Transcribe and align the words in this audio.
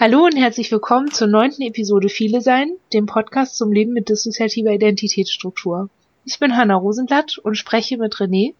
Hallo 0.00 0.26
und 0.26 0.36
herzlich 0.36 0.70
willkommen 0.70 1.10
zur 1.10 1.26
neunten 1.26 1.60
Episode 1.62 2.08
Viele 2.08 2.40
Sein, 2.40 2.76
dem 2.92 3.06
Podcast 3.06 3.56
zum 3.56 3.72
Leben 3.72 3.92
mit 3.92 4.08
dissoziativer 4.08 4.70
Identitätsstruktur. 4.70 5.90
Ich 6.24 6.38
bin 6.38 6.56
Hanna 6.56 6.76
Rosenblatt 6.76 7.38
und 7.38 7.56
spreche 7.56 7.98
mit 7.98 8.14
René 8.14 8.54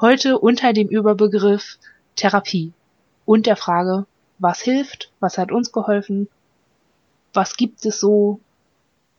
heute 0.00 0.40
unter 0.40 0.72
dem 0.72 0.88
Überbegriff 0.88 1.78
Therapie 2.16 2.72
und 3.24 3.46
der 3.46 3.54
Frage, 3.54 4.06
was 4.40 4.60
hilft, 4.60 5.12
was 5.20 5.38
hat 5.38 5.52
uns 5.52 5.70
geholfen, 5.70 6.28
was 7.32 7.56
gibt 7.56 7.86
es 7.86 8.00
so 8.00 8.40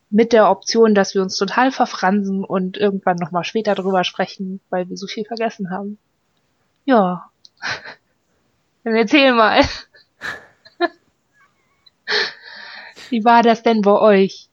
mit 0.09 0.33
der 0.33 0.49
Option, 0.49 0.93
dass 0.93 1.15
wir 1.15 1.21
uns 1.21 1.37
total 1.37 1.71
verfransen 1.71 2.43
und 2.43 2.75
irgendwann 2.75 3.15
nochmal 3.15 3.45
später 3.45 3.73
drüber 3.73 4.03
sprechen, 4.03 4.59
weil 4.69 4.89
wir 4.89 4.97
so 4.97 5.07
viel 5.07 5.23
vergessen 5.23 5.69
haben. 5.69 5.97
Ja. 6.83 7.29
Dann 8.83 8.95
erzähl 8.95 9.31
mal. 9.31 9.61
Wie 13.09 13.23
war 13.23 13.43
das 13.43 13.63
denn 13.63 13.81
bei 13.81 13.99
euch? 13.99 14.49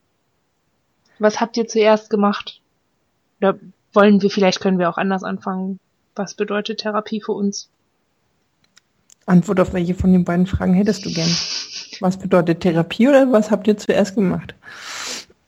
Was 1.19 1.41
habt 1.41 1.57
ihr 1.57 1.67
zuerst 1.67 2.11
gemacht? 2.11 2.61
Oder 3.41 3.59
wollen 3.93 4.23
wir, 4.23 4.31
vielleicht 4.31 4.61
können 4.61 4.79
wir 4.79 4.89
auch 4.89 4.99
anders 4.99 5.25
anfangen. 5.25 5.79
Was 6.15 6.35
bedeutet 6.35 6.81
Therapie 6.81 7.21
für 7.21 7.33
uns? 7.33 7.69
Antwort 9.27 9.61
auf 9.61 9.73
welche 9.73 9.95
von 9.95 10.13
den 10.13 10.25
beiden 10.25 10.47
Fragen 10.47 10.75
hättest 10.75 11.05
du 11.05 11.13
gern? 11.13 11.31
Was 12.01 12.17
bedeutet 12.17 12.61
Therapie 12.61 13.09
oder 13.09 13.31
was 13.33 13.51
habt 13.51 13.67
ihr 13.67 13.77
zuerst 13.77 14.15
gemacht? 14.15 14.55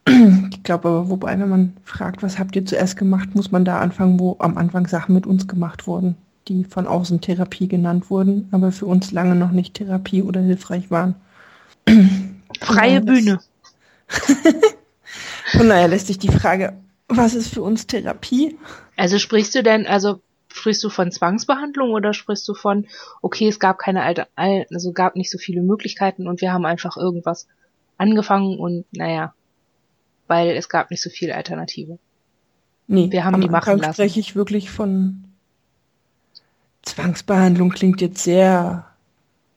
Ich 0.07 0.63
glaube 0.63 0.89
aber, 0.89 1.09
wobei, 1.09 1.39
wenn 1.39 1.49
man 1.49 1.77
fragt, 1.85 2.23
was 2.23 2.39
habt 2.39 2.57
ihr 2.57 2.67
zuerst 2.67 2.97
gemacht, 2.97 3.35
muss 3.35 3.51
man 3.51 3.65
da 3.65 3.81
anfangen, 3.81 4.19
wo 4.21 4.37
am 4.41 4.59
Anfang 4.59 4.87
Sachen 4.87 5.15
mit 5.15 5.27
uns 5.27 5.49
gemacht 5.49 5.87
wurden, 5.87 6.17
die 6.49 6.65
von 6.65 6.87
außen 6.87 7.21
Therapie 7.21 7.69
genannt 7.69 8.11
wurden, 8.11 8.49
aber 8.53 8.73
für 8.73 8.87
uns 8.87 9.13
lange 9.13 9.35
noch 9.35 9.53
nicht 9.53 9.75
Therapie 9.75 10.23
oder 10.23 10.41
hilfreich 10.41 10.91
waren. 10.91 11.15
Freie 12.61 13.01
Bühne. 13.01 13.41
Von 15.53 15.69
daher 15.69 15.89
lässt 15.89 16.07
sich 16.07 16.19
die 16.19 16.31
Frage, 16.31 16.75
was 17.09 17.35
ist 17.35 17.53
für 17.53 17.63
uns 17.63 17.87
Therapie? 17.87 18.57
Also 18.97 19.19
sprichst 19.19 19.55
du 19.55 19.63
denn, 19.63 19.87
also 19.87 20.21
sprichst 20.49 20.85
du 20.85 20.91
von 20.91 21.11
Zwangsbehandlung 21.11 21.91
oder 21.91 22.13
sprichst 22.13 22.47
du 22.49 22.55
von, 22.55 22.87
okay, 23.21 23.49
es 23.49 23.59
gab 23.59 23.79
keine 23.79 24.03
alte, 24.03 24.27
also 24.37 24.93
gab 24.93 25.17
nicht 25.17 25.31
so 25.31 25.39
viele 25.39 25.63
Möglichkeiten 25.63 26.27
und 26.27 26.41
wir 26.41 26.53
haben 26.53 26.65
einfach 26.65 26.97
irgendwas 26.97 27.49
angefangen 27.99 28.59
und 28.59 28.85
naja, 28.93 29.35
weil 30.27 30.51
es 30.57 30.69
gab 30.69 30.91
nicht 30.91 31.03
so 31.03 31.11
viel 31.11 31.33
Alternative. 31.33 31.99
Nee, 32.87 33.11
wir 33.11 33.25
haben 33.25 33.41
die 33.41 33.49
machen 33.49 33.79
lassen. 33.79 33.95
spreche 33.95 34.21
ich 34.21 34.35
wirklich 34.37 34.71
von 34.71 35.25
Zwangsbehandlung 36.83 37.71
klingt 37.71 38.01
jetzt 38.01 38.23
sehr 38.23 38.87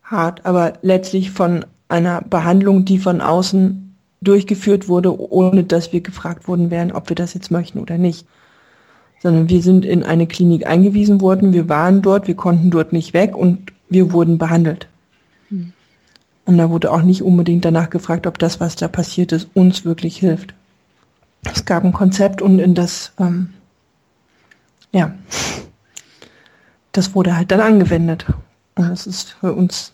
hart, 0.04 0.46
aber 0.46 0.74
letztlich 0.82 1.32
von 1.32 1.66
einer 1.88 2.22
Behandlung, 2.22 2.86
die 2.86 2.98
von 2.98 3.22
außen 3.22 3.96
durchgeführt 4.22 4.88
wurde, 4.88 5.18
ohne 5.32 5.64
dass 5.64 5.94
wir 5.94 6.02
gefragt 6.02 6.48
worden 6.48 6.72
wären, 6.72 6.92
ob 6.92 7.10
wir 7.10 7.16
das 7.16 7.34
jetzt 7.34 7.52
möchten 7.52 7.80
oder 7.80 7.98
nicht. 7.98 8.26
Sondern 9.22 9.50
wir 9.50 9.62
sind 9.62 9.86
in 9.86 10.04
eine 10.04 10.28
Klinik 10.28 10.68
eingewiesen 10.68 11.22
worden, 11.22 11.54
wir 11.54 11.70
waren 11.70 12.02
dort, 12.02 12.28
wir 12.28 12.36
konnten 12.36 12.72
dort 12.72 12.92
nicht 12.92 13.14
weg 13.14 13.36
und 13.36 13.72
wir 13.90 14.12
wurden 14.12 14.38
behandelt. 14.38 14.88
Hm. 15.50 15.74
Und 16.46 16.58
da 16.58 16.70
wurde 16.70 16.92
auch 16.92 17.02
nicht 17.02 17.22
unbedingt 17.22 17.66
danach 17.66 17.90
gefragt, 17.90 18.28
ob 18.28 18.38
das, 18.40 18.60
was 18.60 18.76
da 18.76 18.88
passiert 18.88 19.32
ist, 19.32 19.48
uns 19.54 19.86
wirklich 19.86 20.18
hilft. 20.18 20.54
Es 21.44 21.66
gab 21.66 21.84
ein 21.84 21.94
Konzept 21.94 22.42
und 22.42 22.60
in 22.60 22.74
das, 22.74 23.14
ähm, 23.20 23.54
ja, 24.92 25.14
das 26.92 27.14
wurde 27.14 27.36
halt 27.36 27.52
dann 27.52 27.62
angewendet. 27.62 28.26
Und 28.76 28.90
das 28.90 29.08
ist 29.08 29.32
für 29.40 29.54
uns 29.54 29.94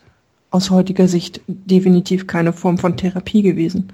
aus 0.52 0.70
heutiger 0.70 1.08
Sicht 1.08 1.42
definitiv 1.48 2.28
keine 2.28 2.54
Form 2.54 2.78
von 2.78 2.98
Therapie 2.98 3.42
gewesen. 3.42 3.92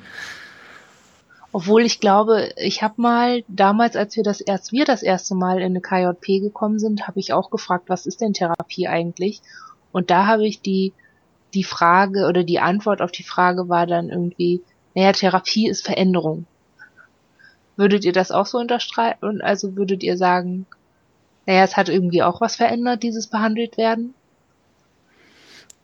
Obwohl 1.54 1.84
ich 1.84 2.00
glaube, 2.00 2.50
ich 2.58 2.84
habe 2.84 3.02
mal 3.02 3.44
damals, 3.48 3.96
als 3.96 4.16
wir 4.16 4.24
das 4.24 4.42
erst 4.42 4.72
wir 4.74 4.86
das 4.86 5.02
erste 5.02 5.34
Mal 5.34 5.60
in 5.60 5.78
eine 5.78 5.82
KJP 5.82 6.42
gekommen 6.42 6.78
sind, 6.78 7.08
habe 7.08 7.20
ich 7.20 7.32
auch 7.32 7.50
gefragt, 7.50 7.86
was 7.88 8.06
ist 8.06 8.22
denn 8.22 8.34
Therapie 8.34 8.88
eigentlich? 8.88 9.42
Und 9.92 10.12
da 10.12 10.28
habe 10.28 10.46
ich 10.46 10.62
die 10.62 10.94
die 11.54 11.64
Frage 11.64 12.28
oder 12.28 12.44
die 12.44 12.60
Antwort 12.60 13.02
auf 13.02 13.12
die 13.12 13.24
Frage 13.24 13.70
war 13.70 13.88
dann 13.88 14.10
irgendwie, 14.10 14.62
naja, 14.94 15.12
Therapie 15.12 15.68
ist 15.68 15.86
Veränderung. 15.86 16.46
Würdet 17.76 18.06
ihr 18.06 18.14
das 18.14 18.32
auch 18.32 18.46
so 18.46 18.58
unterstreichen? 18.58 19.42
Also 19.42 19.76
würdet 19.76 20.04
ihr 20.04 20.18
sagen, 20.18 20.66
naja, 21.46 21.64
es 21.64 21.78
hat 21.78 21.90
irgendwie 21.90 22.24
auch 22.24 22.42
was 22.42 22.56
verändert, 22.56 23.04
dieses 23.04 23.28
behandelt 23.28 23.78
werden? 23.78 24.14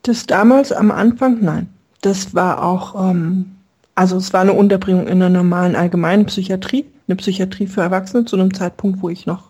Das 0.04 0.26
damals 0.26 0.70
am 0.70 0.90
Anfang, 0.90 1.38
nein. 1.40 1.68
Das 2.02 2.34
war 2.34 2.62
auch, 2.62 3.10
ähm, 3.10 3.56
also 3.94 4.18
es 4.18 4.34
war 4.34 4.42
eine 4.42 4.52
Unterbringung 4.52 5.06
in 5.06 5.22
einer 5.22 5.30
normalen 5.30 5.74
allgemeinen 5.74 6.26
Psychiatrie, 6.26 6.84
eine 7.08 7.16
Psychiatrie 7.16 7.66
für 7.66 7.80
Erwachsene 7.80 8.26
zu 8.26 8.36
einem 8.36 8.52
Zeitpunkt, 8.52 9.00
wo 9.00 9.08
ich 9.08 9.24
noch 9.24 9.44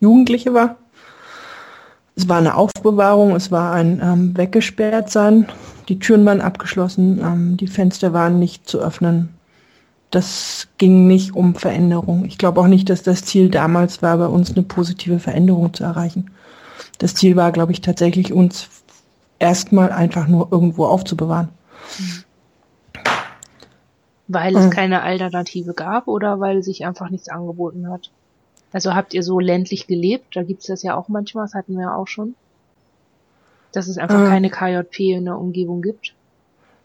Jugendliche 0.00 0.52
war. 0.54 0.76
Es 2.16 2.28
war 2.28 2.38
eine 2.38 2.56
Aufbewahrung, 2.56 3.36
es 3.36 3.52
war 3.52 3.72
ein 3.72 4.00
ähm, 4.02 4.36
weggesperrt 4.36 5.08
sein, 5.08 5.46
die 5.88 6.00
Türen 6.00 6.26
waren 6.26 6.40
abgeschlossen, 6.40 7.20
ähm, 7.22 7.56
die 7.56 7.68
Fenster 7.68 8.12
waren 8.12 8.40
nicht 8.40 8.68
zu 8.68 8.80
öffnen. 8.80 9.28
Das 10.10 10.66
ging 10.78 11.06
nicht 11.06 11.36
um 11.36 11.54
Veränderung. 11.54 12.24
Ich 12.24 12.38
glaube 12.38 12.60
auch 12.60 12.66
nicht, 12.66 12.90
dass 12.90 13.04
das 13.04 13.24
Ziel 13.24 13.50
damals 13.50 14.02
war, 14.02 14.18
bei 14.18 14.26
uns 14.26 14.50
eine 14.50 14.64
positive 14.64 15.20
Veränderung 15.20 15.72
zu 15.72 15.84
erreichen. 15.84 16.32
Das 16.98 17.14
Ziel 17.14 17.36
war, 17.36 17.52
glaube 17.52 17.70
ich, 17.70 17.80
tatsächlich 17.80 18.32
uns 18.32 18.68
erstmal 19.42 19.90
einfach 19.90 20.28
nur 20.28 20.48
irgendwo 20.50 20.86
aufzubewahren. 20.86 21.48
Weil 24.28 24.56
es 24.56 24.66
mhm. 24.66 24.70
keine 24.70 25.02
Alternative 25.02 25.74
gab 25.74 26.06
oder 26.06 26.40
weil 26.40 26.62
sich 26.62 26.86
einfach 26.86 27.10
nichts 27.10 27.28
angeboten 27.28 27.90
hat? 27.90 28.10
Also 28.72 28.94
habt 28.94 29.12
ihr 29.12 29.22
so 29.22 29.40
ländlich 29.40 29.86
gelebt? 29.86 30.36
Da 30.36 30.44
gibt's 30.44 30.66
das 30.66 30.82
ja 30.82 30.96
auch 30.96 31.08
manchmal, 31.08 31.44
das 31.44 31.54
hatten 31.54 31.74
wir 31.74 31.82
ja 31.82 31.94
auch 31.94 32.06
schon. 32.06 32.34
Dass 33.72 33.88
es 33.88 33.98
einfach 33.98 34.24
äh. 34.24 34.28
keine 34.28 34.48
KJP 34.48 35.00
in 35.00 35.24
der 35.26 35.38
Umgebung 35.38 35.82
gibt. 35.82 36.14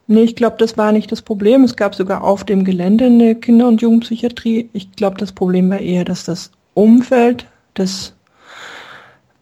Nee, 0.07 0.22
ich 0.22 0.35
glaube, 0.35 0.56
das 0.57 0.78
war 0.78 0.91
nicht 0.91 1.12
das 1.12 1.22
Problem. 1.22 1.63
Es 1.63 1.75
gab 1.75 1.94
sogar 1.94 2.24
auf 2.24 2.44
dem 2.44 2.63
Gelände 2.63 3.06
eine 3.06 3.35
Kinder- 3.35 3.68
und 3.68 3.81
Jugendpsychiatrie. 3.81 4.69
Ich 4.74 4.94
glaube, 4.94 5.18
das 5.18 5.31
Problem 5.31 5.69
war 5.69 5.79
eher, 5.79 6.06
dass 6.06 6.24
das 6.24 6.51
Umfeld, 6.74 7.45
das 7.74 8.13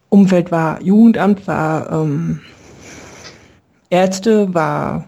Umfeld 0.09 0.51
war 0.51 0.81
Jugendamt, 0.81 1.47
war 1.47 1.91
ähm, 1.91 2.41
Ärzte, 3.89 4.53
war 4.53 5.05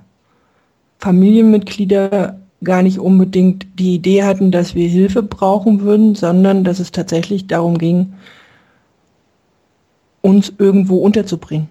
Familienmitglieder 1.00 2.40
gar 2.64 2.82
nicht 2.82 3.00
unbedingt 3.00 3.68
die 3.78 3.96
Idee 3.96 4.24
hatten, 4.24 4.52
dass 4.52 4.76
wir 4.76 4.88
Hilfe 4.88 5.22
brauchen 5.24 5.82
würden, 5.82 6.16
sondern 6.16 6.64
dass 6.64 6.80
es 6.80 6.92
tatsächlich 6.92 7.48
darum 7.48 7.78
ging, 7.78 8.14
uns 10.22 10.52
irgendwo 10.58 10.98
unterzubringen. 10.98 11.70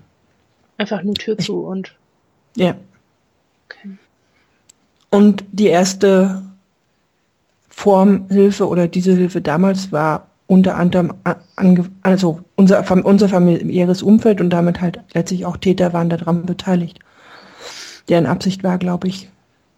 Einfach 0.79 0.99
eine 0.99 1.15
Tür 1.15 1.37
zu 1.39 1.61
und. 1.61 1.95
Ja. 2.57 2.77
Okay. 3.69 3.97
Und 5.11 5.45
die 5.51 5.67
erste 5.67 6.43
Form 7.69 8.27
Hilfe 8.29 8.69
oder 8.69 8.89
diese 8.89 9.13
Hilfe 9.13 9.41
damals 9.41 9.93
war 9.93 10.29
unter 10.47 10.77
anderem, 10.77 11.15
also 12.03 12.41
unser, 12.55 13.05
unser 13.05 13.29
familiäres 13.29 14.03
Umfeld 14.03 14.41
und 14.41 14.51
damit 14.51 14.81
halt 14.81 15.01
letztlich 15.13 15.45
auch 15.45 15.57
Täter 15.57 15.93
waren 15.93 16.09
daran 16.09 16.47
beteiligt. 16.47 17.01
Deren 18.09 18.27
Absicht 18.27 18.63
war, 18.63 18.79
glaube 18.79 19.09
ich, 19.09 19.29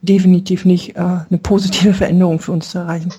definitiv 0.03 0.65
nicht 0.65 0.97
äh, 0.97 1.01
eine 1.01 1.39
positive 1.43 1.94
Veränderung 1.94 2.38
für 2.38 2.53
uns 2.53 2.70
zu 2.70 2.79
erreichen. 2.79 3.12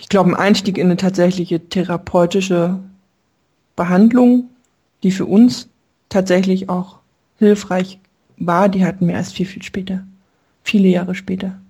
Ich 0.00 0.08
glaube, 0.08 0.30
ein 0.30 0.36
Einstieg 0.36 0.78
in 0.78 0.86
eine 0.86 0.96
tatsächliche 0.96 1.60
therapeutische 1.60 2.78
Behandlung, 3.76 4.48
die 5.02 5.10
für 5.10 5.26
uns 5.26 5.68
tatsächlich 6.08 6.68
auch 6.68 6.98
hilfreich 7.38 7.98
war, 8.36 8.68
die 8.68 8.84
hatten 8.84 9.06
wir 9.06 9.14
erst 9.14 9.34
viel, 9.34 9.46
viel 9.46 9.62
später. 9.62 10.04
Viele 10.62 10.88
Jahre 10.88 11.14
später. 11.14 11.61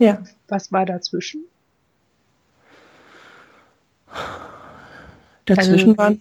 Ja. 0.00 0.18
Was 0.48 0.72
war 0.72 0.86
dazwischen? 0.86 1.44
Dazwischen 5.44 5.90
also, 5.90 5.98
waren 5.98 6.20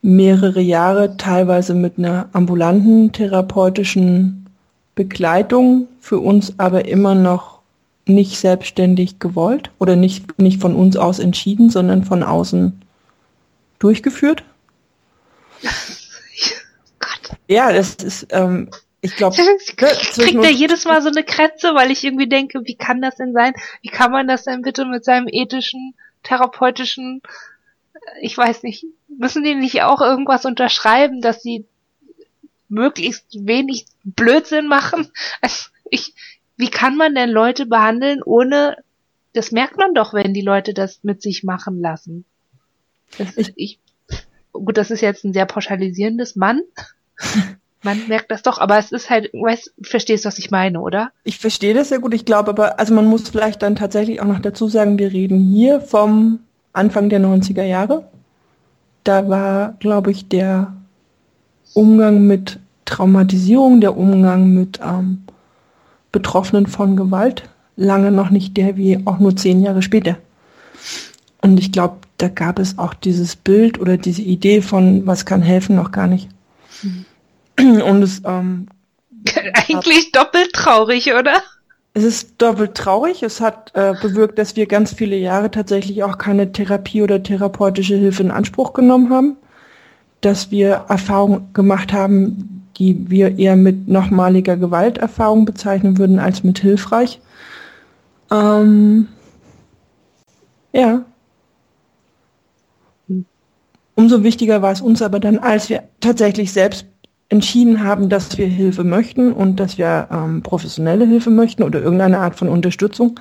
mehrere 0.00 0.60
Jahre, 0.60 1.16
teilweise 1.18 1.74
mit 1.74 1.98
einer 1.98 2.30
ambulanten 2.32 3.12
therapeutischen 3.12 4.46
Begleitung, 4.94 5.88
für 6.00 6.18
uns 6.18 6.58
aber 6.58 6.86
immer 6.86 7.14
noch 7.14 7.60
nicht 8.06 8.38
selbstständig 8.38 9.18
gewollt 9.18 9.70
oder 9.78 9.94
nicht, 9.94 10.38
nicht 10.40 10.62
von 10.62 10.74
uns 10.74 10.96
aus 10.96 11.18
entschieden, 11.18 11.68
sondern 11.68 12.04
von 12.04 12.22
außen 12.22 12.80
durchgeführt. 13.78 14.42
Gott. 16.98 17.36
Ja, 17.46 17.72
das 17.72 17.96
ist, 17.96 18.26
ähm, 18.30 18.70
ich 19.00 19.16
glaube, 19.16 19.36
ich 19.66 19.76
krieg 19.76 20.40
da 20.40 20.48
jedes 20.48 20.84
Mal 20.84 21.02
so 21.02 21.08
eine 21.08 21.24
Kretze, 21.24 21.74
weil 21.74 21.90
ich 21.90 22.04
irgendwie 22.04 22.28
denke, 22.28 22.62
wie 22.64 22.76
kann 22.76 23.00
das 23.00 23.16
denn 23.16 23.32
sein? 23.32 23.54
Wie 23.82 23.88
kann 23.88 24.10
man 24.10 24.26
das 24.26 24.44
denn 24.44 24.62
bitte 24.62 24.84
mit 24.84 25.04
seinem 25.04 25.28
ethischen, 25.28 25.94
therapeutischen 26.22 27.22
ich 28.20 28.36
weiß 28.36 28.62
nicht, 28.62 28.84
müssen 29.08 29.44
die 29.44 29.54
nicht 29.54 29.82
auch 29.82 30.00
irgendwas 30.00 30.44
unterschreiben, 30.44 31.20
dass 31.20 31.42
sie 31.42 31.66
möglichst 32.68 33.26
wenig 33.46 33.86
Blödsinn 34.04 34.66
machen? 34.66 35.10
Also 35.40 35.68
ich, 35.90 36.14
wie 36.56 36.70
kann 36.70 36.96
man 36.96 37.14
denn 37.14 37.30
Leute 37.30 37.66
behandeln, 37.66 38.22
ohne, 38.22 38.76
das 39.32 39.52
merkt 39.52 39.76
man 39.76 39.94
doch, 39.94 40.12
wenn 40.12 40.34
die 40.34 40.42
Leute 40.42 40.74
das 40.74 41.02
mit 41.04 41.22
sich 41.22 41.44
machen 41.44 41.80
lassen. 41.80 42.24
Das, 43.16 43.34
ich, 43.54 43.78
gut, 44.52 44.76
das 44.76 44.90
ist 44.90 45.00
jetzt 45.00 45.24
ein 45.24 45.32
sehr 45.32 45.46
pauschalisierendes 45.46 46.36
Mann. 46.36 46.62
Man 47.82 48.08
merkt 48.08 48.30
das 48.30 48.42
doch, 48.42 48.58
aber 48.58 48.78
es 48.78 48.90
ist 48.90 49.08
halt, 49.08 49.30
weißt, 49.32 49.72
verstehst, 49.82 50.24
was 50.24 50.38
ich 50.38 50.50
meine, 50.50 50.80
oder? 50.80 51.10
Ich 51.24 51.38
verstehe 51.38 51.74
das 51.74 51.90
sehr 51.90 52.00
gut. 52.00 52.12
Ich 52.12 52.24
glaube 52.24 52.50
aber, 52.50 52.78
also 52.80 52.92
man 52.92 53.06
muss 53.06 53.28
vielleicht 53.28 53.62
dann 53.62 53.76
tatsächlich 53.76 54.20
auch 54.20 54.26
noch 54.26 54.40
dazu 54.40 54.68
sagen, 54.68 54.98
wir 54.98 55.12
reden 55.12 55.38
hier 55.38 55.80
vom 55.80 56.40
Anfang 56.72 57.08
der 57.08 57.20
90er 57.20 57.62
Jahre. 57.62 58.08
Da 59.04 59.28
war, 59.28 59.74
glaube 59.78 60.10
ich, 60.10 60.28
der 60.28 60.74
Umgang 61.74 62.26
mit 62.26 62.58
Traumatisierung, 62.84 63.80
der 63.80 63.96
Umgang 63.96 64.48
mit 64.48 64.80
ähm, 64.82 65.22
Betroffenen 66.10 66.66
von 66.66 66.96
Gewalt 66.96 67.44
lange 67.76 68.10
noch 68.10 68.30
nicht 68.30 68.56
der 68.56 68.76
wie 68.76 69.00
auch 69.06 69.20
nur 69.20 69.36
zehn 69.36 69.62
Jahre 69.62 69.82
später. 69.82 70.16
Und 71.40 71.60
ich 71.60 71.70
glaube, 71.70 71.98
da 72.16 72.28
gab 72.28 72.58
es 72.58 72.76
auch 72.78 72.92
dieses 72.92 73.36
Bild 73.36 73.78
oder 73.78 73.96
diese 73.96 74.22
Idee 74.22 74.60
von, 74.60 75.06
was 75.06 75.24
kann 75.24 75.42
helfen, 75.42 75.76
noch 75.76 75.92
gar 75.92 76.08
nicht. 76.08 76.28
Mhm. 76.82 77.04
Und 77.58 78.02
es 78.02 78.22
ähm, 78.24 78.66
eigentlich 79.54 80.12
doppelt 80.12 80.52
traurig, 80.52 81.12
oder? 81.12 81.42
Es 81.94 82.04
ist 82.04 82.40
doppelt 82.40 82.74
traurig. 82.74 83.22
Es 83.22 83.40
hat 83.40 83.72
äh, 83.74 83.94
bewirkt, 84.00 84.38
dass 84.38 84.56
wir 84.56 84.66
ganz 84.66 84.92
viele 84.92 85.16
Jahre 85.16 85.50
tatsächlich 85.50 86.02
auch 86.04 86.18
keine 86.18 86.52
Therapie 86.52 87.02
oder 87.02 87.22
therapeutische 87.22 87.96
Hilfe 87.96 88.22
in 88.22 88.30
Anspruch 88.30 88.72
genommen 88.72 89.10
haben. 89.10 89.36
Dass 90.20 90.50
wir 90.50 90.84
Erfahrungen 90.88 91.52
gemacht 91.52 91.92
haben, 91.92 92.66
die 92.76 93.10
wir 93.10 93.38
eher 93.38 93.56
mit 93.56 93.88
nochmaliger 93.88 94.56
Gewalterfahrung 94.56 95.44
bezeichnen 95.44 95.98
würden 95.98 96.18
als 96.18 96.44
mit 96.44 96.60
hilfreich. 96.60 97.20
Ähm, 98.30 99.08
ja. 100.72 101.04
Umso 103.94 104.22
wichtiger 104.22 104.62
war 104.62 104.70
es 104.70 104.80
uns 104.80 105.02
aber 105.02 105.18
dann, 105.18 105.38
als 105.38 105.68
wir 105.68 105.88
tatsächlich 106.00 106.52
selbst 106.52 106.86
entschieden 107.28 107.84
haben, 107.84 108.08
dass 108.08 108.38
wir 108.38 108.46
Hilfe 108.46 108.84
möchten 108.84 109.32
und 109.32 109.60
dass 109.60 109.76
wir 109.76 110.08
ähm, 110.10 110.42
professionelle 110.42 111.06
Hilfe 111.06 111.30
möchten 111.30 111.62
oder 111.62 111.80
irgendeine 111.80 112.18
Art 112.18 112.36
von 112.36 112.48
Unterstützung, 112.48 113.20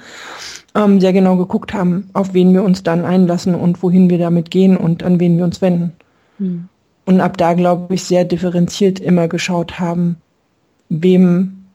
ähm, 0.75 1.01
sehr 1.01 1.11
genau 1.11 1.35
geguckt 1.35 1.73
haben, 1.73 2.09
auf 2.13 2.33
wen 2.33 2.53
wir 2.53 2.63
uns 2.63 2.83
dann 2.83 3.03
einlassen 3.03 3.53
und 3.53 3.83
wohin 3.83 4.09
wir 4.09 4.17
damit 4.17 4.49
gehen 4.49 4.77
und 4.77 5.03
an 5.03 5.19
wen 5.19 5.37
wir 5.37 5.43
uns 5.43 5.61
wenden. 5.61 5.93
Hm. 6.37 6.69
Und 7.05 7.21
ab 7.21 7.37
da, 7.37 7.53
glaube 7.53 7.93
ich, 7.95 8.03
sehr 8.03 8.25
differenziert 8.25 8.99
immer 8.99 9.27
geschaut 9.27 9.79
haben, 9.79 10.17
wem, 10.89 11.65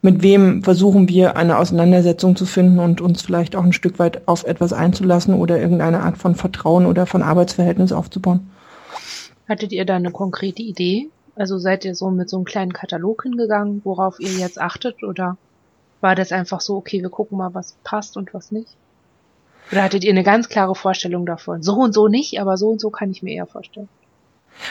mit 0.00 0.22
wem 0.22 0.62
versuchen 0.62 1.08
wir 1.08 1.36
eine 1.36 1.58
Auseinandersetzung 1.58 2.36
zu 2.36 2.46
finden 2.46 2.78
und 2.78 3.00
uns 3.00 3.22
vielleicht 3.22 3.56
auch 3.56 3.64
ein 3.64 3.72
Stück 3.72 3.98
weit 3.98 4.28
auf 4.28 4.44
etwas 4.44 4.72
einzulassen 4.72 5.34
oder 5.34 5.58
irgendeine 5.58 6.00
Art 6.00 6.18
von 6.18 6.34
Vertrauen 6.34 6.86
oder 6.86 7.06
von 7.06 7.22
Arbeitsverhältnis 7.22 7.92
aufzubauen. 7.92 8.50
Hattet 9.48 9.72
ihr 9.72 9.84
da 9.84 9.96
eine 9.96 10.10
konkrete 10.10 10.62
Idee? 10.62 11.08
Also 11.34 11.58
seid 11.58 11.84
ihr 11.84 11.94
so 11.94 12.10
mit 12.10 12.28
so 12.28 12.36
einem 12.36 12.44
kleinen 12.44 12.72
Katalog 12.72 13.22
hingegangen, 13.22 13.82
worauf 13.84 14.18
ihr 14.18 14.32
jetzt 14.32 14.60
achtet? 14.60 15.02
Oder 15.02 15.36
war 16.00 16.14
das 16.14 16.32
einfach 16.32 16.60
so, 16.60 16.76
okay, 16.76 17.02
wir 17.02 17.10
gucken 17.10 17.38
mal, 17.38 17.54
was 17.54 17.76
passt 17.84 18.16
und 18.16 18.34
was 18.34 18.50
nicht? 18.50 18.76
Oder 19.70 19.82
hattet 19.82 20.04
ihr 20.04 20.12
eine 20.12 20.24
ganz 20.24 20.48
klare 20.48 20.74
Vorstellung 20.74 21.26
davon? 21.26 21.62
So 21.62 21.74
und 21.74 21.92
so 21.92 22.08
nicht, 22.08 22.40
aber 22.40 22.56
so 22.56 22.70
und 22.70 22.80
so 22.80 22.90
kann 22.90 23.10
ich 23.10 23.22
mir 23.22 23.34
eher 23.34 23.46
vorstellen. 23.46 23.88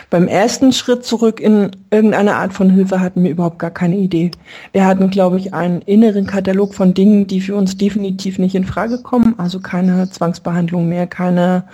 Beim 0.10 0.28
ersten 0.28 0.74
Schritt 0.74 1.06
zurück 1.06 1.40
in 1.40 1.72
irgendeine 1.92 2.36
Art 2.36 2.54
von 2.54 2.70
Hilfe 2.70 3.00
hatten 3.00 3.24
wir 3.24 3.32
überhaupt 3.32 3.60
gar 3.60 3.72
keine 3.72 3.98
Idee. 3.98 4.32
Wir 4.72 4.86
hatten, 4.86 5.10
glaube 5.10 5.38
ich, 5.38 5.54
einen 5.54 5.82
inneren 5.82 6.26
Katalog 6.26 6.74
von 6.74 6.94
Dingen, 6.94 7.28
die 7.28 7.42
für 7.42 7.56
uns 7.56 7.78
definitiv 7.78 8.40
nicht 8.40 8.56
in 8.56 8.66
Frage 8.66 9.00
kommen. 9.00 9.36
Also 9.38 9.60
keine 9.60 10.10
Zwangsbehandlung 10.10 10.90
mehr, 10.90 11.08
keine 11.08 11.66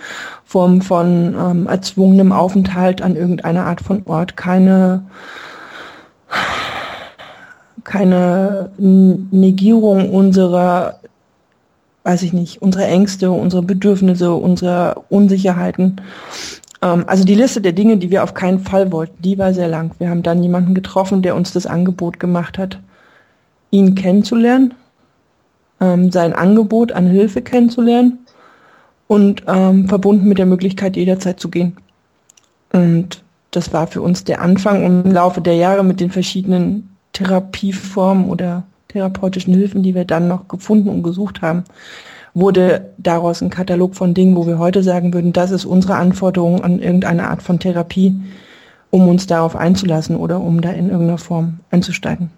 Form 0.44 0.82
von 0.82 1.34
ähm, 1.38 1.66
erzwungenem 1.66 2.32
Aufenthalt 2.32 3.02
an 3.02 3.16
irgendeiner 3.16 3.66
Art 3.66 3.80
von 3.80 4.02
Ort, 4.06 4.36
keine 4.36 5.04
keine 7.84 8.70
Negierung 8.78 10.10
unserer, 10.10 11.00
weiß 12.04 12.22
ich 12.22 12.32
nicht, 12.32 12.62
unserer 12.62 12.86
Ängste, 12.86 13.30
unserer 13.30 13.62
Bedürfnisse, 13.62 14.34
unserer 14.34 15.04
Unsicherheiten. 15.08 16.00
Ähm, 16.82 17.04
also 17.06 17.24
die 17.24 17.34
Liste 17.34 17.60
der 17.60 17.72
Dinge, 17.72 17.96
die 17.96 18.10
wir 18.10 18.22
auf 18.24 18.34
keinen 18.34 18.58
Fall 18.58 18.92
wollten, 18.92 19.22
die 19.22 19.38
war 19.38 19.54
sehr 19.54 19.68
lang. 19.68 19.92
Wir 19.98 20.10
haben 20.10 20.22
dann 20.22 20.42
jemanden 20.42 20.74
getroffen, 20.74 21.22
der 21.22 21.36
uns 21.36 21.52
das 21.52 21.66
Angebot 21.66 22.20
gemacht 22.20 22.58
hat, 22.58 22.78
ihn 23.70 23.94
kennenzulernen, 23.94 24.74
ähm, 25.80 26.10
sein 26.10 26.34
Angebot 26.34 26.92
an 26.92 27.06
Hilfe 27.06 27.40
kennenzulernen 27.40 28.18
und 29.06 29.44
ähm, 29.46 29.88
verbunden 29.88 30.28
mit 30.28 30.38
der 30.38 30.46
Möglichkeit, 30.46 30.96
jederzeit 30.96 31.40
zu 31.40 31.48
gehen. 31.48 31.76
Und 32.72 33.22
das 33.50 33.72
war 33.72 33.86
für 33.86 34.02
uns 34.02 34.24
der 34.24 34.40
Anfang 34.40 34.84
und 34.84 35.06
im 35.06 35.12
Laufe 35.12 35.40
der 35.40 35.56
Jahre 35.56 35.84
mit 35.84 36.00
den 36.00 36.10
verschiedenen 36.10 36.96
Therapieformen 37.12 38.28
oder 38.30 38.64
therapeutischen 38.88 39.54
Hilfen, 39.54 39.82
die 39.82 39.94
wir 39.94 40.06
dann 40.06 40.28
noch 40.28 40.48
gefunden 40.48 40.88
und 40.88 41.02
gesucht 41.02 41.42
haben, 41.42 41.64
wurde 42.34 42.92
daraus 42.98 43.42
ein 43.42 43.50
Katalog 43.50 43.94
von 43.94 44.14
Dingen, 44.14 44.36
wo 44.36 44.46
wir 44.46 44.58
heute 44.58 44.82
sagen 44.82 45.12
würden, 45.12 45.32
das 45.32 45.50
ist 45.50 45.64
unsere 45.64 45.96
Anforderung 45.96 46.62
an 46.62 46.80
irgendeine 46.80 47.28
Art 47.28 47.42
von 47.42 47.58
Therapie, 47.58 48.14
um 48.90 49.08
uns 49.08 49.26
darauf 49.26 49.56
einzulassen 49.56 50.16
oder 50.16 50.40
um 50.40 50.60
da 50.60 50.70
in 50.70 50.88
irgendeiner 50.88 51.18
Form 51.18 51.60
einzusteigen. 51.70 52.30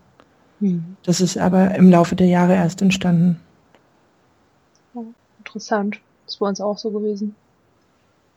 Hm. 0.60 0.96
Das 1.04 1.20
ist 1.20 1.38
aber 1.38 1.74
im 1.74 1.90
Laufe 1.90 2.16
der 2.16 2.26
Jahre 2.26 2.54
erst 2.54 2.82
entstanden. 2.82 3.40
interessant. 5.38 6.00
Das 6.26 6.40
war 6.40 6.48
uns 6.48 6.60
auch 6.60 6.78
so 6.78 6.90
gewesen. 6.90 7.36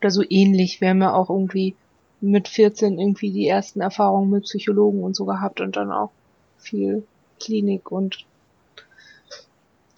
Oder 0.02 0.12
so 0.12 0.24
ähnlich. 0.30 0.82
Wir 0.82 0.90
haben 0.90 1.02
ja 1.02 1.14
auch 1.14 1.30
irgendwie 1.30 1.76
mit 2.22 2.48
14 2.48 3.00
irgendwie 3.00 3.32
die 3.32 3.48
ersten 3.48 3.82
Erfahrungen 3.82 4.30
mit 4.30 4.44
Psychologen 4.44 5.04
und 5.04 5.16
so 5.16 5.26
gehabt 5.26 5.62
und 5.62 5.76
dann 5.76 5.92
auch 5.92 6.12
viel 6.58 7.04
Klinik 7.40 7.92
und 7.92 8.26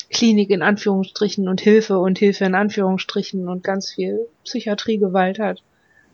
Klinik 0.09 0.49
in 0.49 0.61
Anführungsstrichen 0.61 1.47
und 1.47 1.61
Hilfe 1.61 1.99
und 1.99 2.17
Hilfe 2.17 2.45
in 2.45 2.55
Anführungsstrichen 2.55 3.47
und 3.47 3.63
ganz 3.63 3.91
viel 3.91 4.27
Psychiatriegewalt 4.43 5.39
hat 5.39 5.61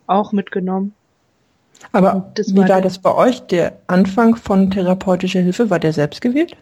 auch 0.07 0.31
mitgenommen. 0.31 0.93
Aber 1.91 2.31
wie 2.35 2.57
war, 2.57 2.81
das 2.81 2.99
bei 2.99 3.13
euch? 3.13 3.41
Der 3.47 3.79
Anfang 3.87 4.35
von 4.35 4.71
therapeutischer 4.71 5.41
Hilfe, 5.41 5.69
war 5.69 5.79
der 5.79 5.93
selbst 5.93 6.21
gewählt? 6.21 6.55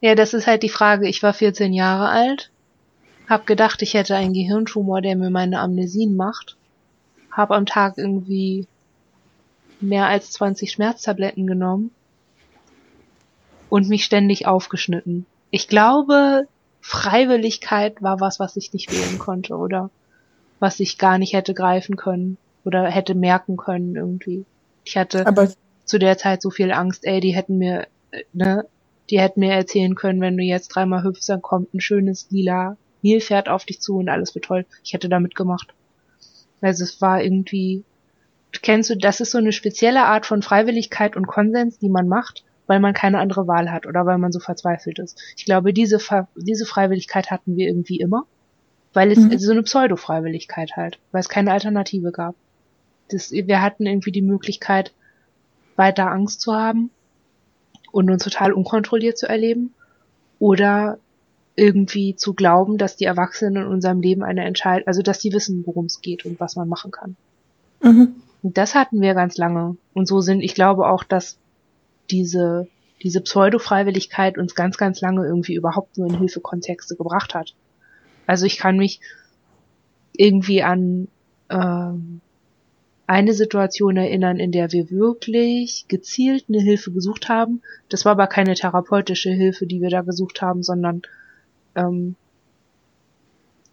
Ja, 0.00 0.14
das 0.14 0.34
ist 0.34 0.46
halt 0.46 0.62
die 0.62 0.68
Frage. 0.68 1.08
Ich 1.08 1.22
war 1.22 1.32
14 1.32 1.72
Jahre 1.72 2.08
alt, 2.08 2.50
hab 3.28 3.46
gedacht, 3.46 3.82
ich 3.82 3.94
hätte 3.94 4.16
einen 4.16 4.34
Gehirntumor, 4.34 5.00
der 5.00 5.16
mir 5.16 5.30
meine 5.30 5.60
Amnesien 5.60 6.16
macht, 6.16 6.56
hab 7.30 7.50
am 7.50 7.66
Tag 7.66 7.96
irgendwie 7.96 8.66
mehr 9.80 10.06
als 10.06 10.30
20 10.32 10.72
Schmerztabletten 10.72 11.46
genommen 11.46 11.90
und 13.68 13.88
mich 13.88 14.04
ständig 14.04 14.46
aufgeschnitten. 14.46 15.26
Ich 15.50 15.68
glaube, 15.68 16.46
Freiwilligkeit 16.80 18.02
war 18.02 18.20
was, 18.20 18.38
was 18.38 18.56
ich 18.56 18.72
nicht 18.72 18.92
wählen 18.92 19.18
konnte 19.18 19.56
oder 19.56 19.90
was 20.60 20.80
ich 20.80 20.98
gar 20.98 21.18
nicht 21.18 21.32
hätte 21.32 21.54
greifen 21.54 21.96
können 21.96 22.36
oder 22.64 22.88
hätte 22.88 23.14
merken 23.14 23.56
können 23.56 23.96
irgendwie. 23.96 24.44
Ich 24.84 24.96
hatte 24.96 25.26
Aber 25.26 25.50
zu 25.84 25.98
der 25.98 26.18
Zeit 26.18 26.42
so 26.42 26.50
viel 26.50 26.72
Angst, 26.72 27.04
ey, 27.04 27.20
die 27.20 27.34
hätten 27.34 27.58
mir, 27.58 27.86
ne, 28.32 28.66
die 29.10 29.20
hätten 29.20 29.40
mir 29.40 29.52
erzählen 29.52 29.94
können, 29.94 30.20
wenn 30.20 30.36
du 30.36 30.42
jetzt 30.42 30.68
dreimal 30.68 31.04
hüpfst, 31.04 31.28
dann 31.28 31.42
kommt 31.42 31.74
ein 31.74 31.80
schönes 31.80 32.26
lila 32.30 32.76
Nilpferd 33.02 33.48
auf 33.48 33.64
dich 33.64 33.80
zu 33.80 33.98
und 33.98 34.08
alles 34.08 34.34
wird 34.34 34.46
toll. 34.46 34.64
Ich 34.82 34.94
hätte 34.94 35.10
damit 35.10 35.34
gemacht. 35.34 35.74
Also 36.62 36.84
es 36.84 37.00
war 37.02 37.22
irgendwie 37.22 37.84
kennst 38.62 38.90
du, 38.90 38.96
das 38.96 39.20
ist 39.20 39.30
so 39.30 39.38
eine 39.38 39.52
spezielle 39.52 40.04
Art 40.04 40.26
von 40.26 40.42
Freiwilligkeit 40.42 41.16
und 41.16 41.26
Konsens, 41.26 41.78
die 41.78 41.88
man 41.88 42.08
macht, 42.08 42.44
weil 42.66 42.80
man 42.80 42.94
keine 42.94 43.18
andere 43.18 43.46
Wahl 43.46 43.70
hat 43.70 43.86
oder 43.86 44.06
weil 44.06 44.18
man 44.18 44.32
so 44.32 44.40
verzweifelt 44.40 44.98
ist. 44.98 45.20
Ich 45.36 45.44
glaube, 45.44 45.72
diese, 45.72 45.98
diese 46.36 46.66
Freiwilligkeit 46.66 47.30
hatten 47.30 47.56
wir 47.56 47.66
irgendwie 47.66 48.00
immer, 48.00 48.26
weil 48.92 49.12
es 49.12 49.18
mhm. 49.18 49.38
so 49.38 49.52
eine 49.52 49.62
Pseudo-Freiwilligkeit 49.62 50.76
halt, 50.76 50.98
weil 51.12 51.20
es 51.20 51.28
keine 51.28 51.52
Alternative 51.52 52.12
gab. 52.12 52.34
Das, 53.08 53.32
wir 53.32 53.60
hatten 53.60 53.86
irgendwie 53.86 54.12
die 54.12 54.22
Möglichkeit, 54.22 54.92
weiter 55.76 56.10
Angst 56.10 56.40
zu 56.40 56.54
haben 56.54 56.90
und 57.92 58.10
uns 58.10 58.24
total 58.24 58.52
unkontrolliert 58.52 59.18
zu 59.18 59.28
erleben 59.28 59.74
oder 60.38 60.98
irgendwie 61.56 62.16
zu 62.16 62.34
glauben, 62.34 62.78
dass 62.78 62.96
die 62.96 63.04
Erwachsenen 63.04 63.64
in 63.64 63.68
unserem 63.68 64.00
Leben 64.00 64.22
eine 64.22 64.44
Entscheidung, 64.44 64.86
also 64.86 65.02
dass 65.02 65.20
sie 65.20 65.32
wissen, 65.32 65.62
worum 65.66 65.86
es 65.86 66.00
geht 66.00 66.24
und 66.24 66.40
was 66.40 66.56
man 66.56 66.68
machen 66.68 66.90
kann. 66.90 67.16
Mhm. 67.82 68.14
Das 68.46 68.74
hatten 68.74 69.00
wir 69.00 69.14
ganz 69.14 69.38
lange. 69.38 69.78
Und 69.94 70.06
so 70.06 70.20
sind, 70.20 70.42
ich 70.42 70.54
glaube 70.54 70.86
auch, 70.86 71.02
dass 71.02 71.38
diese, 72.10 72.68
diese 73.02 73.22
Pseudo-Freiwilligkeit 73.22 74.36
uns 74.36 74.54
ganz, 74.54 74.76
ganz 74.76 75.00
lange 75.00 75.24
irgendwie 75.24 75.54
überhaupt 75.54 75.96
nur 75.96 76.08
in 76.08 76.18
Hilfekontexte 76.18 76.94
gebracht 76.94 77.34
hat. 77.34 77.54
Also 78.26 78.44
ich 78.44 78.58
kann 78.58 78.76
mich 78.76 79.00
irgendwie 80.12 80.62
an 80.62 81.08
ähm, 81.48 82.20
eine 83.06 83.32
Situation 83.32 83.96
erinnern, 83.96 84.38
in 84.38 84.52
der 84.52 84.72
wir 84.72 84.90
wirklich 84.90 85.86
gezielt 85.88 86.44
eine 86.50 86.60
Hilfe 86.60 86.92
gesucht 86.92 87.30
haben. 87.30 87.62
Das 87.88 88.04
war 88.04 88.12
aber 88.12 88.26
keine 88.26 88.54
therapeutische 88.54 89.30
Hilfe, 89.30 89.66
die 89.66 89.80
wir 89.80 89.88
da 89.88 90.02
gesucht 90.02 90.42
haben, 90.42 90.62
sondern 90.62 91.00
ähm, 91.76 92.14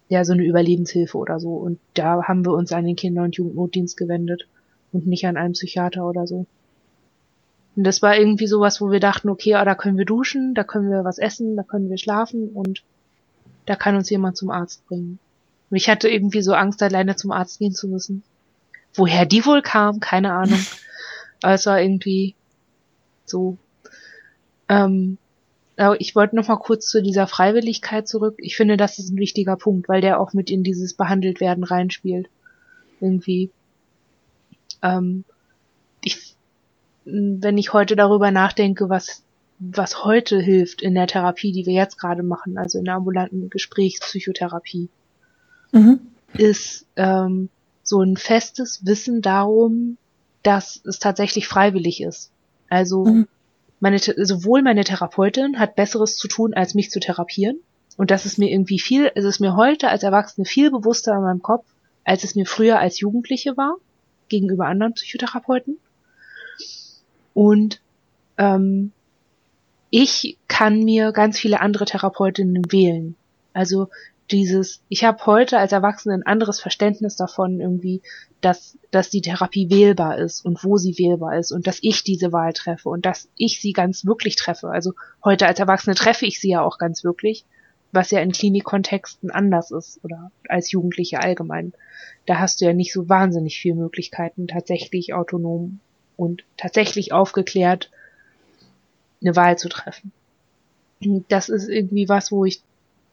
ja 0.07 0.23
so 0.23 0.31
eine 0.31 0.45
Überlebenshilfe 0.45 1.17
oder 1.17 1.41
so. 1.41 1.55
Und 1.55 1.77
da 1.93 2.23
haben 2.23 2.45
wir 2.45 2.53
uns 2.53 2.71
an 2.71 2.85
den 2.85 2.95
Kinder- 2.95 3.23
und 3.23 3.35
Jugendnotdienst 3.35 3.97
gewendet 3.97 4.47
und 4.93 5.07
nicht 5.07 5.25
an 5.25 5.37
einen 5.37 5.53
Psychiater 5.53 6.07
oder 6.07 6.27
so. 6.27 6.45
Und 7.75 7.83
das 7.85 8.01
war 8.01 8.17
irgendwie 8.17 8.47
sowas, 8.47 8.81
wo 8.81 8.91
wir 8.91 8.99
dachten, 8.99 9.29
okay, 9.29 9.55
ah, 9.55 9.65
da 9.65 9.75
können 9.75 9.97
wir 9.97 10.05
duschen, 10.05 10.53
da 10.53 10.63
können 10.63 10.89
wir 10.89 11.03
was 11.03 11.17
essen, 11.17 11.55
da 11.55 11.63
können 11.63 11.89
wir 11.89 11.97
schlafen 11.97 12.49
und 12.49 12.83
da 13.65 13.75
kann 13.75 13.95
uns 13.95 14.09
jemand 14.09 14.35
zum 14.35 14.49
Arzt 14.49 14.85
bringen. 14.87 15.19
Und 15.69 15.77
ich 15.77 15.89
hatte 15.89 16.09
irgendwie 16.09 16.41
so 16.41 16.53
Angst, 16.53 16.83
alleine 16.83 17.15
zum 17.15 17.31
Arzt 17.31 17.59
gehen 17.59 17.73
zu 17.73 17.87
müssen. 17.87 18.23
Woher 18.93 19.25
die 19.25 19.45
wohl 19.45 19.61
kam, 19.61 20.01
keine 20.01 20.33
Ahnung. 20.33 20.59
Aber 21.41 21.53
es 21.53 21.65
war 21.65 21.81
irgendwie 21.81 22.35
so. 23.25 23.57
Ähm, 24.69 25.17
aber 25.77 25.99
ich 25.99 26.15
wollte 26.15 26.35
noch 26.35 26.47
mal 26.47 26.57
kurz 26.57 26.85
zu 26.87 27.01
dieser 27.01 27.25
Freiwilligkeit 27.25 28.07
zurück. 28.07 28.35
Ich 28.37 28.55
finde, 28.55 28.77
das 28.77 28.99
ist 28.99 29.09
ein 29.09 29.17
wichtiger 29.17 29.55
Punkt, 29.55 29.89
weil 29.89 30.01
der 30.01 30.19
auch 30.19 30.33
mit 30.33 30.51
in 30.51 30.61
dieses 30.63 30.93
behandelt 30.93 31.39
werden 31.39 31.63
reinspielt. 31.63 32.29
Irgendwie. 32.99 33.49
Ähm, 34.81 35.25
ich, 36.03 36.35
wenn 37.05 37.57
ich 37.57 37.73
heute 37.73 37.95
darüber 37.95 38.31
nachdenke, 38.31 38.89
was 38.89 39.23
was 39.61 40.03
heute 40.03 40.41
hilft 40.41 40.81
in 40.81 40.95
der 40.95 41.05
Therapie, 41.05 41.51
die 41.51 41.67
wir 41.67 41.73
jetzt 41.73 41.99
gerade 41.99 42.23
machen, 42.23 42.57
also 42.57 42.79
in 42.79 42.85
der 42.85 42.95
ambulanten 42.95 43.51
Gesprächspsychotherapie, 43.51 44.89
mhm. 45.71 45.99
ist 46.33 46.87
ähm, 46.95 47.49
so 47.83 48.01
ein 48.01 48.17
festes 48.17 48.83
Wissen 48.85 49.21
darum, 49.21 49.97
dass 50.41 50.81
es 50.83 50.97
tatsächlich 50.97 51.47
freiwillig 51.47 52.01
ist. 52.01 52.31
Also 52.69 53.05
mhm. 53.05 53.27
meine, 53.79 53.99
sowohl 53.99 54.63
meine 54.63 54.83
Therapeutin 54.83 55.59
hat 55.59 55.75
Besseres 55.75 56.17
zu 56.17 56.27
tun, 56.27 56.55
als 56.55 56.73
mich 56.73 56.89
zu 56.89 56.99
therapieren. 56.99 57.59
Und 57.97 58.09
das 58.09 58.25
ist 58.25 58.39
mir 58.39 58.49
irgendwie 58.49 58.79
viel, 58.79 59.11
es 59.13 59.25
ist 59.25 59.39
mir 59.39 59.55
heute 59.55 59.89
als 59.89 60.01
Erwachsene 60.01 60.45
viel 60.45 60.71
bewusster 60.71 61.13
in 61.13 61.21
meinem 61.21 61.43
Kopf, 61.43 61.65
als 62.03 62.23
es 62.23 62.33
mir 62.33 62.47
früher 62.47 62.79
als 62.79 62.99
Jugendliche 62.99 63.57
war, 63.57 63.75
gegenüber 64.31 64.65
anderen 64.65 64.93
Psychotherapeuten. 64.93 65.77
Und 67.33 67.81
ähm, 68.37 68.91
ich 69.91 70.37
kann 70.47 70.83
mir 70.83 71.11
ganz 71.11 71.37
viele 71.37 71.61
andere 71.61 71.85
Therapeutinnen 71.85 72.63
wählen. 72.71 73.15
Also 73.53 73.89
dieses, 74.31 74.81
ich 74.87 75.03
habe 75.03 75.25
heute 75.25 75.57
als 75.57 75.73
Erwachsene 75.73 76.15
ein 76.15 76.25
anderes 76.25 76.61
Verständnis 76.61 77.17
davon 77.17 77.59
irgendwie, 77.59 78.01
dass, 78.39 78.77
dass 78.89 79.09
die 79.09 79.21
Therapie 79.21 79.69
wählbar 79.69 80.17
ist 80.17 80.45
und 80.45 80.63
wo 80.63 80.77
sie 80.77 80.97
wählbar 80.97 81.37
ist 81.37 81.51
und 81.51 81.67
dass 81.67 81.79
ich 81.81 82.03
diese 82.03 82.31
Wahl 82.31 82.53
treffe 82.53 82.89
und 82.89 83.05
dass 83.05 83.29
ich 83.35 83.59
sie 83.59 83.73
ganz 83.73 84.05
wirklich 84.05 84.37
treffe. 84.37 84.69
Also 84.69 84.93
heute 85.23 85.47
als 85.47 85.59
Erwachsene 85.59 85.95
treffe 85.95 86.25
ich 86.25 86.39
sie 86.39 86.51
ja 86.51 86.61
auch 86.61 86.77
ganz 86.77 87.03
wirklich, 87.03 87.45
was 87.91 88.11
ja 88.11 88.19
in 88.21 88.31
Klinikkontexten 88.31 89.31
anders 89.31 89.71
ist 89.71 89.99
oder 90.03 90.31
als 90.47 90.71
Jugendliche 90.71 91.19
allgemein. 91.19 91.73
Da 92.25 92.39
hast 92.39 92.61
du 92.61 92.65
ja 92.65 92.73
nicht 92.73 92.93
so 92.93 93.09
wahnsinnig 93.09 93.59
viele 93.59 93.75
Möglichkeiten, 93.75 94.47
tatsächlich 94.47 95.13
autonom 95.13 95.79
und 96.17 96.43
tatsächlich 96.57 97.13
aufgeklärt 97.13 97.89
eine 99.21 99.35
Wahl 99.35 99.57
zu 99.57 99.69
treffen. 99.69 100.11
Das 101.29 101.49
ist 101.49 101.67
irgendwie 101.67 102.09
was, 102.09 102.31
wo 102.31 102.45
ich 102.45 102.61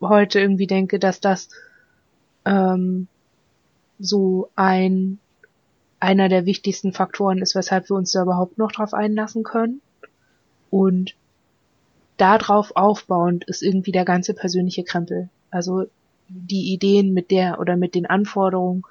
heute 0.00 0.40
irgendwie 0.40 0.66
denke, 0.66 0.99
dass 0.99 1.20
das 1.20 1.49
ähm, 2.44 3.08
so 3.99 4.50
ein 4.54 5.18
einer 6.00 6.28
der 6.28 6.47
wichtigsten 6.47 6.92
Faktoren 6.92 7.38
ist, 7.38 7.54
weshalb 7.54 7.90
wir 7.90 7.97
uns 7.97 8.12
da 8.12 8.23
überhaupt 8.23 8.56
noch 8.56 8.70
drauf 8.70 8.94
einlassen 8.94 9.42
können. 9.42 9.80
Und 10.70 11.16
darauf 12.19 12.77
aufbauend 12.77 13.45
ist 13.45 13.63
irgendwie 13.63 13.93
der 13.93 14.05
ganze 14.05 14.35
persönliche 14.35 14.85
Krempel. 14.85 15.31
Also 15.51 15.87
die 16.29 16.73
Ideen 16.75 17.15
mit 17.15 17.31
der 17.31 17.59
oder 17.59 17.77
mit 17.77 17.95
den 17.95 18.07
Anforderungen, 18.07 18.83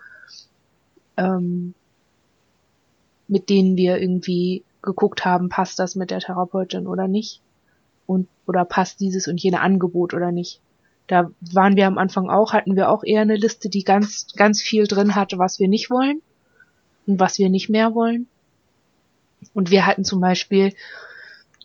ähm, 1.17 1.73
mit 3.27 3.49
denen 3.49 3.77
wir 3.77 3.99
irgendwie 3.99 4.63
geguckt 4.81 5.25
haben, 5.25 5.49
passt 5.49 5.79
das 5.79 5.95
mit 5.95 6.09
der 6.09 6.19
Therapeutin 6.19 6.87
oder 6.87 7.07
nicht? 7.07 7.41
Und, 8.05 8.27
oder 8.45 8.63
passt 8.65 9.01
dieses 9.01 9.27
und 9.27 9.41
jene 9.41 9.59
Angebot 9.59 10.13
oder 10.13 10.31
nicht? 10.31 10.61
Da 11.07 11.29
waren 11.41 11.75
wir 11.75 11.87
am 11.87 11.97
Anfang 11.97 12.29
auch, 12.29 12.53
hatten 12.53 12.75
wir 12.75 12.89
auch 12.89 13.03
eher 13.03 13.21
eine 13.21 13.35
Liste, 13.35 13.69
die 13.69 13.83
ganz, 13.83 14.27
ganz 14.35 14.61
viel 14.61 14.87
drin 14.87 15.15
hatte, 15.15 15.37
was 15.37 15.59
wir 15.59 15.67
nicht 15.67 15.89
wollen 15.89 16.21
und 17.05 17.19
was 17.19 17.37
wir 17.37 17.49
nicht 17.49 17.69
mehr 17.69 17.93
wollen. 17.93 18.27
Und 19.53 19.71
wir 19.71 19.85
hatten 19.85 20.03
zum 20.03 20.19
Beispiel, 20.19 20.73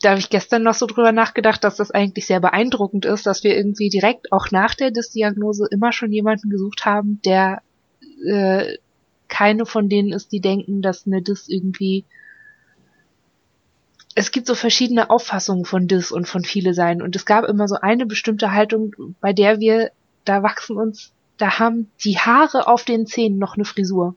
da 0.02 0.10
habe 0.10 0.20
ich 0.20 0.30
gestern 0.30 0.62
noch 0.62 0.74
so 0.74 0.86
drüber 0.86 1.12
nachgedacht, 1.12 1.62
dass 1.64 1.76
das 1.76 1.90
eigentlich 1.90 2.26
sehr 2.26 2.40
beeindruckend 2.40 3.06
ist, 3.06 3.24
dass 3.24 3.44
wir 3.44 3.56
irgendwie 3.56 3.88
direkt 3.88 4.32
auch 4.32 4.50
nach 4.50 4.74
der 4.74 4.90
Dis-Diagnose 4.90 5.66
immer 5.70 5.92
schon 5.92 6.12
jemanden 6.12 6.50
gesucht 6.50 6.84
haben, 6.84 7.20
der 7.24 7.62
äh, 8.26 8.76
keine 9.28 9.64
von 9.64 9.88
denen 9.88 10.12
ist, 10.12 10.32
die 10.32 10.40
denken, 10.40 10.82
dass 10.82 11.06
eine 11.06 11.22
Dis 11.22 11.48
irgendwie 11.48 12.04
es 14.14 14.30
gibt 14.30 14.46
so 14.46 14.54
verschiedene 14.54 15.08
Auffassungen 15.08 15.64
von 15.64 15.88
Dis 15.88 16.12
und 16.12 16.28
von 16.28 16.44
viele 16.44 16.74
sein 16.74 17.00
und 17.00 17.16
es 17.16 17.24
gab 17.24 17.44
immer 17.44 17.66
so 17.68 17.76
eine 17.80 18.04
bestimmte 18.04 18.52
Haltung, 18.52 18.94
bei 19.20 19.32
der 19.32 19.58
wir, 19.60 19.90
da 20.24 20.42
wachsen 20.42 20.76
uns, 20.76 21.12
da 21.38 21.58
haben 21.58 21.90
die 22.04 22.18
Haare 22.18 22.66
auf 22.66 22.84
den 22.84 23.06
Zähnen 23.06 23.38
noch 23.38 23.54
eine 23.54 23.64
Frisur. 23.64 24.14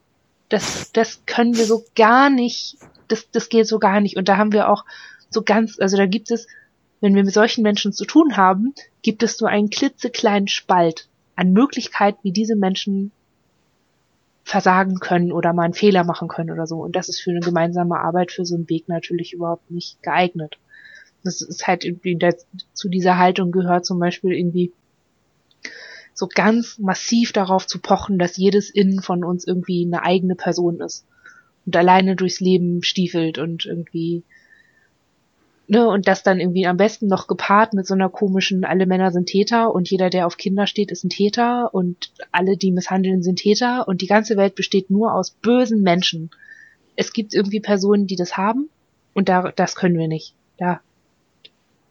Das, 0.49 0.91
das 0.91 1.21
können 1.25 1.55
wir 1.55 1.65
so 1.65 1.85
gar 1.95 2.29
nicht, 2.29 2.77
das, 3.07 3.29
das 3.31 3.49
geht 3.49 3.67
so 3.67 3.79
gar 3.79 4.01
nicht 4.01 4.17
und 4.17 4.27
da 4.27 4.37
haben 4.37 4.51
wir 4.51 4.69
auch 4.69 4.83
so 5.35 5.43
ganz, 5.43 5.79
also 5.79 5.97
da 5.97 6.07
gibt 6.07 6.31
es, 6.31 6.47
wenn 7.01 7.13
wir 7.13 7.23
mit 7.23 7.33
solchen 7.33 7.61
Menschen 7.61 7.93
zu 7.93 8.05
tun 8.05 8.37
haben, 8.37 8.73
gibt 9.03 9.21
es 9.21 9.39
nur 9.39 9.49
einen 9.51 9.69
klitzekleinen 9.69 10.47
Spalt 10.47 11.07
an 11.35 11.51
Möglichkeiten, 11.51 12.17
wie 12.23 12.31
diese 12.31 12.55
Menschen 12.55 13.11
versagen 14.43 14.99
können 14.99 15.31
oder 15.31 15.53
mal 15.53 15.63
einen 15.63 15.73
Fehler 15.73 16.03
machen 16.03 16.27
können 16.27 16.51
oder 16.51 16.65
so. 16.65 16.77
Und 16.77 16.95
das 16.95 17.09
ist 17.09 17.19
für 17.19 17.31
eine 17.31 17.41
gemeinsame 17.41 17.99
Arbeit 17.99 18.31
für 18.31 18.45
so 18.45 18.55
einen 18.55 18.69
Weg 18.69 18.87
natürlich 18.87 19.33
überhaupt 19.33 19.69
nicht 19.69 20.01
geeignet. 20.01 20.57
Das 21.23 21.41
ist 21.41 21.67
halt 21.67 21.83
irgendwie, 21.83 22.17
zu 22.73 22.89
dieser 22.89 23.17
Haltung 23.17 23.51
gehört 23.51 23.85
zum 23.85 23.99
Beispiel 23.99 24.31
irgendwie 24.31 24.71
so 26.13 26.27
ganz 26.33 26.79
massiv 26.79 27.33
darauf 27.33 27.67
zu 27.67 27.79
pochen, 27.79 28.19
dass 28.19 28.37
jedes 28.37 28.69
Innen 28.69 29.01
von 29.01 29.25
uns 29.25 29.45
irgendwie 29.45 29.85
eine 29.85 30.03
eigene 30.03 30.35
Person 30.35 30.79
ist 30.79 31.05
und 31.65 31.75
alleine 31.75 32.15
durchs 32.15 32.39
Leben 32.39 32.83
stiefelt 32.83 33.37
und 33.37 33.65
irgendwie 33.65 34.23
ne, 35.67 35.87
und 35.87 36.07
das 36.07 36.23
dann 36.23 36.39
irgendwie 36.39 36.67
am 36.67 36.77
besten 36.77 37.07
noch 37.07 37.27
gepaart 37.27 37.73
mit 37.73 37.87
so 37.87 37.93
einer 37.93 38.09
komischen, 38.09 38.63
alle 38.63 38.85
Männer 38.85 39.11
sind 39.11 39.27
Täter 39.27 39.73
und 39.73 39.89
jeder, 39.89 40.09
der 40.09 40.27
auf 40.27 40.37
Kinder 40.37 40.67
steht, 40.67 40.91
ist 40.91 41.03
ein 41.03 41.09
Täter 41.09 41.73
und 41.73 42.11
alle, 42.31 42.57
die 42.57 42.71
misshandeln, 42.71 43.23
sind 43.23 43.37
Täter 43.37 43.87
und 43.87 44.01
die 44.01 44.07
ganze 44.07 44.37
Welt 44.37 44.55
besteht 44.55 44.89
nur 44.89 45.13
aus 45.13 45.31
bösen 45.31 45.81
Menschen. 45.81 46.29
Es 46.95 47.13
gibt 47.13 47.33
irgendwie 47.33 47.59
Personen, 47.59 48.07
die 48.07 48.15
das 48.15 48.37
haben 48.37 48.69
und 49.13 49.29
da, 49.29 49.51
das 49.51 49.75
können 49.75 49.97
wir 49.97 50.07
nicht. 50.07 50.35
Da, 50.57 50.81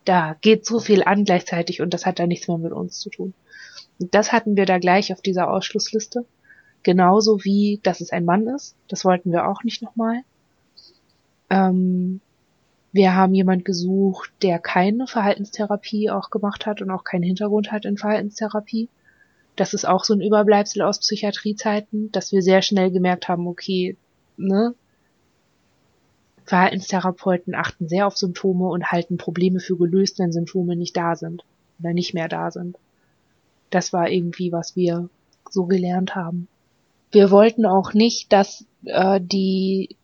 da 0.04 0.36
geht 0.40 0.64
so 0.66 0.80
viel 0.80 1.02
an 1.02 1.24
gleichzeitig 1.24 1.80
und 1.80 1.94
das 1.94 2.06
hat 2.06 2.18
da 2.18 2.26
nichts 2.26 2.48
mehr 2.48 2.58
mit 2.58 2.72
uns 2.72 3.00
zu 3.00 3.10
tun. 3.10 3.34
Und 3.98 4.14
das 4.14 4.32
hatten 4.32 4.56
wir 4.56 4.66
da 4.66 4.78
gleich 4.78 5.12
auf 5.12 5.20
dieser 5.20 5.50
Ausschlussliste. 5.50 6.24
Genauso 6.82 7.44
wie, 7.44 7.80
dass 7.82 8.00
es 8.00 8.10
ein 8.10 8.24
Mann 8.24 8.46
ist. 8.46 8.76
Das 8.88 9.04
wollten 9.04 9.32
wir 9.32 9.48
auch 9.48 9.64
nicht 9.64 9.82
nochmal. 9.82 10.20
Ähm, 11.48 12.20
wir 12.94 13.16
haben 13.16 13.34
jemand 13.34 13.64
gesucht, 13.64 14.30
der 14.40 14.60
keine 14.60 15.08
Verhaltenstherapie 15.08 16.10
auch 16.10 16.30
gemacht 16.30 16.64
hat 16.64 16.80
und 16.80 16.92
auch 16.92 17.02
keinen 17.02 17.24
Hintergrund 17.24 17.72
hat 17.72 17.84
in 17.86 17.96
Verhaltenstherapie. 17.96 18.88
Das 19.56 19.74
ist 19.74 19.84
auch 19.84 20.04
so 20.04 20.14
ein 20.14 20.20
Überbleibsel 20.20 20.80
aus 20.80 21.00
Psychiatriezeiten, 21.00 22.12
dass 22.12 22.30
wir 22.30 22.40
sehr 22.40 22.62
schnell 22.62 22.92
gemerkt 22.92 23.26
haben, 23.26 23.48
okay, 23.48 23.96
ne, 24.36 24.76
Verhaltenstherapeuten 26.44 27.56
achten 27.56 27.88
sehr 27.88 28.06
auf 28.06 28.16
Symptome 28.16 28.68
und 28.68 28.92
halten 28.92 29.16
Probleme 29.16 29.58
für 29.58 29.76
gelöst, 29.76 30.20
wenn 30.20 30.30
Symptome 30.30 30.76
nicht 30.76 30.96
da 30.96 31.16
sind 31.16 31.42
oder 31.80 31.94
nicht 31.94 32.14
mehr 32.14 32.28
da 32.28 32.52
sind. 32.52 32.78
Das 33.70 33.92
war 33.92 34.08
irgendwie, 34.08 34.52
was 34.52 34.76
wir 34.76 35.08
so 35.50 35.66
gelernt 35.66 36.14
haben. 36.14 36.46
Wir 37.10 37.32
wollten 37.32 37.66
auch 37.66 37.92
nicht, 37.92 38.32
dass 38.32 38.64
äh, 38.84 39.20
die 39.20 39.96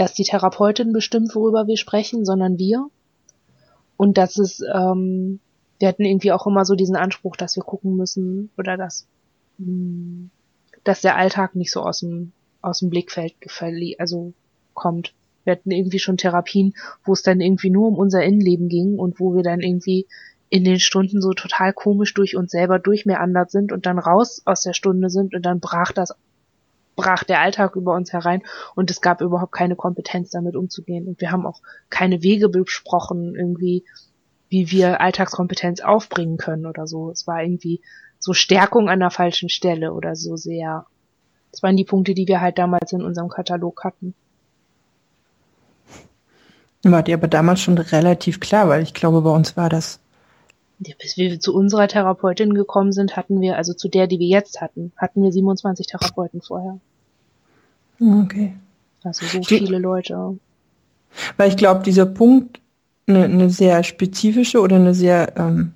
dass 0.00 0.14
die 0.14 0.24
Therapeutin 0.24 0.94
bestimmt, 0.94 1.34
worüber 1.34 1.66
wir 1.66 1.76
sprechen, 1.76 2.24
sondern 2.24 2.58
wir. 2.58 2.86
Und 3.98 4.16
dass 4.16 4.38
es, 4.38 4.60
ähm, 4.60 5.40
wir 5.78 5.88
hatten 5.88 6.06
irgendwie 6.06 6.32
auch 6.32 6.46
immer 6.46 6.64
so 6.64 6.74
diesen 6.74 6.96
Anspruch, 6.96 7.36
dass 7.36 7.54
wir 7.56 7.62
gucken 7.62 7.96
müssen 7.96 8.48
oder 8.56 8.78
dass, 8.78 9.06
mh, 9.58 9.66
hm, 9.66 10.30
dass 10.84 11.02
der 11.02 11.16
Alltag 11.16 11.54
nicht 11.54 11.70
so 11.70 11.82
aus 11.82 12.00
dem, 12.00 12.32
aus 12.62 12.78
dem 12.78 12.88
Blickfeld 12.88 13.42
gefällt, 13.42 14.00
also 14.00 14.32
kommt. 14.72 15.12
Wir 15.44 15.52
hatten 15.52 15.70
irgendwie 15.70 15.98
schon 15.98 16.16
Therapien, 16.16 16.72
wo 17.04 17.12
es 17.12 17.22
dann 17.22 17.42
irgendwie 17.42 17.68
nur 17.68 17.88
um 17.88 17.96
unser 17.96 18.22
Innenleben 18.22 18.70
ging 18.70 18.98
und 18.98 19.20
wo 19.20 19.34
wir 19.34 19.42
dann 19.42 19.60
irgendwie 19.60 20.06
in 20.48 20.64
den 20.64 20.80
Stunden 20.80 21.20
so 21.20 21.34
total 21.34 21.74
komisch 21.74 22.14
durch 22.14 22.36
uns 22.36 22.52
selber 22.52 22.78
durchmeandert 22.78 23.50
sind 23.50 23.70
und 23.70 23.84
dann 23.84 23.98
raus 23.98 24.40
aus 24.46 24.62
der 24.62 24.72
Stunde 24.72 25.10
sind 25.10 25.34
und 25.34 25.44
dann 25.44 25.60
brach 25.60 25.92
das 25.92 26.14
brach 27.00 27.24
der 27.24 27.40
Alltag 27.40 27.76
über 27.76 27.94
uns 27.94 28.12
herein 28.12 28.42
und 28.74 28.90
es 28.90 29.00
gab 29.00 29.20
überhaupt 29.20 29.52
keine 29.52 29.76
Kompetenz 29.76 30.30
damit 30.30 30.56
umzugehen. 30.56 31.08
Und 31.08 31.20
wir 31.20 31.30
haben 31.30 31.46
auch 31.46 31.60
keine 31.88 32.22
Wege 32.22 32.48
besprochen 32.48 33.34
irgendwie 33.34 33.84
wie 34.50 34.70
wir 34.72 35.00
Alltagskompetenz 35.00 35.80
aufbringen 35.80 36.36
können 36.36 36.66
oder 36.66 36.88
so. 36.88 37.10
Es 37.10 37.26
war 37.28 37.40
irgendwie 37.40 37.80
so 38.18 38.32
Stärkung 38.32 38.90
an 38.90 38.98
der 38.98 39.10
falschen 39.10 39.48
Stelle 39.48 39.92
oder 39.92 40.16
so 40.16 40.36
sehr. 40.36 40.86
Das 41.52 41.62
waren 41.62 41.76
die 41.76 41.84
Punkte 41.84 42.14
die 42.14 42.26
wir 42.26 42.40
halt 42.40 42.58
damals 42.58 42.92
in 42.92 43.02
unserem 43.02 43.28
Katalog 43.28 43.84
hatten. 43.84 44.14
War 46.82 47.02
dir 47.02 47.14
aber 47.14 47.28
damals 47.28 47.60
schon 47.60 47.78
relativ 47.78 48.40
klar 48.40 48.68
weil 48.68 48.82
ich 48.82 48.94
glaube 48.94 49.22
bei 49.22 49.30
uns 49.30 49.56
war 49.56 49.68
das 49.68 50.00
ja, 50.80 50.94
bis 50.98 51.18
wir 51.18 51.38
zu 51.40 51.54
unserer 51.54 51.88
Therapeutin 51.88 52.54
gekommen 52.54 52.92
sind, 52.92 53.14
hatten 53.14 53.42
wir, 53.42 53.58
also 53.58 53.74
zu 53.74 53.88
der, 53.88 54.06
die 54.06 54.18
wir 54.18 54.28
jetzt 54.28 54.62
hatten, 54.62 54.92
hatten 54.96 55.22
wir 55.22 55.30
27 55.30 55.86
Therapeuten 55.86 56.40
vorher. 56.40 56.80
Okay. 58.00 58.54
Also 59.04 59.26
so 59.26 59.42
viele 59.42 59.78
Leute. 59.78 60.38
Weil 61.36 61.48
ich 61.48 61.56
glaube, 61.56 61.82
dieser 61.82 62.06
Punkt, 62.06 62.60
eine, 63.06 63.24
eine 63.24 63.50
sehr 63.50 63.82
spezifische 63.82 64.60
oder 64.60 64.76
eine 64.76 64.94
sehr 64.94 65.36
ähm, 65.36 65.72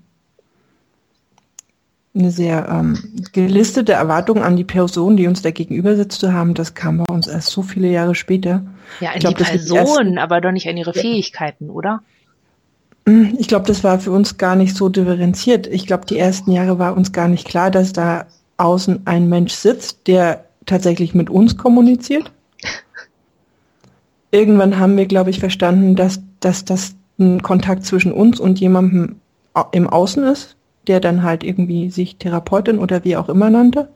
eine 2.15 2.31
sehr 2.31 2.69
ähm, 2.69 2.97
gelistete 3.33 3.93
Erwartung 3.93 4.43
an 4.43 4.57
die 4.57 4.65
Person, 4.65 5.17
die 5.17 5.27
uns 5.27 5.43
da 5.43 5.51
gegenüber 5.51 5.97
sitzt 5.97 6.21
zu 6.21 6.33
haben, 6.33 6.55
das 6.55 6.75
kam 6.75 6.99
bei 6.99 7.13
uns 7.13 7.27
erst 7.27 7.49
so 7.49 7.63
viele 7.63 7.89
Jahre 7.89 8.15
später. 8.15 8.65
Ja, 9.01 9.11
an 9.11 9.19
glaub, 9.19 9.37
die 9.37 9.43
Person, 9.43 10.19
aber 10.19 10.41
doch 10.41 10.53
nicht 10.53 10.69
an 10.69 10.77
ihre 10.77 10.95
Fähigkeiten, 10.95 11.71
oder? 11.71 12.03
Hm, 13.07 13.35
ich 13.39 13.49
glaube, 13.49 13.67
das 13.67 13.83
war 13.83 13.99
für 13.99 14.13
uns 14.13 14.39
gar 14.39 14.55
nicht 14.55 14.77
so 14.77 14.89
differenziert. 14.89 15.67
Ich 15.67 15.87
glaube, 15.87 16.07
die 16.07 16.17
ersten 16.17 16.53
Jahre 16.53 16.79
war 16.79 16.97
uns 16.97 17.13
gar 17.13 17.27
nicht 17.27 17.49
klar, 17.49 17.73
dass 17.73 17.93
da 17.93 18.27
außen 18.59 19.03
ein 19.07 19.29
Mensch 19.29 19.53
sitzt, 19.53 20.07
der 20.07 20.45
tatsächlich 20.67 21.15
mit 21.15 21.31
uns 21.31 21.57
kommuniziert. 21.57 22.33
Irgendwann 24.31 24.79
haben 24.79 24.97
wir, 24.97 25.07
glaube 25.07 25.31
ich, 25.31 25.39
verstanden, 25.39 25.95
dass, 25.95 26.21
dass 26.41 26.65
das 26.65 26.97
ein 27.19 27.43
Kontakt 27.43 27.85
zwischen 27.85 28.13
uns 28.13 28.41
und 28.41 28.59
jemandem 28.59 29.17
im 29.73 29.89
Außen 29.89 30.25
ist, 30.25 30.57
der 30.87 31.01
dann 31.01 31.23
halt 31.23 31.45
irgendwie 31.45 31.91
sich 31.91 32.17
Therapeutin 32.17 32.79
oder 32.79 33.05
wie 33.05 33.17
auch 33.17 33.29
immer 33.29 33.51
nannte. 33.51 33.89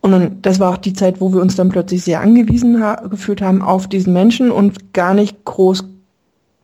Und 0.00 0.12
dann, 0.12 0.42
das 0.42 0.60
war 0.60 0.72
auch 0.72 0.78
die 0.78 0.92
Zeit, 0.92 1.20
wo 1.20 1.32
wir 1.32 1.40
uns 1.40 1.56
dann 1.56 1.68
plötzlich 1.68 2.02
sehr 2.02 2.20
angewiesen 2.20 2.82
ha 2.82 2.94
gefühlt 3.08 3.42
haben 3.42 3.62
auf 3.62 3.88
diesen 3.88 4.12
Menschen 4.12 4.50
und 4.50 4.92
gar 4.92 5.14
nicht 5.14 5.44
groß 5.44 5.84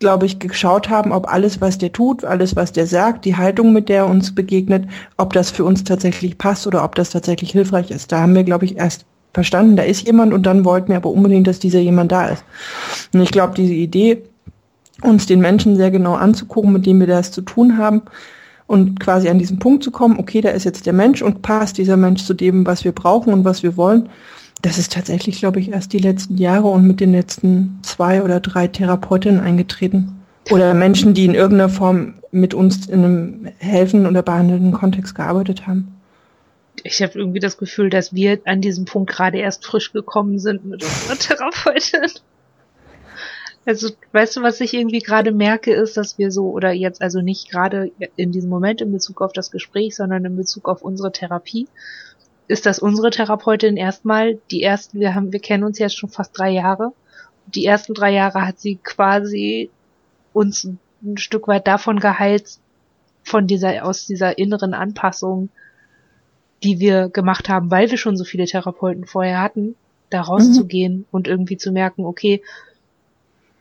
glaube 0.00 0.26
ich, 0.26 0.38
geschaut 0.38 0.90
haben, 0.90 1.12
ob 1.12 1.32
alles, 1.32 1.60
was 1.60 1.78
der 1.78 1.92
tut, 1.92 2.24
alles, 2.24 2.56
was 2.56 2.72
der 2.72 2.86
sagt, 2.86 3.24
die 3.24 3.36
Haltung, 3.36 3.72
mit 3.72 3.88
der 3.88 3.98
er 3.98 4.06
uns 4.06 4.34
begegnet, 4.34 4.86
ob 5.16 5.32
das 5.32 5.50
für 5.50 5.64
uns 5.64 5.84
tatsächlich 5.84 6.36
passt 6.36 6.66
oder 6.66 6.84
ob 6.84 6.94
das 6.94 7.10
tatsächlich 7.10 7.52
hilfreich 7.52 7.90
ist. 7.90 8.12
Da 8.12 8.20
haben 8.20 8.34
wir, 8.34 8.44
glaube 8.44 8.64
ich, 8.64 8.76
erst 8.76 9.06
verstanden, 9.32 9.76
da 9.76 9.82
ist 9.82 10.06
jemand 10.06 10.32
und 10.32 10.44
dann 10.46 10.64
wollten 10.64 10.88
wir 10.88 10.96
aber 10.96 11.10
unbedingt, 11.10 11.46
dass 11.46 11.58
dieser 11.58 11.80
jemand 11.80 12.12
da 12.12 12.28
ist. 12.28 12.44
Und 13.12 13.20
ich 13.20 13.30
glaube, 13.30 13.54
diese 13.54 13.74
Idee, 13.74 14.22
uns 15.02 15.26
den 15.26 15.40
Menschen 15.40 15.76
sehr 15.76 15.90
genau 15.90 16.14
anzugucken, 16.14 16.72
mit 16.72 16.86
dem 16.86 17.00
wir 17.00 17.06
das 17.06 17.32
zu 17.32 17.42
tun 17.42 17.78
haben 17.78 18.02
und 18.66 19.00
quasi 19.00 19.28
an 19.28 19.38
diesen 19.38 19.58
Punkt 19.58 19.82
zu 19.82 19.90
kommen, 19.90 20.18
okay, 20.18 20.40
da 20.40 20.50
ist 20.50 20.64
jetzt 20.64 20.86
der 20.86 20.92
Mensch 20.92 21.20
und 21.20 21.42
passt 21.42 21.78
dieser 21.78 21.96
Mensch 21.96 22.24
zu 22.24 22.34
dem, 22.34 22.64
was 22.66 22.84
wir 22.84 22.92
brauchen 22.92 23.32
und 23.32 23.44
was 23.44 23.62
wir 23.62 23.76
wollen, 23.76 24.08
das 24.62 24.78
ist 24.78 24.92
tatsächlich, 24.92 25.38
glaube 25.38 25.61
ich, 25.61 25.70
erst 25.70 25.92
die 25.92 25.98
letzten 25.98 26.37
Jahre 26.37 26.68
und 26.68 26.87
mit 26.87 27.00
den 27.00 27.12
letzten 27.12 27.81
zwei 27.83 28.22
oder 28.22 28.40
drei 28.40 28.66
Therapeutinnen 28.66 29.40
eingetreten. 29.40 30.20
Oder 30.50 30.74
Menschen, 30.74 31.14
die 31.14 31.24
in 31.24 31.35
irgendeiner 31.35 31.68
Form 31.68 32.14
mit 32.31 32.55
uns 32.55 32.87
in 32.87 33.05
einem 33.05 33.48
helfenden 33.59 34.09
oder 34.09 34.22
behandelnden 34.22 34.72
Kontext 34.72 35.14
gearbeitet 35.14 35.66
haben. 35.66 35.94
Ich 36.83 37.02
habe 37.02 37.18
irgendwie 37.18 37.40
das 37.40 37.57
Gefühl, 37.57 37.88
dass 37.88 38.12
wir 38.12 38.40
an 38.44 38.61
diesem 38.61 38.85
Punkt 38.85 39.11
gerade 39.11 39.38
erst 39.38 39.64
frisch 39.64 39.92
gekommen 39.92 40.38
sind 40.38 40.64
mit 40.64 40.83
unserer 40.83 41.16
Therapeutin. 41.16 42.11
Also, 43.66 43.90
weißt 44.12 44.37
du, 44.37 44.42
was 44.42 44.61
ich 44.61 44.74
irgendwie 44.74 44.98
gerade 44.98 45.33
merke, 45.33 45.72
ist, 45.72 45.96
dass 45.96 46.18
wir 46.18 46.31
so, 46.31 46.50
oder 46.50 46.72
jetzt 46.72 47.00
also 47.00 47.22
nicht 47.22 47.50
gerade 47.50 47.92
in 48.16 48.31
diesem 48.31 48.50
Moment 48.50 48.83
in 48.83 48.92
Bezug 48.92 49.22
auf 49.22 49.33
das 49.33 49.50
Gespräch, 49.50 49.96
sondern 49.96 50.24
in 50.24 50.37
Bezug 50.37 50.68
auf 50.68 50.83
unsere 50.83 51.12
Therapie, 51.12 51.66
ist 52.46 52.66
das 52.66 52.78
unsere 52.78 53.11
Therapeutin 53.11 53.76
erstmal. 53.76 54.38
Die 54.50 54.62
ersten, 54.62 55.00
wir 55.00 55.14
haben, 55.14 55.33
wir 55.33 55.40
kennen 55.40 55.64
uns 55.64 55.78
jetzt 55.78 55.96
schon 55.96 56.11
fast 56.11 56.38
drei 56.38 56.50
Jahre. 56.50 56.92
Die 57.46 57.64
ersten 57.64 57.94
drei 57.94 58.12
Jahre 58.12 58.46
hat 58.46 58.61
sie 58.61 58.76
quasi 58.83 59.70
uns 60.33 60.64
ein 61.02 61.18
Stück 61.18 61.48
weit 61.48 61.66
davon 61.66 62.00
geheilt, 62.00 62.59
von 63.22 63.46
dieser, 63.46 63.85
aus 63.87 64.07
dieser 64.07 64.37
inneren 64.38 64.74
Anpassung, 64.74 65.48
die 66.62 66.78
wir 66.78 67.09
gemacht 67.09 67.48
haben, 67.48 67.70
weil 67.70 67.90
wir 67.90 67.98
schon 67.98 68.16
so 68.16 68.24
viele 68.24 68.44
Therapeuten 68.44 69.07
vorher 69.07 69.40
hatten, 69.40 69.76
da 70.11 70.20
rauszugehen 70.20 70.98
mhm. 70.98 71.07
und 71.11 71.28
irgendwie 71.28 71.57
zu 71.57 71.72
merken, 71.72 72.04
okay, 72.04 72.42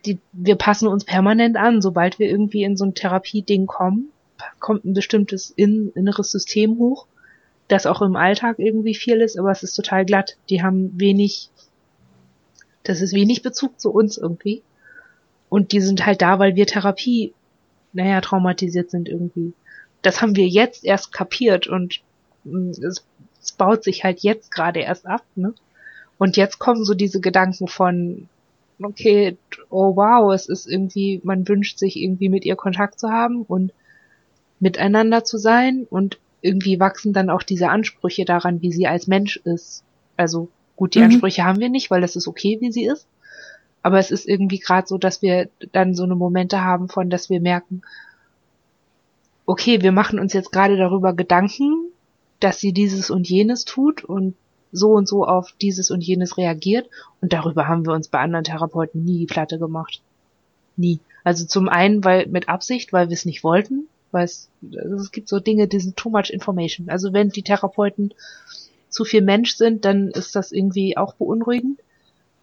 die, 0.06 0.20
wir 0.34 0.56
passen 0.56 0.90
uns 0.90 1.06
permanent 1.06 1.56
an, 1.56 1.82
sobald 1.82 2.20
wir 2.20 2.30
irgendwie 2.30 2.64
in 2.64 2.76
so 2.76 2.86
ein 2.86 2.94
Therapieding 2.94 3.68
kommen, 3.68 4.10
kommt 4.60 4.84
ein 4.84 4.94
bestimmtes 4.94 5.50
in, 5.50 5.92
inneres 5.96 6.32
System 6.32 6.78
hoch 6.78 7.08
das 7.74 7.86
auch 7.86 8.02
im 8.02 8.16
Alltag 8.16 8.60
irgendwie 8.60 8.96
viel 8.96 9.22
ist, 9.22 9.38
aber 9.38 9.52
es 9.52 9.64
ist 9.64 9.74
total 9.74 10.06
glatt. 10.06 10.38
Die 10.50 10.62
haben 10.62 10.98
wenig, 11.00 11.50
das 12.84 13.02
ist 13.02 13.14
wenig 13.14 13.42
Bezug 13.42 13.80
zu 13.80 13.92
uns 13.92 14.18
irgendwie. 14.18 14.62
Und 15.50 15.72
die 15.72 15.82
sind 15.82 16.06
halt 16.06 16.22
da, 16.22 16.40
weil 16.40 16.56
wir 16.56 16.68
Therapie, 16.68 17.34
naja, 17.92 18.22
traumatisiert 18.22 18.92
sind 18.92 19.10
irgendwie. 19.10 19.54
Das 20.02 20.22
haben 20.22 20.36
wir 20.36 20.48
jetzt 20.48 20.86
erst 20.86 21.12
kapiert 21.12 21.68
und 21.68 22.02
mm, 22.44 22.70
es, 22.70 23.06
es 23.42 23.52
baut 23.52 23.84
sich 23.84 24.04
halt 24.04 24.22
jetzt 24.22 24.52
gerade 24.52 24.80
erst 24.80 25.06
ab, 25.06 25.24
ne? 25.36 25.54
Und 26.18 26.38
jetzt 26.38 26.60
kommen 26.60 26.86
so 26.86 26.94
diese 26.94 27.20
Gedanken 27.20 27.68
von, 27.68 28.30
okay, 28.82 29.38
oh 29.70 29.96
wow, 29.96 30.32
es 30.34 30.48
ist 30.48 30.68
irgendwie, 30.68 31.20
man 31.24 31.48
wünscht 31.48 31.78
sich 31.80 31.98
irgendwie 31.98 32.30
mit 32.30 32.46
ihr 32.46 32.56
Kontakt 32.56 33.00
zu 33.00 33.10
haben 33.10 33.44
und 33.44 33.74
miteinander 34.60 35.24
zu 35.24 35.38
sein 35.38 35.86
und 35.90 36.20
irgendwie 36.44 36.80
wachsen 36.80 37.14
dann 37.14 37.30
auch 37.30 37.42
diese 37.42 37.70
Ansprüche 37.70 38.26
daran, 38.26 38.62
wie 38.62 38.72
sie 38.72 38.86
als 38.86 39.08
Mensch 39.08 39.38
ist. 39.38 39.84
Also 40.18 40.50
gut, 40.76 40.94
die 40.94 41.00
mhm. 41.00 41.06
Ansprüche 41.06 41.46
haben 41.46 41.60
wir 41.60 41.70
nicht, 41.70 41.90
weil 41.90 42.02
das 42.02 42.16
ist 42.16 42.28
okay, 42.28 42.58
wie 42.60 42.72
sie 42.72 42.86
ist. 42.86 43.08
Aber 43.82 43.98
es 43.98 44.12
ist 44.12 44.28
irgendwie 44.28 44.60
gerade 44.60 44.88
so, 44.88 44.98
dass 44.98 45.22
wir 45.22 45.50
dann 45.72 45.96
so 45.96 46.04
eine 46.04 46.16
Momente 46.16 46.62
haben 46.64 46.90
von, 46.90 47.10
dass 47.10 47.30
wir 47.30 47.40
merken, 47.40 47.82
okay, 49.46 49.82
wir 49.82 49.92
machen 49.92 50.20
uns 50.20 50.34
jetzt 50.34 50.52
gerade 50.52 50.78
darüber 50.78 51.14
Gedanken, 51.14 51.92
dass 52.40 52.60
sie 52.60 52.74
dieses 52.74 53.10
und 53.10 53.28
jenes 53.28 53.66
tut 53.66 54.04
und 54.04 54.36
so 54.72 54.92
und 54.92 55.08
so 55.08 55.26
auf 55.26 55.54
dieses 55.62 55.92
und 55.92 56.02
jenes 56.02 56.38
reagiert. 56.38 56.90
Und 57.22 57.32
darüber 57.32 57.68
haben 57.68 57.86
wir 57.86 57.94
uns 57.94 58.10
bei 58.10 58.20
anderen 58.20 58.44
Therapeuten 58.44 59.04
nie 59.04 59.20
die 59.20 59.34
Platte 59.34 59.60
gemacht. 59.60 60.02
Nie. 60.76 61.00
Also 61.24 61.46
zum 61.46 61.70
einen, 61.70 62.04
weil 62.04 62.28
mit 62.28 62.50
Absicht, 62.50 62.92
weil 62.92 63.08
wir 63.10 63.14
es 63.14 63.26
nicht 63.26 63.44
wollten 63.46 63.88
weil 64.14 64.26
es, 64.26 64.50
es 64.72 65.12
gibt 65.12 65.28
so 65.28 65.40
Dinge, 65.40 65.68
die 65.68 65.80
sind 65.80 65.98
too 65.98 66.10
much 66.10 66.30
information. 66.30 66.90
Also 66.90 67.14
wenn 67.14 67.30
die 67.30 67.44
Therapeuten 67.44 68.14
zu 68.90 69.06
viel 69.06 69.22
Mensch 69.22 69.56
sind, 69.56 69.86
dann 69.86 70.10
ist 70.10 70.36
das 70.36 70.52
irgendwie 70.52 70.98
auch 70.98 71.16
beunruhigend. 71.16 71.80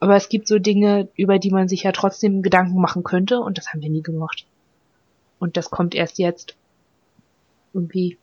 Aber 0.00 0.16
es 0.16 0.28
gibt 0.28 0.48
so 0.48 0.59
Dinge, 0.59 1.09
über 1.14 1.38
die 1.38 1.50
man 1.50 1.68
sich 1.68 1.83
ja 1.85 1.92
trotzdem 1.92 2.42
Gedanken 2.42 2.80
machen 2.80 3.04
könnte 3.04 3.40
und 3.40 3.59
das 3.59 3.68
haben 3.68 3.83
wir 3.83 3.90
nie 3.90 4.02
gemacht. 4.02 4.46
Und 5.38 5.56
das 5.56 5.70
kommt 5.70 5.94
erst 5.94 6.18
jetzt 6.18 6.56
irgendwie, 7.72 8.18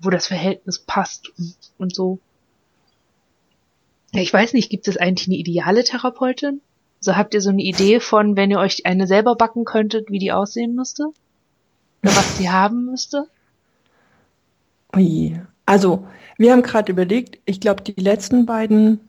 wo 0.00 0.10
das 0.10 0.26
Verhältnis 0.26 0.80
passt 0.80 1.30
und, 1.38 1.54
und 1.78 1.94
so. 1.94 2.18
Ja, 4.12 4.20
ich 4.20 4.32
weiß 4.32 4.52
nicht, 4.54 4.70
gibt 4.70 4.88
es 4.88 4.96
eigentlich 4.96 5.28
eine 5.28 5.36
ideale 5.36 5.84
Therapeutin? 5.84 6.60
So 6.98 7.16
habt 7.16 7.32
ihr 7.32 7.40
so 7.40 7.50
eine 7.50 7.62
Idee 7.62 8.00
von, 8.00 8.36
wenn 8.36 8.50
ihr 8.50 8.58
euch 8.58 8.84
eine 8.84 9.06
selber 9.06 9.36
backen 9.36 9.64
könntet, 9.64 10.10
wie 10.10 10.18
die 10.18 10.32
aussehen 10.32 10.74
müsste? 10.74 11.12
Oder 12.02 12.16
was 12.16 12.38
sie 12.38 12.50
haben 12.50 12.86
müsste? 12.86 13.26
Ui. 14.96 15.40
Also, 15.66 16.06
wir 16.38 16.52
haben 16.52 16.62
gerade 16.62 16.90
überlegt, 16.90 17.38
ich 17.44 17.60
glaube, 17.60 17.82
die 17.82 18.00
letzten 18.00 18.46
beiden 18.46 19.00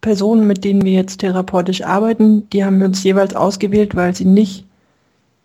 Personen, 0.00 0.46
mit 0.46 0.64
denen 0.64 0.84
wir 0.84 0.92
jetzt 0.92 1.18
therapeutisch 1.18 1.82
arbeiten, 1.82 2.48
die 2.50 2.64
haben 2.64 2.78
wir 2.78 2.86
uns 2.86 3.02
jeweils 3.04 3.34
ausgewählt, 3.34 3.94
weil 3.94 4.14
sie 4.14 4.24
nicht 4.24 4.64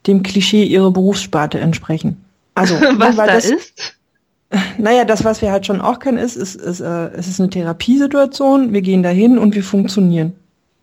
dem 0.08 0.23
Klischee 0.23 0.63
ihrer 0.63 0.91
Berufssparte 0.91 1.60
entsprechen. 1.60 2.23
Also, 2.56 2.75
was 2.97 3.15
da 3.15 3.27
das, 3.27 3.45
ist? 3.45 3.97
Naja, 4.77 5.03
das, 5.03 5.23
was 5.23 5.41
wir 5.41 5.51
halt 5.51 5.65
schon 5.65 5.82
auch 5.82 5.97
kennen, 5.97 6.19
ist, 6.19 6.36
ist, 6.36 6.53
ist 6.53 6.79
äh, 6.79 7.08
es 7.13 7.27
ist 7.27 7.39
eine 7.39 7.49
Therapiesituation, 7.49 8.71
wir 8.71 8.84
gehen 8.84 9.01
dahin 9.01 9.39
und 9.39 9.56
wir 9.56 9.63
funktionieren 9.63 10.34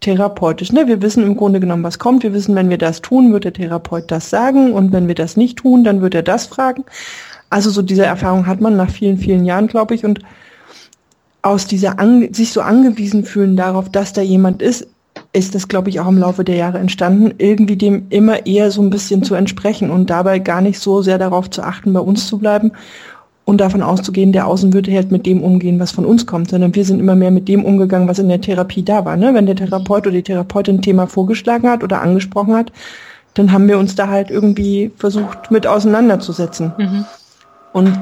therapeutisch. 0.00 0.72
Ne? 0.72 0.86
Wir 0.86 1.02
wissen 1.02 1.24
im 1.24 1.36
Grunde 1.36 1.60
genommen, 1.60 1.84
was 1.84 1.98
kommt. 1.98 2.22
Wir 2.22 2.32
wissen, 2.32 2.54
wenn 2.54 2.70
wir 2.70 2.78
das 2.78 3.02
tun, 3.02 3.32
wird 3.32 3.44
der 3.44 3.52
Therapeut 3.52 4.10
das 4.10 4.30
sagen 4.30 4.72
und 4.72 4.92
wenn 4.92 5.08
wir 5.08 5.14
das 5.14 5.36
nicht 5.36 5.58
tun, 5.58 5.84
dann 5.84 6.00
wird 6.00 6.14
er 6.14 6.22
das 6.22 6.46
fragen. 6.46 6.84
Also 7.50 7.70
so 7.70 7.82
diese 7.82 8.06
Erfahrung 8.06 8.46
hat 8.46 8.60
man 8.60 8.76
nach 8.76 8.90
vielen, 8.90 9.18
vielen 9.18 9.44
Jahren, 9.44 9.66
glaube 9.66 9.94
ich. 9.94 10.04
Und 10.04 10.20
aus 11.42 11.66
dieser 11.66 11.98
Ange 11.98 12.32
sich 12.32 12.52
so 12.52 12.60
angewiesen 12.60 13.24
fühlen 13.24 13.56
darauf, 13.56 13.88
dass 13.88 14.12
da 14.12 14.22
jemand 14.22 14.62
ist, 14.62 14.86
ist 15.32 15.54
das, 15.54 15.68
glaube 15.68 15.90
ich, 15.90 16.00
auch 16.00 16.08
im 16.08 16.18
Laufe 16.18 16.44
der 16.44 16.56
Jahre 16.56 16.78
entstanden, 16.78 17.34
irgendwie 17.38 17.76
dem 17.76 18.06
immer 18.10 18.46
eher 18.46 18.70
so 18.70 18.82
ein 18.82 18.90
bisschen 18.90 19.22
zu 19.22 19.34
entsprechen 19.34 19.90
und 19.90 20.10
dabei 20.10 20.38
gar 20.38 20.60
nicht 20.60 20.78
so 20.78 21.02
sehr 21.02 21.18
darauf 21.18 21.50
zu 21.50 21.62
achten, 21.62 21.92
bei 21.92 22.00
uns 22.00 22.26
zu 22.26 22.38
bleiben 22.38 22.72
und 23.50 23.60
davon 23.60 23.82
auszugehen, 23.82 24.30
der 24.30 24.46
Außen 24.46 24.72
würde 24.72 24.94
halt 24.94 25.10
mit 25.10 25.26
dem 25.26 25.42
umgehen, 25.42 25.80
was 25.80 25.90
von 25.90 26.06
uns 26.06 26.24
kommt, 26.24 26.50
sondern 26.50 26.72
wir 26.72 26.84
sind 26.84 27.00
immer 27.00 27.16
mehr 27.16 27.32
mit 27.32 27.48
dem 27.48 27.64
umgegangen, 27.64 28.06
was 28.06 28.20
in 28.20 28.28
der 28.28 28.40
Therapie 28.40 28.84
da 28.84 29.04
war. 29.04 29.16
Ne? 29.16 29.34
Wenn 29.34 29.46
der 29.46 29.56
Therapeut 29.56 30.06
oder 30.06 30.12
die 30.12 30.22
Therapeutin 30.22 30.76
ein 30.76 30.82
Thema 30.82 31.08
vorgeschlagen 31.08 31.68
hat 31.68 31.82
oder 31.82 32.00
angesprochen 32.00 32.54
hat, 32.54 32.70
dann 33.34 33.50
haben 33.50 33.66
wir 33.66 33.80
uns 33.80 33.96
da 33.96 34.06
halt 34.06 34.30
irgendwie 34.30 34.92
versucht, 34.96 35.50
mit 35.50 35.66
auseinanderzusetzen. 35.66 36.72
Mhm. 36.78 37.04
Und 37.72 37.98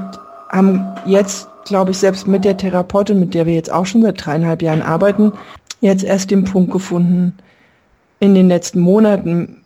haben 0.51 0.85
jetzt, 1.07 1.49
glaube 1.65 1.93
ich, 1.93 1.99
selbst 1.99 2.29
mit 2.29 2.45
der 2.45 2.59
Therapeutin, 2.59 3.19
mit 3.19 3.33
der 3.33 3.47
wir 3.47 3.55
jetzt 3.55 3.73
auch 3.73 3.87
schon 3.87 4.03
seit 4.03 4.23
dreieinhalb 4.23 4.61
Jahren 4.61 4.83
arbeiten, 4.83 5.33
jetzt 5.81 6.05
erst 6.05 6.31
den 6.31 6.45
Punkt 6.45 6.73
gefunden, 6.73 7.33
in 8.21 8.35
den 8.35 8.49
letzten 8.49 8.81
Monaten 8.81 9.63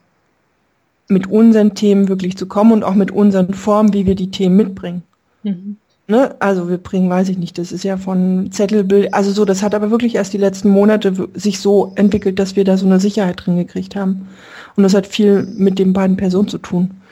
mit 1.09 1.27
unseren 1.27 1.75
Themen 1.75 2.07
wirklich 2.07 2.37
zu 2.37 2.47
kommen 2.47 2.71
und 2.71 2.85
auch 2.85 2.95
mit 2.95 3.11
unseren 3.11 3.53
Formen, 3.53 3.93
wie 3.93 4.07
wir 4.07 4.15
die 4.15 4.31
Themen 4.31 4.55
mitbringen. 4.55 5.03
Mhm. 5.43 5.77
Ne? 6.09 6.35
Also 6.41 6.69
wir 6.69 6.79
bringen, 6.79 7.09
weiß 7.09 7.29
ich 7.29 7.39
nicht, 7.39 7.59
das 7.59 7.73
ist 7.73 7.85
ja 7.85 7.97
von 7.97 8.51
Zettelbild, 8.51 9.15
also 9.15 9.31
so, 9.31 9.45
das 9.45 9.63
hat 9.63 9.75
aber 9.75 9.91
wirklich 9.91 10.17
erst 10.17 10.33
die 10.33 10.39
letzten 10.39 10.69
Monate 10.69 11.29
sich 11.35 11.61
so 11.61 11.93
entwickelt, 11.95 12.39
dass 12.39 12.57
wir 12.57 12.65
da 12.65 12.77
so 12.77 12.87
eine 12.87 13.01
Sicherheit 13.01 13.47
drin 13.47 13.57
gekriegt 13.57 13.95
haben. 13.97 14.29
Und 14.77 14.83
das 14.83 14.95
hat 14.95 15.07
viel 15.07 15.43
mit 15.43 15.79
den 15.79 15.93
beiden 15.93 16.17
Personen 16.17 16.49
zu 16.49 16.59
tun. 16.59 17.03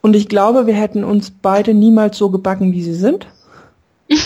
Und 0.00 0.14
ich 0.14 0.28
glaube, 0.28 0.66
wir 0.66 0.74
hätten 0.74 1.04
uns 1.04 1.30
beide 1.30 1.74
niemals 1.74 2.16
so 2.16 2.30
gebacken, 2.30 2.72
wie 2.72 2.82
sie 2.82 2.94
sind. 2.94 3.26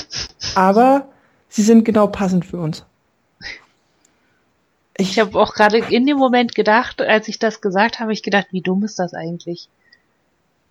aber 0.54 1.09
sie 1.48 1.62
sind 1.62 1.85
genau 1.85 2.07
passend 2.07 2.44
für 2.44 2.59
uns. 2.59 2.85
Ich 4.96 5.18
habe 5.18 5.37
auch 5.40 5.54
gerade 5.54 5.78
in 5.78 6.07
dem 6.07 6.18
Moment 6.18 6.54
gedacht, 6.54 7.02
als 7.02 7.26
ich 7.26 7.38
das 7.38 7.61
gesagt 7.61 7.98
habe, 7.98 8.12
ich 8.12 8.22
gedacht, 8.22 8.46
wie 8.52 8.61
dumm 8.61 8.85
ist 8.85 8.98
das 8.98 9.12
eigentlich? 9.12 9.68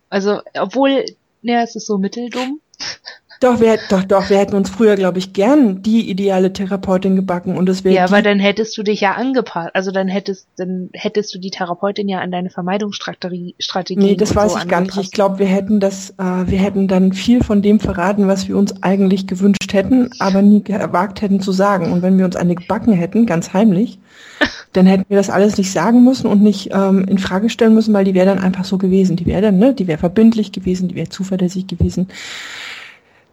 Also, 0.08 0.40
obwohl, 0.58 1.04
ja, 1.42 1.62
es 1.62 1.76
ist 1.76 1.86
so 1.86 1.98
mitteldumm. 1.98 2.60
Doch, 3.44 3.60
wir, 3.60 3.78
doch, 3.90 4.04
doch, 4.04 4.30
wir 4.30 4.38
hätten 4.38 4.56
uns 4.56 4.70
früher, 4.70 4.96
glaube 4.96 5.18
ich, 5.18 5.34
gern 5.34 5.82
die 5.82 6.08
ideale 6.08 6.54
Therapeutin 6.54 7.14
gebacken 7.14 7.58
und 7.58 7.68
es 7.68 7.84
wäre. 7.84 7.94
Ja, 7.94 8.04
aber 8.06 8.22
dann 8.22 8.38
hättest 8.38 8.78
du 8.78 8.82
dich 8.82 9.02
ja 9.02 9.12
angepasst. 9.12 9.68
Also 9.74 9.90
dann 9.90 10.08
hättest, 10.08 10.48
dann 10.56 10.88
hättest 10.94 11.34
du 11.34 11.38
die 11.38 11.50
Therapeutin 11.50 12.08
ja 12.08 12.20
an 12.20 12.30
deine 12.30 12.48
Vermeidungsstrategie 12.48 13.54
Strategie. 13.58 14.00
Nee, 14.00 14.14
das 14.14 14.34
weiß 14.34 14.54
so 14.54 14.58
ich 14.60 14.66
gar 14.66 14.80
nicht. 14.80 14.96
Ich 14.96 15.10
glaube, 15.10 15.40
wir 15.40 15.46
hätten 15.46 15.78
das, 15.78 16.14
äh, 16.16 16.46
wir 16.46 16.58
hätten 16.58 16.88
dann 16.88 17.12
viel 17.12 17.44
von 17.44 17.60
dem 17.60 17.80
verraten, 17.80 18.28
was 18.28 18.48
wir 18.48 18.56
uns 18.56 18.82
eigentlich 18.82 19.26
gewünscht 19.26 19.74
hätten, 19.74 20.08
aber 20.20 20.40
nie 20.40 20.64
gewagt 20.64 21.20
hätten 21.20 21.40
zu 21.40 21.52
sagen. 21.52 21.92
Und 21.92 22.00
wenn 22.00 22.16
wir 22.16 22.24
uns 22.24 22.36
eine 22.36 22.54
gebacken 22.54 22.94
hätten, 22.94 23.26
ganz 23.26 23.52
heimlich, 23.52 23.98
dann 24.72 24.86
hätten 24.86 25.04
wir 25.08 25.18
das 25.18 25.28
alles 25.28 25.58
nicht 25.58 25.70
sagen 25.70 26.02
müssen 26.02 26.28
und 26.28 26.40
nicht 26.40 26.70
ähm, 26.72 27.04
in 27.06 27.18
Frage 27.18 27.50
stellen 27.50 27.74
müssen, 27.74 27.92
weil 27.92 28.06
die 28.06 28.14
wäre 28.14 28.24
dann 28.24 28.38
einfach 28.38 28.64
so 28.64 28.78
gewesen. 28.78 29.16
Die 29.16 29.26
wäre 29.26 29.42
dann, 29.42 29.58
ne, 29.58 29.74
die 29.74 29.86
wäre 29.86 29.98
verbindlich 29.98 30.50
gewesen, 30.50 30.88
die 30.88 30.94
wäre 30.94 31.10
zuverlässig 31.10 31.66
gewesen 31.66 32.08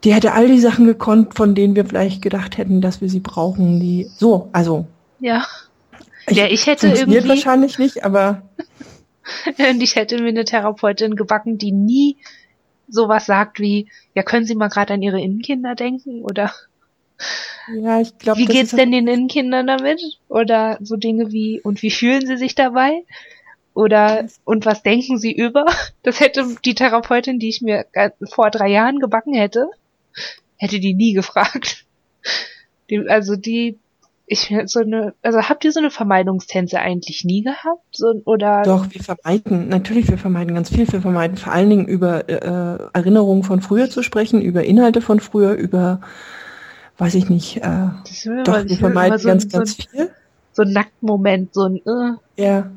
die 0.03 0.13
hätte 0.13 0.33
all 0.33 0.47
die 0.47 0.59
Sachen 0.59 0.85
gekonnt, 0.85 1.35
von 1.35 1.55
denen 1.55 1.75
wir 1.75 1.85
vielleicht 1.85 2.21
gedacht 2.21 2.57
hätten, 2.57 2.81
dass 2.81 3.01
wir 3.01 3.09
sie 3.09 3.19
brauchen. 3.19 3.79
Die 3.79 4.09
so, 4.17 4.49
also. 4.51 4.85
Ja. 5.19 5.45
Ich, 6.27 6.37
ja, 6.37 6.47
ich 6.47 6.67
hätte 6.67 6.87
irgendwie 6.87 7.27
wahrscheinlich 7.27 7.77
nicht, 7.79 8.03
aber 8.03 8.43
und 9.69 9.81
ich 9.81 9.95
hätte 9.95 10.21
mir 10.21 10.29
eine 10.29 10.45
Therapeutin 10.45 11.15
gebacken, 11.15 11.57
die 11.57 11.71
nie 11.71 12.17
sowas 12.87 13.25
sagt 13.25 13.59
wie, 13.59 13.89
ja, 14.13 14.23
können 14.23 14.45
Sie 14.45 14.55
mal 14.55 14.67
gerade 14.67 14.93
an 14.93 15.01
Ihre 15.01 15.21
Innenkinder 15.21 15.75
denken 15.75 16.21
oder 16.23 16.51
ja, 17.73 18.01
ich 18.01 18.17
glaube, 18.17 18.39
wie 18.39 18.45
geht's 18.45 18.71
denn 18.71 18.91
den 18.91 19.07
Innenkindern 19.07 19.67
damit 19.67 20.01
oder 20.27 20.77
so 20.81 20.95
Dinge 20.95 21.31
wie 21.31 21.61
und 21.61 21.81
wie 21.81 21.91
fühlen 21.91 22.25
Sie 22.25 22.37
sich 22.37 22.55
dabei 22.55 23.03
oder 23.73 24.27
und 24.43 24.65
was 24.65 24.83
denken 24.83 25.17
Sie 25.17 25.31
über? 25.31 25.65
Das 26.03 26.19
hätte 26.19 26.55
die 26.65 26.75
Therapeutin, 26.75 27.39
die 27.39 27.49
ich 27.49 27.61
mir 27.61 27.85
vor 28.31 28.49
drei 28.49 28.69
Jahren 28.69 28.99
gebacken 28.99 29.33
hätte, 29.33 29.69
hätte 30.57 30.79
die 30.79 30.93
nie 30.93 31.13
gefragt. 31.13 31.85
Die, 32.89 32.99
also 33.09 33.35
die, 33.35 33.79
ich 34.31 34.53
so 34.65 34.79
eine, 34.79 35.13
also 35.21 35.41
habt 35.41 35.65
ihr 35.65 35.71
so 35.73 35.79
eine 35.79 35.91
Vermeidungstänze 35.91 36.79
eigentlich 36.79 37.25
nie 37.25 37.43
gehabt? 37.43 37.83
So, 37.91 38.13
oder? 38.25 38.61
Doch, 38.63 38.87
wir 38.89 39.03
vermeiden, 39.03 39.67
natürlich, 39.67 40.07
wir 40.09 40.17
vermeiden 40.17 40.55
ganz 40.55 40.69
viel. 40.69 40.89
Wir 40.89 41.01
vermeiden 41.01 41.35
vor 41.35 41.51
allen 41.51 41.69
Dingen 41.69 41.85
über 41.85 42.29
äh, 42.29 42.89
Erinnerungen 42.93 43.43
von 43.43 43.61
früher 43.61 43.89
zu 43.89 44.03
sprechen, 44.03 44.41
über 44.41 44.63
Inhalte 44.63 45.01
von 45.01 45.19
früher, 45.19 45.53
über, 45.53 45.99
weiß 46.97 47.15
ich 47.15 47.29
nicht, 47.29 47.57
äh, 47.57 47.89
doch, 48.45 48.65
wir 48.65 48.77
vermeiden 48.77 49.19
so, 49.19 49.27
ganz, 49.27 49.43
so 49.43 49.57
ganz 49.57 49.77
ein, 49.77 49.87
viel. 49.89 50.09
So 50.53 50.61
ein 50.63 50.71
Nacktmoment, 50.71 51.53
so 51.53 51.63
ein, 51.63 51.81
äh, 51.85 52.17
ja. 52.41 52.71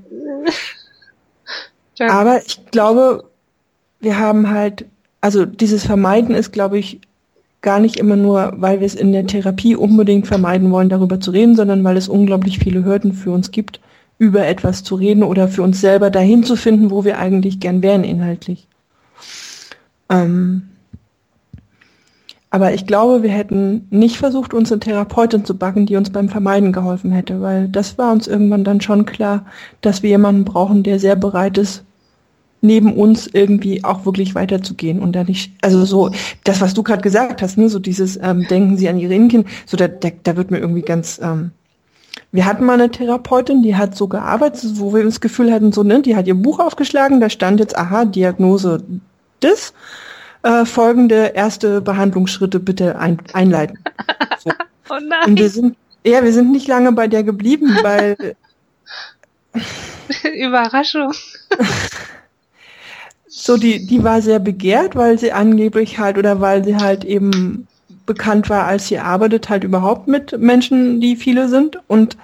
Aber 2.00 2.40
ich 2.44 2.66
glaube, 2.72 3.30
wir 4.00 4.18
haben 4.18 4.50
halt, 4.50 4.86
also 5.20 5.44
dieses 5.44 5.86
Vermeiden 5.86 6.34
ist, 6.34 6.52
glaube 6.52 6.78
ich, 6.78 7.00
gar 7.64 7.80
nicht 7.80 7.96
immer 7.96 8.14
nur, 8.14 8.52
weil 8.56 8.78
wir 8.78 8.86
es 8.86 8.94
in 8.94 9.10
der 9.10 9.26
Therapie 9.26 9.74
unbedingt 9.74 10.28
vermeiden 10.28 10.70
wollen, 10.70 10.88
darüber 10.88 11.18
zu 11.18 11.32
reden, 11.32 11.56
sondern 11.56 11.82
weil 11.82 11.96
es 11.96 12.08
unglaublich 12.08 12.60
viele 12.60 12.84
Hürden 12.84 13.12
für 13.12 13.32
uns 13.32 13.50
gibt, 13.50 13.80
über 14.18 14.46
etwas 14.46 14.84
zu 14.84 14.94
reden 14.94 15.24
oder 15.24 15.48
für 15.48 15.62
uns 15.62 15.80
selber 15.80 16.10
dahin 16.10 16.44
zu 16.44 16.54
finden, 16.54 16.92
wo 16.92 17.04
wir 17.04 17.18
eigentlich 17.18 17.58
gern 17.58 17.82
wären 17.82 18.04
inhaltlich. 18.04 18.68
Ähm 20.08 20.68
aber 22.50 22.72
ich 22.72 22.86
glaube, 22.86 23.24
wir 23.24 23.30
hätten 23.30 23.88
nicht 23.90 24.16
versucht, 24.16 24.54
uns 24.54 24.70
eine 24.70 24.78
Therapeutin 24.78 25.44
zu 25.44 25.58
backen, 25.58 25.86
die 25.86 25.96
uns 25.96 26.10
beim 26.10 26.28
Vermeiden 26.28 26.72
geholfen 26.72 27.10
hätte, 27.10 27.40
weil 27.40 27.66
das 27.68 27.98
war 27.98 28.12
uns 28.12 28.28
irgendwann 28.28 28.62
dann 28.62 28.80
schon 28.80 29.06
klar, 29.06 29.46
dass 29.80 30.04
wir 30.04 30.10
jemanden 30.10 30.44
brauchen, 30.44 30.84
der 30.84 31.00
sehr 31.00 31.16
bereit 31.16 31.58
ist, 31.58 31.82
neben 32.64 32.94
uns 32.94 33.28
irgendwie 33.30 33.84
auch 33.84 34.06
wirklich 34.06 34.34
weiterzugehen 34.34 35.00
und 35.00 35.12
da 35.12 35.22
nicht, 35.22 35.52
also 35.60 35.84
so, 35.84 36.10
das, 36.44 36.60
was 36.60 36.74
du 36.74 36.82
gerade 36.82 37.02
gesagt 37.02 37.42
hast, 37.42 37.58
ne, 37.58 37.68
so 37.68 37.78
dieses 37.78 38.18
ähm, 38.20 38.46
Denken 38.48 38.76
Sie 38.76 38.88
an 38.88 38.98
Ihre 38.98 39.14
Innenkind, 39.14 39.46
so 39.66 39.76
da, 39.76 39.86
da, 39.86 40.08
da 40.22 40.36
wird 40.36 40.50
mir 40.50 40.58
irgendwie 40.58 40.82
ganz, 40.82 41.20
ähm, 41.22 41.52
wir 42.32 42.46
hatten 42.46 42.64
mal 42.64 42.74
eine 42.74 42.90
Therapeutin, 42.90 43.62
die 43.62 43.76
hat 43.76 43.94
so 43.94 44.08
gearbeitet, 44.08 44.72
wo 44.74 44.94
wir 44.94 45.04
das 45.04 45.20
Gefühl 45.20 45.52
hatten, 45.52 45.72
so, 45.72 45.82
ne, 45.82 46.00
die 46.00 46.16
hat 46.16 46.26
ihr 46.26 46.34
Buch 46.34 46.58
aufgeschlagen, 46.58 47.20
da 47.20 47.28
stand 47.28 47.60
jetzt, 47.60 47.76
aha, 47.76 48.06
Diagnose 48.06 48.82
das, 49.40 49.74
äh, 50.42 50.64
folgende 50.64 51.32
erste 51.34 51.82
Behandlungsschritte 51.82 52.60
bitte 52.60 52.98
ein, 52.98 53.18
einleiten. 53.34 53.78
So. 54.38 54.50
oh 54.90 54.98
nein. 55.06 55.30
Und 55.30 55.38
wir 55.38 55.50
sind, 55.50 55.76
ja, 56.04 56.24
wir 56.24 56.32
sind 56.32 56.50
nicht 56.50 56.66
lange 56.66 56.92
bei 56.92 57.08
der 57.08 57.24
geblieben, 57.24 57.78
weil 57.82 58.36
Überraschung. 60.34 61.12
So, 63.36 63.56
die, 63.56 63.84
die 63.84 64.04
war 64.04 64.22
sehr 64.22 64.38
begehrt, 64.38 64.94
weil 64.94 65.18
sie 65.18 65.32
angeblich 65.32 65.98
halt 65.98 66.18
oder 66.18 66.40
weil 66.40 66.64
sie 66.64 66.76
halt 66.76 67.04
eben 67.04 67.66
bekannt 68.06 68.48
war, 68.48 68.64
als 68.64 68.86
sie 68.86 69.00
arbeitet, 69.00 69.48
halt 69.48 69.64
überhaupt 69.64 70.06
mit 70.06 70.38
Menschen, 70.38 71.00
die 71.00 71.16
viele 71.16 71.48
sind. 71.48 71.80
Und 71.88 72.16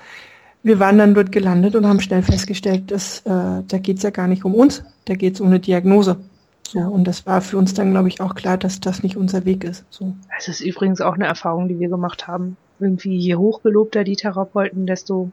wir 0.63 0.79
waren 0.79 0.99
dann 0.99 1.15
dort 1.15 1.33
gelandet 1.33 1.75
und 1.75 1.85
haben 1.85 1.99
schnell 1.99 2.23
festgestellt, 2.23 2.93
dass 2.93 3.21
äh, 3.27 3.63
da 3.67 3.79
geht's 3.79 4.05
ja 4.05 4.11
gar 4.11 4.29
nicht 4.29 4.45
um 4.45 4.55
uns, 4.55 4.85
da 5.07 5.15
geht's 5.15 5.41
um 5.41 5.49
eine 5.49 5.59
Diagnose. 5.59 6.17
So, 6.63 6.79
und 6.79 7.09
das 7.09 7.27
war 7.27 7.41
für 7.41 7.59
uns 7.59 7.75
dann, 7.75 7.91
glaube 7.91 8.07
ich, 8.07 8.21
auch 8.21 8.37
klar, 8.37 8.57
dass 8.57 8.79
das 8.79 9.03
nicht 9.03 9.17
unser 9.17 9.45
Weg 9.45 9.65
ist. 9.65 9.85
So. 9.91 10.15
Das 10.37 10.47
ist 10.47 10.61
übrigens 10.61 11.01
auch 11.01 11.15
eine 11.15 11.27
Erfahrung, 11.27 11.67
die 11.67 11.81
wir 11.81 11.89
gemacht 11.89 12.29
haben. 12.29 12.57
Irgendwie 12.79 13.17
je 13.17 13.35
hochgelobter 13.35 14.05
die 14.05 14.15
Therapeuten, 14.15 14.87
desto 14.87 15.33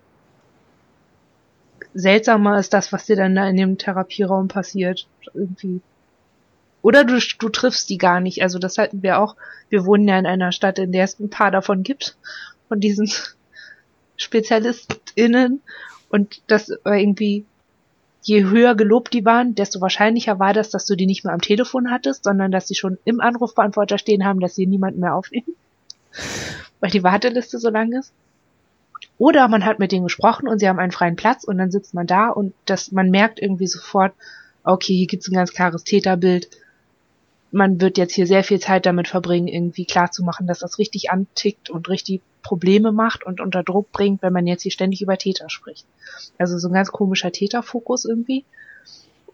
seltsamer 1.97 2.60
ist 2.60 2.73
das, 2.73 2.93
was 2.93 3.05
dir 3.05 3.15
dann 3.15 3.36
da 3.36 3.47
in 3.49 3.57
dem 3.57 3.77
Therapieraum 3.77 4.47
passiert. 4.47 5.07
Irgendwie. 5.33 5.81
Oder 6.81 7.03
du, 7.03 7.19
du 7.39 7.49
triffst 7.49 7.89
die 7.89 7.97
gar 7.97 8.19
nicht. 8.19 8.43
Also 8.43 8.60
das 8.60 8.77
hatten 8.77 9.01
wir 9.01 9.19
auch. 9.19 9.36
Wir 9.69 9.86
wohnen 9.86 10.07
ja 10.07 10.17
in 10.19 10.27
einer 10.27 10.51
Stadt, 10.51 10.79
in 10.79 10.91
der 10.91 11.03
es 11.03 11.19
ein 11.19 11.29
paar 11.29 11.51
davon 11.51 11.83
gibt. 11.83 12.15
Von 12.67 12.79
diesen 12.79 13.12
SpezialistInnen. 14.17 15.62
Und 16.10 16.41
das 16.47 16.69
war 16.83 16.95
irgendwie, 16.95 17.45
je 18.21 18.43
höher 18.43 18.75
gelobt 18.75 19.13
die 19.13 19.25
waren, 19.25 19.55
desto 19.55 19.81
wahrscheinlicher 19.81 20.39
war 20.39 20.53
das, 20.53 20.69
dass 20.69 20.86
du 20.86 20.95
die 20.95 21.07
nicht 21.07 21.25
mehr 21.25 21.33
am 21.33 21.41
Telefon 21.41 21.89
hattest, 21.89 22.23
sondern 22.23 22.51
dass 22.51 22.67
sie 22.67 22.75
schon 22.75 22.99
im 23.05 23.19
Anrufbeantworter 23.19 23.97
stehen 23.97 24.23
haben, 24.23 24.39
dass 24.39 24.55
sie 24.55 24.67
niemanden 24.67 24.99
mehr 24.99 25.15
aufnehmen. 25.15 25.55
Weil 26.79 26.91
die 26.91 27.03
Warteliste 27.03 27.57
so 27.57 27.69
lang 27.69 27.91
ist. 27.91 28.13
Oder 29.17 29.47
man 29.47 29.65
hat 29.65 29.80
mit 29.80 29.91
denen 29.91 30.03
gesprochen 30.03 30.47
und 30.47 30.60
sie 30.60 30.69
haben 30.69 30.80
einen 30.80 30.91
freien 30.91 31.15
Platz 31.15 31.43
und 31.43 31.58
dann 31.58 31.71
sitzt 31.71 31.93
man 31.93 32.06
da 32.06 32.30
und 32.30 32.53
das, 32.65 32.91
man 32.91 33.10
merkt 33.10 33.41
irgendwie 33.41 33.67
sofort, 33.67 34.13
okay, 34.63 34.95
hier 34.95 35.08
gibt's 35.08 35.27
ein 35.27 35.34
ganz 35.34 35.53
klares 35.53 35.84
Täterbild. 35.84 36.49
Man 37.51 37.82
wird 37.82 37.97
jetzt 37.97 38.13
hier 38.13 38.27
sehr 38.27 38.43
viel 38.43 38.60
Zeit 38.60 38.86
damit 38.86 39.08
verbringen, 39.08 39.47
irgendwie 39.47 39.86
klarzumachen, 39.86 40.45
dass 40.45 40.60
das 40.60 40.77
richtig 40.77 41.10
antickt 41.10 41.69
und 41.69 41.89
richtig 41.89 42.21
Probleme 42.43 42.91
macht 42.91 43.25
und 43.25 43.41
unter 43.41 43.63
Druck 43.63 43.91
bringt, 43.91 44.21
wenn 44.21 44.34
man 44.34 44.45
jetzt 44.45 44.63
hier 44.63 44.71
ständig 44.71 45.01
über 45.01 45.17
Täter 45.17 45.49
spricht. 45.49 45.86
Also 46.38 46.58
so 46.60 46.67
ein 46.67 46.73
ganz 46.73 46.91
komischer 46.91 47.32
Täterfokus 47.32 48.06
irgendwie. 48.06 48.45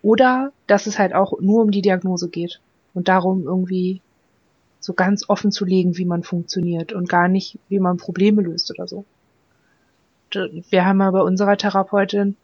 Oder 0.02 0.52
dass 0.68 0.88
es 0.88 0.98
halt 0.98 1.14
auch 1.14 1.40
nur 1.42 1.62
um 1.62 1.72
die 1.72 1.82
Diagnose 1.82 2.30
geht 2.30 2.62
und 2.94 3.08
darum 3.08 3.44
irgendwie 3.44 4.02
so 4.80 4.94
ganz 4.94 5.28
offen 5.30 5.52
zu 5.52 5.66
legen, 5.66 5.98
wie 5.98 6.06
man 6.06 6.24
funktioniert 6.24 6.94
und 6.94 7.10
gar 7.10 7.28
nicht, 7.28 7.58
wie 7.70 7.80
man 7.80 7.98
Probleme 7.98 8.42
löst 8.42 8.72
oder 8.72 8.88
so 8.88 9.06
wir 10.36 10.86
haben 10.86 11.02
aber 11.02 11.24
unserer 11.24 11.58
Therapeutin, 11.58 12.36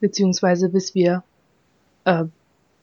beziehungsweise 0.00 0.68
bis 0.68 0.94
wir 0.94 1.22
äh, 2.04 2.24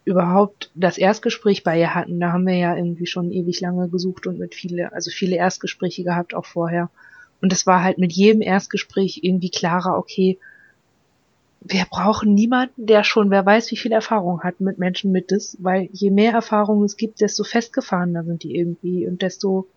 überhaupt 0.05 0.71
das 0.73 0.97
Erstgespräch 0.97 1.63
bei 1.63 1.79
ihr 1.79 1.93
hatten, 1.93 2.19
da 2.19 2.31
haben 2.31 2.47
wir 2.47 2.55
ja 2.55 2.75
irgendwie 2.75 3.07
schon 3.07 3.31
ewig 3.31 3.59
lange 3.59 3.89
gesucht 3.89 4.25
und 4.25 4.39
mit 4.39 4.55
viele, 4.55 4.93
also 4.93 5.11
viele 5.11 5.35
Erstgespräche 5.35 6.03
gehabt 6.03 6.33
auch 6.33 6.45
vorher. 6.45 6.89
Und 7.41 7.51
es 7.51 7.67
war 7.67 7.83
halt 7.83 7.97
mit 7.97 8.13
jedem 8.13 8.41
Erstgespräch 8.41 9.19
irgendwie 9.21 9.49
klarer, 9.49 9.97
okay, 9.97 10.39
wir 11.59 11.85
brauchen 11.89 12.33
niemanden, 12.33 12.85
der 12.85 13.03
schon, 13.03 13.29
wer 13.31 13.45
weiß, 13.45 13.71
wie 13.71 13.77
viel 13.77 13.91
Erfahrung 13.91 14.43
hat 14.43 14.61
mit 14.61 14.77
Menschen 14.77 15.11
mit 15.11 15.31
das, 15.31 15.57
weil 15.59 15.89
je 15.91 16.11
mehr 16.11 16.31
Erfahrung 16.31 16.83
es 16.83 16.95
gibt, 16.97 17.19
desto 17.19 17.43
festgefahrener 17.43 18.23
sind 18.23 18.43
die 18.43 18.55
irgendwie 18.55 19.07
und 19.07 19.21
desto 19.21 19.67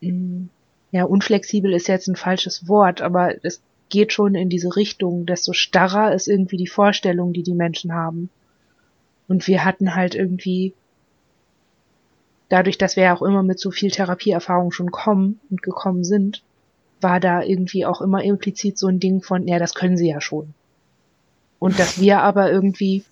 mm, 0.00 0.46
ja, 0.92 1.04
unflexibel 1.04 1.72
ist 1.72 1.88
jetzt 1.88 2.06
ein 2.06 2.16
falsches 2.16 2.68
Wort, 2.68 3.00
aber 3.00 3.44
es 3.44 3.62
geht 3.88 4.12
schon 4.12 4.34
in 4.34 4.48
diese 4.48 4.76
Richtung, 4.76 5.26
desto 5.26 5.54
starrer 5.54 6.14
ist 6.14 6.28
irgendwie 6.28 6.58
die 6.58 6.66
Vorstellung, 6.66 7.32
die 7.32 7.42
die 7.42 7.54
Menschen 7.54 7.92
haben. 7.92 8.30
Und 9.26 9.46
wir 9.46 9.64
hatten 9.64 9.94
halt 9.94 10.14
irgendwie, 10.14 10.74
dadurch, 12.50 12.76
dass 12.76 12.96
wir 12.96 13.04
ja 13.04 13.16
auch 13.16 13.22
immer 13.22 13.42
mit 13.42 13.58
so 13.58 13.70
viel 13.70 13.90
Therapieerfahrung 13.90 14.70
schon 14.70 14.90
kommen 14.90 15.40
und 15.50 15.62
gekommen 15.62 16.04
sind, 16.04 16.42
war 17.00 17.20
da 17.20 17.42
irgendwie 17.42 17.86
auch 17.86 18.02
immer 18.02 18.22
implizit 18.22 18.78
so 18.78 18.86
ein 18.86 19.00
Ding 19.00 19.22
von, 19.22 19.48
ja, 19.48 19.58
das 19.58 19.74
können 19.74 19.96
sie 19.96 20.10
ja 20.10 20.20
schon. 20.20 20.54
Und 21.58 21.78
dass 21.78 22.00
wir 22.00 22.20
aber 22.20 22.50
irgendwie, 22.50 23.04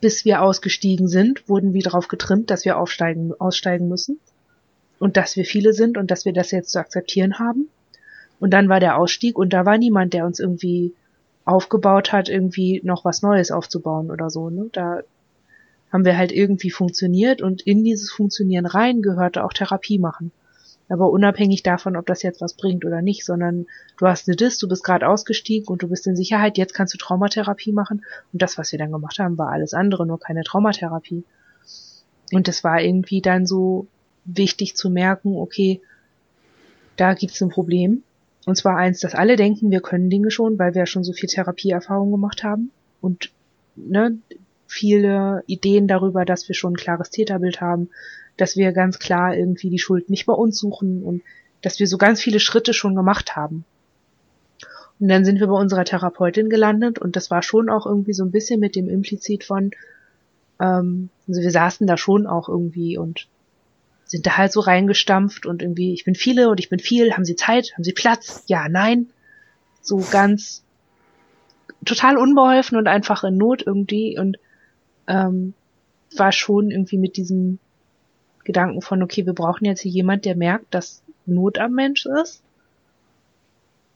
bis 0.00 0.24
wir 0.24 0.40
ausgestiegen 0.40 1.08
sind, 1.08 1.48
wurden 1.48 1.74
wir 1.74 1.82
darauf 1.82 2.08
getrimmt, 2.08 2.50
dass 2.50 2.64
wir 2.64 2.78
aufsteigen, 2.78 3.32
aussteigen 3.38 3.88
müssen. 3.88 4.18
Und 4.98 5.16
dass 5.16 5.36
wir 5.36 5.44
viele 5.44 5.72
sind 5.72 5.98
und 5.98 6.10
dass 6.10 6.24
wir 6.24 6.32
das 6.32 6.50
jetzt 6.50 6.70
zu 6.70 6.78
akzeptieren 6.78 7.38
haben. 7.38 7.68
Und 8.40 8.52
dann 8.52 8.68
war 8.68 8.80
der 8.80 8.96
Ausstieg 8.98 9.38
und 9.38 9.52
da 9.52 9.64
war 9.64 9.78
niemand, 9.78 10.12
der 10.12 10.26
uns 10.26 10.38
irgendwie 10.38 10.94
aufgebaut 11.44 12.12
hat, 12.12 12.28
irgendwie 12.28 12.80
noch 12.84 13.04
was 13.04 13.22
Neues 13.22 13.50
aufzubauen 13.50 14.10
oder 14.10 14.30
so. 14.30 14.50
Ne? 14.50 14.68
Da 14.72 15.00
haben 15.92 16.04
wir 16.04 16.16
halt 16.16 16.32
irgendwie 16.32 16.70
funktioniert 16.70 17.42
und 17.42 17.62
in 17.62 17.84
dieses 17.84 18.10
Funktionieren 18.10 18.66
rein 18.66 19.02
gehörte 19.02 19.44
auch 19.44 19.52
Therapie 19.52 19.98
machen 19.98 20.32
aber 20.88 21.10
unabhängig 21.10 21.62
davon, 21.62 21.96
ob 21.96 22.06
das 22.06 22.22
jetzt 22.22 22.40
was 22.40 22.54
bringt 22.54 22.84
oder 22.84 23.02
nicht, 23.02 23.24
sondern 23.24 23.66
du 23.98 24.06
hast 24.06 24.28
eine 24.28 24.36
Dis, 24.36 24.58
du 24.58 24.68
bist 24.68 24.84
gerade 24.84 25.08
ausgestiegen 25.08 25.68
und 25.68 25.82
du 25.82 25.88
bist 25.88 26.06
in 26.06 26.16
Sicherheit, 26.16 26.58
jetzt 26.58 26.74
kannst 26.74 26.94
du 26.94 26.98
Traumatherapie 26.98 27.72
machen 27.72 28.04
und 28.32 28.42
das, 28.42 28.58
was 28.58 28.72
wir 28.72 28.78
dann 28.78 28.92
gemacht 28.92 29.18
haben, 29.18 29.38
war 29.38 29.50
alles 29.50 29.72
andere, 29.74 30.06
nur 30.06 30.20
keine 30.20 30.42
Traumatherapie. 30.44 31.24
Und 32.32 32.48
es 32.48 32.64
war 32.64 32.80
irgendwie 32.80 33.20
dann 33.20 33.46
so 33.46 33.86
wichtig 34.24 34.76
zu 34.76 34.90
merken, 34.90 35.36
okay, 35.36 35.80
da 36.96 37.14
gibt's 37.14 37.42
ein 37.42 37.48
Problem. 37.48 38.02
Und 38.46 38.56
zwar 38.56 38.76
eins, 38.76 39.00
dass 39.00 39.14
alle 39.14 39.36
denken, 39.36 39.70
wir 39.70 39.80
können 39.80 40.10
Dinge 40.10 40.30
schon, 40.30 40.58
weil 40.58 40.74
wir 40.74 40.86
schon 40.86 41.04
so 41.04 41.12
viel 41.12 41.28
Therapieerfahrung 41.28 42.10
gemacht 42.10 42.44
haben 42.44 42.70
und 43.00 43.30
ne, 43.76 44.18
viele 44.66 45.42
Ideen 45.46 45.88
darüber, 45.88 46.24
dass 46.24 46.48
wir 46.48 46.54
schon 46.54 46.74
ein 46.74 46.76
klares 46.76 47.10
Täterbild 47.10 47.60
haben, 47.60 47.90
dass 48.36 48.56
wir 48.56 48.72
ganz 48.72 48.98
klar 48.98 49.36
irgendwie 49.36 49.70
die 49.70 49.78
Schuld 49.78 50.10
nicht 50.10 50.26
bei 50.26 50.32
uns 50.32 50.58
suchen 50.58 51.02
und 51.02 51.22
dass 51.62 51.78
wir 51.78 51.86
so 51.86 51.96
ganz 51.96 52.20
viele 52.20 52.40
Schritte 52.40 52.74
schon 52.74 52.94
gemacht 52.94 53.36
haben. 53.36 53.64
Und 55.00 55.08
dann 55.08 55.24
sind 55.24 55.40
wir 55.40 55.46
bei 55.46 55.58
unserer 55.58 55.84
Therapeutin 55.84 56.48
gelandet 56.48 56.98
und 56.98 57.16
das 57.16 57.30
war 57.30 57.42
schon 57.42 57.68
auch 57.68 57.86
irgendwie 57.86 58.12
so 58.12 58.24
ein 58.24 58.30
bisschen 58.30 58.60
mit 58.60 58.76
dem 58.76 58.88
implizit 58.88 59.44
von, 59.44 59.70
ähm, 60.60 61.08
also 61.26 61.40
wir 61.40 61.50
saßen 61.50 61.86
da 61.86 61.96
schon 61.96 62.26
auch 62.26 62.48
irgendwie 62.48 62.98
und 62.98 63.28
sind 64.04 64.26
da 64.26 64.36
halt 64.36 64.52
so 64.52 64.60
reingestampft 64.60 65.46
und 65.46 65.62
irgendwie, 65.62 65.92
ich 65.92 66.04
bin 66.04 66.14
viele 66.14 66.50
und 66.50 66.60
ich 66.60 66.68
bin 66.68 66.78
viel, 66.78 67.12
haben 67.12 67.24
Sie 67.24 67.36
Zeit, 67.36 67.72
haben 67.74 67.84
Sie 67.84 67.92
Platz? 67.92 68.44
Ja, 68.46 68.68
nein. 68.68 69.08
So 69.80 70.04
ganz 70.10 70.62
total 71.84 72.16
unbeholfen 72.16 72.78
und 72.78 72.86
einfach 72.86 73.24
in 73.24 73.36
Not 73.36 73.62
irgendwie 73.66 74.18
und 74.18 74.38
ähm, 75.06 75.54
war 76.16 76.32
schon 76.32 76.70
irgendwie 76.70 76.98
mit 76.98 77.16
diesem 77.16 77.58
Gedanken 78.44 78.82
von, 78.82 79.02
okay, 79.02 79.26
wir 79.26 79.32
brauchen 79.32 79.64
jetzt 79.64 79.80
hier 79.80 79.92
jemand, 79.92 80.24
der 80.24 80.36
merkt, 80.36 80.72
dass 80.74 81.02
Not 81.26 81.58
am 81.58 81.72
Mensch 81.72 82.06
ist, 82.06 82.42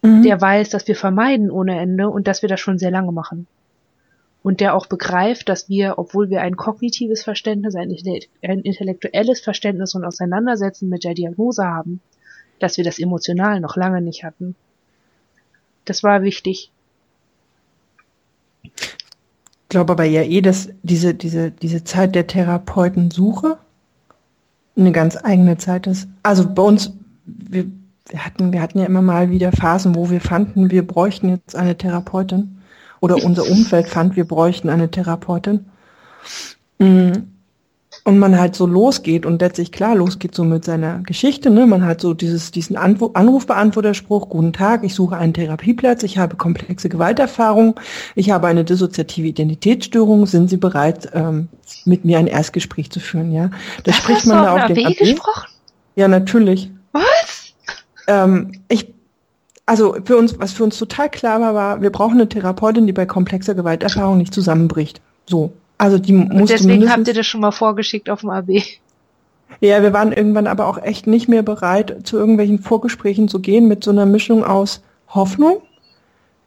mhm. 0.02 0.22
der 0.22 0.40
weiß, 0.40 0.70
dass 0.70 0.88
wir 0.88 0.96
vermeiden 0.96 1.50
ohne 1.50 1.78
Ende 1.78 2.08
und 2.08 2.26
dass 2.26 2.42
wir 2.42 2.48
das 2.48 2.60
schon 2.60 2.78
sehr 2.78 2.90
lange 2.90 3.12
machen. 3.12 3.46
Und 4.48 4.60
der 4.60 4.74
auch 4.74 4.86
begreift, 4.86 5.50
dass 5.50 5.68
wir, 5.68 5.98
obwohl 5.98 6.30
wir 6.30 6.40
ein 6.40 6.56
kognitives 6.56 7.22
Verständnis, 7.22 7.74
ein, 7.74 7.90
intellektuelles 8.40 9.42
Verständnis 9.42 9.94
und 9.94 10.06
Auseinandersetzen 10.06 10.88
mit 10.88 11.04
der 11.04 11.12
Diagnose 11.12 11.64
haben, 11.64 12.00
dass 12.58 12.78
wir 12.78 12.84
das 12.84 12.98
emotional 12.98 13.60
noch 13.60 13.76
lange 13.76 14.00
nicht 14.00 14.24
hatten. 14.24 14.54
Das 15.84 16.02
war 16.02 16.22
wichtig. 16.22 16.72
Ich 18.62 18.72
glaube 19.68 19.92
aber 19.92 20.04
ja 20.04 20.22
eh, 20.22 20.40
dass 20.40 20.70
diese, 20.82 21.12
diese, 21.12 21.50
diese 21.50 21.84
Zeit 21.84 22.14
der 22.14 22.26
Therapeutensuche 22.26 23.58
eine 24.78 24.92
ganz 24.92 25.18
eigene 25.22 25.58
Zeit 25.58 25.86
ist. 25.86 26.08
Also 26.22 26.48
bei 26.48 26.62
uns, 26.62 26.94
wir, 27.26 27.66
wir, 28.08 28.24
hatten, 28.24 28.54
wir 28.54 28.62
hatten 28.62 28.78
ja 28.78 28.86
immer 28.86 29.02
mal 29.02 29.30
wieder 29.30 29.52
Phasen, 29.52 29.94
wo 29.94 30.08
wir 30.08 30.22
fanden, 30.22 30.70
wir 30.70 30.86
bräuchten 30.86 31.28
jetzt 31.28 31.54
eine 31.54 31.76
Therapeutin 31.76 32.57
oder 33.00 33.24
unser 33.24 33.48
Umfeld 33.48 33.88
fand, 33.88 34.16
wir 34.16 34.26
bräuchten 34.26 34.68
eine 34.68 34.90
Therapeutin. 34.90 35.66
Mm 36.78 37.12
und 38.08 38.18
man 38.18 38.38
halt 38.38 38.56
so 38.56 38.66
losgeht 38.66 39.26
und 39.26 39.42
letztlich 39.42 39.70
klar 39.70 39.94
losgeht 39.94 40.34
so 40.34 40.42
mit 40.42 40.64
seiner 40.64 41.00
Geschichte, 41.00 41.50
ne? 41.50 41.66
Man 41.66 41.84
hat 41.84 42.00
so 42.00 42.14
dieses, 42.14 42.50
diesen 42.50 42.76
Anruf, 42.76 43.14
Anrufbeantworterspruch, 43.14 44.30
guten 44.30 44.54
Tag, 44.54 44.82
ich 44.82 44.94
suche 44.94 45.18
einen 45.18 45.34
Therapieplatz, 45.34 46.02
ich 46.04 46.16
habe 46.16 46.36
komplexe 46.36 46.88
Gewalterfahrung, 46.88 47.78
ich 48.14 48.30
habe 48.30 48.46
eine 48.46 48.64
dissoziative 48.64 49.26
Identitätsstörung, 49.26 50.24
sind 50.24 50.48
Sie 50.48 50.56
bereit, 50.56 51.10
ähm, 51.12 51.48
mit 51.84 52.06
mir 52.06 52.18
ein 52.18 52.26
Erstgespräch 52.28 52.90
zu 52.90 52.98
führen, 52.98 53.30
ja? 53.30 53.50
Das, 53.84 53.96
spricht 53.96 54.24
man 54.24 54.42
da 54.42 54.54
auf 54.54 54.66
den 54.72 54.86
AB 54.86 54.96
gesprochen? 54.96 55.48
Ja, 55.94 56.08
natürlich. 56.08 56.70
Was? 56.92 57.52
Ähm, 58.06 58.52
ich 58.68 58.94
also 59.68 59.96
für 60.02 60.16
uns, 60.16 60.38
was 60.38 60.52
für 60.52 60.64
uns 60.64 60.78
total 60.78 61.10
klar 61.10 61.40
war, 61.40 61.54
war, 61.54 61.82
wir 61.82 61.90
brauchen 61.90 62.14
eine 62.14 62.28
Therapeutin, 62.28 62.86
die 62.86 62.94
bei 62.94 63.04
komplexer 63.04 63.54
Gewalterfahrung 63.54 64.16
nicht 64.16 64.32
zusammenbricht. 64.32 65.02
So. 65.26 65.52
Also 65.76 65.98
die 65.98 66.14
muss 66.14 66.48
Deswegen 66.48 66.90
habt 66.90 67.06
ihr 67.06 67.14
das 67.14 67.26
schon 67.26 67.42
mal 67.42 67.50
vorgeschickt 67.50 68.08
auf 68.08 68.22
dem 68.22 68.30
AB. 68.30 68.62
Ja, 69.60 69.82
wir 69.82 69.92
waren 69.92 70.12
irgendwann 70.12 70.46
aber 70.46 70.66
auch 70.66 70.82
echt 70.82 71.06
nicht 71.06 71.28
mehr 71.28 71.42
bereit, 71.42 71.96
zu 72.04 72.16
irgendwelchen 72.16 72.60
Vorgesprächen 72.60 73.28
zu 73.28 73.40
gehen 73.40 73.68
mit 73.68 73.84
so 73.84 73.90
einer 73.90 74.06
Mischung 74.06 74.42
aus 74.42 74.82
Hoffnung, 75.08 75.60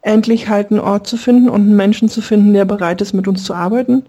endlich 0.01 0.49
halt 0.49 0.71
einen 0.71 0.79
Ort 0.79 1.05
zu 1.07 1.17
finden 1.17 1.49
und 1.49 1.61
einen 1.61 1.75
Menschen 1.75 2.09
zu 2.09 2.21
finden, 2.21 2.53
der 2.53 2.65
bereit 2.65 3.01
ist, 3.01 3.13
mit 3.13 3.27
uns 3.27 3.43
zu 3.43 3.53
arbeiten. 3.53 4.03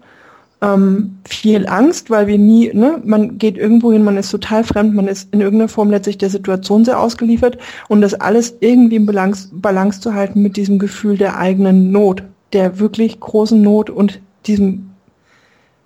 Ähm, 0.63 1.17
viel 1.25 1.67
Angst, 1.67 2.09
weil 2.09 2.27
wir 2.27 2.37
nie, 2.37 2.71
ne, 2.73 3.01
man 3.03 3.37
geht 3.37 3.57
irgendwo 3.57 3.91
hin, 3.91 4.03
man 4.03 4.15
ist 4.17 4.31
total 4.31 4.63
fremd, 4.63 4.95
man 4.95 5.09
ist 5.09 5.33
in 5.33 5.41
irgendeiner 5.41 5.67
Form 5.67 5.89
letztlich 5.91 6.17
der 6.17 6.29
Situation 6.29 6.85
sehr 6.85 6.99
ausgeliefert 6.99 7.57
und 7.89 7.99
das 7.99 8.13
alles 8.13 8.55
irgendwie 8.61 8.95
im 8.95 9.05
Balance, 9.05 9.49
Balance 9.51 9.99
zu 9.99 10.13
halten 10.13 10.41
mit 10.41 10.55
diesem 10.55 10.79
Gefühl 10.79 11.17
der 11.17 11.37
eigenen 11.37 11.91
Not, 11.91 12.23
der 12.53 12.79
wirklich 12.79 13.19
großen 13.19 13.61
Not 13.61 13.89
und 13.89 14.21
diesem 14.45 14.93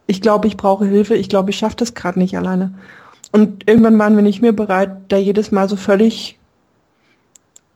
ich 0.07 0.21
glaube, 0.21 0.47
ich 0.47 0.57
brauche 0.57 0.85
Hilfe, 0.85 1.15
ich 1.15 1.29
glaube, 1.29 1.51
ich 1.51 1.57
schaffe 1.57 1.75
das 1.75 1.93
gerade 1.93 2.17
nicht 2.17 2.37
alleine. 2.37 2.73
Und 3.33 3.67
irgendwann 3.69 3.99
waren 3.99 4.15
wir 4.15 4.23
nicht 4.23 4.41
mehr 4.41 4.53
bereit, 4.53 4.91
da 5.09 5.17
jedes 5.17 5.51
Mal 5.51 5.67
so 5.67 5.75
völlig 5.75 6.39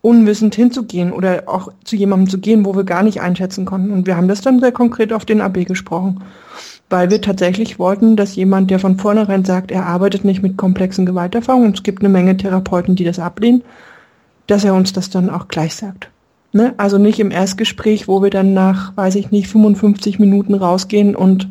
unwissend 0.01 0.55
hinzugehen 0.55 1.11
oder 1.11 1.43
auch 1.45 1.71
zu 1.83 1.95
jemandem 1.95 2.29
zu 2.29 2.39
gehen, 2.39 2.65
wo 2.65 2.75
wir 2.75 2.83
gar 2.83 3.03
nicht 3.03 3.21
einschätzen 3.21 3.65
konnten. 3.65 3.91
Und 3.91 4.07
wir 4.07 4.17
haben 4.17 4.27
das 4.27 4.41
dann 4.41 4.59
sehr 4.59 4.71
konkret 4.71 5.13
auf 5.13 5.25
den 5.25 5.41
AB 5.41 5.65
gesprochen, 5.65 6.23
weil 6.89 7.11
wir 7.11 7.21
tatsächlich 7.21 7.77
wollten, 7.77 8.15
dass 8.15 8.35
jemand, 8.35 8.71
der 8.71 8.79
von 8.79 8.97
vornherein 8.97 9.45
sagt, 9.45 9.71
er 9.71 9.85
arbeitet 9.85 10.25
nicht 10.25 10.41
mit 10.41 10.57
komplexen 10.57 11.05
Gewalterfahrungen, 11.05 11.67
und 11.67 11.77
es 11.77 11.83
gibt 11.83 12.01
eine 12.01 12.09
Menge 12.09 12.35
Therapeuten, 12.35 12.95
die 12.95 13.03
das 13.03 13.19
ablehnen, 13.19 13.61
dass 14.47 14.63
er 14.63 14.73
uns 14.73 14.91
das 14.91 15.09
dann 15.09 15.29
auch 15.29 15.47
gleich 15.47 15.75
sagt. 15.75 16.09
Ne? 16.51 16.73
Also 16.77 16.97
nicht 16.97 17.19
im 17.19 17.31
Erstgespräch, 17.31 18.07
wo 18.07 18.21
wir 18.23 18.29
dann 18.29 18.53
nach, 18.53 18.97
weiß 18.97 19.15
ich 19.15 19.31
nicht, 19.31 19.47
55 19.47 20.19
Minuten 20.19 20.55
rausgehen 20.55 21.15
und 21.15 21.47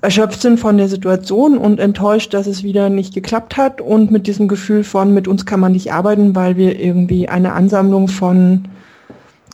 erschöpft 0.00 0.40
sind 0.40 0.60
von 0.60 0.78
der 0.78 0.88
Situation 0.88 1.58
und 1.58 1.80
enttäuscht, 1.80 2.32
dass 2.34 2.46
es 2.46 2.62
wieder 2.62 2.88
nicht 2.88 3.14
geklappt 3.14 3.56
hat 3.56 3.80
und 3.80 4.10
mit 4.10 4.26
diesem 4.26 4.48
Gefühl 4.48 4.84
von, 4.84 5.12
mit 5.12 5.26
uns 5.26 5.44
kann 5.44 5.60
man 5.60 5.72
nicht 5.72 5.92
arbeiten, 5.92 6.36
weil 6.36 6.56
wir 6.56 6.78
irgendwie 6.78 7.28
eine 7.28 7.52
Ansammlung 7.52 8.08
von 8.08 8.68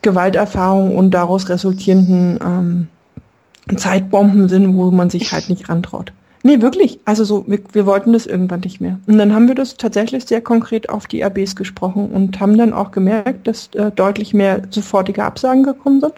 Gewalterfahrung 0.03 0.97
und 0.97 1.13
daraus 1.13 1.49
resultierenden 1.49 2.39
ähm, 2.45 3.77
Zeitbomben 3.77 4.49
sind, 4.49 4.77
wo 4.77 4.91
man 4.91 5.09
sich 5.09 5.33
halt 5.33 5.49
nicht 5.49 5.71
rantraut. 5.71 6.13
Nee, 6.43 6.61
wirklich. 6.61 7.01
Also 7.07 7.25
so, 7.25 7.45
wir, 7.47 7.61
wir 7.73 7.87
wollten 7.87 8.13
das 8.13 8.27
irgendwann 8.27 8.61
nicht 8.61 8.79
mehr. 8.79 8.99
Und 9.07 9.17
dann 9.17 9.35
haben 9.35 9.49
wir 9.49 9.55
das 9.55 9.79
tatsächlich 9.79 10.27
sehr 10.27 10.43
konkret 10.43 10.91
auf 10.91 11.07
die 11.07 11.25
ABs 11.25 11.57
gesprochen 11.57 12.11
und 12.11 12.39
haben 12.39 12.59
dann 12.59 12.75
auch 12.75 12.91
gemerkt, 12.91 13.47
dass 13.47 13.71
äh, 13.75 13.91
deutlich 13.91 14.35
mehr 14.35 14.61
sofortige 14.69 15.25
Absagen 15.25 15.63
gekommen 15.63 16.03
sind 16.03 16.13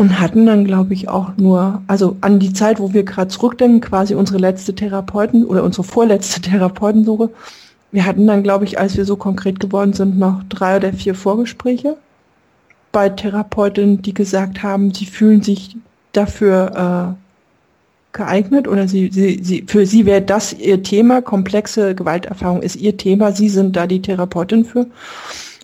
und 0.00 0.18
hatten 0.18 0.46
dann, 0.46 0.64
glaube 0.64 0.94
ich, 0.94 1.10
auch 1.10 1.36
nur, 1.36 1.82
also 1.86 2.16
an 2.22 2.38
die 2.38 2.54
Zeit, 2.54 2.80
wo 2.80 2.94
wir 2.94 3.02
gerade 3.02 3.28
zurückdenken, 3.28 3.82
quasi 3.82 4.14
unsere 4.14 4.38
letzte 4.38 4.74
Therapeuten 4.74 5.44
oder 5.44 5.62
unsere 5.62 5.84
vorletzte 5.84 6.40
Therapeutensuche, 6.40 7.28
wir 7.92 8.06
hatten 8.06 8.26
dann, 8.26 8.42
glaube 8.42 8.64
ich, 8.64 8.78
als 8.78 8.96
wir 8.96 9.04
so 9.04 9.16
konkret 9.16 9.60
geworden 9.60 9.92
sind, 9.92 10.18
noch 10.18 10.42
drei 10.48 10.78
oder 10.78 10.94
vier 10.94 11.14
Vorgespräche 11.14 11.98
bei 12.92 13.10
Therapeutinnen, 13.10 14.00
die 14.00 14.14
gesagt 14.14 14.62
haben, 14.62 14.94
sie 14.94 15.04
fühlen 15.04 15.42
sich 15.42 15.76
dafür 16.12 17.16
äh, 18.14 18.16
geeignet 18.16 18.68
oder 18.68 18.88
sie, 18.88 19.10
sie, 19.12 19.40
sie, 19.42 19.64
für 19.66 19.84
sie 19.84 20.06
wäre 20.06 20.22
das 20.22 20.54
ihr 20.54 20.82
Thema, 20.82 21.20
komplexe 21.20 21.94
Gewalterfahrung 21.94 22.62
ist 22.62 22.76
ihr 22.76 22.96
Thema, 22.96 23.32
sie 23.32 23.50
sind 23.50 23.76
da 23.76 23.86
die 23.86 24.00
Therapeutin 24.00 24.64
für. 24.64 24.86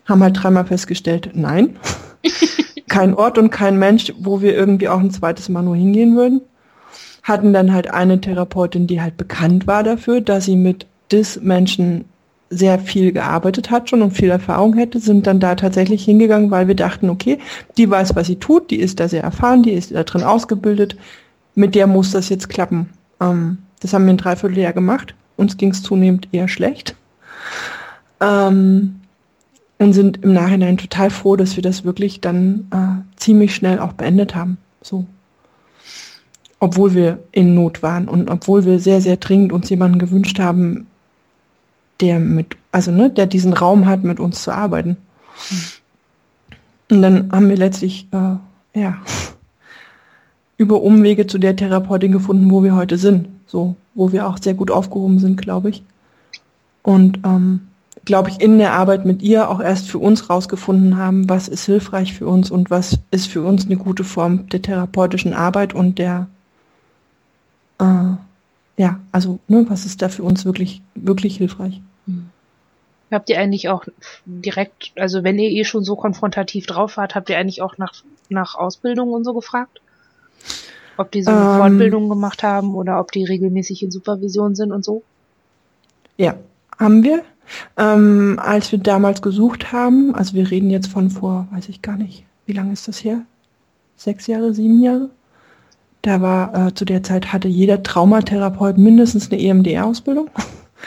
Haben 0.05 0.22
halt 0.22 0.42
dreimal 0.42 0.66
festgestellt, 0.66 1.31
nein. 1.33 1.77
Kein 2.88 3.14
Ort 3.14 3.38
und 3.38 3.50
kein 3.50 3.78
Mensch, 3.78 4.12
wo 4.18 4.40
wir 4.40 4.54
irgendwie 4.54 4.88
auch 4.88 5.00
ein 5.00 5.10
zweites 5.10 5.48
Mal 5.48 5.62
nur 5.62 5.76
hingehen 5.76 6.16
würden. 6.16 6.40
Hatten 7.22 7.52
dann 7.52 7.72
halt 7.72 7.92
eine 7.92 8.20
Therapeutin, 8.20 8.86
die 8.86 9.00
halt 9.00 9.16
bekannt 9.16 9.66
war 9.66 9.82
dafür, 9.82 10.20
dass 10.20 10.44
sie 10.44 10.56
mit 10.56 10.86
Dis-Menschen 11.10 12.04
sehr 12.48 12.78
viel 12.78 13.12
gearbeitet 13.12 13.70
hat 13.70 13.90
schon 13.90 14.02
und 14.02 14.12
viel 14.12 14.30
Erfahrung 14.30 14.74
hätte, 14.74 15.00
sind 15.00 15.26
dann 15.26 15.40
da 15.40 15.56
tatsächlich 15.56 16.04
hingegangen, 16.04 16.50
weil 16.50 16.68
wir 16.68 16.76
dachten, 16.76 17.10
okay, 17.10 17.38
die 17.76 17.90
weiß, 17.90 18.14
was 18.14 18.28
sie 18.28 18.36
tut, 18.36 18.70
die 18.70 18.78
ist 18.78 19.00
da 19.00 19.08
sehr 19.08 19.24
erfahren, 19.24 19.64
die 19.64 19.72
ist 19.72 19.92
da 19.92 20.04
drin 20.04 20.22
ausgebildet, 20.22 20.96
mit 21.56 21.74
der 21.74 21.88
muss 21.88 22.12
das 22.12 22.28
jetzt 22.28 22.48
klappen. 22.48 22.90
Ähm, 23.20 23.58
das 23.80 23.92
haben 23.92 24.06
wir 24.06 24.12
ein 24.12 24.18
Dreivierteljahr 24.18 24.72
gemacht. 24.72 25.14
Uns 25.36 25.56
ging 25.56 25.70
es 25.70 25.82
zunehmend 25.82 26.28
eher 26.32 26.48
schlecht. 26.48 26.94
Ähm, 28.20 29.00
und 29.78 29.92
sind 29.92 30.22
im 30.22 30.32
Nachhinein 30.32 30.76
total 30.76 31.10
froh, 31.10 31.36
dass 31.36 31.56
wir 31.56 31.62
das 31.62 31.84
wirklich 31.84 32.20
dann 32.20 32.66
äh, 32.70 33.18
ziemlich 33.20 33.54
schnell 33.54 33.78
auch 33.78 33.92
beendet 33.92 34.34
haben. 34.34 34.58
So. 34.82 35.06
Obwohl 36.58 36.94
wir 36.94 37.18
in 37.32 37.54
Not 37.54 37.82
waren 37.82 38.08
und 38.08 38.30
obwohl 38.30 38.64
wir 38.64 38.78
sehr, 38.78 39.00
sehr 39.00 39.18
dringend 39.18 39.52
uns 39.52 39.68
jemanden 39.68 39.98
gewünscht 39.98 40.38
haben, 40.38 40.86
der 42.00 42.18
mit, 42.18 42.56
also 42.72 42.90
ne, 42.90 43.10
der 43.10 43.26
diesen 43.26 43.52
Raum 43.52 43.86
hat, 43.86 44.02
mit 44.02 44.20
uns 44.20 44.42
zu 44.42 44.52
arbeiten. 44.52 44.96
Und 46.90 47.02
dann 47.02 47.30
haben 47.32 47.48
wir 47.48 47.56
letztlich, 47.56 48.08
äh, 48.12 48.80
ja, 48.80 48.96
über 50.56 50.80
Umwege 50.80 51.26
zu 51.26 51.38
der 51.38 51.56
Therapeutin 51.56 52.12
gefunden, 52.12 52.50
wo 52.50 52.62
wir 52.62 52.74
heute 52.74 52.96
sind. 52.96 53.28
So, 53.46 53.76
wo 53.94 54.12
wir 54.12 54.26
auch 54.26 54.38
sehr 54.38 54.54
gut 54.54 54.70
aufgehoben 54.70 55.18
sind, 55.18 55.40
glaube 55.40 55.68
ich. 55.68 55.82
Und 56.82 57.20
ähm, 57.24 57.68
glaube 58.07 58.31
ich, 58.31 58.40
in 58.40 58.59
der 58.59 58.73
Arbeit 58.73 59.05
mit 59.05 59.21
ihr 59.21 59.51
auch 59.51 59.61
erst 59.61 59.90
für 59.90 59.99
uns 59.99 60.31
rausgefunden 60.31 60.97
haben, 60.97 61.29
was 61.29 61.49
ist 61.49 61.66
hilfreich 61.66 62.14
für 62.14 62.27
uns 62.27 62.51
und 62.51 62.71
was 62.71 63.01
ist 63.11 63.27
für 63.27 63.42
uns 63.42 63.66
eine 63.66 63.77
gute 63.77 64.05
Form 64.05 64.49
der 64.49 64.62
therapeutischen 64.62 65.35
Arbeit 65.35 65.75
und 65.75 65.99
der, 65.99 66.29
äh, 67.79 68.14
ja, 68.77 69.01
also, 69.12 69.40
ne, 69.49 69.66
was 69.69 69.85
ist 69.85 70.01
da 70.01 70.09
für 70.09 70.23
uns 70.23 70.45
wirklich, 70.45 70.81
wirklich 70.95 71.37
hilfreich. 71.37 71.81
Hm. 72.07 72.31
Habt 73.11 73.29
ihr 73.29 73.40
eigentlich 73.40 73.69
auch 73.69 73.85
direkt, 74.25 74.92
also 74.97 75.25
wenn 75.25 75.38
ihr 75.38 75.51
eh 75.51 75.64
schon 75.64 75.85
so 75.85 75.97
konfrontativ 75.97 76.66
drauf 76.66 76.97
wart, 76.97 77.14
habt 77.14 77.29
ihr 77.29 77.38
eigentlich 77.38 77.61
auch 77.61 77.77
nach, 77.77 77.92
nach 78.29 78.55
Ausbildung 78.55 79.12
und 79.12 79.25
so 79.25 79.35
gefragt? 79.35 79.81
Ob 80.97 81.11
die 81.11 81.23
so 81.23 81.31
eine 81.31 81.40
ähm, 81.40 81.57
Fortbildung 81.59 82.09
gemacht 82.09 82.42
haben 82.42 82.75
oder 82.75 83.01
ob 83.01 83.12
die 83.12 83.25
regelmäßig 83.25 83.83
in 83.83 83.90
Supervision 83.90 84.55
sind 84.55 84.73
und 84.73 84.85
so? 84.85 85.03
Ja, 86.16 86.37
haben 86.79 87.03
wir. 87.03 87.23
Ähm, 87.76 88.38
als 88.42 88.72
wir 88.72 88.78
damals 88.78 89.22
gesucht 89.22 89.72
haben, 89.72 90.14
also 90.14 90.35
wir 90.35 90.50
reden 90.50 90.70
jetzt 90.70 90.88
von 90.88 91.11
vor, 91.11 91.48
weiß 91.52 91.68
ich 91.68 91.82
gar 91.82 91.96
nicht, 91.96 92.24
wie 92.46 92.52
lange 92.52 92.72
ist 92.72 92.88
das 92.88 93.02
her? 93.04 93.22
Sechs 93.96 94.26
Jahre, 94.26 94.52
sieben 94.54 94.82
Jahre? 94.82 95.11
Da 96.02 96.20
war 96.20 96.68
äh, 96.68 96.74
zu 96.74 96.85
der 96.85 97.02
Zeit 97.02 97.32
hatte 97.32 97.48
jeder 97.48 97.82
Traumatherapeut 97.82 98.78
mindestens 98.78 99.30
eine 99.30 99.40
EMDR-Ausbildung. 99.40 100.30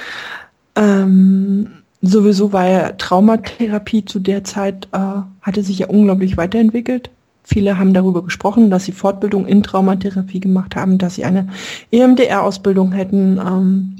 ähm, 0.75 1.71
sowieso 2.01 2.53
war 2.53 2.69
ja 2.69 2.91
Traumatherapie 2.93 4.05
zu 4.05 4.19
der 4.19 4.43
Zeit, 4.43 4.87
äh, 4.93 5.21
hatte 5.41 5.63
sich 5.63 5.79
ja 5.79 5.87
unglaublich 5.87 6.37
weiterentwickelt. 6.37 7.09
Viele 7.43 7.79
haben 7.79 7.93
darüber 7.93 8.23
gesprochen, 8.23 8.69
dass 8.69 8.85
sie 8.85 8.91
Fortbildung 8.91 9.47
in 9.47 9.63
Traumatherapie 9.63 10.39
gemacht 10.39 10.75
haben, 10.75 10.99
dass 10.99 11.15
sie 11.15 11.25
eine 11.25 11.47
EMDR-Ausbildung 11.91 12.91
hätten. 12.91 13.39
Ähm, 13.39 13.95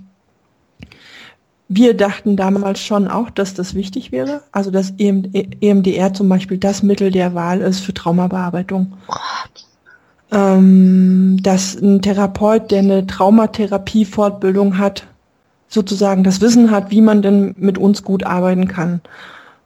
wir 1.72 1.96
dachten 1.96 2.36
damals 2.36 2.82
schon 2.82 3.08
auch, 3.08 3.30
dass 3.30 3.54
das 3.54 3.76
wichtig 3.76 4.12
wäre. 4.12 4.42
Also 4.52 4.72
dass 4.72 4.92
EMDR 4.98 6.14
zum 6.16 6.28
Beispiel 6.28 6.58
das 6.58 6.82
Mittel 6.82 7.12
der 7.12 7.36
Wahl 7.36 7.62
ist 7.62 7.82
für 7.82 7.94
Traumabearbeitung. 7.94 8.94
Ähm, 10.32 11.38
dass 11.42 11.76
ein 11.76 12.02
Therapeut, 12.02 12.72
der 12.72 12.80
eine 12.80 13.06
Traumatherapie-Fortbildung 13.06 14.80
hat, 14.80 15.06
sozusagen 15.68 16.24
das 16.24 16.42
Wissen 16.42 16.72
hat, 16.72 16.90
wie 16.90 17.02
man 17.02 17.22
denn 17.22 17.54
mit 17.58 17.78
uns 17.78 18.04
gut 18.04 18.26
arbeiten 18.26 18.68
kann. 18.68 19.02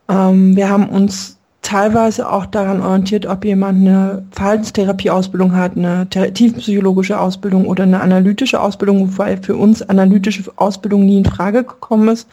Ähm, 0.10 0.58
wir 0.58 0.70
haben 0.70 0.90
uns 0.90 1.38
teilweise 1.64 2.30
auch 2.30 2.46
daran 2.46 2.82
orientiert, 2.82 3.26
ob 3.26 3.44
jemand 3.44 3.80
eine 3.80 4.24
Verhaltenstherapie-Ausbildung 4.32 5.56
hat, 5.56 5.76
eine 5.76 6.08
tiefenpsychologische 6.10 7.20
Ausbildung 7.20 7.66
oder 7.66 7.84
eine 7.84 8.02
analytische 8.02 8.62
Ausbildung, 8.62 9.14
wobei 9.14 9.38
für 9.38 9.56
uns 9.56 9.82
analytische 9.82 10.44
Ausbildung 10.58 11.06
nie 11.06 11.18
in 11.18 11.26
Frage 11.26 11.64
gekommen 11.64 12.10
ist, 12.10 12.28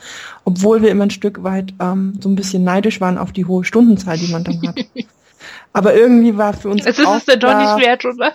obwohl 0.44 0.82
wir 0.82 0.90
immer 0.90 1.04
ein 1.04 1.10
Stück 1.10 1.42
weit 1.42 1.72
ähm, 1.80 2.18
so 2.20 2.28
ein 2.28 2.34
bisschen 2.34 2.64
neidisch 2.64 3.00
waren 3.00 3.16
auf 3.16 3.32
die 3.32 3.46
hohe 3.46 3.64
Stundenzahl, 3.64 4.18
die 4.18 4.30
man 4.30 4.44
dann 4.44 4.60
hat. 4.66 4.78
Aber 5.72 5.94
irgendwie 5.94 6.36
war 6.36 6.52
für 6.52 6.68
uns. 6.68 6.84
Es 6.84 6.98
ist 6.98 7.08
es 7.08 7.24
denn 7.24 7.40
doch 7.40 7.56
nicht 7.56 7.86
wert, 7.86 8.04
oder? 8.04 8.32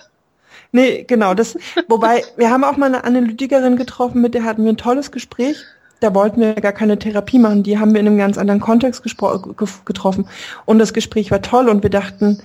Nee, 0.72 1.04
genau. 1.06 1.34
Das, 1.34 1.56
wobei, 1.88 2.24
wir 2.36 2.50
haben 2.50 2.64
auch 2.64 2.76
mal 2.76 2.86
eine 2.86 3.04
Analytikerin 3.04 3.76
getroffen, 3.76 4.22
mit 4.22 4.34
der 4.34 4.44
hatten 4.44 4.64
wir 4.64 4.72
ein 4.72 4.76
tolles 4.76 5.12
Gespräch 5.12 5.56
da 6.00 6.14
wollten 6.14 6.40
wir 6.40 6.54
gar 6.54 6.72
keine 6.72 6.98
Therapie 6.98 7.38
machen, 7.38 7.62
die 7.62 7.78
haben 7.78 7.92
wir 7.92 8.00
in 8.00 8.06
einem 8.06 8.18
ganz 8.18 8.38
anderen 8.38 8.60
Kontext 8.60 9.02
getroffen. 9.02 10.26
Und 10.64 10.78
das 10.78 10.92
Gespräch 10.92 11.30
war 11.30 11.42
toll 11.42 11.68
und 11.68 11.82
wir 11.82 11.90
dachten, 11.90 12.38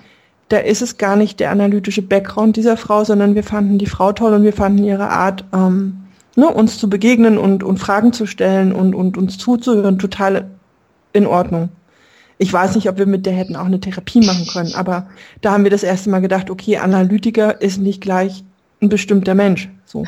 da 0.50 0.58
ist 0.58 0.82
es 0.82 0.98
gar 0.98 1.16
nicht 1.16 1.40
der 1.40 1.52
analytische 1.52 2.02
Background 2.02 2.56
dieser 2.58 2.78
Frau, 2.78 3.04
sondern 3.04 3.36
wir 3.36 3.44
fanden 3.44 3.78
die 3.78 3.86
Frau 3.86 4.12
toll 4.12 4.34
und 4.34 4.44
wir 4.44 4.54
fanden 4.54 4.84
ihre 4.84 5.10
Art, 5.10 5.46
ähm, 5.54 6.04
ne, 6.36 6.48
uns 6.48 6.78
zu 6.78 6.90
begegnen 6.90 7.38
und, 7.38 7.64
und 7.64 7.78
Fragen 7.78 8.14
zu 8.14 8.26
stellen 8.26 8.74
und, 8.74 8.94
und 8.94 9.18
uns 9.18 9.38
zuzuhören, 9.38 9.98
total 9.98 10.50
in 11.14 11.26
Ordnung. 11.26 11.70
Ich 12.38 12.52
weiß 12.52 12.76
nicht, 12.76 12.90
ob 12.90 12.98
wir 12.98 13.06
mit 13.06 13.26
der 13.26 13.34
hätten 13.34 13.56
auch 13.56 13.66
eine 13.66 13.80
Therapie 13.80 14.26
machen 14.26 14.48
können, 14.48 14.74
aber 14.76 15.08
da 15.42 15.52
haben 15.52 15.64
wir 15.64 15.72
das 15.72 15.84
erste 15.84 16.10
Mal 16.10 16.22
gedacht, 16.22 16.50
okay, 16.50 16.78
Analytiker 16.78 17.62
ist 17.62 17.80
nicht 17.80 18.02
gleich 18.02 18.44
ein 18.82 18.90
bestimmter 18.90 19.36
Mensch. 19.36 19.70
So. 19.86 20.06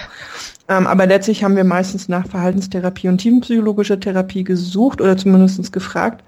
Ähm, 0.67 0.87
aber 0.87 1.05
letztlich 1.05 1.43
haben 1.43 1.55
wir 1.55 1.63
meistens 1.63 2.09
nach 2.09 2.27
Verhaltenstherapie 2.27 3.07
und 3.07 3.19
tiefenpsychologischer 3.19 3.99
Therapie 3.99 4.43
gesucht 4.43 5.01
oder 5.01 5.17
zumindest 5.17 5.71
gefragt. 5.71 6.23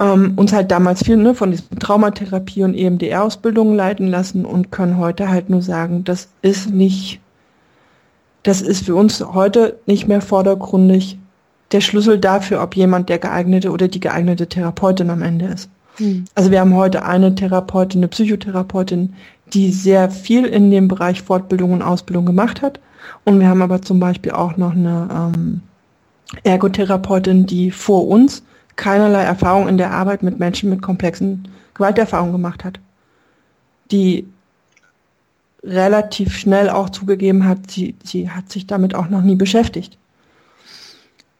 Ähm, 0.00 0.32
uns 0.36 0.52
halt 0.52 0.70
damals 0.70 1.04
viel 1.04 1.16
ne, 1.16 1.34
von 1.34 1.50
diesen 1.50 1.78
Traumatherapie 1.78 2.64
und 2.64 2.74
EMDR-Ausbildungen 2.74 3.76
leiten 3.76 4.08
lassen 4.08 4.44
und 4.44 4.72
können 4.72 4.98
heute 4.98 5.28
halt 5.28 5.50
nur 5.50 5.62
sagen, 5.62 6.04
das 6.04 6.28
ist 6.40 6.70
nicht, 6.70 7.20
das 8.42 8.62
ist 8.62 8.86
für 8.86 8.94
uns 8.94 9.20
heute 9.20 9.78
nicht 9.86 10.08
mehr 10.08 10.20
vordergründig 10.20 11.18
der 11.72 11.80
Schlüssel 11.80 12.18
dafür, 12.18 12.62
ob 12.62 12.76
jemand 12.76 13.08
der 13.08 13.18
geeignete 13.18 13.70
oder 13.70 13.88
die 13.88 14.00
geeignete 14.00 14.48
Therapeutin 14.48 15.10
am 15.10 15.22
Ende 15.22 15.46
ist. 15.46 15.70
Hm. 15.96 16.24
Also 16.34 16.50
wir 16.50 16.60
haben 16.60 16.74
heute 16.74 17.04
eine 17.04 17.34
Therapeutin, 17.34 18.00
eine 18.00 18.08
Psychotherapeutin, 18.08 19.14
die 19.52 19.70
sehr 19.70 20.10
viel 20.10 20.44
in 20.44 20.70
dem 20.70 20.88
Bereich 20.88 21.22
Fortbildung 21.22 21.72
und 21.72 21.82
Ausbildung 21.82 22.26
gemacht 22.26 22.62
hat. 22.62 22.80
Und 23.24 23.40
wir 23.40 23.48
haben 23.48 23.62
aber 23.62 23.82
zum 23.82 24.00
Beispiel 24.00 24.32
auch 24.32 24.56
noch 24.56 24.72
eine 24.72 25.08
ähm, 25.12 25.60
Ergotherapeutin, 26.44 27.46
die 27.46 27.70
vor 27.70 28.08
uns 28.08 28.42
keinerlei 28.76 29.22
Erfahrung 29.22 29.68
in 29.68 29.76
der 29.76 29.90
Arbeit 29.90 30.22
mit 30.22 30.38
Menschen 30.38 30.70
mit 30.70 30.82
komplexen 30.82 31.48
Gewalterfahrungen 31.74 32.32
gemacht 32.32 32.64
hat. 32.64 32.80
Die 33.90 34.26
relativ 35.62 36.36
schnell 36.36 36.70
auch 36.70 36.90
zugegeben 36.90 37.46
hat, 37.46 37.70
sie, 37.70 37.94
sie 38.02 38.30
hat 38.30 38.50
sich 38.50 38.66
damit 38.66 38.94
auch 38.94 39.08
noch 39.08 39.22
nie 39.22 39.36
beschäftigt. 39.36 39.98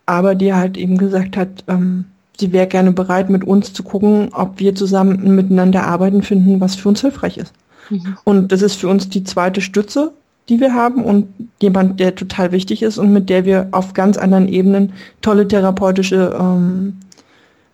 Aber 0.06 0.34
die 0.34 0.52
halt 0.52 0.76
eben 0.76 0.98
gesagt 0.98 1.36
hat, 1.36 1.64
ähm, 1.68 2.04
sie 2.38 2.52
wäre 2.52 2.66
gerne 2.66 2.92
bereit, 2.92 3.30
mit 3.30 3.44
uns 3.44 3.72
zu 3.72 3.82
gucken, 3.82 4.28
ob 4.32 4.60
wir 4.60 4.74
zusammen 4.74 5.34
miteinander 5.34 5.84
arbeiten 5.84 6.22
finden, 6.22 6.60
was 6.60 6.74
für 6.74 6.88
uns 6.88 7.00
hilfreich 7.00 7.38
ist. 7.38 7.52
Mhm. 7.90 8.16
Und 8.24 8.52
das 8.52 8.62
ist 8.62 8.76
für 8.76 8.88
uns 8.88 9.08
die 9.08 9.24
zweite 9.24 9.60
Stütze, 9.60 10.12
die 10.48 10.60
wir 10.60 10.74
haben 10.74 11.04
und 11.04 11.28
jemand, 11.60 12.00
der 12.00 12.14
total 12.14 12.52
wichtig 12.52 12.82
ist 12.82 12.98
und 12.98 13.12
mit 13.12 13.28
der 13.28 13.44
wir 13.44 13.68
auf 13.70 13.94
ganz 13.94 14.16
anderen 14.16 14.48
Ebenen 14.48 14.92
tolle 15.20 15.46
therapeutische 15.46 16.36
ähm, 16.38 16.98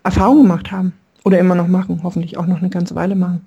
Erfahrungen 0.02 0.42
gemacht 0.42 0.70
haben. 0.70 0.92
Oder 1.24 1.38
immer 1.38 1.54
noch 1.54 1.68
machen, 1.68 2.00
hoffentlich 2.02 2.38
auch 2.38 2.46
noch 2.46 2.58
eine 2.58 2.70
ganze 2.70 2.94
Weile 2.94 3.14
machen. 3.14 3.44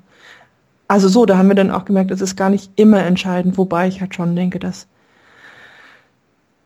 Also 0.88 1.08
so, 1.08 1.26
da 1.26 1.38
haben 1.38 1.48
wir 1.48 1.56
dann 1.56 1.72
auch 1.72 1.86
gemerkt, 1.86 2.12
es 2.12 2.22
ist 2.22 2.36
gar 2.36 2.50
nicht 2.50 2.70
immer 2.76 3.04
entscheidend, 3.04 3.58
wobei 3.58 3.88
ich 3.88 4.02
halt 4.02 4.14
schon 4.14 4.36
denke, 4.36 4.60
dass 4.60 4.88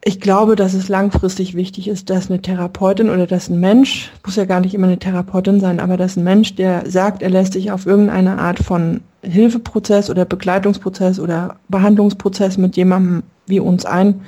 ich 0.07 0.21
glaube, 0.21 0.55
dass 0.55 0.75
es 0.75 0.87
langfristig 0.87 1.55
wichtig 1.55 1.87
ist, 1.87 2.11
dass 2.11 2.29
eine 2.29 2.39
Therapeutin 2.39 3.09
oder 3.09 3.25
dass 3.25 3.49
ein 3.49 3.59
Mensch, 3.59 4.11
muss 4.23 4.35
ja 4.35 4.45
gar 4.45 4.59
nicht 4.59 4.75
immer 4.75 4.85
eine 4.85 4.99
Therapeutin 4.99 5.59
sein, 5.59 5.79
aber 5.79 5.97
dass 5.97 6.15
ein 6.15 6.23
Mensch, 6.23 6.53
der 6.53 6.87
sagt, 6.87 7.23
er 7.23 7.31
lässt 7.31 7.53
sich 7.53 7.71
auf 7.71 7.87
irgendeine 7.87 8.37
Art 8.37 8.59
von 8.59 9.01
Hilfeprozess 9.23 10.11
oder 10.11 10.23
Begleitungsprozess 10.23 11.19
oder 11.19 11.55
Behandlungsprozess 11.69 12.59
mit 12.59 12.77
jemandem 12.77 13.23
wie 13.47 13.59
uns 13.59 13.83
ein, 13.85 14.21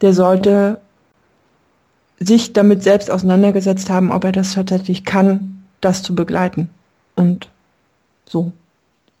der 0.00 0.14
sollte 0.14 0.80
sich 2.20 2.52
damit 2.52 2.84
selbst 2.84 3.10
auseinandergesetzt 3.10 3.90
haben, 3.90 4.12
ob 4.12 4.22
er 4.22 4.32
das 4.32 4.54
tatsächlich 4.54 5.04
kann, 5.04 5.64
das 5.80 6.04
zu 6.04 6.14
begleiten. 6.14 6.70
Und 7.16 7.48
so. 8.26 8.52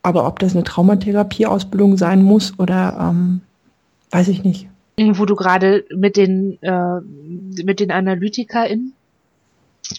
Aber 0.04 0.24
ob 0.28 0.38
das 0.38 0.54
eine 0.54 0.62
Traumatherapieausbildung 0.62 1.96
sein 1.96 2.22
muss 2.22 2.56
oder 2.60 2.96
ähm, 3.10 3.40
weiß 4.12 4.28
ich 4.28 4.44
nicht. 4.44 4.68
Wo 5.02 5.24
du 5.24 5.34
gerade 5.34 5.86
mit 5.94 6.16
den 6.16 6.62
äh, 6.62 7.00
mit 7.00 7.80
den 7.80 7.90
AnalytikerInnen, 7.90 8.92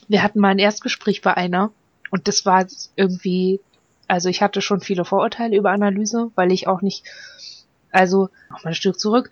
wir 0.07 0.21
hatten 0.21 0.39
mal 0.39 0.49
ein 0.49 0.59
Erstgespräch 0.59 1.21
bei 1.21 1.35
einer 1.35 1.71
und 2.11 2.27
das 2.27 2.45
war 2.45 2.67
irgendwie, 2.95 3.61
also 4.07 4.29
ich 4.29 4.43
hatte 4.43 4.61
schon 4.61 4.81
viele 4.81 5.03
Vorurteile 5.03 5.57
über 5.57 5.71
Analyse, 5.71 6.29
weil 6.35 6.51
ich 6.51 6.67
auch 6.67 6.81
nicht, 6.81 7.05
also 7.91 8.29
noch 8.51 8.63
mal 8.63 8.71
ein 8.71 8.75
Stück 8.75 8.99
zurück, 8.99 9.31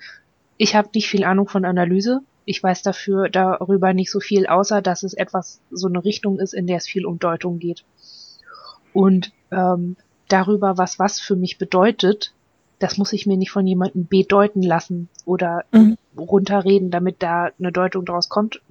ich 0.58 0.76
habe 0.76 0.90
nicht 0.94 1.08
viel 1.08 1.24
Ahnung 1.24 1.48
von 1.48 1.66
Analyse. 1.66 2.22
Ich 2.44 2.62
weiß 2.62 2.82
dafür 2.82 3.30
darüber 3.30 3.94
nicht 3.94 4.12
so 4.12 4.20
viel, 4.20 4.48
außer 4.48 4.82
dass 4.82 5.04
es 5.04 5.14
etwas 5.14 5.62
so 5.72 5.88
eine 5.88 6.04
Richtung 6.04 6.40
ist, 6.40 6.54
in 6.54 6.68
der 6.68 6.78
es 6.78 6.88
viel 6.88 7.06
um 7.06 7.20
Deutung 7.20 7.60
geht. 7.60 7.86
Und 8.92 9.32
ähm, 9.52 9.96
darüber, 10.28 10.78
was 10.78 11.00
was 11.00 11.20
für 11.20 11.36
mich 11.36 11.58
bedeutet, 11.60 12.34
das 12.80 12.98
muss 12.98 13.14
ich 13.14 13.26
mir 13.26 13.38
nicht 13.38 13.52
von 13.52 13.68
jemandem 13.68 14.08
bedeuten 14.08 14.64
lassen 14.64 15.10
oder 15.26 15.66
mhm. 15.72 15.98
runterreden, 16.18 16.92
damit 16.92 17.22
da 17.22 17.50
eine 17.60 17.72
Deutung 17.72 18.06
draus 18.06 18.30
kommt. 18.30 18.62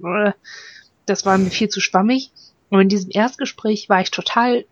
Das 1.05 1.25
war 1.25 1.37
mir 1.37 1.51
viel 1.51 1.69
zu 1.69 1.79
schwammig. 1.79 2.31
Und 2.69 2.81
in 2.81 2.89
diesem 2.89 3.11
Erstgespräch 3.11 3.87
war 3.89 4.01
ich 4.01 4.11
total 4.11 4.65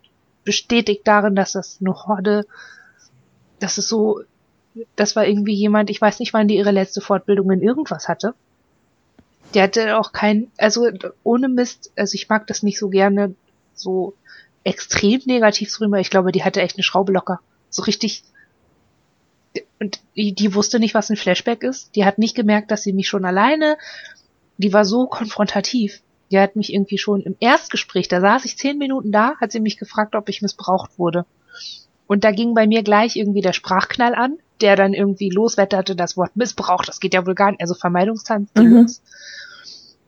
bestätigt 0.44 1.02
darin, 1.04 1.36
dass 1.36 1.52
das 1.52 1.78
eine 1.80 1.94
Horde, 1.94 2.46
dass 3.60 3.78
es 3.78 3.88
so, 3.88 4.22
das 4.96 5.16
war 5.16 5.26
irgendwie 5.26 5.54
jemand, 5.54 5.90
ich 5.90 6.00
weiß 6.00 6.20
nicht, 6.20 6.32
wann 6.32 6.48
die 6.48 6.56
ihre 6.56 6.70
letzte 6.70 7.00
Fortbildung 7.00 7.50
in 7.50 7.62
irgendwas 7.62 8.08
hatte. 8.08 8.34
Der 9.54 9.64
hatte 9.64 9.98
auch 9.98 10.12
kein, 10.12 10.50
also 10.58 10.88
ohne 11.22 11.48
Mist, 11.48 11.92
also 11.96 12.14
ich 12.14 12.28
mag 12.28 12.46
das 12.46 12.62
nicht 12.62 12.78
so 12.78 12.88
gerne, 12.88 13.34
so 13.74 14.14
extrem 14.64 15.20
negativ 15.26 15.72
drüber. 15.72 16.00
Ich 16.00 16.10
glaube, 16.10 16.32
die 16.32 16.44
hatte 16.44 16.60
echt 16.60 16.76
eine 16.76 16.82
Schraube 16.82 17.12
locker. 17.12 17.40
So 17.70 17.82
richtig. 17.82 18.24
Und 19.80 20.00
die, 20.16 20.34
die 20.34 20.54
wusste 20.54 20.80
nicht, 20.80 20.94
was 20.94 21.10
ein 21.10 21.16
Flashback 21.16 21.62
ist. 21.62 21.94
Die 21.94 22.04
hat 22.04 22.18
nicht 22.18 22.34
gemerkt, 22.34 22.70
dass 22.70 22.82
sie 22.82 22.92
mich 22.92 23.08
schon 23.08 23.24
alleine. 23.24 23.76
Die 24.56 24.72
war 24.72 24.84
so 24.84 25.06
konfrontativ. 25.06 26.02
Die 26.30 26.38
hat 26.38 26.56
mich 26.56 26.72
irgendwie 26.72 26.98
schon 26.98 27.22
im 27.22 27.36
Erstgespräch, 27.40 28.08
da 28.08 28.20
saß 28.20 28.44
ich 28.44 28.58
zehn 28.58 28.76
Minuten 28.76 29.12
da, 29.12 29.36
hat 29.40 29.50
sie 29.50 29.60
mich 29.60 29.78
gefragt, 29.78 30.14
ob 30.14 30.28
ich 30.28 30.42
missbraucht 30.42 30.98
wurde. 30.98 31.24
Und 32.06 32.24
da 32.24 32.32
ging 32.32 32.54
bei 32.54 32.66
mir 32.66 32.82
gleich 32.82 33.16
irgendwie 33.16 33.40
der 33.40 33.54
Sprachknall 33.54 34.14
an, 34.14 34.38
der 34.60 34.76
dann 34.76 34.92
irgendwie 34.92 35.30
loswetterte, 35.30 35.96
das 35.96 36.16
Wort 36.16 36.36
Missbrauch, 36.36 36.84
das 36.84 37.00
geht 37.00 37.14
ja 37.14 37.26
wohl 37.26 37.34
gar 37.34 37.50
nicht, 37.50 37.60
also 37.60 37.74
Vermeidungstanz. 37.74 38.50
Mhm. 38.56 38.88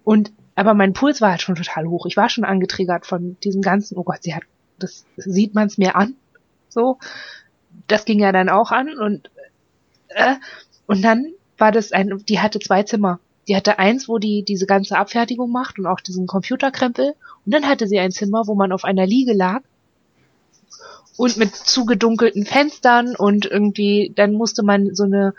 Und 0.05 0.33
aber 0.57 0.75
mein 0.75 0.93
Puls 0.93 1.23
war 1.23 1.31
halt 1.31 1.41
schon 1.41 1.55
total 1.55 1.87
hoch. 1.87 2.05
Ich 2.05 2.19
war 2.19 2.29
schon 2.29 2.45
angetriggert 2.45 3.07
von 3.07 3.39
diesem 3.43 3.63
ganzen, 3.63 3.97
oh 3.97 4.03
Gott, 4.03 4.23
sie 4.23 4.35
hat, 4.35 4.43
das 4.79 5.07
sieht 5.17 5.55
man 5.55 5.69
es 5.69 5.79
mir 5.79 5.97
an. 5.97 6.17
So. 6.69 6.99
Das 7.91 8.05
ging 8.05 8.21
ja 8.21 8.33
dann 8.33 8.49
auch 8.49 8.71
an 8.71 8.97
und 8.97 9.31
äh, 10.09 10.37
und 10.87 11.03
dann 11.03 11.33
war 11.59 11.73
das 11.73 11.93
ein, 11.93 12.25
die 12.29 12.41
hatte 12.41 12.59
zwei 12.59 12.83
Zimmer. 12.83 13.21
Die 13.49 13.57
hatte 13.57 13.79
eins, 13.79 14.09
wo 14.09 14.19
die 14.19 14.45
diese 14.45 14.67
ganze 14.67 14.97
Abfertigung 14.97 15.51
macht 15.51 15.79
und 15.79 15.87
auch 15.87 16.01
diesen 16.01 16.27
Computerkrempel. 16.27 17.15
Und 17.45 17.55
dann 17.55 17.67
hatte 17.67 17.87
sie 17.87 17.99
ein 17.99 18.13
Zimmer, 18.13 18.47
wo 18.47 18.55
man 18.55 18.73
auf 18.73 18.85
einer 18.85 19.07
Liege 19.07 19.33
lag 19.33 19.63
und 21.17 21.37
mit 21.37 21.55
zugedunkelten 21.55 22.47
Fenstern 22.47 23.15
und 23.17 23.47
irgendwie, 23.47 24.13
dann 24.15 24.33
musste 24.33 24.63
man 24.63 24.95
so 24.95 25.05
eine, 25.05 25.35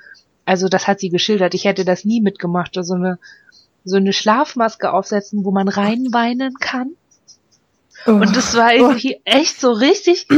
also 0.46 0.68
das 0.68 0.88
hat 0.88 1.00
sie 1.00 1.10
geschildert, 1.10 1.54
ich 1.54 1.66
hätte 1.66 1.86
das 1.86 2.06
nie 2.06 2.22
mitgemacht, 2.22 2.78
so 2.80 2.94
eine 2.94 3.18
so 3.84 3.98
eine 3.98 4.14
Schlafmaske 4.14 4.94
aufsetzen, 4.94 5.44
wo 5.44 5.52
man 5.52 5.68
reinweinen 5.68 6.54
kann. 6.60 6.92
Oh. 8.06 8.12
Und 8.12 8.36
das 8.36 8.56
war 8.56 8.74
irgendwie 8.74 9.20
echt 9.26 9.60
so 9.60 9.72
richtig. 9.72 10.28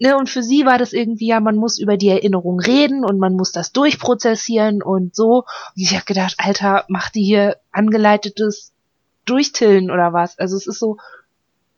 Ne, 0.00 0.16
und 0.16 0.28
für 0.28 0.42
sie 0.42 0.66
war 0.66 0.78
das 0.78 0.92
irgendwie, 0.92 1.28
ja, 1.28 1.40
man 1.40 1.56
muss 1.56 1.78
über 1.78 1.96
die 1.96 2.08
Erinnerung 2.08 2.58
reden 2.58 3.04
und 3.04 3.18
man 3.18 3.34
muss 3.34 3.52
das 3.52 3.72
durchprozessieren 3.72 4.82
und 4.82 5.14
so. 5.14 5.44
Und 5.76 5.82
ich 5.82 5.94
habe 5.94 6.04
gedacht, 6.04 6.34
Alter, 6.38 6.84
mach 6.88 7.10
die 7.10 7.22
hier 7.22 7.56
angeleitetes 7.70 8.72
Durchtillen 9.24 9.90
oder 9.90 10.12
was? 10.12 10.38
Also 10.38 10.56
es 10.56 10.66
ist 10.66 10.80
so, 10.80 10.98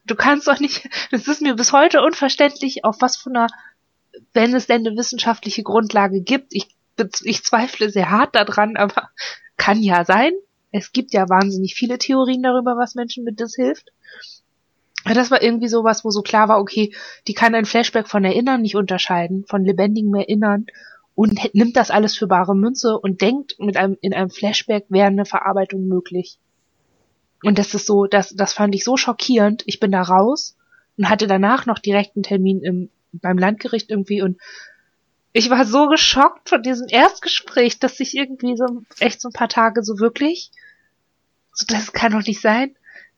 du 0.07 0.15
kannst 0.15 0.49
doch 0.49 0.61
nicht, 0.61 0.89
es 1.11 1.29
ist 1.29 1.43
mir 1.43 1.55
bis 1.55 1.73
heute 1.73 2.03
unverständlich, 2.03 2.85
auf 2.85 2.97
was 3.01 3.17
von 3.17 3.37
einer, 3.37 3.49
wenn 4.33 4.55
es 4.55 4.67
denn 4.67 4.87
eine 4.87 4.97
wissenschaftliche 4.97 5.63
Grundlage 5.63 6.23
gibt. 6.23 6.55
Ich, 6.55 6.69
ich 7.23 7.45
zweifle 7.45 7.91
sehr 7.91 8.11
hart 8.11 8.35
daran, 8.35 8.77
aber 8.77 9.11
kann 9.59 9.83
ja 9.83 10.05
sein 10.05 10.33
es 10.77 10.93
gibt 10.93 11.15
ja 11.15 11.29
wahnsinnig 11.29 11.75
viele 11.75 11.99
Theorien 11.99 12.43
darüber, 12.43 12.77
was 12.77 12.95
Menschen 12.95 13.25
mit 13.25 13.41
das 13.41 13.55
hilft. 13.55 13.93
Das 15.15 15.31
war 15.31 15.43
irgendwie 15.43 15.69
sowas, 15.69 16.05
wo 16.05 16.11
so 16.11 16.23
klar 16.23 16.49
war, 16.49 16.59
okay, 16.59 16.95
die 17.29 17.35
kann 17.35 17.55
ein 17.55 17.65
Flashback 17.65 18.09
von 18.09 18.25
Erinnern 18.25 18.63
nicht 18.63 18.77
unterscheiden, 18.77 19.45
von 19.47 19.65
lebendigem 19.65 20.15
Erinnern 20.15 20.67
und 21.15 21.55
nimmt 21.55 21.77
das 21.77 21.91
alles 21.91 22.17
für 22.17 22.27
bare 22.27 22.55
Münze 22.55 22.99
und 22.99 23.21
denkt, 23.21 23.57
mit 23.59 23.77
einem, 23.77 23.97
in 24.01 24.15
einem 24.15 24.31
Flashback 24.31 24.87
wäre 24.89 25.07
eine 25.07 25.25
Verarbeitung 25.25 25.87
möglich. 25.87 26.39
Und 27.43 27.59
das 27.59 27.75
ist 27.75 27.87
so, 27.87 28.07
das, 28.07 28.35
das 28.35 28.53
fand 28.53 28.75
ich 28.75 28.85
so 28.85 28.97
schockierend. 28.97 29.63
Ich 29.67 29.79
bin 29.81 29.93
da 29.93 30.03
raus 30.03 30.57
und 30.97 31.09
hatte 31.09 31.27
danach 31.27 31.67
noch 31.67 31.79
direkt 31.79 32.17
einen 32.17 32.23
Termin 32.23 32.63
im, 32.63 32.91
beim 33.13 33.39
Landgericht 33.39 33.91
irgendwie 33.91 34.23
und 34.23 34.39
ich 35.33 35.51
war 35.51 35.67
so 35.67 35.89
geschockt 35.89 36.49
von 36.49 36.63
diesem 36.63 36.87
Erstgespräch, 36.89 37.79
dass 37.79 38.01
ich 38.01 38.17
irgendwie 38.17 38.57
so 38.57 38.83
echt 39.01 39.21
so 39.21 39.29
ein 39.29 39.35
paar 39.35 39.51
Tage 39.51 39.83
so 39.83 39.99
wirklich, 39.99 40.51
so 41.53 41.67
das 41.69 41.93
kann 41.93 42.13
doch 42.13 42.27
nicht 42.27 42.41
sein. 42.41 42.75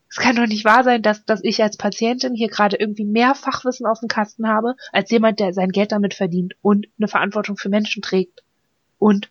Es 0.09 0.17
kann 0.17 0.35
doch 0.35 0.47
nicht 0.47 0.65
wahr 0.65 0.83
sein, 0.83 1.03
dass, 1.03 1.23
dass 1.25 1.43
ich 1.43 1.61
als 1.61 1.77
Patientin 1.77 2.33
hier 2.33 2.49
gerade 2.49 2.77
irgendwie 2.77 3.05
mehr 3.05 3.35
Fachwissen 3.35 3.85
auf 3.85 3.99
dem 3.99 4.07
Kasten 4.07 4.47
habe, 4.47 4.75
als 4.91 5.11
jemand, 5.11 5.39
der 5.39 5.53
sein 5.53 5.69
Geld 5.69 5.91
damit 5.91 6.15
verdient 6.15 6.55
und 6.61 6.87
eine 6.97 7.07
Verantwortung 7.07 7.57
für 7.57 7.69
Menschen 7.69 8.01
trägt. 8.01 8.43
Und 8.97 9.29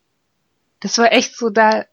das 0.81 0.97
war 0.99 1.13
echt 1.13 1.37
so 1.37 1.51
da. 1.51 1.85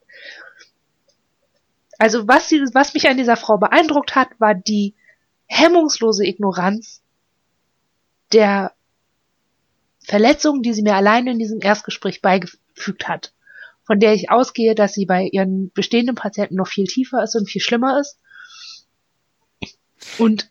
Also 1.98 2.28
was, 2.28 2.48
sie, 2.50 2.62
was 2.74 2.94
mich 2.94 3.10
an 3.10 3.18
dieser 3.18 3.38
Frau 3.38 3.58
beeindruckt 3.58 4.16
hat, 4.16 4.30
war 4.40 4.54
die 4.54 4.94
hemmungslose 5.48 6.26
Ignoranz 6.26 7.02
der 8.34 8.74
Verletzung, 10.00 10.62
die 10.62 10.74
sie 10.74 10.84
mir 10.84 10.96
alleine 10.96 11.32
in 11.32 11.40
diesem 11.40 11.60
Erstgespräch 11.62 12.22
beigefügt 12.22 13.08
hat, 13.08 13.34
von 13.84 14.00
der 14.00 14.14
ich 14.14 14.30
ausgehe, 14.30 14.76
dass 14.76 14.94
sie 14.94 15.06
bei 15.06 15.24
ihren 15.32 15.72
bestehenden 15.72 16.16
Patienten 16.16 16.56
noch 16.56 16.68
viel 16.68 16.86
tiefer 16.86 17.24
ist 17.24 17.36
und 17.36 17.50
viel 17.50 17.62
schlimmer 17.62 18.00
ist. 18.00 18.20
Und 20.18 20.50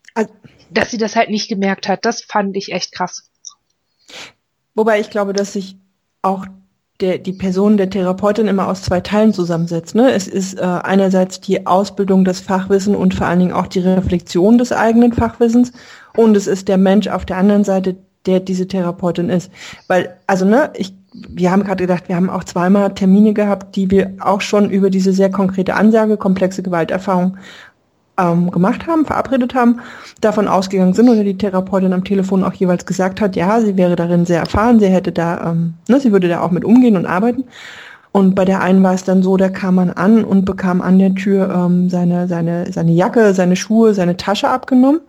dass 0.71 0.91
sie 0.91 0.99
das 0.99 1.17
halt 1.17 1.31
nicht 1.31 1.49
gemerkt 1.49 1.89
hat, 1.89 2.05
das 2.05 2.23
fand 2.23 2.57
ich 2.57 2.73
echt 2.73 2.93
krass. 2.93 3.31
Wobei 4.75 5.01
ich 5.01 5.11
glaube, 5.11 5.33
dass 5.33 5.53
sich 5.53 5.77
auch 6.23 6.47
der, 7.01 7.19
die 7.19 7.33
Person 7.33 7.77
der 7.77 7.91
Therapeutin 7.91 8.47
immer 8.47 8.69
aus 8.69 8.83
zwei 8.83 9.01
Teilen 9.01 9.33
zusammensetzt. 9.33 9.95
Ne? 9.95 10.13
Es 10.13 10.29
ist 10.29 10.59
äh, 10.59 10.63
einerseits 10.63 11.41
die 11.41 11.67
Ausbildung 11.67 12.25
des 12.25 12.41
Fachwissens 12.41 12.97
und 12.97 13.15
vor 13.15 13.27
allen 13.27 13.41
Dingen 13.41 13.53
auch 13.53 13.67
die 13.67 13.81
Reflexion 13.81 14.59
des 14.59 14.73
eigenen 14.73 15.13
Fachwissens 15.13 15.73
und 16.17 16.37
es 16.37 16.47
ist 16.47 16.69
der 16.69 16.79
Mensch 16.79 17.09
auf 17.09 17.25
der 17.25 17.37
anderen 17.37 17.65
Seite, 17.65 17.97
der 18.27 18.41
diese 18.41 18.69
Therapeutin 18.69 19.29
ist. 19.29 19.51
Weil, 19.89 20.17
also 20.27 20.45
ne, 20.45 20.73
ich, 20.77 20.95
wir 21.13 21.51
haben 21.51 21.65
gerade 21.65 21.85
gedacht, 21.85 22.09
wir 22.09 22.17
haben 22.17 22.31
auch 22.31 22.45
zweimal 22.45 22.95
Termine 22.95 23.35
gehabt, 23.35 23.75
die 23.77 23.91
wir 23.91 24.15
auch 24.21 24.41
schon 24.41 24.71
über 24.71 24.89
diese 24.89 25.13
sehr 25.13 25.31
konkrete 25.31 25.75
Ansage, 25.75 26.17
komplexe 26.17 26.63
Gewalterfahrung 26.63 27.37
ähm, 28.19 28.51
gemacht 28.51 28.87
haben, 28.87 29.05
verabredet 29.07 29.55
haben, 29.55 29.81
davon 30.21 30.49
ausgegangen 30.49 30.95
sind 30.95 31.09
oder 31.09 31.25
die 31.25 31.39
Therapeutin 31.39 31.93
am 31.93 32.05
Telefon 32.05 32.45
auch 32.45 32.55
jeweils 32.55 32.87
gesagt 32.87 33.21
hat, 33.21 33.37
ja, 33.37 33.61
sie 33.61 33.77
wäre 33.77 33.97
darin 33.97 34.27
sehr 34.27 34.41
erfahren, 34.41 34.79
sie 34.81 34.89
hätte 34.89 35.13
da, 35.13 35.51
ähm, 35.51 35.75
ne, 35.89 36.01
sie 36.01 36.13
würde 36.13 36.29
da 36.29 36.41
auch 36.41 36.51
mit 36.51 36.65
umgehen 36.65 36.97
und 36.97 37.07
arbeiten. 37.07 37.45
Und 38.13 38.37
bei 38.37 38.45
der 38.45 38.61
einen 38.61 38.83
war 38.85 38.95
es 38.95 39.03
dann 39.03 39.25
so, 39.25 39.37
da 39.37 39.49
kam 39.49 39.75
man 39.75 39.91
an 39.91 40.25
und 40.25 40.45
bekam 40.45 40.81
an 40.81 41.01
der 41.01 41.15
Tür 41.15 41.53
ähm, 41.53 41.91
seine, 41.91 42.29
seine, 42.29 42.71
seine 42.73 42.93
Jacke, 42.93 43.35
seine 43.35 43.57
Schuhe, 43.57 43.93
seine 43.93 44.17
Tasche 44.17 44.49
abgenommen 44.49 45.01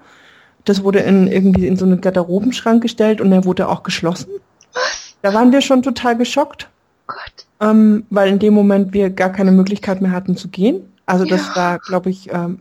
das 0.65 0.83
wurde 0.83 0.99
in 0.99 1.27
irgendwie 1.27 1.67
in 1.67 1.77
so 1.77 1.85
einen 1.85 2.01
Garderobenschrank 2.01 2.81
gestellt 2.81 3.21
und 3.21 3.29
der 3.29 3.45
wurde 3.45 3.69
auch 3.69 3.83
geschlossen. 3.83 4.29
Was? 4.73 5.15
Da 5.21 5.33
waren 5.33 5.51
wir 5.51 5.61
schon 5.61 5.83
total 5.83 6.17
geschockt. 6.17 6.67
Gott. 7.07 7.45
Ähm, 7.61 8.05
weil 8.09 8.29
in 8.29 8.39
dem 8.39 8.53
Moment 8.53 8.93
wir 8.93 9.11
gar 9.11 9.31
keine 9.31 9.51
Möglichkeit 9.51 10.01
mehr 10.01 10.11
hatten 10.11 10.35
zu 10.35 10.49
gehen. 10.49 10.81
Also 11.05 11.23
ja. 11.23 11.37
das 11.37 11.55
war, 11.55 11.79
glaube 11.79 12.09
ich, 12.09 12.33
ähm, 12.33 12.59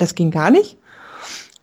das 0.00 0.14
ging 0.14 0.30
gar 0.30 0.50
nicht. 0.50 0.76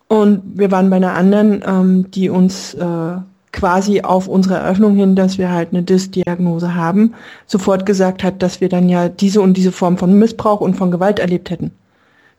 Und 0.07 0.41
wir 0.55 0.71
waren 0.71 0.89
bei 0.89 0.95
einer 0.97 1.13
anderen, 1.13 1.63
ähm, 1.65 2.11
die 2.11 2.29
uns 2.29 2.73
äh, 2.75 3.17
quasi 3.51 4.01
auf 4.01 4.27
unsere 4.27 4.55
Eröffnung 4.55 4.95
hin, 4.95 5.15
dass 5.15 5.37
wir 5.37 5.51
halt 5.51 5.69
eine 5.71 5.83
DIS-Diagnose 5.83 6.75
haben, 6.75 7.13
sofort 7.45 7.85
gesagt 7.85 8.23
hat, 8.23 8.41
dass 8.41 8.61
wir 8.61 8.69
dann 8.69 8.87
ja 8.87 9.09
diese 9.09 9.41
und 9.41 9.55
diese 9.55 9.71
Form 9.71 9.97
von 9.97 10.17
Missbrauch 10.17 10.61
und 10.61 10.75
von 10.75 10.91
Gewalt 10.91 11.19
erlebt 11.19 11.49
hätten 11.49 11.71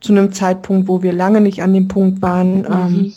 zu 0.00 0.12
einem 0.12 0.32
Zeitpunkt, 0.32 0.88
wo 0.88 1.02
wir 1.02 1.12
lange 1.12 1.40
nicht 1.40 1.62
an 1.62 1.74
dem 1.74 1.88
Punkt 1.88 2.22
waren, 2.22 2.60
mhm. 2.60 2.66
ähm, 2.66 3.12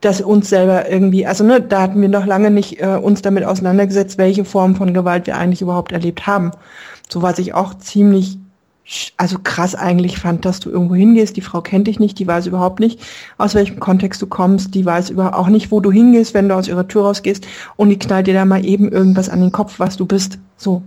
dass 0.00 0.20
uns 0.20 0.50
selber 0.50 0.90
irgendwie, 0.90 1.26
also 1.26 1.44
ne, 1.44 1.60
da 1.60 1.82
hatten 1.82 2.00
wir 2.00 2.08
noch 2.08 2.26
lange 2.26 2.50
nicht 2.50 2.80
äh, 2.80 2.98
uns 3.00 3.22
damit 3.22 3.44
auseinandergesetzt, 3.44 4.18
welche 4.18 4.44
Form 4.44 4.74
von 4.74 4.92
Gewalt 4.92 5.26
wir 5.26 5.36
eigentlich 5.36 5.62
überhaupt 5.62 5.92
erlebt 5.92 6.26
haben. 6.26 6.50
So 7.08 7.22
was 7.22 7.38
ich 7.38 7.54
auch 7.54 7.74
ziemlich 7.74 8.38
also 9.16 9.38
krass 9.42 9.74
eigentlich 9.74 10.18
fand, 10.18 10.44
dass 10.44 10.60
du 10.60 10.70
irgendwo 10.70 10.94
hingehst. 10.94 11.36
Die 11.36 11.40
Frau 11.40 11.60
kennt 11.60 11.86
dich 11.86 11.98
nicht, 11.98 12.18
die 12.18 12.26
weiß 12.26 12.46
überhaupt 12.46 12.80
nicht, 12.80 13.00
aus 13.38 13.54
welchem 13.54 13.80
Kontext 13.80 14.20
du 14.20 14.26
kommst, 14.26 14.74
die 14.74 14.84
weiß 14.84 15.10
über 15.10 15.38
auch 15.38 15.48
nicht, 15.48 15.70
wo 15.70 15.80
du 15.80 15.90
hingehst, 15.90 16.34
wenn 16.34 16.48
du 16.48 16.54
aus 16.54 16.68
ihrer 16.68 16.86
Tür 16.86 17.02
rausgehst 17.04 17.46
und 17.76 17.88
die 17.88 17.98
knallt 17.98 18.26
dir 18.26 18.34
da 18.34 18.44
mal 18.44 18.64
eben 18.64 18.92
irgendwas 18.92 19.28
an 19.28 19.40
den 19.40 19.52
Kopf, 19.52 19.78
was 19.78 19.96
du 19.96 20.06
bist. 20.06 20.38
So. 20.56 20.82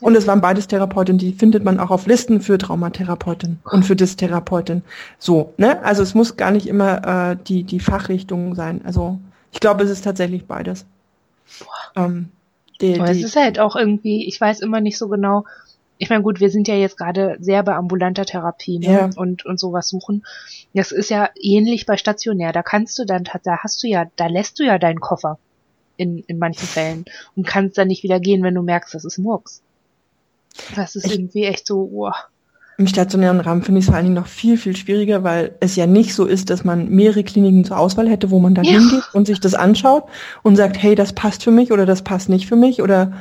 Und 0.00 0.16
es 0.16 0.26
waren 0.26 0.40
beides 0.40 0.66
Therapeutinnen, 0.66 1.18
die 1.18 1.32
findet 1.32 1.64
man 1.64 1.78
auch 1.78 1.90
auf 1.90 2.06
Listen 2.06 2.40
für 2.40 2.58
Traumatherapeutin 2.58 3.58
und 3.64 3.84
für 3.84 3.94
Dystherapeutin. 3.94 4.82
So, 5.18 5.54
ne? 5.58 5.82
Also 5.84 6.02
es 6.02 6.14
muss 6.14 6.36
gar 6.36 6.50
nicht 6.50 6.66
immer 6.66 7.30
äh, 7.32 7.36
die, 7.46 7.62
die 7.62 7.78
Fachrichtung 7.78 8.56
sein. 8.56 8.80
Also 8.84 9.20
ich 9.52 9.60
glaube, 9.60 9.84
es 9.84 9.90
ist 9.90 10.02
tatsächlich 10.02 10.46
beides. 10.46 10.86
Ähm, 11.94 12.30
die, 12.80 12.98
Aber 12.98 13.10
es 13.10 13.22
ist 13.22 13.36
halt 13.36 13.60
auch 13.60 13.76
irgendwie, 13.76 14.26
ich 14.26 14.40
weiß 14.40 14.60
immer 14.60 14.80
nicht 14.80 14.98
so 14.98 15.08
genau, 15.08 15.44
ich 16.02 16.10
meine, 16.10 16.24
gut, 16.24 16.40
wir 16.40 16.50
sind 16.50 16.66
ja 16.66 16.74
jetzt 16.74 16.96
gerade 16.96 17.36
sehr 17.38 17.62
bei 17.62 17.76
ambulanter 17.76 18.24
Therapie 18.24 18.80
ne? 18.80 18.86
ja. 18.86 19.10
und, 19.14 19.46
und 19.46 19.60
sowas 19.60 19.88
suchen. 19.88 20.24
Das 20.74 20.90
ist 20.90 21.10
ja 21.10 21.30
ähnlich 21.40 21.86
bei 21.86 21.96
stationär. 21.96 22.52
Da 22.52 22.64
kannst 22.64 22.98
du 22.98 23.04
dann, 23.04 23.22
da 23.44 23.58
hast 23.58 23.84
du 23.84 23.86
ja, 23.86 24.06
da 24.16 24.26
lässt 24.26 24.58
du 24.58 24.64
ja 24.64 24.80
deinen 24.80 24.98
Koffer 24.98 25.38
in, 25.96 26.18
in 26.26 26.40
manchen 26.40 26.66
Fällen 26.66 27.04
und 27.36 27.46
kannst 27.46 27.78
dann 27.78 27.86
nicht 27.86 28.02
wieder 28.02 28.18
gehen, 28.18 28.42
wenn 28.42 28.56
du 28.56 28.62
merkst, 28.62 28.92
das 28.92 29.04
ist 29.04 29.18
Murks. 29.18 29.62
Das 30.74 30.96
ist 30.96 31.06
ich, 31.06 31.12
irgendwie 31.12 31.44
echt 31.44 31.68
so, 31.68 31.88
oh. 31.92 32.10
Im 32.78 32.88
stationären 32.88 33.38
Rahmen 33.38 33.62
finde 33.62 33.78
ich 33.78 33.84
es 33.84 33.86
vor 33.86 33.94
allen 33.94 34.06
Dingen 34.06 34.16
noch 34.16 34.26
viel, 34.26 34.58
viel 34.58 34.74
schwieriger, 34.74 35.22
weil 35.22 35.54
es 35.60 35.76
ja 35.76 35.86
nicht 35.86 36.16
so 36.16 36.24
ist, 36.24 36.50
dass 36.50 36.64
man 36.64 36.88
mehrere 36.88 37.22
Kliniken 37.22 37.64
zur 37.64 37.78
Auswahl 37.78 38.08
hätte, 38.08 38.32
wo 38.32 38.40
man 38.40 38.56
dann 38.56 38.64
ja. 38.64 38.72
hingeht 38.72 39.04
und 39.12 39.28
sich 39.28 39.38
das 39.38 39.54
anschaut 39.54 40.02
und 40.42 40.56
sagt, 40.56 40.82
hey, 40.82 40.96
das 40.96 41.12
passt 41.12 41.44
für 41.44 41.52
mich 41.52 41.70
oder 41.70 41.86
das 41.86 42.02
passt 42.02 42.28
nicht 42.28 42.48
für 42.48 42.56
mich 42.56 42.82
oder 42.82 43.12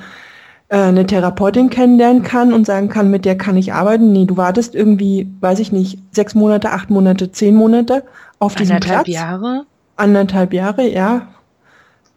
eine 0.72 1.05
Therapeutin 1.05 1.69
kennenlernen 1.69 2.24
kann 2.24 2.53
und 2.53 2.65
sagen 2.65 2.88
kann, 2.88 3.11
mit 3.11 3.26
der 3.26 3.38
kann 3.38 3.57
ich 3.57 3.74
arbeiten. 3.74 4.13
Nee, 4.13 4.26
du 4.26 4.38
wartest 4.38 4.74
irgendwie, 4.74 5.28
weiß 5.41 5.59
ich 5.59 5.74
nicht, 5.74 5.99
sechs 6.11 6.34
Monate, 6.34 6.72
acht 6.72 6.89
Monate, 6.89 7.32
zehn 7.32 7.55
Monate 7.55 8.03
auf 8.39 8.55
diesen 8.55 8.76
Anderthalb 8.76 9.05
Platz. 9.05 9.13
Jahre? 9.13 9.65
Anderthalb 9.97 10.53
Jahre, 10.53 10.89
ja. 10.89 11.28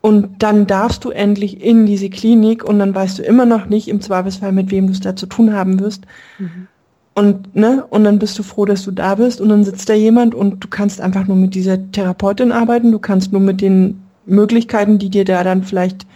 Und 0.01 0.43
dann 0.43 0.67
darfst 0.67 1.05
du 1.05 1.11
endlich 1.11 1.65
in 1.65 1.87
diese 1.87 2.11
Klinik 2.11 2.63
und 2.63 2.79
dann 2.79 2.95
weißt 2.95 3.19
du 3.19 3.23
immer 3.23 3.45
noch 3.45 3.67
nicht 3.67 3.89
im 3.89 4.01
Zweifelsfall, 4.01 4.53
mit 4.53 4.71
wem 4.71 4.87
du 4.87 4.93
es 4.93 5.01
da 5.01 5.17
zu 5.17 5.27
tun 5.27 5.53
haben 5.53 5.81
wirst. 5.81 6.03
Mhm. 6.39 6.69
Und, 7.15 7.57
ne, 7.57 7.85
und 7.91 8.05
dann 8.05 8.19
bist 8.19 8.39
du 8.39 8.43
froh, 8.43 8.67
dass 8.67 8.85
du 8.85 8.91
da 8.91 9.17
bist 9.17 9.41
und 9.41 9.49
dann 9.49 9.65
sitzt 9.65 9.89
da 9.89 9.95
jemand 9.95 10.35
und 10.35 10.63
du 10.63 10.69
kannst 10.69 11.01
einfach 11.01 11.27
nur 11.27 11.37
mit 11.37 11.55
dieser 11.55 11.91
Therapeutin 11.91 12.53
arbeiten, 12.53 12.93
du 12.93 12.99
kannst 12.99 13.33
nur 13.33 13.41
mit 13.41 13.61
den 13.61 14.03
Möglichkeiten, 14.27 14.99
die 14.99 15.11
dir 15.11 15.25
da 15.25 15.43
dann 15.43 15.63
vielleicht 15.63 16.07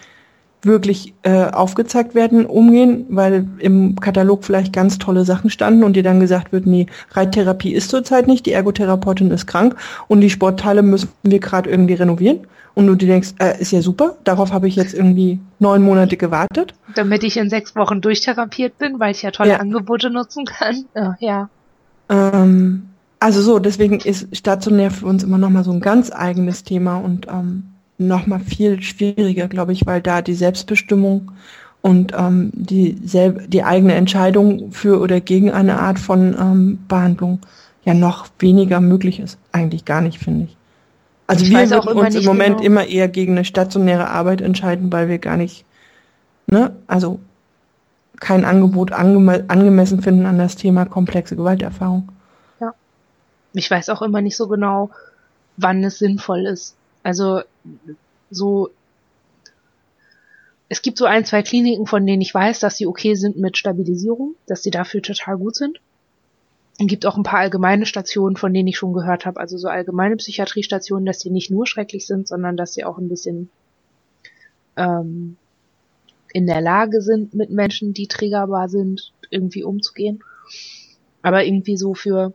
wirklich 0.62 1.14
äh, 1.22 1.44
aufgezeigt 1.44 2.14
werden, 2.14 2.46
umgehen, 2.46 3.06
weil 3.08 3.46
im 3.58 3.96
Katalog 3.96 4.44
vielleicht 4.44 4.72
ganz 4.72 4.98
tolle 4.98 5.24
Sachen 5.24 5.50
standen 5.50 5.84
und 5.84 5.94
dir 5.94 6.02
dann 6.02 6.20
gesagt 6.20 6.52
wird, 6.52 6.66
nee, 6.66 6.86
Reittherapie 7.12 7.72
ist 7.72 7.90
zurzeit 7.90 8.26
nicht, 8.26 8.46
die 8.46 8.52
Ergotherapeutin 8.52 9.30
ist 9.30 9.46
krank 9.46 9.76
und 10.08 10.20
die 10.20 10.30
Sportteile 10.30 10.82
müssen 10.82 11.10
wir 11.22 11.38
gerade 11.38 11.70
irgendwie 11.70 11.94
renovieren. 11.94 12.40
Und 12.74 12.86
du 12.86 12.94
dir 12.94 13.08
denkst, 13.08 13.34
äh, 13.40 13.60
ist 13.60 13.72
ja 13.72 13.82
super, 13.82 14.16
darauf 14.22 14.52
habe 14.52 14.68
ich 14.68 14.76
jetzt 14.76 14.94
irgendwie 14.94 15.40
neun 15.58 15.82
Monate 15.82 16.16
gewartet. 16.16 16.74
Damit 16.94 17.24
ich 17.24 17.36
in 17.36 17.50
sechs 17.50 17.74
Wochen 17.74 18.00
durchtherapiert 18.00 18.78
bin, 18.78 19.00
weil 19.00 19.10
ich 19.10 19.22
ja 19.22 19.32
tolle 19.32 19.50
ja. 19.50 19.56
Angebote 19.56 20.10
nutzen 20.10 20.44
kann. 20.44 20.84
Oh, 20.94 21.10
ja. 21.18 21.48
Ähm, 22.08 22.90
also 23.18 23.42
so, 23.42 23.58
deswegen 23.58 23.98
ist 23.98 24.36
stationär 24.36 24.92
für 24.92 25.06
uns 25.06 25.24
immer 25.24 25.38
nochmal 25.38 25.64
so 25.64 25.72
ein 25.72 25.80
ganz 25.80 26.12
eigenes 26.12 26.62
Thema 26.62 26.98
und 26.98 27.26
ähm, 27.26 27.64
noch 27.98 28.26
mal 28.26 28.40
viel 28.40 28.80
schwieriger, 28.82 29.48
glaube 29.48 29.72
ich, 29.72 29.86
weil 29.86 30.00
da 30.00 30.22
die 30.22 30.34
Selbstbestimmung 30.34 31.32
und 31.82 32.12
ähm, 32.16 32.50
die, 32.54 32.96
selb 33.04 33.50
die 33.50 33.64
eigene 33.64 33.94
Entscheidung 33.94 34.72
für 34.72 35.00
oder 35.00 35.20
gegen 35.20 35.50
eine 35.50 35.80
Art 35.80 35.98
von 35.98 36.34
ähm, 36.38 36.78
Behandlung 36.88 37.40
ja 37.84 37.94
noch 37.94 38.28
weniger 38.38 38.80
möglich 38.80 39.20
ist. 39.20 39.38
Eigentlich 39.52 39.84
gar 39.84 40.00
nicht, 40.00 40.18
finde 40.18 40.44
ich. 40.44 40.56
Also 41.26 41.44
ich 41.44 41.50
wir 41.50 41.70
würden 41.70 41.98
uns 41.98 42.14
im 42.14 42.24
Moment 42.24 42.58
genau. 42.58 42.66
immer 42.66 42.86
eher 42.86 43.08
gegen 43.08 43.32
eine 43.32 43.44
stationäre 43.44 44.08
Arbeit 44.08 44.40
entscheiden, 44.40 44.90
weil 44.92 45.08
wir 45.08 45.18
gar 45.18 45.36
nicht, 45.36 45.64
ne, 46.46 46.72
also 46.86 47.20
kein 48.18 48.44
Angebot 48.44 48.92
angeme 48.92 49.44
angemessen 49.48 50.02
finden 50.02 50.26
an 50.26 50.38
das 50.38 50.56
Thema 50.56 50.86
komplexe 50.86 51.36
Gewalterfahrung. 51.36 52.08
Ja. 52.60 52.72
Ich 53.52 53.70
weiß 53.70 53.90
auch 53.90 54.02
immer 54.02 54.22
nicht 54.22 54.36
so 54.36 54.48
genau, 54.48 54.90
wann 55.56 55.84
es 55.84 55.98
sinnvoll 55.98 56.46
ist. 56.46 56.77
Also 57.08 57.40
so 58.30 58.68
es 60.68 60.82
gibt 60.82 60.98
so 60.98 61.06
ein, 61.06 61.24
zwei 61.24 61.42
Kliniken, 61.42 61.86
von 61.86 62.06
denen 62.06 62.20
ich 62.20 62.34
weiß, 62.34 62.60
dass 62.60 62.76
sie 62.76 62.86
okay 62.86 63.14
sind 63.14 63.38
mit 63.38 63.56
Stabilisierung, 63.56 64.34
dass 64.46 64.62
sie 64.62 64.70
dafür 64.70 65.00
total 65.00 65.38
gut 65.38 65.56
sind. 65.56 65.80
Es 66.78 66.86
gibt 66.86 67.06
auch 67.06 67.16
ein 67.16 67.22
paar 67.22 67.38
allgemeine 67.38 67.86
Stationen, 67.86 68.36
von 68.36 68.52
denen 68.52 68.68
ich 68.68 68.76
schon 68.76 68.92
gehört 68.92 69.24
habe, 69.24 69.40
also 69.40 69.56
so 69.56 69.68
allgemeine 69.68 70.16
Psychiatriestationen, 70.16 71.06
dass 71.06 71.20
sie 71.20 71.30
nicht 71.30 71.50
nur 71.50 71.66
schrecklich 71.66 72.06
sind, 72.06 72.28
sondern 72.28 72.58
dass 72.58 72.74
sie 72.74 72.84
auch 72.84 72.98
ein 72.98 73.08
bisschen 73.08 73.48
ähm, 74.76 75.38
in 76.34 76.46
der 76.46 76.60
Lage 76.60 77.00
sind, 77.00 77.32
mit 77.32 77.48
Menschen, 77.48 77.94
die 77.94 78.06
triggerbar 78.06 78.68
sind, 78.68 79.14
irgendwie 79.30 79.64
umzugehen. 79.64 80.22
Aber 81.22 81.42
irgendwie 81.42 81.78
so 81.78 81.94
für 81.94 82.34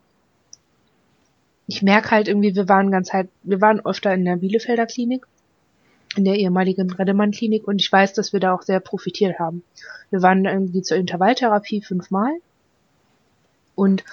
ich 1.67 1.81
merke 1.81 2.11
halt 2.11 2.27
irgendwie, 2.27 2.55
wir 2.55 2.67
waren 2.67 2.91
ganz 2.91 3.13
halt, 3.13 3.29
wir 3.43 3.61
waren 3.61 3.85
öfter 3.85 4.13
in 4.13 4.25
der 4.25 4.37
Bielefelder 4.37 4.85
Klinik, 4.85 5.25
in 6.15 6.25
der 6.25 6.35
ehemaligen 6.35 6.91
Redemann 6.91 7.31
Klinik 7.31 7.67
und 7.67 7.81
ich 7.81 7.91
weiß, 7.91 8.13
dass 8.13 8.33
wir 8.33 8.39
da 8.39 8.53
auch 8.53 8.61
sehr 8.61 8.79
profitiert 8.79 9.39
haben. 9.39 9.63
Wir 10.09 10.21
waren 10.21 10.45
irgendwie 10.45 10.81
zur 10.81 10.97
Intervalltherapie 10.97 11.81
fünfmal 11.81 12.33
und 13.75 14.03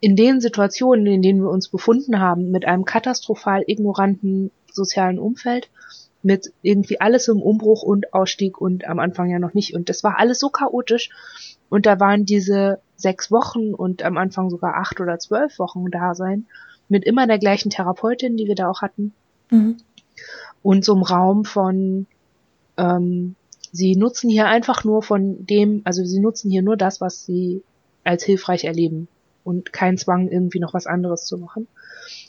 in 0.00 0.16
den 0.16 0.40
Situationen, 0.40 1.06
in 1.06 1.22
denen 1.22 1.42
wir 1.42 1.50
uns 1.50 1.68
befunden 1.68 2.18
haben, 2.18 2.50
mit 2.50 2.64
einem 2.64 2.84
katastrophal 2.84 3.62
ignoranten 3.66 4.50
sozialen 4.72 5.18
Umfeld, 5.18 5.70
mit 6.22 6.52
irgendwie 6.62 7.00
alles 7.00 7.28
im 7.28 7.42
Umbruch 7.42 7.82
und 7.82 8.14
Ausstieg 8.14 8.60
und 8.60 8.86
am 8.86 8.98
Anfang 8.98 9.28
ja 9.28 9.38
noch 9.38 9.54
nicht. 9.54 9.74
Und 9.74 9.88
das 9.88 10.02
war 10.02 10.18
alles 10.18 10.40
so 10.40 10.48
chaotisch. 10.48 11.10
Und 11.68 11.86
da 11.86 12.00
waren 12.00 12.24
diese 12.24 12.80
sechs 12.96 13.30
Wochen 13.30 13.74
und 13.74 14.02
am 14.02 14.16
Anfang 14.16 14.50
sogar 14.50 14.76
acht 14.76 15.00
oder 15.00 15.18
zwölf 15.18 15.58
Wochen 15.58 15.90
da 15.90 16.14
sein 16.14 16.46
mit 16.92 17.04
immer 17.04 17.26
der 17.26 17.38
gleichen 17.38 17.70
Therapeutin, 17.70 18.36
die 18.36 18.46
wir 18.46 18.54
da 18.54 18.68
auch 18.68 18.82
hatten. 18.82 19.14
Mhm. 19.50 19.78
Und 20.62 20.84
so 20.84 20.92
einem 20.92 21.02
Raum 21.02 21.44
von, 21.46 22.06
ähm, 22.76 23.34
sie 23.72 23.96
nutzen 23.96 24.28
hier 24.28 24.46
einfach 24.46 24.84
nur 24.84 25.02
von 25.02 25.46
dem, 25.46 25.80
also 25.84 26.04
sie 26.04 26.20
nutzen 26.20 26.50
hier 26.50 26.60
nur 26.60 26.76
das, 26.76 27.00
was 27.00 27.24
sie 27.24 27.62
als 28.04 28.24
hilfreich 28.24 28.64
erleben 28.64 29.08
und 29.42 29.72
kein 29.72 29.96
Zwang, 29.96 30.28
irgendwie 30.28 30.60
noch 30.60 30.74
was 30.74 30.86
anderes 30.86 31.24
zu 31.24 31.38
machen. 31.38 31.66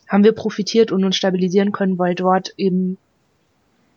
Haben 0.08 0.24
wir 0.24 0.32
profitiert 0.32 0.94
und 0.94 1.04
uns 1.04 1.18
stabilisieren 1.18 1.74
können, 1.74 2.00
weil 2.00 2.16
dort 2.16 2.54
eben 2.56 2.98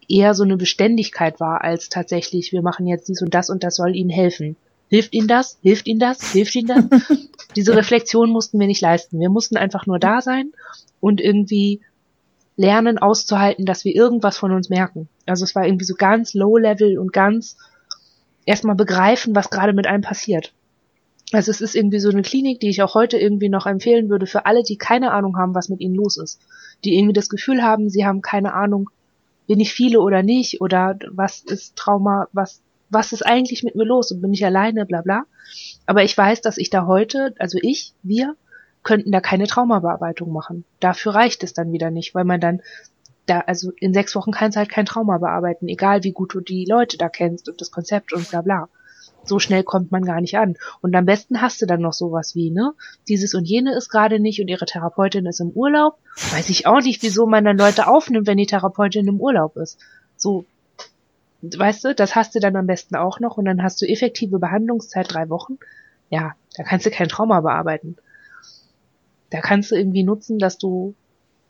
eher 0.09 0.35
so 0.35 0.43
eine 0.43 0.57
Beständigkeit 0.57 1.39
war, 1.39 1.62
als 1.62 1.89
tatsächlich, 1.89 2.51
wir 2.51 2.62
machen 2.62 2.89
jetzt 2.89 3.09
dies 3.09 3.23
und 3.23 3.35
das 3.35 3.51
und 3.51 3.62
das 3.62 3.77
soll 3.77 3.95
ihnen 3.95 4.11
helfen. 4.11 4.57
Hilft 4.89 5.14
ihnen 5.14 5.28
das? 5.28 5.59
Hilft 5.62 5.87
ihnen 5.87 6.01
das? 6.01 6.32
Hilft 6.32 6.55
ihnen 6.55 6.89
das? 6.89 7.03
Diese 7.57 7.74
Reflexion 7.74 8.30
mussten 8.30 8.61
wir 8.61 8.66
nicht 8.66 8.80
leisten. 8.80 9.18
Wir 9.18 9.30
mussten 9.30 9.57
einfach 9.57 9.87
nur 9.87 9.99
da 9.99 10.20
sein 10.20 10.53
und 11.01 11.20
irgendwie 11.20 11.80
lernen 12.57 12.99
auszuhalten, 12.99 13.66
dass 13.66 13.84
wir 13.84 13.95
irgendwas 13.95 14.39
von 14.39 14.53
uns 14.53 14.68
merken. 14.68 15.09
Also 15.26 15.45
es 15.45 15.55
war 15.55 15.66
irgendwie 15.66 15.84
so 15.84 15.95
ganz 15.95 16.34
low 16.34 16.57
level 16.57 16.99
und 16.99 17.12
ganz 17.12 17.57
erstmal 18.45 18.76
begreifen, 18.76 19.34
was 19.34 19.51
gerade 19.51 19.72
mit 19.72 19.87
einem 19.87 20.03
passiert. 20.03 20.53
Also 21.32 21.51
es 21.51 21.61
ist 21.61 21.74
irgendwie 21.74 21.99
so 21.99 22.09
eine 22.09 22.22
Klinik, 22.22 22.61
die 22.61 22.68
ich 22.68 22.82
auch 22.82 22.95
heute 22.95 23.18
irgendwie 23.18 23.49
noch 23.49 23.66
empfehlen 23.66 24.09
würde 24.09 24.26
für 24.26 24.47
alle, 24.47 24.62
die 24.62 24.76
keine 24.76 25.11
Ahnung 25.11 25.37
haben, 25.37 25.55
was 25.55 25.68
mit 25.68 25.80
ihnen 25.80 25.97
los 25.97 26.16
ist. 26.16 26.41
Die 26.84 26.97
irgendwie 26.97 27.12
das 27.12 27.28
Gefühl 27.28 27.62
haben, 27.62 27.91
sie 27.91 28.07
haben 28.07 28.22
keine 28.22 28.55
Ahnung, 28.55 28.91
bin 29.49 29.61
ich 29.61 29.72
viele 29.72 30.01
oder 30.01 30.22
nicht 30.22 30.61
oder 30.61 30.97
was 31.11 31.43
ist 31.43 31.76
Trauma, 31.76 32.28
was 32.32 32.62
was 32.89 33.12
ist 33.12 33.24
eigentlich 33.24 33.62
mit 33.62 33.74
mir 33.74 33.84
los 33.84 34.11
und 34.11 34.20
bin 34.20 34.32
ich 34.32 34.45
alleine, 34.45 34.87
bla 34.87 35.03
bla. 35.03 35.24
Aber 35.87 36.03
ich 36.03 36.16
weiß, 36.16 36.41
dass 36.41 36.59
ich 36.59 36.70
da 36.70 36.87
heute, 36.87 37.34
also 37.39 37.59
ich, 37.61 37.93
wir, 38.03 38.37
könnten 38.87 39.11
da 39.11 39.20
keine 39.20 39.49
Traumabearbeitung 39.49 40.32
machen. 40.32 40.64
Dafür 40.78 41.14
reicht 41.14 41.43
es 41.43 41.53
dann 41.53 41.72
wieder 41.72 41.91
nicht, 41.91 42.14
weil 42.14 42.24
man 42.24 42.41
dann 42.41 42.62
da, 43.26 43.41
also 43.41 43.72
in 43.80 43.93
sechs 43.93 44.14
Wochen 44.14 44.30
kannst 44.30 44.55
du 44.55 44.61
halt 44.61 44.70
kein 44.70 44.87
Trauma 44.87 45.18
bearbeiten, 45.18 45.66
egal 45.66 46.05
wie 46.05 46.12
gut 46.12 46.32
du 46.32 46.41
die 46.41 46.64
Leute 46.64 46.97
da 46.97 47.09
kennst 47.09 47.49
und 47.49 47.61
das 47.61 47.72
Konzept 47.72 48.12
und 48.12 48.30
bla 48.30 48.43
bla. 48.43 48.68
So 49.24 49.41
schnell 49.41 49.64
kommt 49.64 49.91
man 49.91 50.05
gar 50.05 50.20
nicht 50.20 50.39
an. 50.39 50.55
Und 50.82 50.95
am 50.95 51.05
besten 51.05 51.41
hast 51.41 51.61
du 51.61 51.66
dann 51.66 51.80
noch 51.80 51.95
sowas 51.95 52.37
wie, 52.37 52.53
ne? 52.53 52.74
Dieses 53.09 53.34
und 53.34 53.45
jene 53.45 53.74
ist 53.74 53.89
gerade 53.89 54.20
nicht 54.20 54.41
und 54.41 54.47
ihre 54.47 54.66
Therapeutin 54.66 55.26
ist 55.26 55.41
im 55.41 55.51
Urlaub. 55.51 55.99
Weiß 56.30 56.49
ich 56.49 56.68
auch 56.68 56.80
nicht, 56.80 57.03
wieso 57.03 57.26
man 57.26 57.45
dann 57.45 57.59
Leute 57.59 57.89
aufnimmt, 57.89 58.28
wenn 58.28 58.39
die 58.39 58.47
Therapeutin 58.47 59.09
im 59.09 59.20
Urlaub 59.20 59.57
ist. 59.57 59.80
So, 60.16 60.45
weißt 61.57 61.85
du, 61.85 61.95
das 61.95 62.15
hast 62.15 62.35
du 62.35 62.41
dann 62.41 62.57
am 62.57 62.67
besten 62.67 62.97
auch 62.97 63.21
noch 63.21 63.37
und 63.37 63.45
dann 63.45 63.63
hast 63.63 63.81
du 63.83 63.87
effektive 63.87 64.39
Behandlungszeit 64.39 65.13
drei 65.13 65.29
Wochen. 65.29 65.59
Ja, 66.11 66.35
da 66.57 66.63
kannst 66.63 66.87
du 66.87 66.91
kein 66.91 67.09
Trauma 67.09 67.41
bearbeiten. 67.41 67.97
Da 69.31 69.41
kannst 69.41 69.71
du 69.71 69.75
irgendwie 69.75 70.05
nutzen, 70.05 70.39
dass 70.39 70.57
du 70.59 70.95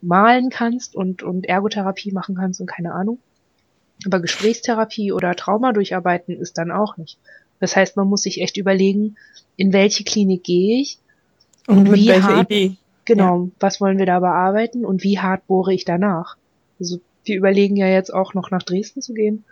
malen 0.01 0.51
kannst 0.51 0.97
und, 0.97 1.23
und 1.23 1.47
Ergotherapie 1.47 2.13
machen 2.13 2.37
kannst 2.37 2.61
und 2.61 2.67
keine 2.67 2.93
Ahnung. 2.93 3.19
Aber 4.05 4.21
Gesprächstherapie 4.21 5.13
oder 5.13 5.35
Trauma 5.35 5.73
durcharbeiten 5.73 6.39
ist 6.39 6.59
dann 6.59 6.71
auch 6.71 6.97
nicht. 6.97 7.19
Das 7.61 7.77
heißt, 7.77 7.97
man 7.97 8.09
muss 8.09 8.23
sich 8.23 8.41
echt 8.43 8.57
überlegen, 8.57 9.17
in 9.57 9.73
welche 9.73 10.05
Klinik 10.05 10.45
gehe 10.45 10.81
ich 10.81 10.99
Und, 11.67 11.85
mit 11.85 11.95
wie 12.01 12.13
hart- 12.13 12.51
Idee? 12.51 12.77
Genau, 13.07 13.51
was 13.61 13.81
wollen 13.81 13.99
wir 13.99 14.07
da 14.07 14.19
bearbeiten 14.19 14.85
und 14.85 15.05
wie 15.05 15.21
hart 15.21 15.47
bohre 15.47 15.73
ich 15.73 15.85
danach? 15.85 16.37
Also 16.81 16.99
wir 17.25 17.37
überlegen 17.37 17.77
ja 17.77 17.87
jetzt 17.87 18.13
auch 18.13 18.35
noch 18.35 18.51
nach 18.51 18.65
Dresden 18.65 19.01
zu 19.01 19.15
gehen, 19.15 19.45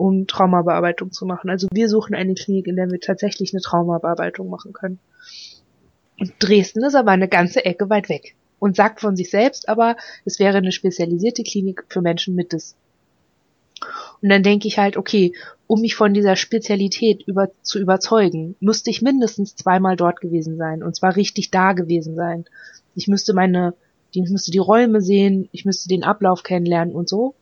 um 0.00 0.26
Traumabearbeitung 0.26 1.12
zu 1.12 1.26
machen. 1.26 1.50
Also 1.50 1.68
wir 1.70 1.90
suchen 1.90 2.14
eine 2.14 2.32
Klinik, 2.32 2.66
in 2.66 2.76
der 2.76 2.90
wir 2.90 3.00
tatsächlich 3.00 3.52
eine 3.52 3.60
Traumabearbeitung 3.60 4.48
machen 4.48 4.72
können. 4.72 4.98
Und 6.18 6.32
Dresden 6.38 6.82
ist 6.84 6.94
aber 6.94 7.10
eine 7.10 7.28
ganze 7.28 7.66
Ecke 7.66 7.90
weit 7.90 8.08
weg 8.08 8.34
und 8.58 8.76
sagt 8.76 9.02
von 9.02 9.14
sich 9.14 9.28
selbst, 9.28 9.68
aber 9.68 9.96
es 10.24 10.38
wäre 10.38 10.56
eine 10.56 10.72
spezialisierte 10.72 11.42
Klinik 11.42 11.84
für 11.90 12.00
Menschen 12.00 12.34
mit 12.34 12.54
Dis. 12.54 12.76
Und 14.22 14.30
dann 14.30 14.42
denke 14.42 14.68
ich 14.68 14.78
halt, 14.78 14.96
okay, 14.96 15.34
um 15.66 15.82
mich 15.82 15.96
von 15.96 16.14
dieser 16.14 16.36
Spezialität 16.36 17.22
über, 17.26 17.50
zu 17.60 17.78
überzeugen, 17.78 18.56
müsste 18.58 18.88
ich 18.88 19.02
mindestens 19.02 19.54
zweimal 19.54 19.96
dort 19.96 20.22
gewesen 20.22 20.56
sein 20.56 20.82
und 20.82 20.96
zwar 20.96 21.14
richtig 21.14 21.50
da 21.50 21.74
gewesen 21.74 22.14
sein. 22.14 22.46
Ich 22.94 23.06
müsste 23.06 23.34
meine, 23.34 23.74
ich 24.12 24.30
müsste 24.30 24.50
die 24.50 24.58
Räume 24.58 25.02
sehen, 25.02 25.50
ich 25.52 25.66
müsste 25.66 25.88
den 25.88 26.04
Ablauf 26.04 26.42
kennenlernen 26.42 26.94
und 26.94 27.06
so. 27.06 27.34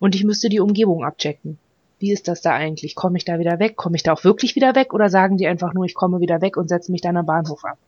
Und 0.00 0.16
ich 0.16 0.24
müsste 0.24 0.48
die 0.48 0.60
Umgebung 0.60 1.04
abchecken. 1.04 1.58
Wie 1.98 2.12
ist 2.12 2.28
das 2.28 2.40
da 2.40 2.54
eigentlich? 2.54 2.94
Komme 2.94 3.18
ich 3.18 3.24
da 3.24 3.38
wieder 3.38 3.58
weg? 3.58 3.76
Komme 3.76 3.96
ich 3.96 4.02
da 4.02 4.12
auch 4.12 4.24
wirklich 4.24 4.54
wieder 4.54 4.74
weg? 4.74 4.94
Oder 4.94 5.08
sagen 5.10 5.36
die 5.36 5.46
einfach 5.46 5.74
nur, 5.74 5.84
ich 5.84 5.94
komme 5.94 6.20
wieder 6.20 6.40
weg 6.40 6.56
und 6.56 6.68
setze 6.68 6.92
mich 6.92 7.00
dann 7.00 7.16
am 7.16 7.26
Bahnhof 7.26 7.64
ab? 7.64 7.78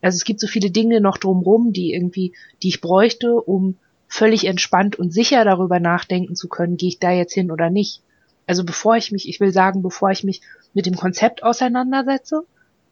Also 0.00 0.16
es 0.16 0.24
gibt 0.24 0.40
so 0.40 0.46
viele 0.46 0.70
Dinge 0.70 1.00
noch 1.00 1.18
drumrum, 1.18 1.72
die 1.72 1.92
irgendwie, 1.92 2.34
die 2.62 2.68
ich 2.68 2.80
bräuchte, 2.80 3.34
um 3.34 3.78
völlig 4.06 4.44
entspannt 4.46 4.96
und 4.96 5.12
sicher 5.12 5.44
darüber 5.44 5.80
nachdenken 5.80 6.34
zu 6.36 6.48
können, 6.48 6.76
gehe 6.76 6.88
ich 6.88 6.98
da 6.98 7.10
jetzt 7.10 7.34
hin 7.34 7.50
oder 7.50 7.68
nicht. 7.68 8.02
Also 8.46 8.64
bevor 8.64 8.96
ich 8.96 9.12
mich, 9.12 9.28
ich 9.28 9.40
will 9.40 9.52
sagen, 9.52 9.82
bevor 9.82 10.10
ich 10.10 10.24
mich 10.24 10.40
mit 10.72 10.86
dem 10.86 10.96
Konzept 10.96 11.42
auseinandersetze, 11.42 12.42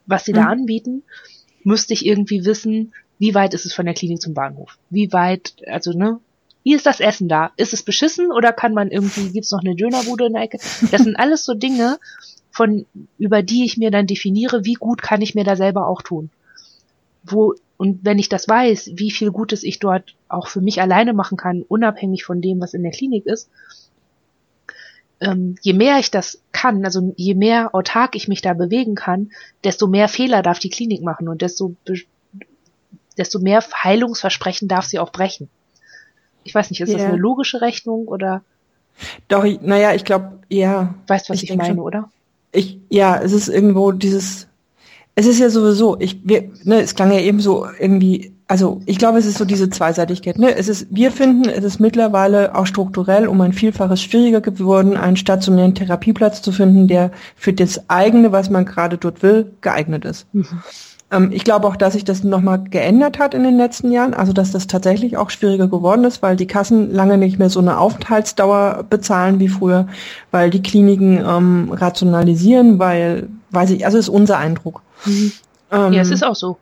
was 0.04 0.24
sie 0.24 0.32
da 0.32 0.42
Mhm. 0.42 0.48
anbieten, 0.48 1.04
müsste 1.62 1.94
ich 1.94 2.04
irgendwie 2.04 2.44
wissen, 2.44 2.92
wie 3.18 3.34
weit 3.34 3.54
ist 3.54 3.64
es 3.66 3.72
von 3.72 3.86
der 3.86 3.94
Klinik 3.94 4.20
zum 4.20 4.34
Bahnhof? 4.34 4.78
Wie 4.90 5.12
weit, 5.12 5.54
also 5.66 5.92
ne, 5.92 6.20
wie 6.66 6.74
ist 6.74 6.84
das 6.84 6.98
Essen 6.98 7.28
da? 7.28 7.52
Ist 7.56 7.72
es 7.72 7.84
beschissen 7.84 8.32
oder 8.32 8.52
kann 8.52 8.74
man 8.74 8.90
irgendwie, 8.90 9.30
gibt's 9.30 9.52
noch 9.52 9.60
eine 9.60 9.76
Dönerbude 9.76 10.26
in 10.26 10.32
der 10.32 10.42
Ecke? 10.42 10.58
Das 10.90 11.02
sind 11.04 11.14
alles 11.14 11.44
so 11.44 11.54
Dinge, 11.54 11.98
von, 12.50 12.86
über 13.18 13.44
die 13.44 13.64
ich 13.64 13.76
mir 13.76 13.92
dann 13.92 14.08
definiere, 14.08 14.64
wie 14.64 14.74
gut 14.74 15.00
kann 15.00 15.22
ich 15.22 15.36
mir 15.36 15.44
da 15.44 15.54
selber 15.54 15.86
auch 15.86 16.02
tun. 16.02 16.28
Wo, 17.22 17.54
und 17.76 18.04
wenn 18.04 18.18
ich 18.18 18.28
das 18.28 18.48
weiß, 18.48 18.90
wie 18.94 19.12
viel 19.12 19.30
Gutes 19.30 19.62
ich 19.62 19.78
dort 19.78 20.16
auch 20.28 20.48
für 20.48 20.60
mich 20.60 20.80
alleine 20.80 21.12
machen 21.12 21.36
kann, 21.36 21.62
unabhängig 21.62 22.24
von 22.24 22.40
dem, 22.40 22.60
was 22.60 22.74
in 22.74 22.82
der 22.82 22.90
Klinik 22.90 23.26
ist, 23.26 23.48
ähm, 25.20 25.54
je 25.60 25.72
mehr 25.72 26.00
ich 26.00 26.10
das 26.10 26.42
kann, 26.50 26.84
also 26.84 27.14
je 27.16 27.34
mehr 27.34 27.76
autark 27.76 28.16
ich 28.16 28.26
mich 28.26 28.42
da 28.42 28.54
bewegen 28.54 28.96
kann, 28.96 29.30
desto 29.62 29.86
mehr 29.86 30.08
Fehler 30.08 30.42
darf 30.42 30.58
die 30.58 30.70
Klinik 30.70 31.00
machen 31.00 31.28
und 31.28 31.42
desto, 31.42 31.76
desto 33.16 33.38
mehr 33.38 33.62
Heilungsversprechen 33.84 34.66
darf 34.66 34.86
sie 34.86 34.98
auch 34.98 35.12
brechen. 35.12 35.48
Ich 36.46 36.54
weiß 36.54 36.70
nicht, 36.70 36.80
ist 36.80 36.92
das 36.92 37.02
Ja. 37.02 37.08
eine 37.08 37.16
logische 37.18 37.60
Rechnung 37.60 38.06
oder 38.08 38.42
Doch, 39.28 39.44
naja, 39.62 39.94
ich 39.94 40.04
glaube, 40.04 40.38
ja. 40.48 40.94
weißt 41.06 41.28
was 41.28 41.42
Ich 41.42 41.50
ich, 41.50 41.56
meine, 41.56 41.74
schon. 41.74 41.80
oder? 41.80 42.08
Ich, 42.52 42.78
ja, 42.88 43.20
es 43.20 43.32
ist 43.32 43.48
irgendwo 43.48 43.92
dieses, 43.92 44.46
es 45.14 45.26
ist 45.26 45.38
ja 45.38 45.50
sowieso, 45.50 45.98
ich, 46.00 46.20
wir, 46.24 46.50
ne, 46.64 46.80
es 46.80 46.94
klang 46.94 47.12
ja 47.12 47.20
eben 47.20 47.40
so 47.40 47.66
irgendwie, 47.78 48.32
also 48.48 48.80
ich 48.86 48.96
glaube, 48.98 49.18
es 49.18 49.26
ist 49.26 49.36
so 49.38 49.44
diese 49.44 49.68
Zweiseitigkeit, 49.68 50.38
ne, 50.38 50.54
es 50.56 50.68
ist, 50.68 50.86
wir 50.90 51.10
finden, 51.10 51.48
es 51.48 51.64
ist 51.64 51.80
mittlerweile 51.80 52.54
auch 52.54 52.66
strukturell 52.66 53.26
um 53.26 53.40
ein 53.42 53.52
Vielfaches 53.52 54.00
schwieriger 54.00 54.40
geworden, 54.40 54.96
einen 54.96 55.16
stationären 55.16 55.74
Therapieplatz 55.74 56.40
zu 56.40 56.52
finden, 56.52 56.86
der 56.88 57.10
für 57.34 57.52
das 57.52 57.90
eigene, 57.90 58.32
was 58.32 58.48
man 58.48 58.64
gerade 58.64 58.96
dort 58.96 59.22
will, 59.22 59.52
geeignet 59.60 60.04
ist. 60.06 60.26
Ähm, 61.10 61.30
ich 61.32 61.44
glaube 61.44 61.66
auch, 61.68 61.76
dass 61.76 61.92
sich 61.92 62.04
das 62.04 62.24
nochmal 62.24 62.62
geändert 62.64 63.18
hat 63.18 63.34
in 63.34 63.44
den 63.44 63.56
letzten 63.56 63.92
Jahren, 63.92 64.14
also 64.14 64.32
dass 64.32 64.52
das 64.52 64.66
tatsächlich 64.66 65.16
auch 65.16 65.30
schwieriger 65.30 65.68
geworden 65.68 66.04
ist, 66.04 66.22
weil 66.22 66.36
die 66.36 66.46
Kassen 66.46 66.92
lange 66.92 67.16
nicht 67.18 67.38
mehr 67.38 67.50
so 67.50 67.60
eine 67.60 67.78
Aufenthaltsdauer 67.78 68.84
bezahlen 68.88 69.38
wie 69.38 69.48
früher, 69.48 69.86
weil 70.30 70.50
die 70.50 70.62
Kliniken 70.62 71.24
ähm, 71.26 71.70
rationalisieren, 71.72 72.78
weil, 72.78 73.28
weiß 73.50 73.70
ich, 73.70 73.84
also 73.84 73.98
ist 73.98 74.08
unser 74.08 74.38
Eindruck. 74.38 74.82
Ähm, 75.06 75.92
Ja, 75.92 76.02
es 76.02 76.10
ist 76.10 76.24
auch 76.24 76.36
so. 76.36 76.56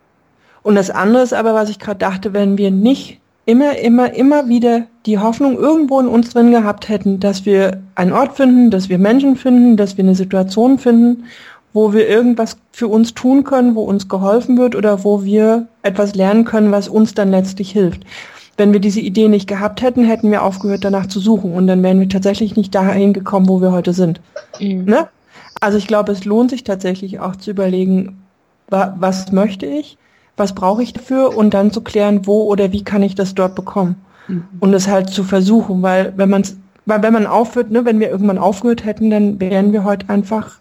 und 0.62 0.74
das 0.74 0.90
andere 0.90 1.22
ist 1.22 1.34
aber, 1.34 1.54
was 1.54 1.70
ich 1.70 1.78
gerade 1.78 1.98
dachte, 1.98 2.32
wenn 2.32 2.58
wir 2.58 2.70
nicht 2.70 3.20
immer, 3.46 3.78
immer, 3.78 4.14
immer 4.14 4.48
wieder 4.48 4.82
die 5.06 5.18
Hoffnung 5.18 5.56
irgendwo 5.58 6.00
in 6.00 6.08
uns 6.08 6.30
drin 6.30 6.50
gehabt 6.50 6.88
hätten, 6.88 7.20
dass 7.20 7.44
wir 7.44 7.82
einen 7.94 8.12
Ort 8.12 8.36
finden, 8.36 8.70
dass 8.70 8.88
wir 8.88 8.98
Menschen 8.98 9.36
finden, 9.36 9.76
dass 9.76 9.96
wir 9.96 10.04
eine 10.04 10.14
Situation 10.14 10.78
finden, 10.78 11.24
wo 11.74 11.92
wir 11.92 12.08
irgendwas 12.08 12.56
für 12.72 12.88
uns 12.88 13.12
tun 13.12 13.44
können, 13.44 13.74
wo 13.74 13.82
uns 13.82 14.08
geholfen 14.08 14.56
wird 14.56 14.74
oder 14.74 15.04
wo 15.04 15.24
wir 15.24 15.66
etwas 15.82 16.14
lernen 16.14 16.44
können, 16.44 16.72
was 16.72 16.88
uns 16.88 17.12
dann 17.12 17.30
letztlich 17.30 17.72
hilft. 17.72 18.04
Wenn 18.56 18.72
wir 18.72 18.80
diese 18.80 19.00
Idee 19.00 19.28
nicht 19.28 19.48
gehabt 19.48 19.82
hätten, 19.82 20.04
hätten 20.04 20.30
wir 20.30 20.44
aufgehört, 20.44 20.84
danach 20.84 21.06
zu 21.06 21.18
suchen 21.18 21.52
und 21.52 21.66
dann 21.66 21.82
wären 21.82 21.98
wir 21.98 22.08
tatsächlich 22.08 22.56
nicht 22.56 22.74
dahin 22.74 23.12
gekommen, 23.12 23.48
wo 23.48 23.60
wir 23.60 23.72
heute 23.72 23.92
sind. 23.92 24.20
Mhm. 24.60 24.84
Ne? 24.84 25.08
Also 25.60 25.76
ich 25.76 25.88
glaube, 25.88 26.12
es 26.12 26.24
lohnt 26.24 26.50
sich 26.50 26.62
tatsächlich 26.62 27.18
auch 27.18 27.36
zu 27.36 27.50
überlegen, 27.50 28.22
wa 28.70 28.94
was 28.98 29.32
möchte 29.32 29.66
ich, 29.66 29.98
was 30.36 30.54
brauche 30.54 30.82
ich 30.82 30.92
dafür 30.92 31.36
und 31.36 31.52
dann 31.52 31.72
zu 31.72 31.80
klären, 31.80 32.26
wo 32.26 32.44
oder 32.44 32.70
wie 32.70 32.84
kann 32.84 33.02
ich 33.02 33.16
das 33.16 33.34
dort 33.34 33.56
bekommen. 33.56 33.96
Mhm. 34.28 34.44
Und 34.60 34.72
es 34.72 34.86
halt 34.86 35.10
zu 35.10 35.24
versuchen, 35.24 35.82
weil 35.82 36.12
wenn 36.16 36.30
man 36.30 36.44
weil 36.86 37.02
wenn 37.02 37.14
man 37.14 37.26
aufhört, 37.26 37.70
ne, 37.70 37.84
wenn 37.84 37.98
wir 37.98 38.10
irgendwann 38.10 38.38
aufgehört 38.38 38.84
hätten, 38.84 39.10
dann 39.10 39.40
wären 39.40 39.72
wir 39.72 39.84
heute 39.84 40.08
einfach, 40.10 40.58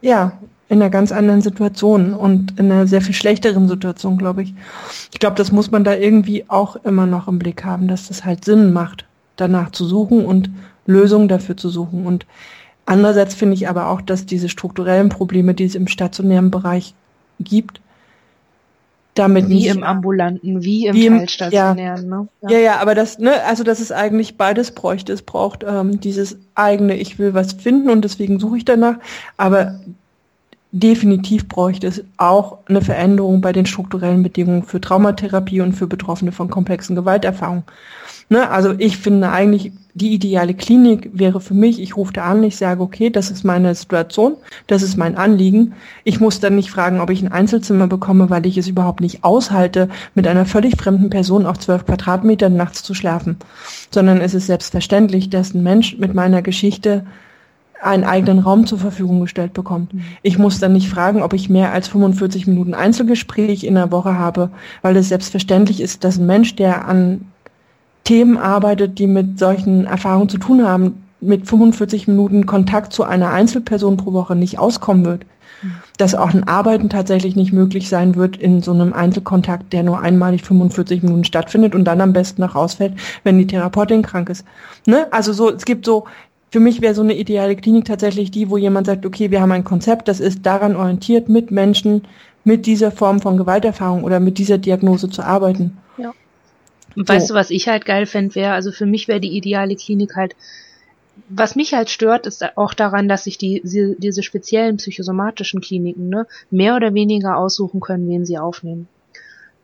ja, 0.00 0.32
in 0.68 0.80
einer 0.82 0.90
ganz 0.90 1.12
anderen 1.12 1.42
Situation 1.42 2.12
und 2.12 2.58
in 2.58 2.72
einer 2.72 2.86
sehr 2.86 3.00
viel 3.00 3.14
schlechteren 3.14 3.68
Situation, 3.68 4.18
glaube 4.18 4.42
ich. 4.42 4.54
Ich 5.12 5.20
glaube, 5.20 5.36
das 5.36 5.52
muss 5.52 5.70
man 5.70 5.84
da 5.84 5.94
irgendwie 5.94 6.44
auch 6.48 6.76
immer 6.84 7.06
noch 7.06 7.28
im 7.28 7.38
Blick 7.38 7.64
haben, 7.64 7.86
dass 7.86 8.08
das 8.08 8.24
halt 8.24 8.44
Sinn 8.44 8.72
macht, 8.72 9.04
danach 9.36 9.70
zu 9.70 9.84
suchen 9.84 10.24
und 10.24 10.50
Lösungen 10.86 11.28
dafür 11.28 11.56
zu 11.56 11.68
suchen. 11.68 12.04
Und 12.04 12.26
andererseits 12.84 13.34
finde 13.34 13.54
ich 13.54 13.68
aber 13.68 13.88
auch, 13.88 14.00
dass 14.00 14.26
diese 14.26 14.48
strukturellen 14.48 15.08
Probleme, 15.08 15.54
die 15.54 15.64
es 15.64 15.76
im 15.76 15.86
stationären 15.86 16.50
Bereich 16.50 16.94
gibt, 17.38 17.80
damit 19.14 19.48
Wie 19.48 19.54
nicht 19.54 19.66
im 19.68 19.82
ambulanten, 19.82 20.62
wie 20.62 20.86
im 20.86 20.94
Wie 20.94 21.06
im- 21.06 21.18
teilstationären, 21.18 22.08
ne? 22.08 22.28
ja, 22.42 22.58
ja, 22.58 22.80
aber 22.80 22.94
das, 22.94 23.18
ne, 23.18 23.42
also 23.44 23.64
dass 23.64 23.80
es 23.80 23.90
eigentlich 23.90 24.36
beides 24.36 24.72
bräuchte. 24.72 25.12
Es 25.12 25.22
braucht 25.22 25.64
ähm, 25.66 26.00
dieses 26.00 26.36
eigene, 26.54 26.96
ich 26.96 27.18
will 27.18 27.32
was 27.34 27.54
finden 27.54 27.88
und 27.88 28.02
deswegen 28.02 28.38
suche 28.38 28.58
ich 28.58 28.64
danach. 28.64 28.96
Aber 29.38 29.80
definitiv 30.80 31.48
bräuchte 31.48 31.86
es 31.86 32.04
auch 32.18 32.58
eine 32.66 32.82
Veränderung 32.82 33.40
bei 33.40 33.52
den 33.52 33.66
strukturellen 33.66 34.22
Bedingungen 34.22 34.62
für 34.62 34.80
Traumatherapie 34.80 35.62
und 35.62 35.72
für 35.72 35.86
Betroffene 35.86 36.32
von 36.32 36.50
komplexen 36.50 36.94
Gewalterfahrungen. 36.94 37.64
Ne, 38.28 38.50
also 38.50 38.74
ich 38.76 38.98
finde 38.98 39.30
eigentlich, 39.30 39.72
die 39.94 40.12
ideale 40.12 40.52
Klinik 40.52 41.10
wäre 41.14 41.40
für 41.40 41.54
mich, 41.54 41.80
ich 41.80 41.96
rufe 41.96 42.12
da 42.12 42.24
an, 42.24 42.42
ich 42.42 42.56
sage, 42.56 42.82
okay, 42.82 43.08
das 43.08 43.30
ist 43.30 43.44
meine 43.44 43.74
Situation, 43.74 44.34
das 44.66 44.82
ist 44.82 44.96
mein 44.96 45.16
Anliegen. 45.16 45.72
Ich 46.04 46.20
muss 46.20 46.40
dann 46.40 46.56
nicht 46.56 46.70
fragen, 46.70 47.00
ob 47.00 47.08
ich 47.08 47.22
ein 47.22 47.32
Einzelzimmer 47.32 47.86
bekomme, 47.86 48.28
weil 48.28 48.44
ich 48.44 48.58
es 48.58 48.68
überhaupt 48.68 49.00
nicht 49.00 49.24
aushalte, 49.24 49.88
mit 50.14 50.26
einer 50.26 50.44
völlig 50.44 50.76
fremden 50.76 51.08
Person 51.08 51.46
auf 51.46 51.58
zwölf 51.58 51.86
Quadratmetern 51.86 52.54
nachts 52.54 52.82
zu 52.82 52.92
schlafen. 52.92 53.36
Sondern 53.90 54.20
es 54.20 54.34
ist 54.34 54.48
selbstverständlich, 54.48 55.30
dass 55.30 55.54
ein 55.54 55.62
Mensch 55.62 55.96
mit 55.96 56.12
meiner 56.12 56.42
Geschichte 56.42 57.06
einen 57.82 58.04
eigenen 58.04 58.38
Raum 58.38 58.66
zur 58.66 58.78
Verfügung 58.78 59.20
gestellt 59.20 59.52
bekommt. 59.52 59.92
Ich 60.22 60.38
muss 60.38 60.58
dann 60.60 60.72
nicht 60.72 60.88
fragen, 60.88 61.22
ob 61.22 61.32
ich 61.32 61.50
mehr 61.50 61.72
als 61.72 61.88
45 61.88 62.46
Minuten 62.46 62.74
Einzelgespräch 62.74 63.64
in 63.64 63.74
der 63.74 63.92
Woche 63.92 64.18
habe, 64.18 64.50
weil 64.82 64.96
es 64.96 65.08
selbstverständlich 65.08 65.80
ist, 65.80 66.04
dass 66.04 66.18
ein 66.18 66.26
Mensch, 66.26 66.56
der 66.56 66.88
an 66.88 67.26
Themen 68.04 68.38
arbeitet, 68.38 68.98
die 68.98 69.06
mit 69.06 69.38
solchen 69.38 69.84
Erfahrungen 69.84 70.28
zu 70.28 70.38
tun 70.38 70.66
haben, 70.66 71.02
mit 71.20 71.46
45 71.46 72.08
Minuten 72.08 72.46
Kontakt 72.46 72.92
zu 72.92 73.04
einer 73.04 73.30
Einzelperson 73.30 73.96
pro 73.96 74.12
Woche 74.12 74.36
nicht 74.36 74.58
auskommen 74.58 75.04
wird. 75.04 75.26
Dass 75.96 76.14
auch 76.14 76.34
ein 76.34 76.46
Arbeiten 76.46 76.90
tatsächlich 76.90 77.34
nicht 77.34 77.52
möglich 77.52 77.88
sein 77.88 78.14
wird 78.14 78.36
in 78.36 78.60
so 78.60 78.72
einem 78.72 78.92
Einzelkontakt, 78.92 79.72
der 79.72 79.82
nur 79.82 80.00
einmalig 80.00 80.42
45 80.42 81.02
Minuten 81.02 81.24
stattfindet 81.24 81.74
und 81.74 81.84
dann 81.84 82.00
am 82.00 82.12
besten 82.12 82.42
noch 82.42 82.54
rausfällt, 82.54 82.92
wenn 83.24 83.38
die 83.38 83.46
Therapeutin 83.46 84.02
krank 84.02 84.28
ist. 84.28 84.44
Ne? 84.86 85.06
Also 85.10 85.32
so, 85.32 85.50
es 85.50 85.64
gibt 85.64 85.86
so, 85.86 86.04
für 86.50 86.60
mich 86.60 86.80
wäre 86.80 86.94
so 86.94 87.02
eine 87.02 87.16
ideale 87.16 87.56
Klinik 87.56 87.84
tatsächlich 87.84 88.30
die, 88.30 88.50
wo 88.50 88.56
jemand 88.56 88.86
sagt, 88.86 89.04
okay, 89.04 89.30
wir 89.30 89.40
haben 89.40 89.52
ein 89.52 89.64
Konzept, 89.64 90.08
das 90.08 90.20
ist 90.20 90.46
daran 90.46 90.76
orientiert, 90.76 91.28
mit 91.28 91.50
Menschen 91.50 92.02
mit 92.44 92.66
dieser 92.66 92.92
Form 92.92 93.20
von 93.20 93.36
Gewalterfahrung 93.36 94.04
oder 94.04 94.20
mit 94.20 94.38
dieser 94.38 94.58
Diagnose 94.58 95.10
zu 95.10 95.22
arbeiten. 95.22 95.76
Und 96.96 97.08
weißt 97.08 97.28
So. 97.28 97.34
du, 97.34 97.38
was 97.38 97.50
ich 97.50 97.68
halt 97.68 97.84
geil 97.84 98.06
fände, 98.06 98.34
wäre, 98.34 98.52
also 98.52 98.72
für 98.72 98.86
mich 98.86 99.06
wäre 99.06 99.20
die 99.20 99.36
ideale 99.36 99.76
Klinik 99.76 100.16
halt, 100.16 100.34
was 101.28 101.56
mich 101.56 101.74
halt 101.74 101.90
stört, 101.90 102.26
ist 102.26 102.44
auch 102.56 102.74
daran, 102.74 103.08
dass 103.08 103.24
sich 103.24 103.38
die, 103.38 103.60
diese, 103.62 103.96
diese 103.96 104.22
speziellen 104.22 104.78
psychosomatischen 104.78 105.60
Kliniken, 105.60 106.08
ne, 106.08 106.26
mehr 106.50 106.76
oder 106.76 106.94
weniger 106.94 107.36
aussuchen 107.36 107.80
können, 107.80 108.08
wen 108.08 108.24
sie 108.24 108.38
aufnehmen. 108.38 108.88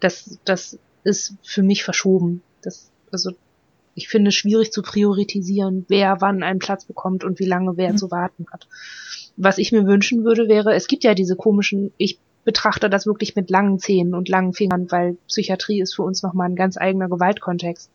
Das, 0.01 0.39
das 0.45 0.78
ist 1.05 1.35
für 1.43 1.62
mich 1.62 1.85
verschoben. 1.85 2.43
Das, 2.62 2.91
also, 3.11 3.33
ich 3.95 4.09
finde 4.09 4.28
es 4.28 4.34
schwierig 4.34 4.72
zu 4.72 4.82
priorisieren, 4.82 5.84
wer 5.88 6.20
wann 6.20 6.43
einen 6.43 6.59
Platz 6.59 6.84
bekommt 6.84 7.24
und 7.24 7.38
wie 7.38 7.47
lange 7.47 7.76
wer 7.76 7.93
Mhm. 7.93 7.97
zu 7.97 8.11
warten 8.11 8.47
hat. 8.53 8.68
Was 9.36 9.59
ich 9.59 9.72
mir 9.72 9.86
wünschen 9.86 10.24
würde, 10.24 10.49
wäre, 10.49 10.74
es 10.74 10.86
gibt 10.86 11.05
ja 11.05 11.14
diese 11.14 11.36
komischen, 11.36 11.93
ich 11.97 12.18
betrachte 12.45 12.90
das 12.90 13.07
wirklich 13.07 13.36
mit 13.36 13.51
langen 13.51 13.78
Zähnen 13.78 14.14
und 14.14 14.28
langen 14.28 14.53
Fingern, 14.53 14.90
weil 14.90 15.16
Psychiatrie 15.28 15.80
ist 15.80 15.95
für 15.95 16.03
uns 16.03 16.22
nochmal 16.22 16.49
ein 16.49 16.57
ganz 16.57 16.76
eigener 16.76 17.09
Gewaltkontext 17.09 17.90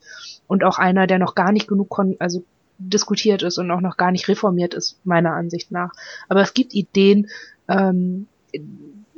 und 0.47 0.63
auch 0.63 0.79
einer, 0.79 1.05
der 1.05 1.19
noch 1.19 1.35
gar 1.35 1.51
nicht 1.51 1.67
genug 1.67 1.89
kon 1.89 2.15
also 2.19 2.43
diskutiert 2.79 3.43
ist 3.43 3.57
und 3.57 3.71
auch 3.71 3.81
noch 3.81 3.97
gar 3.97 4.11
nicht 4.11 4.27
reformiert 4.27 4.73
ist, 4.73 4.99
meiner 5.03 5.33
Ansicht 5.33 5.71
nach. 5.71 5.91
Aber 6.29 6.41
es 6.41 6.53
gibt 6.53 6.73
Ideen, 6.75 7.27
ähm, 7.67 8.27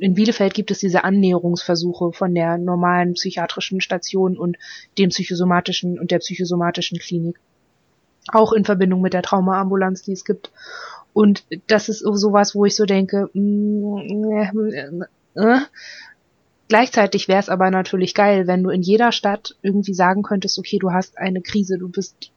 in 0.00 0.14
Bielefeld 0.14 0.54
gibt 0.54 0.70
es 0.70 0.78
diese 0.78 1.04
Annäherungsversuche 1.04 2.12
von 2.12 2.34
der 2.34 2.56
normalen 2.56 3.12
psychiatrischen 3.12 3.82
Station 3.82 4.38
und 4.38 4.56
dem 4.96 5.10
psychosomatischen 5.10 5.98
und 5.98 6.10
der 6.10 6.20
psychosomatischen 6.20 6.98
Klinik. 6.98 7.38
Auch 8.32 8.52
in 8.52 8.64
Verbindung 8.64 9.02
mit 9.02 9.12
der 9.12 9.22
Traumaambulanz, 9.22 10.02
die 10.02 10.12
es 10.12 10.24
gibt. 10.24 10.52
Und 11.12 11.44
das 11.66 11.90
ist 11.90 11.98
sowas, 11.98 12.54
wo 12.54 12.64
ich 12.64 12.76
so 12.76 12.86
denke, 12.86 13.28
mm, 13.34 14.30
äh, 14.30 14.90
äh. 15.34 15.60
gleichzeitig 16.68 17.28
wäre 17.28 17.40
es 17.40 17.50
aber 17.50 17.70
natürlich 17.70 18.14
geil, 18.14 18.46
wenn 18.46 18.62
du 18.62 18.70
in 18.70 18.82
jeder 18.82 19.12
Stadt 19.12 19.56
irgendwie 19.60 19.94
sagen 19.94 20.22
könntest, 20.22 20.58
okay, 20.58 20.78
du 20.78 20.92
hast 20.92 21.18
eine 21.18 21.42
Krise, 21.42 21.76
du 21.76 21.88
bist 21.88 22.30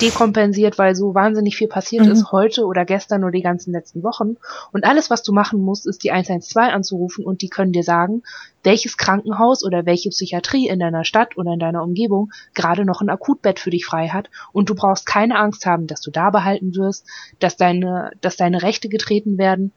dekompensiert, 0.00 0.78
weil 0.78 0.94
so 0.94 1.14
wahnsinnig 1.14 1.56
viel 1.56 1.66
passiert 1.66 2.06
mhm. 2.06 2.12
ist 2.12 2.30
heute 2.30 2.66
oder 2.66 2.84
gestern 2.84 3.24
oder 3.24 3.32
die 3.32 3.42
ganzen 3.42 3.72
letzten 3.72 4.02
Wochen. 4.02 4.36
Und 4.72 4.84
alles, 4.84 5.10
was 5.10 5.22
du 5.22 5.32
machen 5.32 5.60
musst, 5.60 5.86
ist 5.86 6.04
die 6.04 6.12
112 6.12 6.72
anzurufen 6.72 7.24
und 7.24 7.42
die 7.42 7.48
können 7.48 7.72
dir 7.72 7.82
sagen, 7.82 8.22
welches 8.62 8.96
Krankenhaus 8.96 9.64
oder 9.64 9.84
welche 9.84 10.10
Psychiatrie 10.10 10.68
in 10.68 10.78
deiner 10.78 11.04
Stadt 11.04 11.36
oder 11.36 11.52
in 11.52 11.58
deiner 11.58 11.82
Umgebung 11.82 12.30
gerade 12.54 12.84
noch 12.84 13.00
ein 13.00 13.10
Akutbett 13.10 13.58
für 13.58 13.70
dich 13.70 13.84
frei 13.84 14.08
hat. 14.08 14.30
Und 14.52 14.70
du 14.70 14.76
brauchst 14.76 15.04
keine 15.04 15.36
Angst 15.36 15.66
haben, 15.66 15.88
dass 15.88 16.00
du 16.00 16.12
da 16.12 16.30
behalten 16.30 16.76
wirst, 16.76 17.04
dass 17.40 17.56
deine, 17.56 18.12
dass 18.20 18.36
deine 18.36 18.62
Rechte 18.62 18.88
getreten 18.88 19.36
werden. 19.36 19.72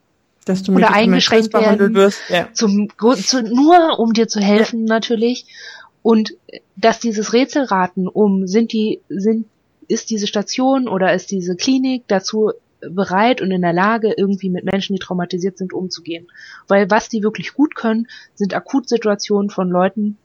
Dass 0.45 0.62
du 0.62 0.76
oder 0.76 0.93
eingeschränkt 0.93 1.51
werden, 1.53 1.95
wirst. 1.95 2.20
Ja. 2.30 2.49
Zum, 2.53 2.89
zu, 3.18 3.41
nur 3.41 3.97
um 3.97 4.14
dir 4.14 4.28
zu 4.28 4.39
helfen 4.39 4.86
ja. 4.86 4.93
natürlich. 4.93 5.47
Und 6.03 6.36
dass 6.76 6.99
dieses 6.99 7.34
Rätselraten 7.34 8.08
um, 8.08 8.45
sind 8.45 8.72
die, 8.72 9.01
sind 9.10 9.47
ist 9.88 10.10
diese 10.10 10.28
Station 10.28 10.88
oder 10.88 11.14
ist 11.14 11.32
diese 11.32 11.56
Klinik 11.56 12.04
dazu 12.08 12.52
bereit 12.82 13.42
und 13.42 13.52
in 13.52 13.62
der 13.62 13.74
Lage, 13.74 14.14
irgendwie 14.16 14.50
mit 14.50 14.66
Menschen, 14.66 14.96
die 14.96 15.00
traumatisiert 15.00 15.58
sind, 15.58 15.74
umzugehen. 15.74 16.28
Weil 16.68 16.90
was 16.90 17.10
die 17.10 17.24
wirklich 17.24 17.54
gut 17.54 17.76
können, 17.76 18.08
sind 18.34 18.54
Akutsituationen 18.54 19.50
von 19.50 19.70
Leuten, 19.70 20.18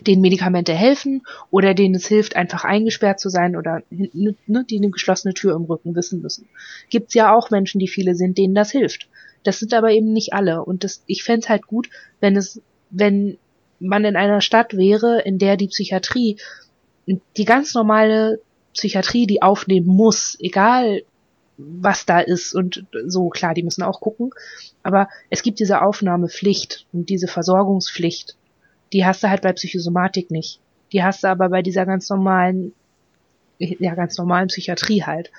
denen 0.00 0.22
Medikamente 0.22 0.72
helfen 0.72 1.22
oder 1.50 1.74
denen 1.74 1.94
es 1.94 2.06
hilft, 2.06 2.36
einfach 2.36 2.64
eingesperrt 2.64 3.20
zu 3.20 3.28
sein 3.28 3.56
oder 3.56 3.82
ne, 3.90 4.34
ne, 4.46 4.64
die 4.68 4.78
eine 4.78 4.90
geschlossene 4.90 5.34
Tür 5.34 5.54
im 5.54 5.64
Rücken 5.64 5.94
wissen 5.94 6.22
müssen. 6.22 6.48
Gibt's 6.88 7.14
ja 7.14 7.34
auch 7.34 7.50
Menschen, 7.50 7.78
die 7.78 7.88
viele 7.88 8.14
sind, 8.14 8.38
denen 8.38 8.54
das 8.54 8.70
hilft. 8.70 9.08
Das 9.44 9.58
sind 9.58 9.74
aber 9.74 9.90
eben 9.90 10.12
nicht 10.12 10.32
alle. 10.32 10.64
Und 10.64 10.84
das, 10.84 11.02
ich 11.06 11.24
fände 11.24 11.48
halt 11.48 11.66
gut, 11.66 11.90
wenn 12.20 12.36
es, 12.36 12.62
wenn 12.90 13.36
man 13.80 14.04
in 14.04 14.16
einer 14.16 14.40
Stadt 14.40 14.76
wäre, 14.76 15.20
in 15.22 15.38
der 15.38 15.56
die 15.56 15.68
Psychiatrie 15.68 16.38
die 17.36 17.44
ganz 17.44 17.74
normale 17.74 18.40
Psychiatrie 18.74 19.26
die 19.26 19.42
aufnehmen 19.42 19.86
muss, 19.86 20.36
egal 20.40 21.02
was 21.58 22.06
da 22.06 22.20
ist 22.20 22.54
und 22.54 22.86
so, 23.06 23.28
klar, 23.28 23.54
die 23.54 23.62
müssen 23.62 23.82
auch 23.82 24.00
gucken, 24.00 24.30
aber 24.82 25.08
es 25.30 25.42
gibt 25.42 25.60
diese 25.60 25.82
Aufnahmepflicht 25.82 26.86
und 26.92 27.08
diese 27.08 27.28
Versorgungspflicht, 27.28 28.36
die 28.92 29.04
hast 29.04 29.22
du 29.22 29.28
halt 29.28 29.42
bei 29.42 29.52
Psychosomatik 29.52 30.30
nicht. 30.30 30.60
Die 30.92 31.02
hast 31.02 31.24
du 31.24 31.28
aber 31.28 31.48
bei 31.48 31.62
dieser 31.62 31.86
ganz 31.86 32.08
normalen, 32.10 32.72
ja, 33.58 33.94
ganz 33.94 34.18
normalen 34.18 34.48
Psychiatrie 34.48 35.04
halt. 35.04 35.30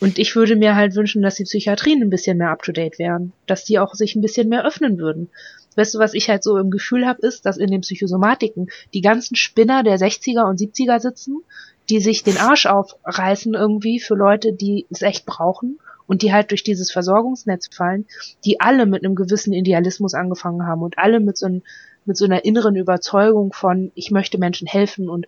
Und 0.00 0.18
ich 0.18 0.34
würde 0.34 0.56
mir 0.56 0.76
halt 0.76 0.94
wünschen, 0.94 1.22
dass 1.22 1.34
die 1.34 1.44
Psychiatrien 1.44 2.02
ein 2.02 2.10
bisschen 2.10 2.38
mehr 2.38 2.50
up-to-date 2.50 2.98
wären, 2.98 3.32
dass 3.46 3.64
die 3.64 3.78
auch 3.78 3.94
sich 3.94 4.16
ein 4.16 4.22
bisschen 4.22 4.48
mehr 4.48 4.64
öffnen 4.64 4.98
würden. 4.98 5.28
Weißt 5.76 5.94
du, 5.94 5.98
was 5.98 6.14
ich 6.14 6.28
halt 6.28 6.42
so 6.42 6.56
im 6.56 6.70
Gefühl 6.70 7.06
habe, 7.06 7.24
ist, 7.24 7.46
dass 7.46 7.58
in 7.58 7.70
den 7.70 7.82
Psychosomatiken 7.82 8.70
die 8.94 9.02
ganzen 9.02 9.36
Spinner 9.36 9.82
der 9.82 9.98
60er 9.98 10.48
und 10.48 10.58
70er 10.58 10.98
sitzen, 10.98 11.42
die 11.90 12.00
sich 12.00 12.22
den 12.22 12.38
Arsch 12.38 12.66
aufreißen 12.66 13.54
irgendwie 13.54 13.98
für 13.98 14.14
Leute, 14.14 14.52
die 14.52 14.86
es 14.90 15.02
echt 15.02 15.26
brauchen 15.26 15.80
und 16.06 16.22
die 16.22 16.32
halt 16.32 16.50
durch 16.52 16.62
dieses 16.62 16.92
Versorgungsnetz 16.92 17.68
fallen, 17.72 18.06
die 18.44 18.60
alle 18.60 18.86
mit 18.86 19.04
einem 19.04 19.16
gewissen 19.16 19.52
Idealismus 19.52 20.14
angefangen 20.14 20.66
haben 20.66 20.82
und 20.82 20.98
alle 20.98 21.18
mit 21.18 21.36
so, 21.36 21.46
ein, 21.46 21.62
mit 22.04 22.16
so 22.16 22.24
einer 22.24 22.44
inneren 22.44 22.76
Überzeugung 22.76 23.52
von, 23.52 23.90
ich 23.96 24.12
möchte 24.12 24.38
Menschen 24.38 24.68
helfen 24.68 25.08
und 25.08 25.26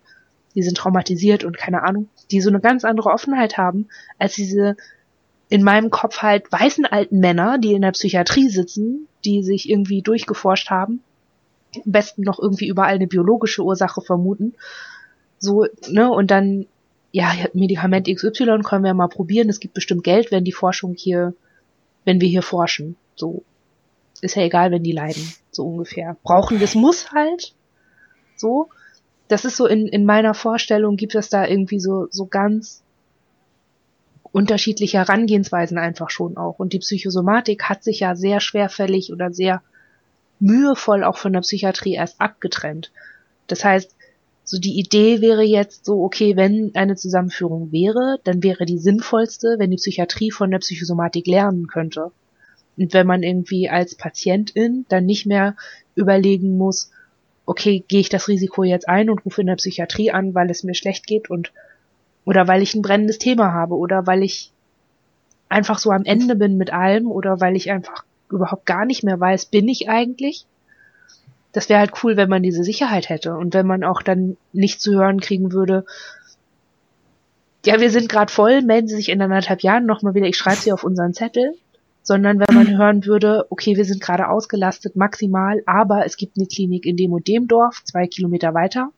die 0.55 0.63
sind 0.63 0.77
traumatisiert 0.77 1.43
und 1.43 1.57
keine 1.57 1.83
Ahnung, 1.83 2.07
die 2.31 2.39
so 2.39 2.49
eine 2.49 2.61
ganz 2.61 2.85
andere 2.85 3.09
Offenheit 3.09 3.57
haben, 3.57 3.89
als 4.17 4.35
diese 4.35 4.77
in 5.49 5.63
meinem 5.63 5.89
Kopf 5.89 6.21
halt 6.21 6.49
weißen 6.49 6.85
alten 6.85 7.19
Männer, 7.19 7.57
die 7.57 7.73
in 7.73 7.81
der 7.81 7.91
Psychiatrie 7.91 8.47
sitzen, 8.49 9.07
die 9.25 9.43
sich 9.43 9.69
irgendwie 9.69 10.01
durchgeforscht 10.01 10.69
haben, 10.69 11.01
am 11.75 11.91
besten 11.91 12.21
noch 12.21 12.39
irgendwie 12.39 12.67
überall 12.67 12.95
eine 12.95 13.07
biologische 13.07 13.63
Ursache 13.63 14.01
vermuten 14.01 14.53
so, 15.43 15.65
ne, 15.89 16.09
und 16.09 16.31
dann, 16.31 16.67
ja, 17.11 17.33
Medikament 17.53 18.07
XY 18.07 18.61
können 18.63 18.85
wir 18.85 18.93
mal 18.93 19.09
probieren, 19.09 19.49
es 19.49 19.59
gibt 19.59 19.73
bestimmt 19.73 20.05
Geld, 20.05 20.31
wenn 20.31 20.45
die 20.45 20.53
Forschung 20.53 20.95
hier, 20.95 21.33
wenn 22.05 22.21
wir 22.21 22.29
hier 22.29 22.41
forschen. 22.41 22.95
So. 23.15 23.43
Ist 24.21 24.35
ja 24.35 24.43
egal, 24.43 24.71
wenn 24.71 24.83
die 24.83 24.93
leiden, 24.93 25.33
so 25.51 25.67
ungefähr. 25.67 26.15
Brauchen 26.23 26.59
wir 26.59 26.63
es 26.63 26.75
muss 26.75 27.11
halt. 27.11 27.53
So. 28.37 28.69
Das 29.27 29.43
ist 29.43 29.57
so 29.57 29.67
in, 29.67 29.87
in 29.87 30.05
meiner 30.05 30.33
Vorstellung 30.33 30.95
gibt 30.95 31.13
es 31.13 31.27
da 31.27 31.45
irgendwie 31.45 31.79
so, 31.79 32.07
so 32.09 32.25
ganz 32.25 32.81
unterschiedliche 34.31 34.99
Herangehensweisen 34.99 35.77
einfach 35.77 36.09
schon 36.09 36.37
auch. 36.37 36.57
Und 36.57 36.71
die 36.71 36.79
Psychosomatik 36.79 37.63
hat 37.65 37.83
sich 37.83 37.99
ja 37.99 38.15
sehr 38.15 38.39
schwerfällig 38.39 39.11
oder 39.11 39.33
sehr 39.33 39.61
mühevoll 40.39 41.03
auch 41.03 41.17
von 41.17 41.33
der 41.33 41.41
Psychiatrie 41.41 41.95
erst 41.95 42.21
abgetrennt. 42.21 42.91
Das 43.47 43.65
heißt, 43.65 43.93
so 44.43 44.59
die 44.59 44.77
Idee 44.77 45.21
wäre 45.21 45.43
jetzt 45.43 45.85
so, 45.85 46.03
okay, 46.03 46.35
wenn 46.35 46.71
eine 46.75 46.95
Zusammenführung 46.95 47.71
wäre, 47.71 48.19
dann 48.23 48.43
wäre 48.43 48.65
die 48.65 48.77
sinnvollste, 48.77 49.55
wenn 49.57 49.71
die 49.71 49.77
Psychiatrie 49.77 50.31
von 50.31 50.51
der 50.51 50.59
Psychosomatik 50.59 51.27
lernen 51.27 51.67
könnte. 51.67 52.11
Und 52.77 52.93
wenn 52.93 53.07
man 53.07 53.23
irgendwie 53.23 53.69
als 53.69 53.95
Patientin 53.95 54.85
dann 54.89 55.05
nicht 55.05 55.25
mehr 55.25 55.55
überlegen 55.95 56.57
muss, 56.57 56.91
okay, 57.45 57.83
gehe 57.87 57.99
ich 57.99 58.09
das 58.09 58.27
Risiko 58.27 58.63
jetzt 58.63 58.89
ein 58.89 59.09
und 59.09 59.25
rufe 59.25 59.41
in 59.41 59.47
der 59.47 59.55
Psychiatrie 59.55 60.11
an, 60.11 60.33
weil 60.33 60.49
es 60.49 60.63
mir 60.63 60.73
schlecht 60.73 61.07
geht 61.07 61.29
und 61.29 61.51
oder 62.25 62.47
weil 62.47 62.61
ich 62.61 62.73
ein 62.73 62.81
brennendes 62.81 63.17
Thema 63.17 63.53
habe 63.53 63.75
oder 63.75 64.07
weil 64.07 64.23
ich 64.23 64.51
einfach 65.49 65.77
so 65.77 65.91
am 65.91 66.05
Ende 66.05 66.35
bin 66.35 66.57
mit 66.57 66.71
allem 66.71 67.11
oder 67.11 67.41
weil 67.41 67.55
ich 67.55 67.69
einfach 67.69 68.05
überhaupt 68.29 68.65
gar 68.65 68.85
nicht 68.85 69.03
mehr 69.03 69.19
weiß, 69.19 69.45
bin 69.45 69.67
ich 69.67 69.89
eigentlich 69.89 70.45
das 71.53 71.69
wäre 71.69 71.79
halt 71.79 71.91
cool, 72.03 72.17
wenn 72.17 72.29
man 72.29 72.43
diese 72.43 72.63
Sicherheit 72.63 73.09
hätte 73.09 73.35
und 73.37 73.53
wenn 73.53 73.67
man 73.67 73.83
auch 73.83 74.01
dann 74.01 74.37
nicht 74.51 74.81
zu 74.81 74.93
hören 74.95 75.19
kriegen 75.19 75.53
würde, 75.53 75.85
ja, 77.65 77.79
wir 77.79 77.91
sind 77.91 78.09
gerade 78.09 78.31
voll, 78.31 78.61
melden 78.61 78.87
Sie 78.87 78.95
sich 78.95 79.09
in 79.09 79.21
anderthalb 79.21 79.61
Jahren 79.61 79.85
nochmal 79.85 80.15
wieder, 80.15 80.27
ich 80.27 80.35
schreibe 80.35 80.59
Sie 80.59 80.73
auf 80.73 80.83
unseren 80.83 81.13
Zettel, 81.13 81.53
sondern 82.01 82.39
wenn 82.39 82.53
man 82.53 82.77
hören 82.77 83.05
würde, 83.05 83.45
okay, 83.49 83.77
wir 83.77 83.85
sind 83.85 84.01
gerade 84.01 84.27
ausgelastet 84.27 84.97
maximal, 84.97 85.63
aber 85.65 86.05
es 86.05 86.17
gibt 86.17 86.37
eine 86.37 86.47
Klinik 86.47 86.85
in 86.85 86.97
dem 86.97 87.13
und 87.13 87.27
dem 87.27 87.47
Dorf, 87.47 87.81
zwei 87.85 88.07
Kilometer 88.07 88.53
weiter. 88.53 88.89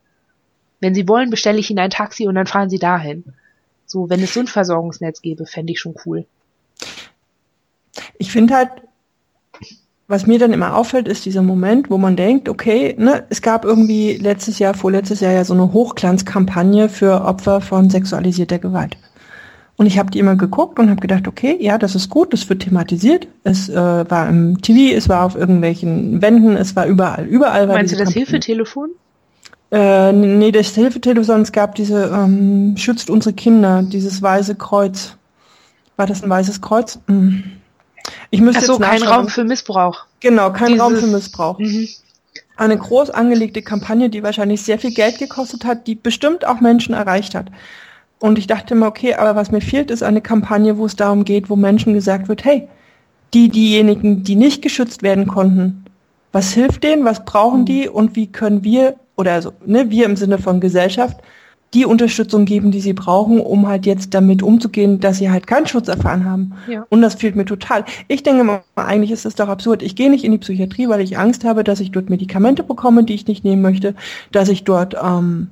Wenn 0.79 0.95
Sie 0.95 1.07
wollen, 1.07 1.29
bestelle 1.29 1.59
ich 1.59 1.69
Ihnen 1.69 1.79
ein 1.79 1.91
Taxi 1.91 2.27
und 2.27 2.35
dann 2.35 2.47
fahren 2.47 2.71
Sie 2.71 2.79
dahin. 2.79 3.23
So, 3.85 4.09
wenn 4.09 4.23
es 4.23 4.33
so 4.33 4.39
ein 4.39 4.47
Versorgungsnetz 4.47 5.21
gäbe, 5.21 5.45
fände 5.45 5.73
ich 5.73 5.79
schon 5.79 5.95
cool. 6.05 6.25
Ich 8.17 8.31
finde 8.31 8.55
halt, 8.55 8.69
was 10.07 10.27
mir 10.27 10.37
dann 10.37 10.53
immer 10.53 10.75
auffällt, 10.75 11.07
ist 11.07 11.25
dieser 11.25 11.41
Moment, 11.41 11.89
wo 11.89 11.97
man 11.97 12.15
denkt, 12.15 12.47
okay, 12.47 12.95
ne, 12.97 13.23
es 13.29 13.41
gab 13.41 13.65
irgendwie 13.65 14.13
letztes 14.13 14.59
Jahr, 14.59 14.75
vorletztes 14.75 15.19
Jahr 15.19 15.31
ja 15.31 15.43
so 15.43 15.53
eine 15.53 15.73
Hochglanzkampagne 15.73 16.89
für 16.89 17.25
Opfer 17.25 17.59
von 17.61 17.89
sexualisierter 17.89 18.59
Gewalt. 18.59 18.97
Und 19.77 19.87
ich 19.87 19.97
habe 19.97 20.11
die 20.11 20.19
immer 20.19 20.35
geguckt 20.35 20.79
und 20.79 20.89
habe 20.89 21.01
gedacht, 21.01 21.27
okay, 21.27 21.57
ja, 21.59 21.77
das 21.77 21.95
ist 21.95 22.09
gut, 22.09 22.31
das 22.33 22.47
wird 22.47 22.61
thematisiert. 22.61 23.27
Es 23.43 23.67
äh, 23.67 23.75
war 23.75 24.29
im 24.29 24.61
TV, 24.61 24.95
es 24.95 25.09
war 25.09 25.25
auf 25.25 25.35
irgendwelchen 25.35 26.21
Wänden, 26.21 26.55
es 26.55 26.75
war 26.75 26.85
überall, 26.85 27.25
überall 27.25 27.67
war 27.67 27.75
Meinst 27.75 27.93
du 27.93 27.97
das 27.97 28.05
Kampagne. 28.05 28.25
Hilfetelefon? 28.25 28.91
Äh, 29.71 30.13
nee, 30.13 30.51
das 30.51 30.69
Hilfetelefon, 30.75 31.41
es 31.41 31.51
gab 31.51 31.75
diese 31.75 32.05
ähm, 32.05 32.75
Schützt 32.77 33.09
unsere 33.09 33.33
Kinder, 33.33 33.81
dieses 33.83 34.21
weiße 34.21 34.55
Kreuz. 34.55 35.17
War 35.97 36.05
das 36.05 36.23
ein 36.23 36.29
weißes 36.29 36.61
Kreuz? 36.61 36.99
Hm. 37.07 37.43
Ich 38.29 38.41
müsste 38.41 38.61
Ach 38.63 38.67
so, 38.67 38.79
kein 38.79 39.03
Raum 39.03 39.27
für 39.27 39.43
Missbrauch. 39.43 40.05
Genau, 40.19 40.51
kein 40.51 40.69
Dieses, 40.69 40.81
Raum 40.81 40.95
für 40.95 41.07
Missbrauch. 41.07 41.59
Mhm. 41.59 41.87
Eine 42.57 42.77
groß 42.77 43.09
angelegte 43.09 43.61
Kampagne, 43.61 44.09
die 44.09 44.23
wahrscheinlich 44.23 44.61
sehr 44.61 44.79
viel 44.79 44.93
Geld 44.93 45.19
gekostet 45.19 45.65
hat, 45.65 45.87
die 45.87 45.95
bestimmt 45.95 46.45
auch 46.45 46.61
Menschen 46.61 46.93
erreicht 46.93 47.35
hat. 47.35 47.47
Und 48.19 48.37
ich 48.37 48.47
dachte 48.47 48.73
immer, 48.73 48.87
okay, 48.87 49.13
aber 49.15 49.35
was 49.35 49.51
mir 49.51 49.61
fehlt, 49.61 49.91
ist 49.91 50.03
eine 50.03 50.21
Kampagne, 50.21 50.77
wo 50.77 50.85
es 50.85 50.95
darum 50.95 51.25
geht, 51.25 51.49
wo 51.49 51.55
Menschen 51.55 51.93
gesagt 51.93 52.27
wird, 52.27 52.45
hey, 52.45 52.67
die, 53.33 53.49
diejenigen, 53.49 54.23
die 54.23 54.35
nicht 54.35 54.61
geschützt 54.61 55.03
werden 55.03 55.27
konnten, 55.27 55.85
was 56.31 56.53
hilft 56.53 56.83
denen, 56.83 57.05
was 57.05 57.25
brauchen 57.25 57.65
die 57.65 57.89
und 57.89 58.15
wie 58.15 58.27
können 58.27 58.63
wir, 58.63 58.95
oder 59.15 59.33
also, 59.33 59.51
ne, 59.65 59.89
wir 59.89 60.05
im 60.05 60.15
Sinne 60.15 60.37
von 60.37 60.59
Gesellschaft, 60.59 61.17
die 61.75 61.85
Unterstützung 61.85 62.45
geben, 62.45 62.71
die 62.71 62.79
sie 62.79 62.93
brauchen, 62.93 63.41
um 63.41 63.67
halt 63.67 63.85
jetzt 63.85 64.13
damit 64.13 64.41
umzugehen, 64.41 65.01
dass 65.01 65.17
sie 65.17 65.29
halt 65.29 65.45
keinen 65.45 65.67
Schutz 65.67 65.89
erfahren 65.89 66.23
haben. 66.23 66.53
Ja. 66.67 66.85
Und 66.89 67.01
das 67.01 67.15
fehlt 67.15 67.35
mir 67.35 67.45
total. 67.45 67.83
Ich 68.07 68.23
denke 68.23 68.45
mal, 68.45 68.63
eigentlich 68.75 69.11
ist 69.11 69.25
das 69.25 69.35
doch 69.35 69.49
absurd. 69.49 69.83
Ich 69.83 69.95
gehe 69.95 70.09
nicht 70.09 70.23
in 70.23 70.31
die 70.31 70.37
Psychiatrie, 70.37 70.87
weil 70.87 71.01
ich 71.01 71.17
Angst 71.17 71.43
habe, 71.43 71.65
dass 71.65 71.81
ich 71.81 71.91
dort 71.91 72.09
Medikamente 72.09 72.63
bekomme, 72.63 73.03
die 73.03 73.13
ich 73.13 73.27
nicht 73.27 73.43
nehmen 73.43 73.61
möchte, 73.61 73.93
dass 74.31 74.47
ich 74.47 74.63
dort 74.63 74.95
ähm, 75.03 75.49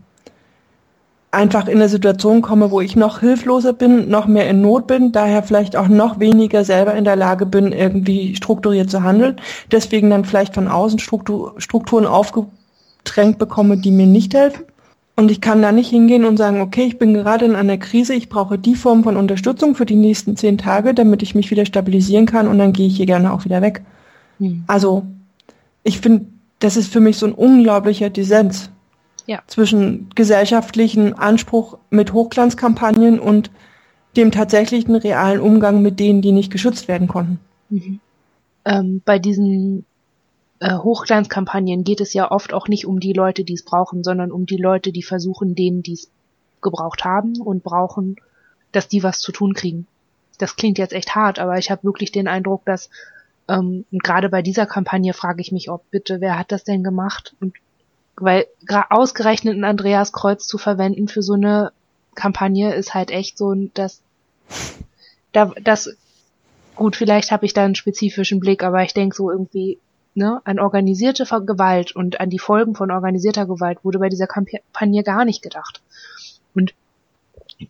einfach 1.32 1.68
in 1.68 1.76
eine 1.76 1.90
Situation 1.90 2.42
komme, 2.42 2.72
wo 2.72 2.80
ich 2.80 2.96
noch 2.96 3.20
hilfloser 3.20 3.74
bin, 3.74 4.08
noch 4.10 4.26
mehr 4.26 4.50
in 4.50 4.62
Not 4.62 4.88
bin, 4.88 5.12
daher 5.12 5.44
vielleicht 5.44 5.76
auch 5.76 5.90
noch 5.90 6.22
weniger 6.22 6.64
selber 6.64 6.94
in 6.94 7.04
der 7.04 7.18
Lage 7.18 7.46
bin, 7.46 7.74
irgendwie 7.74 8.36
strukturiert 8.36 8.90
zu 8.90 9.04
handeln, 9.04 9.42
deswegen 9.72 10.10
dann 10.10 10.24
vielleicht 10.24 10.54
von 10.54 10.70
außen 10.70 11.00
Struktur, 11.00 11.56
Strukturen 11.58 12.06
aufgedrängt 12.06 13.40
bekomme, 13.40 13.78
die 13.78 13.92
mir 13.92 14.08
nicht 14.08 14.34
helfen. 14.34 14.64
Und 15.16 15.30
ich 15.30 15.42
kann 15.42 15.62
da 15.62 15.72
nicht 15.72 15.90
hingehen 15.90 16.26
und 16.26 16.38
sagen, 16.38 16.62
okay, 16.62 16.86
ich 16.86 16.98
bin 16.98 17.14
gerade 17.14 17.46
in 17.46 17.56
einer 17.56 17.78
Krise, 17.78 18.16
ich 18.16 18.30
brauche 18.30 18.58
die 18.58 18.76
Form 18.76 19.04
von 19.04 19.16
Unterstützung 19.16 19.76
für 19.76 19.86
die 19.86 19.96
nächsten 19.96 20.36
zehn 20.36 20.58
Tage, 20.58 20.96
damit 20.96 21.22
ich 21.22 21.36
mich 21.36 21.52
wieder 21.52 21.66
stabilisieren 21.66 22.26
kann 22.26 22.48
und 22.48 22.58
dann 22.58 22.74
gehe 22.74 22.88
ich 22.88 22.98
hier 22.98 23.06
gerne 23.06 23.32
auch 23.32 23.46
wieder 23.46 23.62
weg. 23.62 23.84
Hm. 24.40 24.64
Also, 24.66 25.04
ich 25.84 26.00
finde, 26.00 26.26
das 26.60 26.78
ist 26.78 26.92
für 26.92 27.00
mich 27.00 27.18
so 27.18 27.28
ein 27.28 27.34
unglaublicher 27.34 28.10
Dissens 28.10 28.72
ja. 29.28 29.42
zwischen 29.46 30.10
gesellschaftlichen 30.16 31.14
Anspruch 31.14 31.78
mit 31.92 32.14
Hochglanzkampagnen 32.14 33.20
und 33.20 33.52
dem 34.18 34.32
tatsächlichen 34.32 34.96
realen 34.96 35.42
Umgang 35.42 35.82
mit 35.82 36.00
denen, 36.00 36.22
die 36.22 36.32
nicht 36.32 36.52
geschützt 36.52 36.88
werden 36.88 37.08
konnten. 37.08 37.40
Mhm. 37.70 38.00
Ähm, 38.66 39.02
bei 39.06 39.20
diesen 39.20 39.86
äh, 40.64 40.78
Hochglanzkampagnen 40.78 41.84
geht 41.84 42.00
es 42.00 42.14
ja 42.14 42.32
oft 42.32 42.54
auch 42.54 42.70
nicht 42.70 42.86
um 42.86 43.02
die 43.02 43.12
Leute, 43.12 43.44
die 43.44 43.54
es 43.54 43.66
brauchen, 43.66 44.02
sondern 44.02 44.32
um 44.32 44.46
die 44.46 44.58
Leute, 44.58 44.94
die 44.94 45.04
versuchen, 45.04 45.56
denen, 45.56 45.84
die 45.84 45.94
es 45.94 46.10
gebraucht 46.62 47.04
haben 47.04 47.42
und 47.42 47.64
brauchen, 47.64 48.16
dass 48.72 48.88
die 48.88 49.04
was 49.04 49.20
zu 49.20 49.34
tun 49.34 49.54
kriegen. 49.54 49.88
Das 50.38 50.56
klingt 50.56 50.78
jetzt 50.78 50.94
echt 50.94 51.16
hart, 51.16 51.38
aber 51.38 51.58
ich 51.58 51.70
habe 51.70 51.84
wirklich 51.84 52.14
den 52.14 52.30
Eindruck, 52.30 52.64
dass 52.64 52.90
ähm, 53.50 53.84
gerade 53.92 54.30
bei 54.30 54.42
dieser 54.42 54.66
Kampagne 54.66 55.14
frage 55.14 55.42
ich 55.42 55.52
mich, 55.52 55.70
ob 55.70 55.90
bitte, 55.92 56.22
wer 56.22 56.40
hat 56.40 56.54
das 56.54 56.64
denn 56.64 56.82
gemacht 56.82 57.36
und 57.42 57.56
weil 58.16 58.46
ausgerechnet 58.90 59.58
ein 59.58 59.66
Andreas 59.66 60.14
Kreuz 60.14 60.48
zu 60.48 60.58
verwenden 60.58 61.10
für 61.10 61.24
so 61.24 61.34
eine 61.34 61.74
Kampagne 62.16 62.74
ist 62.74 62.94
halt 62.94 63.12
echt 63.12 63.38
so, 63.38 63.54
dass 63.74 64.02
da 65.34 65.52
das 65.62 65.98
gut, 66.76 66.96
vielleicht 66.96 67.32
habe 67.32 67.46
ich 67.46 67.54
da 67.54 67.66
einen 67.66 67.76
spezifischen 67.76 68.40
Blick, 68.40 68.64
aber 68.64 68.84
ich 68.84 68.94
denke 68.94 69.16
so 69.16 69.30
irgendwie, 69.30 69.80
ne, 70.16 70.42
an 70.44 70.60
organisierte 70.60 71.26
Gewalt 71.46 71.96
und 71.96 72.20
an 72.20 72.30
die 72.30 72.40
Folgen 72.40 72.76
von 72.76 72.92
organisierter 72.92 73.46
Gewalt 73.46 73.84
wurde 73.84 74.00
bei 74.00 74.10
dieser 74.10 74.28
Kampagne 74.28 75.04
gar 75.04 75.26
nicht 75.26 75.42
gedacht. 75.42 75.82
Und 76.54 76.74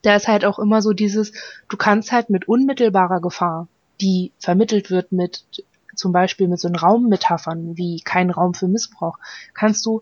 da 0.01 0.15
ist 0.15 0.27
halt 0.27 0.45
auch 0.45 0.59
immer 0.59 0.81
so 0.81 0.93
dieses, 0.93 1.31
du 1.69 1.77
kannst 1.77 2.11
halt 2.11 2.29
mit 2.29 2.47
unmittelbarer 2.47 3.21
Gefahr, 3.21 3.67
die 4.01 4.31
vermittelt 4.39 4.89
wird 4.89 5.11
mit 5.11 5.43
zum 5.95 6.11
Beispiel 6.11 6.47
mit 6.47 6.59
so 6.59 6.67
einen 6.67 6.75
Raummetaphern 6.75 7.77
wie 7.77 8.01
kein 8.03 8.31
Raum 8.31 8.53
für 8.53 8.67
Missbrauch, 8.67 9.17
kannst 9.53 9.85
du 9.85 10.01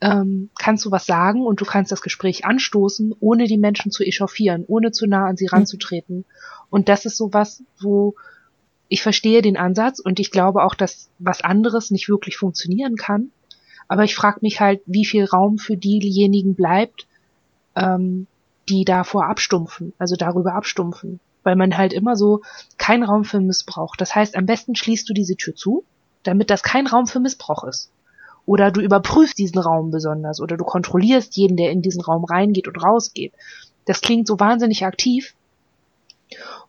ähm, 0.00 0.50
kannst 0.58 0.84
du 0.84 0.90
was 0.90 1.06
sagen 1.06 1.46
und 1.46 1.60
du 1.60 1.64
kannst 1.64 1.92
das 1.92 2.02
Gespräch 2.02 2.44
anstoßen, 2.44 3.14
ohne 3.20 3.46
die 3.46 3.58
Menschen 3.58 3.90
zu 3.90 4.02
echauffieren, 4.02 4.64
ohne 4.66 4.92
zu 4.92 5.06
nah 5.06 5.26
an 5.26 5.36
sie 5.36 5.44
mhm. 5.44 5.56
ranzutreten. 5.56 6.24
Und 6.68 6.88
das 6.88 7.06
ist 7.06 7.16
so 7.16 7.32
was, 7.32 7.62
wo 7.80 8.14
ich 8.88 9.02
verstehe 9.02 9.42
den 9.42 9.56
Ansatz 9.56 9.98
und 9.98 10.20
ich 10.20 10.30
glaube 10.30 10.62
auch, 10.62 10.74
dass 10.74 11.08
was 11.18 11.42
anderes 11.42 11.90
nicht 11.90 12.08
wirklich 12.08 12.36
funktionieren 12.36 12.96
kann. 12.96 13.30
Aber 13.88 14.04
ich 14.04 14.14
frage 14.14 14.38
mich 14.42 14.60
halt, 14.60 14.80
wie 14.86 15.04
viel 15.04 15.24
Raum 15.24 15.58
für 15.58 15.76
diejenigen 15.76 16.54
bleibt, 16.54 17.06
ähm, 17.76 18.26
die 18.68 18.84
davor 18.84 19.26
abstumpfen, 19.26 19.92
also 19.98 20.16
darüber 20.16 20.54
abstumpfen. 20.54 21.20
Weil 21.42 21.56
man 21.56 21.76
halt 21.76 21.92
immer 21.92 22.16
so 22.16 22.40
kein 22.78 23.02
Raum 23.02 23.24
für 23.24 23.40
Missbrauch. 23.40 23.96
Das 23.96 24.14
heißt, 24.14 24.36
am 24.36 24.46
besten 24.46 24.74
schließt 24.74 25.08
du 25.08 25.12
diese 25.12 25.36
Tür 25.36 25.54
zu, 25.54 25.84
damit 26.22 26.48
das 26.48 26.62
kein 26.62 26.86
Raum 26.86 27.06
für 27.06 27.20
Missbrauch 27.20 27.64
ist. 27.64 27.90
Oder 28.46 28.70
du 28.70 28.80
überprüfst 28.80 29.38
diesen 29.38 29.58
Raum 29.58 29.90
besonders 29.90 30.40
oder 30.40 30.56
du 30.56 30.64
kontrollierst 30.64 31.36
jeden, 31.36 31.56
der 31.56 31.70
in 31.70 31.82
diesen 31.82 32.02
Raum 32.02 32.24
reingeht 32.24 32.68
und 32.68 32.82
rausgeht. 32.82 33.32
Das 33.86 34.00
klingt 34.00 34.26
so 34.26 34.40
wahnsinnig 34.40 34.84
aktiv 34.84 35.34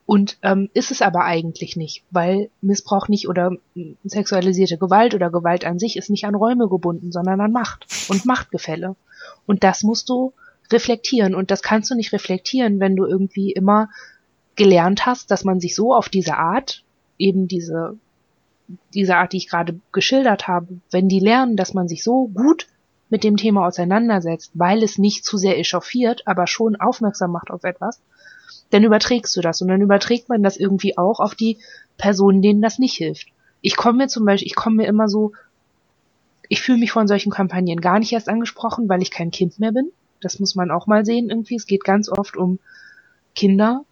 und 0.05 0.37
ähm, 0.43 0.69
ist 0.73 0.91
es 0.91 1.01
aber 1.01 1.23
eigentlich 1.23 1.75
nicht, 1.75 2.03
weil 2.11 2.49
Missbrauch 2.61 3.07
nicht 3.07 3.27
oder 3.27 3.51
sexualisierte 4.03 4.77
Gewalt 4.77 5.15
oder 5.15 5.31
Gewalt 5.31 5.65
an 5.65 5.79
sich 5.79 5.97
ist 5.97 6.09
nicht 6.09 6.25
an 6.25 6.35
Räume 6.35 6.67
gebunden, 6.67 7.11
sondern 7.11 7.41
an 7.41 7.51
Macht 7.51 7.87
und 8.09 8.25
Machtgefälle. 8.25 8.95
Und 9.47 9.63
das 9.63 9.83
musst 9.83 10.09
du 10.09 10.33
reflektieren 10.71 11.33
und 11.33 11.49
das 11.51 11.63
kannst 11.63 11.89
du 11.89 11.95
nicht 11.95 12.13
reflektieren, 12.13 12.79
wenn 12.79 12.95
du 12.95 13.05
irgendwie 13.05 13.51
immer 13.51 13.89
gelernt 14.55 15.05
hast, 15.05 15.31
dass 15.31 15.43
man 15.43 15.59
sich 15.59 15.75
so 15.75 15.93
auf 15.93 16.09
diese 16.09 16.37
Art, 16.37 16.83
eben 17.17 17.47
diese 17.47 17.97
diese 18.93 19.17
Art, 19.17 19.33
die 19.33 19.37
ich 19.37 19.49
gerade 19.49 19.79
geschildert 19.91 20.47
habe, 20.47 20.79
wenn 20.91 21.07
die 21.07 21.19
lernen, 21.19 21.55
dass 21.55 21.73
man 21.73 21.87
sich 21.87 22.03
so 22.03 22.27
gut 22.27 22.67
mit 23.09 23.23
dem 23.23 23.37
Thema 23.37 23.67
auseinandersetzt, 23.67 24.51
weil 24.53 24.83
es 24.83 24.97
nicht 24.97 25.23
zu 25.23 25.37
sehr 25.37 25.59
echauffiert, 25.59 26.23
aber 26.25 26.47
schon 26.47 26.75
aufmerksam 26.75 27.31
macht 27.31 27.51
auf 27.51 27.63
etwas, 27.63 28.01
dann 28.69 28.83
überträgst 28.83 29.35
du 29.35 29.41
das 29.41 29.61
und 29.61 29.67
dann 29.67 29.81
überträgt 29.81 30.29
man 30.29 30.43
das 30.43 30.57
irgendwie 30.57 30.97
auch 30.97 31.19
auf 31.19 31.35
die 31.35 31.57
Personen, 31.97 32.41
denen 32.41 32.61
das 32.61 32.79
nicht 32.79 32.95
hilft. 32.95 33.27
Ich 33.61 33.75
komme 33.75 33.99
mir 33.99 34.07
zum 34.07 34.25
Beispiel, 34.25 34.47
ich 34.47 34.55
komme 34.55 34.77
mir 34.77 34.87
immer 34.87 35.07
so, 35.07 35.33
ich 36.49 36.61
fühle 36.61 36.77
mich 36.77 36.91
von 36.91 37.07
solchen 37.07 37.31
Kampagnen 37.31 37.81
gar 37.81 37.99
nicht 37.99 38.11
erst 38.11 38.29
angesprochen, 38.29 38.87
weil 38.89 39.01
ich 39.01 39.11
kein 39.11 39.31
Kind 39.31 39.59
mehr 39.59 39.71
bin. 39.71 39.91
Das 40.21 40.39
muss 40.39 40.55
man 40.55 40.71
auch 40.71 40.87
mal 40.87 41.05
sehen 41.05 41.29
irgendwie. 41.29 41.55
Es 41.55 41.65
geht 41.65 41.83
ganz 41.83 42.09
oft 42.09 42.37
um 42.37 42.59
Kinder 43.35 43.83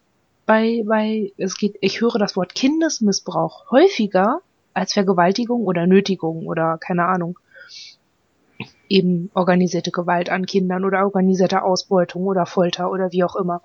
bei, 0.46 0.82
bei, 0.86 1.32
es 1.36 1.56
geht, 1.56 1.76
ich 1.80 2.00
höre 2.00 2.18
das 2.18 2.36
Wort 2.36 2.54
Kindesmissbrauch 2.54 3.70
häufiger 3.70 4.40
als 4.74 4.92
Vergewaltigung 4.92 5.64
oder 5.64 5.86
Nötigung 5.86 6.46
oder 6.46 6.78
keine 6.78 7.06
Ahnung 7.06 7.38
eben 8.88 9.30
organisierte 9.34 9.90
Gewalt 9.90 10.30
an 10.30 10.46
Kindern 10.46 10.84
oder 10.84 11.04
organisierte 11.04 11.62
Ausbeutung 11.62 12.24
oder 12.24 12.46
Folter 12.46 12.90
oder 12.90 13.12
wie 13.12 13.24
auch 13.24 13.36
immer. 13.36 13.62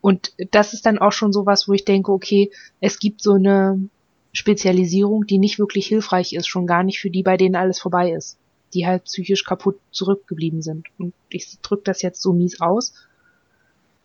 Und 0.00 0.32
das 0.52 0.74
ist 0.74 0.86
dann 0.86 0.98
auch 0.98 1.12
schon 1.12 1.32
sowas, 1.32 1.68
wo 1.68 1.72
ich 1.72 1.84
denke, 1.84 2.12
okay, 2.12 2.50
es 2.80 2.98
gibt 2.98 3.22
so 3.22 3.34
eine 3.34 3.88
Spezialisierung, 4.32 5.26
die 5.26 5.38
nicht 5.38 5.58
wirklich 5.58 5.86
hilfreich 5.86 6.32
ist, 6.32 6.46
schon 6.46 6.66
gar 6.66 6.82
nicht 6.82 7.00
für 7.00 7.10
die, 7.10 7.22
bei 7.22 7.36
denen 7.36 7.56
alles 7.56 7.80
vorbei 7.80 8.12
ist, 8.12 8.38
die 8.74 8.86
halt 8.86 9.04
psychisch 9.04 9.44
kaputt 9.44 9.78
zurückgeblieben 9.90 10.62
sind. 10.62 10.86
Und 10.98 11.14
ich 11.28 11.58
drücke 11.62 11.82
das 11.84 12.02
jetzt 12.02 12.22
so 12.22 12.32
mies 12.32 12.60
aus, 12.60 12.94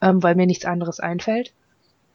ähm, 0.01 0.23
weil 0.23 0.35
mir 0.35 0.47
nichts 0.47 0.65
anderes 0.65 0.99
einfällt. 0.99 1.53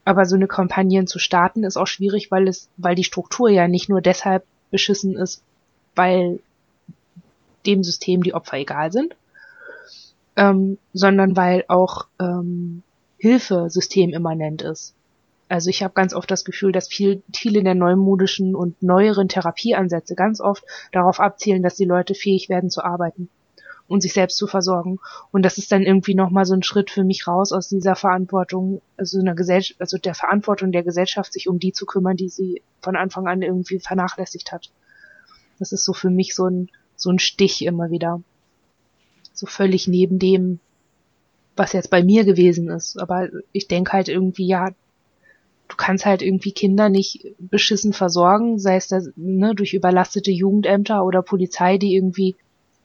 Aber 0.05 0.25
so 0.25 0.37
eine 0.37 0.49
Kampagne 0.49 1.05
zu 1.05 1.19
starten 1.19 1.65
ist 1.65 1.77
auch 1.77 1.87
schwierig, 1.87 2.31
weil 2.31 2.49
es, 2.49 2.69
weil 2.77 2.95
die 2.95 3.05
Struktur 3.05 3.51
ja 3.51 3.69
nicht 3.69 3.89
nur 3.89 4.01
deshalb 4.01 4.45
beschissen 4.71 5.17
ist, 5.17 5.43
weil 5.95 6.41
dem 7.67 7.85
System 7.85 8.23
die 8.23 8.35
Opfer 8.35 8.57
egal 8.57 8.91
sind, 8.91 9.15
ähm, 10.37 10.79
sondern 10.93 11.37
weil 11.37 11.65
auch 11.69 12.07
ähm, 12.19 12.83
Hilfe 13.19 13.69
systemimmanent 13.69 14.63
ist. 14.63 14.95
Also 15.49 15.71
ich 15.71 15.83
habe 15.83 15.95
ganz 15.95 16.15
oft 16.15 16.31
das 16.31 16.45
Gefühl, 16.45 16.73
dass 16.73 16.89
viel, 16.89 17.23
viele 17.35 17.63
der 17.63 17.75
neumodischen 17.75 18.55
und 18.55 18.83
neueren 18.83 19.29
Therapieansätze 19.29 20.15
ganz 20.15 20.41
oft 20.41 20.65
darauf 20.93 21.21
abzielen, 21.21 21.63
dass 21.63 21.77
die 21.77 21.87
Leute 21.87 22.15
fähig 22.15 22.49
werden 22.49 22.71
zu 22.71 22.85
arbeiten 22.85 23.29
und 23.89 24.03
sich 24.03 24.13
selbst 24.13 24.37
zu 24.37 24.47
versorgen. 24.47 25.01
Und 25.33 25.43
das 25.43 25.57
ist 25.57 25.73
dann 25.73 25.83
irgendwie 25.83 26.15
nochmal 26.15 26.45
so 26.45 26.55
ein 26.55 26.63
Schritt 26.63 26.91
für 26.91 27.03
mich 27.03 27.27
raus 27.27 27.53
aus 27.53 27.69
dieser 27.69 27.97
Verantwortung, 27.97 28.83
also 28.99 29.19
einer 29.19 29.35
Gesellschaft, 29.35 29.81
also 29.81 29.97
der 29.97 30.15
Verantwortung 30.15 30.71
der 30.71 30.83
Gesellschaft, 30.83 31.33
sich 31.33 31.49
um 31.49 31.59
die 31.59 31.73
zu 31.73 31.87
kümmern, 31.87 32.17
die 32.17 32.29
sie 32.29 32.63
von 32.83 32.95
Anfang 32.95 33.27
an 33.27 33.41
irgendwie 33.41 33.81
vernachlässigt 33.81 34.53
hat. 34.53 34.71
Das 35.59 35.73
ist 35.73 35.85
so 35.85 35.95
für 35.95 36.11
mich 36.11 36.35
so 36.35 36.47
ein, 36.47 36.69
so 36.95 37.11
ein 37.11 37.19
Stich 37.19 37.65
immer 37.65 37.91
wieder. 37.91 38.23
So 39.33 39.47
völlig 39.47 39.89
neben 39.89 40.19
dem, 40.19 40.61
was 41.59 41.73
jetzt 41.73 41.91
bei 41.91 42.03
mir 42.03 42.25
gewesen 42.25 42.69
ist. 42.71 43.01
Aber 43.01 43.29
ich 43.53 43.69
denke 43.69 43.93
halt 43.93 44.09
irgendwie, 44.09 44.47
ja, 44.47 44.71
du 45.69 45.77
kannst 45.77 46.07
halt 46.07 46.23
irgendwie 46.23 46.53
Kinder 46.53 46.89
nicht 46.89 47.27
beschissen 47.39 47.93
versorgen, 47.93 48.59
sei 48.59 48.77
es 48.77 48.89
das, 48.89 49.11
ne, 49.17 49.55
durch 49.55 49.75
überlastete 49.75 50.31
Jugendämter 50.31 51.05
oder 51.05 51.23
Polizei, 51.23 51.79
die 51.79 51.95
irgendwie 51.95 52.37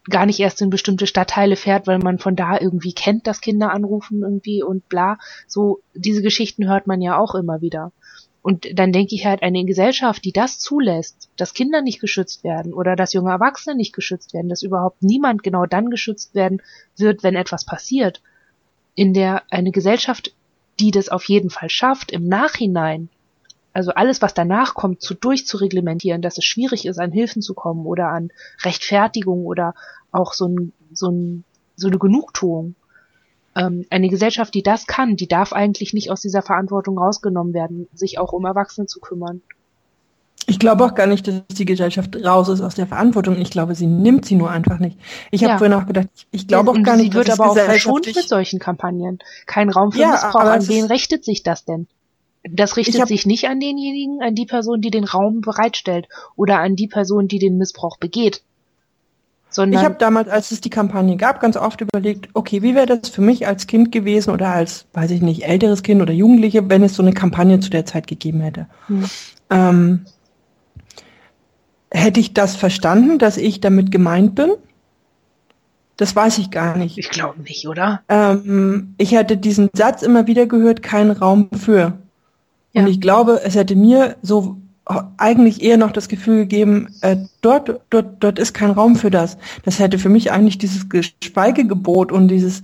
gar 0.10 0.26
nicht 0.26 0.40
erst 0.40 0.62
in 0.62 0.70
bestimmte 0.70 1.08
Stadtteile 1.08 1.56
fährt, 1.56 1.88
weil 1.88 2.00
man 2.00 2.20
von 2.20 2.36
da 2.36 2.60
irgendwie 2.60 2.94
kennt, 2.94 3.26
dass 3.26 3.40
Kinder 3.40 3.72
anrufen 3.72 4.22
irgendwie 4.22 4.62
und 4.62 4.90
bla. 4.90 5.18
So, 5.48 5.80
diese 5.96 6.22
Geschichten 6.22 6.68
hört 6.68 6.88
man 6.88 7.02
ja 7.02 7.18
auch 7.18 7.36
immer 7.36 7.62
wieder. 7.62 7.94
Und 8.42 8.78
dann 8.78 8.92
denke 8.92 9.16
ich 9.16 9.26
halt, 9.26 9.42
eine 9.42 9.64
Gesellschaft, 9.64 10.26
die 10.26 10.34
das 10.34 10.60
zulässt, 10.60 11.30
dass 11.38 11.54
Kinder 11.54 11.82
nicht 11.82 12.02
geschützt 12.02 12.44
werden 12.44 12.74
oder 12.74 12.98
dass 12.98 13.14
junge 13.14 13.32
Erwachsene 13.32 13.78
nicht 13.78 13.94
geschützt 13.94 14.34
werden, 14.34 14.50
dass 14.50 14.64
überhaupt 14.64 15.02
niemand 15.02 15.44
genau 15.44 15.66
dann 15.66 15.90
geschützt 15.90 16.36
werden 16.36 16.62
wird, 16.98 17.24
wenn 17.24 17.38
etwas 17.38 17.64
passiert, 17.64 18.22
in 18.96 19.14
der 19.14 19.44
eine 19.50 19.72
Gesellschaft, 19.72 20.34
die 20.80 20.92
das 20.92 21.10
auf 21.10 21.26
jeden 21.26 21.50
Fall 21.50 21.70
schafft, 21.70 22.12
im 22.12 22.28
Nachhinein 22.28 23.10
also 23.74 23.92
alles, 23.92 24.22
was 24.22 24.36
danach 24.36 24.76
kommt, 24.76 25.02
zu 25.02 25.16
durchzureglementieren, 25.16 26.22
dass 26.22 26.38
es 26.38 26.46
schwierig 26.46 26.86
ist, 26.86 27.00
an 27.00 27.12
Hilfen 27.12 27.42
zu 27.42 27.56
kommen 27.56 27.86
oder 27.86 28.10
an 28.10 28.32
Rechtfertigung 28.64 29.46
oder 29.46 29.74
auch 30.12 30.34
so, 30.34 30.48
ein, 30.48 30.74
so, 30.94 31.10
ein, 31.10 31.44
so 31.76 31.88
eine 31.88 31.98
Genugtuung. 31.98 32.76
ähm, 33.56 33.86
eine 33.90 34.10
Gesellschaft, 34.10 34.54
die 34.54 34.64
das 34.64 34.86
kann, 34.86 35.16
die 35.16 35.28
darf 35.28 35.54
eigentlich 35.54 35.94
nicht 35.94 36.12
aus 36.12 36.22
dieser 36.22 36.44
Verantwortung 36.44 37.00
rausgenommen 37.00 37.54
werden, 37.54 37.88
sich 37.94 38.20
auch 38.20 38.32
um 38.32 38.46
Erwachsene 38.46 38.86
zu 38.86 39.00
kümmern. 39.00 39.42
Ich 40.46 40.60
glaube 40.60 40.84
auch 40.84 40.94
gar 40.94 41.08
nicht, 41.08 41.28
dass 41.28 41.42
die 41.50 41.66
Gesellschaft 41.66 42.18
raus 42.24 42.50
ist 42.50 42.60
aus 42.60 42.76
der 42.76 42.86
Verantwortung. 42.86 43.40
Ich 43.40 43.50
glaube, 43.50 43.76
sie 43.76 43.88
nimmt 43.88 44.26
sie 44.26 44.36
nur 44.36 44.52
einfach 44.52 44.80
nicht. 44.80 45.00
Ich 45.32 45.42
ja. 45.42 45.50
habe 45.50 45.60
vorhin 45.60 45.74
auch 45.74 45.88
gedacht, 45.88 46.10
ich 46.32 46.48
glaube 46.48 46.72
auch 46.72 46.84
gar 46.84 46.98
sie 46.98 47.04
nicht, 47.04 47.14
wird 47.14 47.30
dass 47.30 47.40
aber 47.40 47.52
auch 47.52 47.58
verschont 47.58 48.08
mit 48.08 48.28
solchen 48.28 48.60
Kampagnen. 48.60 49.20
Kein 49.46 49.70
Raum 49.70 49.94
für 49.94 50.00
ja, 50.00 50.12
Missbrauch. 50.12 50.42
An 50.42 50.68
wen 50.68 50.86
richtet 50.86 51.24
sich 51.24 51.44
das 51.44 51.64
denn? 51.64 51.88
Das 52.44 52.76
richtet 52.76 53.00
hab, 53.00 53.08
sich 53.08 53.26
nicht 53.26 53.48
an 53.48 53.62
denjenigen, 53.62 54.22
an 54.22 54.36
die 54.36 54.46
Person, 54.46 54.82
die 54.82 54.92
den 54.92 55.06
Raum 55.06 55.40
bereitstellt 55.40 56.10
oder 56.36 56.60
an 56.60 56.76
die 56.76 56.88
Person, 56.88 57.30
die 57.30 57.40
den 57.40 57.58
Missbrauch 57.58 57.98
begeht. 57.98 58.42
Sondern 59.50 59.80
ich 59.80 59.86
habe 59.86 59.96
damals, 59.98 60.28
als 60.28 60.52
es 60.52 60.62
die 60.62 60.70
Kampagne 60.70 61.16
gab, 61.16 61.40
ganz 61.40 61.56
oft 61.56 61.80
überlegt, 61.80 62.30
okay, 62.34 62.62
wie 62.64 62.76
wäre 62.76 62.88
das 62.88 63.10
für 63.10 63.22
mich 63.22 63.48
als 63.48 63.68
Kind 63.68 63.92
gewesen 63.92 64.32
oder 64.32 64.50
als, 64.50 64.88
weiß 64.94 65.12
ich 65.12 65.22
nicht, 65.22 65.46
älteres 65.46 65.84
Kind 65.84 66.02
oder 66.02 66.12
Jugendliche, 66.12 66.70
wenn 66.70 66.84
es 66.84 66.96
so 66.96 67.04
eine 67.04 67.14
Kampagne 67.14 67.60
zu 67.60 67.70
der 67.70 67.86
Zeit 67.86 68.08
gegeben 68.08 68.42
hätte. 68.42 68.68
Hm. 68.88 69.06
Ähm, 69.52 70.06
hätte 71.94 72.20
ich 72.20 72.34
das 72.34 72.56
verstanden, 72.56 73.20
dass 73.20 73.38
ich 73.38 73.62
damit 73.62 73.92
gemeint 73.92 74.36
bin? 74.36 74.52
Das 75.96 76.16
weiß 76.16 76.40
ich 76.40 76.50
gar 76.50 76.76
nicht. 76.76 76.98
Ich 76.98 77.10
glaube 77.12 77.42
nicht, 77.44 77.68
oder? 77.68 78.02
Ähm, 78.10 78.96
ich 78.98 79.12
hätte 79.14 79.38
diesen 79.38 79.70
Satz 79.74 80.02
immer 80.02 80.26
wieder 80.26 80.48
gehört, 80.48 80.82
kein 80.82 81.12
Raum 81.12 81.50
für. 81.54 81.94
Ja. 82.74 82.82
Und 82.82 82.88
ich 82.88 83.00
glaube, 83.00 83.42
es 83.44 83.56
hätte 83.56 83.76
mir 83.76 84.16
so 84.24 84.58
eigentlich 85.18 85.62
eher 85.62 85.78
noch 85.78 85.92
das 85.92 86.10
Gefühl 86.10 86.40
gegeben, 86.40 86.90
äh, 87.02 87.16
dort, 87.42 87.80
dort, 87.90 88.22
dort 88.22 88.40
ist 88.40 88.54
kein 88.54 88.72
Raum 88.72 88.96
für 88.96 89.12
das. 89.12 89.38
Das 89.64 89.80
hätte 89.80 89.98
für 89.98 90.10
mich 90.10 90.32
eigentlich 90.32 90.58
dieses 90.58 90.86
Schweigegebot 91.24 92.12
und 92.12 92.28
dieses, 92.28 92.64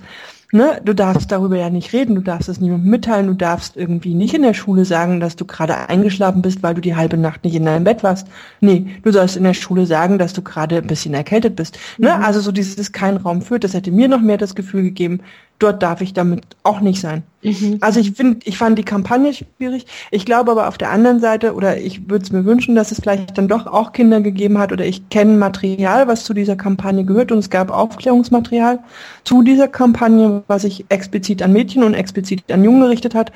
ne, 0.51 0.81
du 0.83 0.93
darfst 0.93 1.31
darüber 1.31 1.57
ja 1.57 1.69
nicht 1.69 1.93
reden, 1.93 2.15
du 2.15 2.21
darfst 2.21 2.49
es 2.49 2.59
niemandem 2.59 2.89
mitteilen, 2.89 3.27
du 3.27 3.33
darfst 3.33 3.77
irgendwie 3.77 4.13
nicht 4.13 4.33
in 4.33 4.41
der 4.41 4.53
Schule 4.53 4.85
sagen, 4.85 5.19
dass 5.19 5.35
du 5.35 5.45
gerade 5.45 5.89
eingeschlafen 5.89 6.41
bist, 6.41 6.63
weil 6.63 6.75
du 6.75 6.81
die 6.81 6.95
halbe 6.95 7.17
Nacht 7.17 7.43
nicht 7.43 7.55
in 7.55 7.65
deinem 7.65 7.83
Bett 7.83 8.03
warst. 8.03 8.27
Nee, 8.59 8.87
du 9.03 9.11
sollst 9.11 9.37
in 9.37 9.43
der 9.43 9.53
Schule 9.53 9.85
sagen, 9.85 10.17
dass 10.17 10.33
du 10.33 10.41
gerade 10.41 10.77
ein 10.77 10.87
bisschen 10.87 11.13
erkältet 11.13 11.55
bist. 11.55 11.77
Ne? 11.97 12.15
Mhm. 12.15 12.23
Also 12.23 12.39
so 12.39 12.51
dieses 12.51 12.91
kein 12.91 13.17
Raum 13.17 13.41
führt, 13.41 13.63
das 13.63 13.73
hätte 13.73 13.91
mir 13.91 14.07
noch 14.07 14.21
mehr 14.21 14.37
das 14.37 14.55
Gefühl 14.55 14.83
gegeben, 14.83 15.21
dort 15.59 15.83
darf 15.83 16.01
ich 16.01 16.13
damit 16.13 16.43
auch 16.63 16.79
nicht 16.79 17.01
sein. 17.01 17.23
Mhm. 17.43 17.77
Also 17.81 17.99
ich 17.99 18.13
finde, 18.13 18.39
ich 18.45 18.57
fand 18.57 18.79
die 18.79 18.83
Kampagne 18.83 19.33
schwierig. 19.33 19.85
Ich 20.09 20.25
glaube 20.25 20.51
aber 20.51 20.67
auf 20.67 20.77
der 20.77 20.89
anderen 20.89 21.19
Seite, 21.19 21.53
oder 21.53 21.77
ich 21.77 22.09
würde 22.09 22.23
es 22.23 22.31
mir 22.31 22.45
wünschen, 22.45 22.75
dass 22.75 22.91
es 22.91 22.99
vielleicht 23.01 23.37
dann 23.37 23.47
doch 23.47 23.67
auch 23.67 23.91
Kinder 23.91 24.21
gegeben 24.21 24.57
hat, 24.57 24.71
oder 24.71 24.85
ich 24.85 25.09
kenne 25.09 25.37
Material, 25.37 26.07
was 26.07 26.23
zu 26.23 26.33
dieser 26.33 26.55
Kampagne 26.55 27.03
gehört, 27.03 27.31
und 27.31 27.39
es 27.39 27.49
gab 27.49 27.71
Aufklärungsmaterial 27.71 28.79
zu 29.23 29.43
dieser 29.43 29.67
Kampagne, 29.67 30.43
was 30.47 30.63
sich 30.63 30.85
explizit 30.89 31.41
an 31.43 31.53
Mädchen 31.53 31.83
und 31.83 31.93
explizit 31.93 32.51
an 32.51 32.63
Jungen 32.63 32.81
gerichtet 32.81 33.13
hat, 33.13 33.31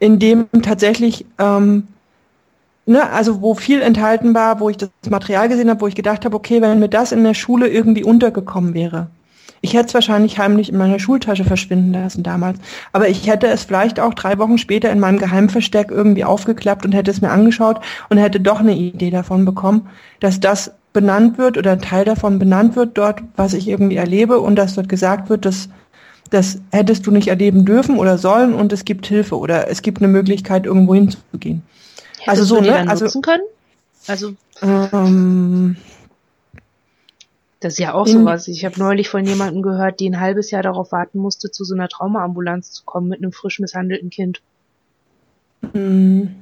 in 0.00 0.18
dem 0.18 0.46
tatsächlich 0.62 1.24
ähm, 1.38 1.84
ne, 2.86 3.10
also 3.10 3.40
wo 3.40 3.54
viel 3.54 3.80
enthalten 3.80 4.34
war, 4.34 4.60
wo 4.60 4.68
ich 4.68 4.76
das 4.76 4.90
Material 5.08 5.48
gesehen 5.48 5.70
habe, 5.70 5.80
wo 5.80 5.86
ich 5.86 5.94
gedacht 5.94 6.24
habe, 6.24 6.36
okay, 6.36 6.60
wenn 6.60 6.80
mir 6.80 6.88
das 6.88 7.12
in 7.12 7.24
der 7.24 7.34
Schule 7.34 7.68
irgendwie 7.68 8.04
untergekommen 8.04 8.74
wäre, 8.74 9.08
ich 9.64 9.72
hätte 9.72 9.86
es 9.86 9.94
wahrscheinlich 9.94 10.38
heimlich 10.38 10.68
in 10.68 10.76
meiner 10.76 10.98
Schultasche 10.98 11.44
verschwinden 11.44 11.94
lassen 11.94 12.22
damals. 12.22 12.58
Aber 12.92 13.08
ich 13.08 13.26
hätte 13.26 13.46
es 13.46 13.64
vielleicht 13.64 13.98
auch 13.98 14.12
drei 14.12 14.36
Wochen 14.38 14.58
später 14.58 14.92
in 14.92 15.00
meinem 15.00 15.18
Geheimversteck 15.18 15.90
irgendwie 15.90 16.22
aufgeklappt 16.22 16.84
und 16.84 16.92
hätte 16.92 17.10
es 17.10 17.22
mir 17.22 17.30
angeschaut 17.30 17.80
und 18.10 18.18
hätte 18.18 18.40
doch 18.40 18.60
eine 18.60 18.76
Idee 18.76 19.10
davon 19.10 19.46
bekommen, 19.46 19.88
dass 20.20 20.38
das 20.38 20.72
benannt 20.92 21.38
wird 21.38 21.56
oder 21.56 21.72
ein 21.72 21.80
Teil 21.80 22.04
davon 22.04 22.38
benannt 22.38 22.76
wird 22.76 22.98
dort, 22.98 23.22
was 23.36 23.54
ich 23.54 23.66
irgendwie 23.66 23.96
erlebe 23.96 24.38
und 24.38 24.56
dass 24.56 24.74
dort 24.74 24.90
gesagt 24.90 25.30
wird, 25.30 25.46
dass 25.46 25.70
das 26.28 26.58
hättest 26.70 27.06
du 27.06 27.10
nicht 27.10 27.28
erleben 27.28 27.64
dürfen 27.64 27.98
oder 27.98 28.18
sollen 28.18 28.52
und 28.52 28.70
es 28.70 28.84
gibt 28.84 29.06
Hilfe 29.06 29.38
oder 29.38 29.70
es 29.70 29.80
gibt 29.80 29.98
eine 29.98 30.08
Möglichkeit, 30.08 30.66
irgendwo 30.66 30.94
hinzugehen. 30.94 31.62
Hättest 32.18 32.28
also 32.28 32.44
so, 32.44 32.60
ne? 32.60 32.86
Also, 32.86 33.04
nutzen 33.06 33.22
können? 33.22 33.42
Also 34.06 34.34
ähm, 34.60 35.76
das 37.64 37.74
ist 37.74 37.78
ja 37.78 37.94
auch 37.94 38.06
sowas. 38.06 38.46
Ich 38.46 38.66
habe 38.66 38.78
neulich 38.78 39.08
von 39.08 39.24
jemandem 39.24 39.62
gehört, 39.62 39.98
die 39.98 40.10
ein 40.10 40.20
halbes 40.20 40.50
Jahr 40.50 40.62
darauf 40.62 40.92
warten 40.92 41.18
musste, 41.18 41.50
zu 41.50 41.64
so 41.64 41.74
einer 41.74 41.88
Traumaambulanz 41.88 42.72
zu 42.72 42.84
kommen 42.84 43.08
mit 43.08 43.20
einem 43.20 43.32
frisch 43.32 43.58
misshandelten 43.58 44.10
Kind. 44.10 44.42
Hm. 45.72 46.34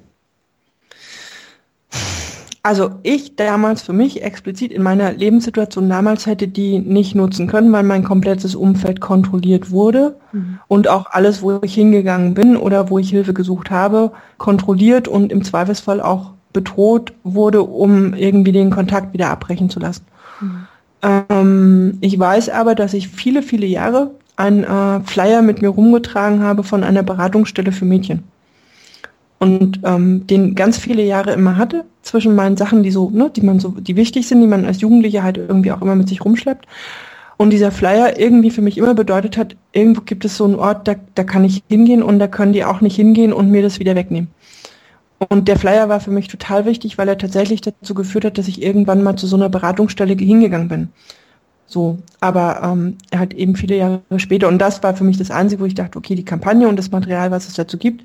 Also 2.65 2.91
ich 3.05 3.37
damals 3.37 3.83
für 3.83 3.93
mich 3.93 4.23
explizit 4.23 4.73
in 4.73 4.83
meiner 4.83 5.13
Lebenssituation 5.13 5.89
damals 5.89 6.27
hätte 6.27 6.49
die 6.49 6.81
nicht 6.81 7.15
nutzen 7.15 7.47
können, 7.47 7.73
weil 7.73 7.85
mein 7.85 8.03
komplettes 8.03 8.57
Umfeld 8.57 9.01
kontrolliert 9.01 9.71
wurde 9.71 10.17
mhm. 10.33 10.59
und 10.69 10.87
auch 10.87 11.07
alles, 11.11 11.43
wo 11.43 11.61
ich 11.63 11.75
hingegangen 11.75 12.35
bin 12.35 12.57
oder 12.57 12.89
wo 12.89 12.99
ich 13.01 13.11
Hilfe 13.11 13.35
gesucht 13.35 13.71
habe, 13.71 14.13
kontrolliert 14.39 15.09
und 15.09 15.33
im 15.33 15.43
Zweifelsfall 15.43 16.01
auch 16.01 16.33
bedroht 16.53 17.13
wurde, 17.25 17.63
um 17.63 18.15
irgendwie 18.15 18.53
den 18.53 18.71
Kontakt 18.71 19.13
wieder 19.13 19.31
abbrechen 19.31 19.69
zu 19.69 19.81
lassen. 19.81 20.05
Mhm. 20.41 20.69
Ähm, 21.03 21.99
ich 22.01 22.19
weiß 22.19 22.49
aber, 22.51 22.75
dass 22.75 22.95
ich 22.95 23.09
viele, 23.09 23.43
viele 23.43 23.67
Jahre 23.67 24.13
einen 24.37 24.65
äh, 24.65 25.01
Flyer 25.01 25.43
mit 25.43 25.63
mir 25.63 25.69
rumgetragen 25.69 26.43
habe 26.43 26.63
von 26.63 26.85
einer 26.85 27.03
Beratungsstelle 27.03 27.73
für 27.73 27.85
Mädchen. 27.85 28.25
Und 29.39 29.81
ähm, 29.83 30.27
den 30.29 30.55
ganz 30.55 30.79
viele 30.79 31.03
Jahre 31.03 31.33
immer 31.33 31.57
hatte, 31.57 31.85
zwischen 32.03 32.35
meinen 32.35 32.57
Sachen, 32.57 32.83
die 32.83 32.93
so, 32.93 33.11
ne, 33.11 33.31
die 33.35 33.41
man 33.41 33.59
so, 33.59 33.71
die 33.71 33.97
wichtig 33.97 34.29
sind, 34.29 34.41
die 34.41 34.47
man 34.47 34.65
als 34.65 34.81
Jugendliche 34.81 35.23
halt 35.23 35.37
irgendwie 35.37 35.73
auch 35.73 35.83
immer 35.83 35.97
mit 35.97 36.09
sich 36.09 36.25
rumschleppt. 36.25 36.67
Und 37.39 37.51
dieser 37.51 37.73
Flyer 37.73 38.21
irgendwie 38.21 38.51
für 38.51 38.63
mich 38.63 38.79
immer 38.79 38.95
bedeutet 38.95 39.37
hat, 39.37 39.57
irgendwo 39.73 40.03
gibt 40.03 40.25
es 40.25 40.37
so 40.37 40.45
einen 40.45 40.55
Ort, 40.55 40.87
da, 40.87 40.95
da 41.17 41.25
kann 41.25 41.45
ich 41.45 41.65
hingehen 41.69 42.03
und 42.03 42.21
da 42.21 42.29
können 42.29 42.53
die 42.53 42.65
auch 42.65 42.81
nicht 42.81 42.95
hingehen 42.95 43.33
und 43.33 43.51
mir 43.51 43.63
das 43.63 43.81
wieder 43.81 43.97
wegnehmen. 43.97 44.29
Und 45.29 45.49
der 45.49 45.59
Flyer 45.59 45.89
war 45.89 46.01
für 46.01 46.11
mich 46.11 46.29
total 46.29 46.65
wichtig, 46.65 46.99
weil 46.99 47.09
er 47.09 47.19
tatsächlich 47.19 47.61
dazu 47.61 47.95
geführt 47.95 48.25
hat, 48.25 48.39
dass 48.39 48.49
ich 48.49 48.63
irgendwann 48.63 49.03
mal 49.03 49.17
zu 49.17 49.27
so 49.27 49.37
einer 49.37 49.49
Beratungsstelle 49.49 50.15
hingegangen 50.15 50.69
bin. 50.69 50.89
So, 51.67 51.99
aber 52.21 52.61
ähm, 52.63 52.99
halt 53.15 53.33
eben 53.35 53.57
viele 53.57 53.77
Jahre 53.77 54.03
später. 54.17 54.49
Und 54.49 54.59
das 54.59 54.83
war 54.83 54.95
für 54.95 55.05
mich 55.05 55.17
das 55.17 55.31
Einzige, 55.31 55.63
wo 55.63 55.67
ich 55.67 55.75
dachte, 55.75 55.99
okay, 55.99 56.15
die 56.15 56.25
Kampagne 56.25 56.69
und 56.69 56.77
das 56.77 56.91
Material, 56.91 57.31
was 57.31 57.49
es 57.49 57.55
dazu 57.55 57.79
gibt, 57.79 58.05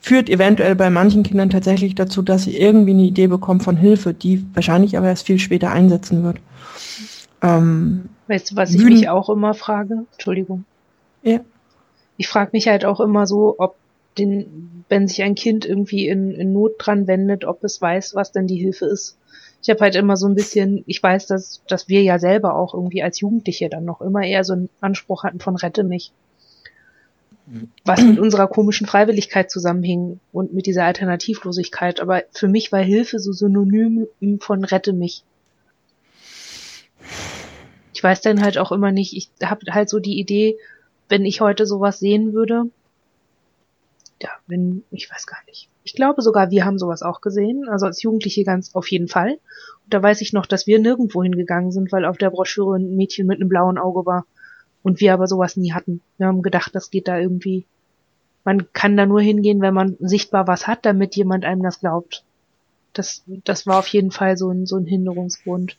führt 0.00 0.28
eventuell 0.28 0.74
bei 0.74 0.90
manchen 0.90 1.22
Kindern 1.22 1.50
tatsächlich 1.50 1.94
dazu, 1.94 2.22
dass 2.22 2.44
sie 2.44 2.56
irgendwie 2.56 2.92
eine 2.92 3.02
Idee 3.02 3.26
bekommen 3.26 3.60
von 3.60 3.76
Hilfe, 3.76 4.14
die 4.14 4.44
wahrscheinlich 4.54 4.96
aber 4.96 5.08
erst 5.08 5.26
viel 5.26 5.38
später 5.38 5.70
einsetzen 5.70 6.24
wird. 6.24 6.38
Ähm, 7.42 8.08
weißt 8.28 8.50
du, 8.50 8.56
was 8.56 8.74
ich 8.74 8.82
mich 8.82 9.08
auch 9.08 9.28
immer 9.28 9.54
frage? 9.54 10.04
Entschuldigung. 10.12 10.64
Ja. 11.22 11.40
Ich 12.16 12.28
frage 12.28 12.50
mich 12.52 12.66
halt 12.66 12.84
auch 12.84 13.00
immer 13.00 13.26
so, 13.26 13.56
ob 13.58 13.76
den, 14.18 14.84
wenn 14.88 15.08
sich 15.08 15.22
ein 15.22 15.34
Kind 15.34 15.64
irgendwie 15.64 16.08
in, 16.08 16.32
in 16.32 16.52
Not 16.52 16.74
dran 16.78 17.06
wendet, 17.06 17.44
ob 17.44 17.64
es 17.64 17.80
weiß, 17.80 18.14
was 18.14 18.32
denn 18.32 18.46
die 18.46 18.56
Hilfe 18.56 18.86
ist. 18.86 19.16
Ich 19.62 19.70
habe 19.70 19.80
halt 19.80 19.94
immer 19.94 20.16
so 20.16 20.26
ein 20.26 20.34
bisschen, 20.34 20.82
ich 20.86 21.02
weiß, 21.02 21.26
dass, 21.28 21.62
dass 21.68 21.88
wir 21.88 22.02
ja 22.02 22.18
selber 22.18 22.56
auch 22.56 22.74
irgendwie 22.74 23.02
als 23.02 23.20
Jugendliche 23.20 23.68
dann 23.68 23.84
noch 23.84 24.00
immer 24.00 24.22
eher 24.22 24.44
so 24.44 24.54
einen 24.54 24.68
Anspruch 24.80 25.24
hatten 25.24 25.38
von 25.38 25.56
rette 25.56 25.84
mich. 25.84 26.12
Was 27.84 28.02
mit 28.02 28.18
unserer 28.18 28.48
komischen 28.48 28.86
Freiwilligkeit 28.86 29.50
zusammenhing 29.50 30.20
und 30.32 30.54
mit 30.54 30.66
dieser 30.66 30.84
Alternativlosigkeit. 30.84 32.00
Aber 32.00 32.22
für 32.32 32.48
mich 32.48 32.72
war 32.72 32.80
Hilfe 32.80 33.18
so 33.18 33.32
synonym 33.32 34.06
von 34.40 34.64
rette 34.64 34.92
mich. 34.92 35.22
Ich 37.94 38.02
weiß 38.02 38.20
dann 38.20 38.42
halt 38.42 38.58
auch 38.58 38.72
immer 38.72 38.90
nicht, 38.90 39.14
ich 39.16 39.28
habe 39.46 39.72
halt 39.72 39.88
so 39.88 39.98
die 39.98 40.18
Idee, 40.18 40.56
wenn 41.08 41.24
ich 41.24 41.40
heute 41.40 41.66
sowas 41.66 41.98
sehen 41.98 42.32
würde, 42.32 42.70
ja, 44.22 44.30
wenn, 44.46 44.84
ich 44.90 45.10
weiß 45.10 45.26
gar 45.26 45.38
nicht. 45.46 45.68
Ich 45.84 45.94
glaube 45.94 46.22
sogar, 46.22 46.50
wir 46.50 46.64
haben 46.64 46.78
sowas 46.78 47.02
auch 47.02 47.20
gesehen, 47.20 47.68
also 47.68 47.86
als 47.86 48.02
Jugendliche 48.02 48.44
ganz 48.44 48.74
auf 48.74 48.88
jeden 48.88 49.08
Fall. 49.08 49.32
Und 49.84 49.94
da 49.94 50.02
weiß 50.02 50.20
ich 50.20 50.32
noch, 50.32 50.46
dass 50.46 50.66
wir 50.66 50.78
nirgendwo 50.78 51.22
hingegangen 51.22 51.72
sind, 51.72 51.90
weil 51.90 52.04
auf 52.04 52.18
der 52.18 52.30
Broschüre 52.30 52.76
ein 52.76 52.96
Mädchen 52.96 53.26
mit 53.26 53.40
einem 53.40 53.48
blauen 53.48 53.78
Auge 53.78 54.06
war. 54.06 54.24
Und 54.84 55.00
wir 55.00 55.12
aber 55.12 55.26
sowas 55.26 55.56
nie 55.56 55.72
hatten. 55.72 56.00
Wir 56.18 56.26
haben 56.26 56.42
gedacht, 56.42 56.74
das 56.74 56.90
geht 56.90 57.08
da 57.08 57.18
irgendwie. 57.18 57.66
Man 58.44 58.72
kann 58.72 58.96
da 58.96 59.06
nur 59.06 59.20
hingehen, 59.20 59.60
wenn 59.60 59.74
man 59.74 59.96
sichtbar 60.00 60.46
was 60.48 60.66
hat, 60.66 60.84
damit 60.84 61.14
jemand 61.14 61.44
einem 61.44 61.62
das 61.62 61.80
glaubt. 61.80 62.24
Das, 62.92 63.22
das 63.44 63.66
war 63.66 63.78
auf 63.78 63.86
jeden 63.88 64.10
Fall 64.10 64.36
so 64.36 64.50
ein, 64.50 64.66
so 64.66 64.76
ein 64.76 64.86
Hinderungsgrund. 64.86 65.76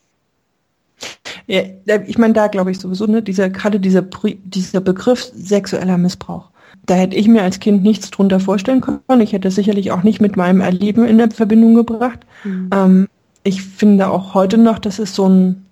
Ja, 1.48 1.64
ich 2.08 2.18
meine, 2.18 2.34
da 2.34 2.48
glaube 2.48 2.72
ich 2.72 2.80
sowieso, 2.80 3.06
ne, 3.06 3.22
dieser, 3.22 3.50
gerade 3.50 3.80
dieser, 3.82 4.06
dieser 4.46 4.80
Begriff 4.80 5.30
sexueller 5.34 5.98
Missbrauch 5.98 6.53
da 6.86 6.96
hätte 6.96 7.16
ich 7.16 7.28
mir 7.28 7.44
als 7.44 7.60
Kind 7.60 7.84
nichts 7.84 8.12
drunter 8.12 8.40
vorstellen 8.40 8.82
können. 8.82 9.22
Ich 9.22 9.34
hätte 9.34 9.52
sicherlich 9.52 9.92
auch 9.92 10.04
nicht 10.04 10.22
mit 10.22 10.36
meinem 10.36 10.62
Erleben 10.62 11.06
in 11.06 11.32
Verbindung 11.32 11.76
gebracht. 11.76 12.20
Mhm. 12.44 12.70
Ähm, 12.74 13.08
ich 13.44 13.62
finde 13.62 14.10
auch 14.10 14.34
heute 14.34 14.58
noch, 14.58 14.80
das 14.80 15.00
ist 15.00 15.16
so 15.16 15.28
ein, 15.28 15.66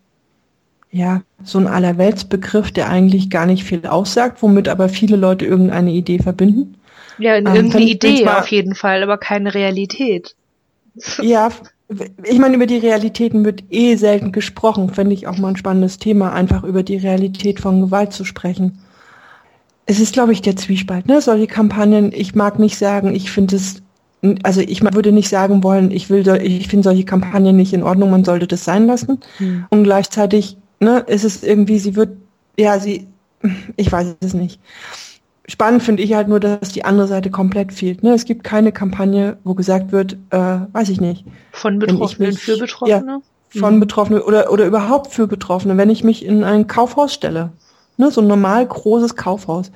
ja, 0.91 1.22
so 1.43 1.58
ein 1.58 1.68
Allerweltsbegriff, 1.68 2.72
der 2.72 2.89
eigentlich 2.89 3.30
gar 3.30 3.45
nicht 3.45 3.64
viel 3.64 3.86
aussagt, 3.86 4.41
womit 4.41 4.68
aber 4.68 4.89
viele 4.89 5.16
Leute 5.16 5.45
irgendeine 5.45 5.91
Idee 5.91 6.20
verbinden. 6.20 6.76
Ja, 7.18 7.36
ähm, 7.36 7.47
irgendeine 7.47 7.86
Idee 7.86 8.26
mal, 8.26 8.39
auf 8.39 8.47
jeden 8.47 8.76
Fall, 8.76 9.04
aber 9.04 9.18
keine 9.18 9.54
Realität. 9.54 10.36
Ja, 11.22 11.49
ich 12.24 12.39
meine, 12.39 12.56
über 12.56 12.68
die 12.68 12.78
Realitäten 12.78 13.43
wird 13.43 13.64
eh 13.70 13.95
selten 13.95 14.32
gesprochen. 14.32 14.93
Fände 14.93 15.14
ich 15.14 15.28
auch 15.28 15.38
mal 15.38 15.49
ein 15.49 15.58
spannendes 15.58 15.97
Thema, 15.97 16.32
einfach 16.32 16.64
über 16.64 16.84
die 16.84 16.95
Realität 16.95 17.60
von 17.60 17.82
Gewalt 17.82 18.14
zu 18.14 18.24
sprechen 18.24 18.80
es 19.92 20.00
ist, 20.00 20.14
glaube 20.14 20.32
ich, 20.32 20.42
der 20.42 20.56
Zwiespalt. 20.56 21.08
Ne? 21.08 21.20
Solche 21.22 21.48
Kampagnen, 21.48 22.14
ich 22.14 22.34
mag 22.34 22.60
nicht 22.60 22.78
sagen, 22.78 23.14
ich 23.14 23.30
finde 23.30 23.58
es, 23.58 23.82
also 24.42 24.62
ich 24.62 24.82
würde 24.82 25.12
nicht 25.12 25.28
sagen 25.28 25.64
wollen, 25.64 25.92
ich 25.92 26.10
will, 26.10 26.26
ich 26.42 26.70
finde 26.70 26.86
solche 26.86 27.04
Kampagnen 27.04 27.58
nicht 27.58 27.74
in 27.74 27.84
Ordnung, 27.84 28.10
man 28.10 28.24
sollte 28.24 28.48
das 28.48 28.64
sein 28.64 28.88
lassen. 28.88 29.20
Hm. 29.38 29.66
Und 29.70 29.84
gleichzeitig 29.84 30.56
ne, 30.80 31.00
ist 31.08 31.26
es 31.26 31.44
irgendwie, 31.44 31.78
sie 31.78 31.98
wird, 31.98 32.12
ja, 32.58 32.80
sie, 32.80 33.08
ich 33.76 33.92
weiß 33.92 34.16
es 34.22 34.34
nicht. 34.34 34.62
Spannend 35.46 35.84
finde 35.84 36.04
ich 36.04 36.14
halt 36.14 36.30
nur, 36.30 36.39
dass 36.39 36.70
die 36.70 36.86
andere 36.86 37.08
Seite 37.08 37.30
komplett 37.30 37.74
fehlt. 37.74 38.02
Ne? 38.02 38.14
Es 38.14 38.24
gibt 38.24 38.46
keine 38.46 38.72
Kampagne, 38.72 39.39
wo 39.44 39.56
gesagt 39.56 39.92
wird, 39.92 40.14
äh, 40.30 40.60
weiß 40.72 40.88
ich 40.88 41.02
nicht. 41.02 41.26
Von 41.52 41.80
Betroffenen 41.80 42.30
mich, 42.30 42.39
für 42.39 42.58
Betroffene? 42.58 43.20
Ja, 43.54 43.60
von 43.60 43.76
mhm. 43.76 43.80
Betroffenen 43.82 44.22
oder, 44.22 44.54
oder 44.54 44.66
überhaupt 44.66 45.12
für 45.12 45.28
Betroffene. 45.28 45.76
Wenn 45.76 45.89
ich 45.89 46.06
mich 46.06 46.24
in 46.24 46.46
ein 46.46 46.68
Kaufhaus 46.68 47.14
stelle, 47.14 47.52
ne, 48.02 48.12
so 48.12 48.20
ein 48.22 48.28
normal 48.28 48.66
großes 48.66 49.16
Kaufhaus, 49.16 49.72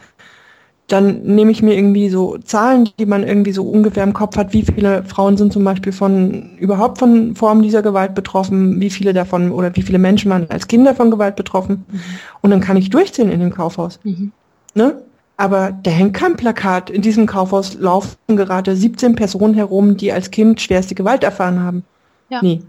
dann 0.87 1.23
nehme 1.23 1.51
ich 1.51 1.63
mir 1.63 1.75
irgendwie 1.75 2.09
so 2.09 2.37
Zahlen, 2.37 2.89
die 2.99 3.05
man 3.05 3.23
irgendwie 3.23 3.51
so 3.51 3.63
ungefähr 3.63 4.03
im 4.03 4.13
Kopf 4.13 4.37
hat, 4.37 4.53
wie 4.53 4.63
viele 4.63 5.03
Frauen 5.03 5.37
sind 5.37 5.53
zum 5.53 5.63
Beispiel 5.63 5.91
von 5.91 6.57
überhaupt 6.57 6.99
von 6.99 7.35
Formen 7.35 7.63
dieser 7.63 7.81
Gewalt 7.81 8.13
betroffen, 8.13 8.79
wie 8.79 8.89
viele 8.89 9.13
davon 9.13 9.51
oder 9.51 9.75
wie 9.75 9.81
viele 9.81 9.97
Menschen 9.97 10.29
waren 10.29 10.49
als 10.49 10.67
Kinder 10.67 10.93
von 10.93 11.09
Gewalt 11.09 11.35
betroffen. 11.35 11.85
Mhm. 11.87 11.99
Und 12.41 12.51
dann 12.51 12.61
kann 12.61 12.77
ich 12.77 12.89
durchziehen 12.89 13.31
in 13.31 13.39
dem 13.39 13.53
Kaufhaus. 13.53 13.99
Mhm. 14.03 14.31
Ne? 14.75 15.01
Aber 15.37 15.71
da 15.71 15.91
hängt 15.91 16.13
kein 16.13 16.35
Plakat. 16.35 16.89
In 16.89 17.01
diesem 17.01 17.25
Kaufhaus 17.25 17.75
laufen 17.75 18.15
gerade 18.27 18.75
17 18.75 19.15
Personen 19.15 19.53
herum, 19.53 19.97
die 19.97 20.11
als 20.11 20.29
Kind 20.29 20.61
schwerste 20.61 20.95
Gewalt 20.95 21.23
erfahren 21.23 21.61
haben. 21.61 21.83
Ja. 22.29 22.41
Nee. 22.41 22.61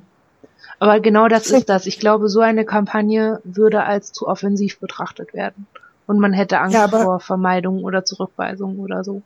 Aber 0.79 1.01
genau 1.01 1.29
das 1.29 1.51
ist 1.51 1.69
das. 1.69 1.87
Ich 1.87 1.99
glaube, 1.99 2.29
so 2.29 2.41
eine 2.41 2.65
Kampagne 2.65 3.41
würde 3.45 3.85
als 3.85 4.13
zu 4.13 4.29
offensiv 4.29 4.79
betrachtet 4.79 5.33
werden. 5.33 5.67
Und 6.07 6.21
man 6.21 6.33
hätte 6.33 6.61
Angst 6.61 6.75
ja, 6.75 6.89
vor 6.89 7.21
Vermeidung 7.21 7.83
oder 7.83 8.05
Zurückweisung 8.05 8.79
oder 8.79 9.03
so. 9.03 9.23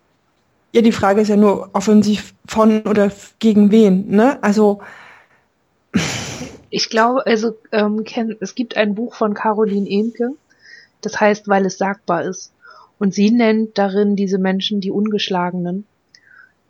Ja, 0.73 0.83
die 0.83 0.93
Frage 0.93 1.21
ist 1.21 1.29
ja 1.29 1.37
nur 1.37 1.71
offensiv 1.73 2.35
von 2.47 2.83
oder 2.83 3.11
gegen 3.39 3.71
wen, 3.71 4.09
ne? 4.09 4.39
Also. 4.43 4.81
Ich 6.71 6.89
glaube, 6.89 7.27
also 7.27 7.59
ähm, 7.73 8.05
es 8.39 8.55
gibt 8.55 8.77
ein 8.77 8.95
Buch 8.95 9.17
von 9.17 9.35
Caroline 9.35 9.91
Emke, 9.91 10.31
das 11.01 11.19
heißt, 11.19 11.49
weil 11.49 11.67
es 11.67 11.79
sagbar 11.79 12.23
ist. 12.23 12.53
Und 13.01 13.13
sie 13.13 13.31
nennt 13.33 13.77
darin 13.77 14.15
diese 14.15 14.39
Menschen 14.39 14.81
die 14.81 14.93
Ungeschlagenen, 14.93 15.85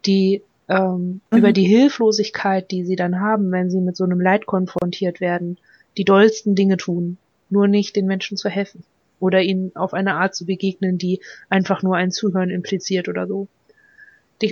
die 0.07 0.43
ähm, 0.71 1.21
mhm. 1.31 1.39
über 1.39 1.53
die 1.53 1.67
Hilflosigkeit, 1.67 2.71
die 2.71 2.85
sie 2.85 2.97
dann 2.97 3.21
haben, 3.21 3.51
wenn 3.51 3.71
sie 3.71 3.81
mit 3.81 3.97
so 3.97 4.05
einem 4.05 4.21
Leid 4.21 4.47
konfrontiert 4.47 5.21
werden, 5.21 5.59
die 5.99 6.05
dollsten 6.05 6.55
Dinge 6.55 6.77
tun, 6.77 7.19
nur 7.51 7.67
nicht 7.67 7.97
den 7.97 8.07
Menschen 8.07 8.37
zu 8.37 8.49
helfen 8.49 8.85
oder 9.19 9.43
ihnen 9.43 9.75
auf 9.75 9.93
eine 9.93 10.15
Art 10.15 10.35
zu 10.35 10.47
begegnen, 10.47 10.97
die 10.97 11.21
einfach 11.51 11.83
nur 11.83 11.97
ein 11.97 12.13
Zuhören 12.13 12.51
impliziert 12.51 13.09
oder 13.09 13.27
so. 13.27 13.49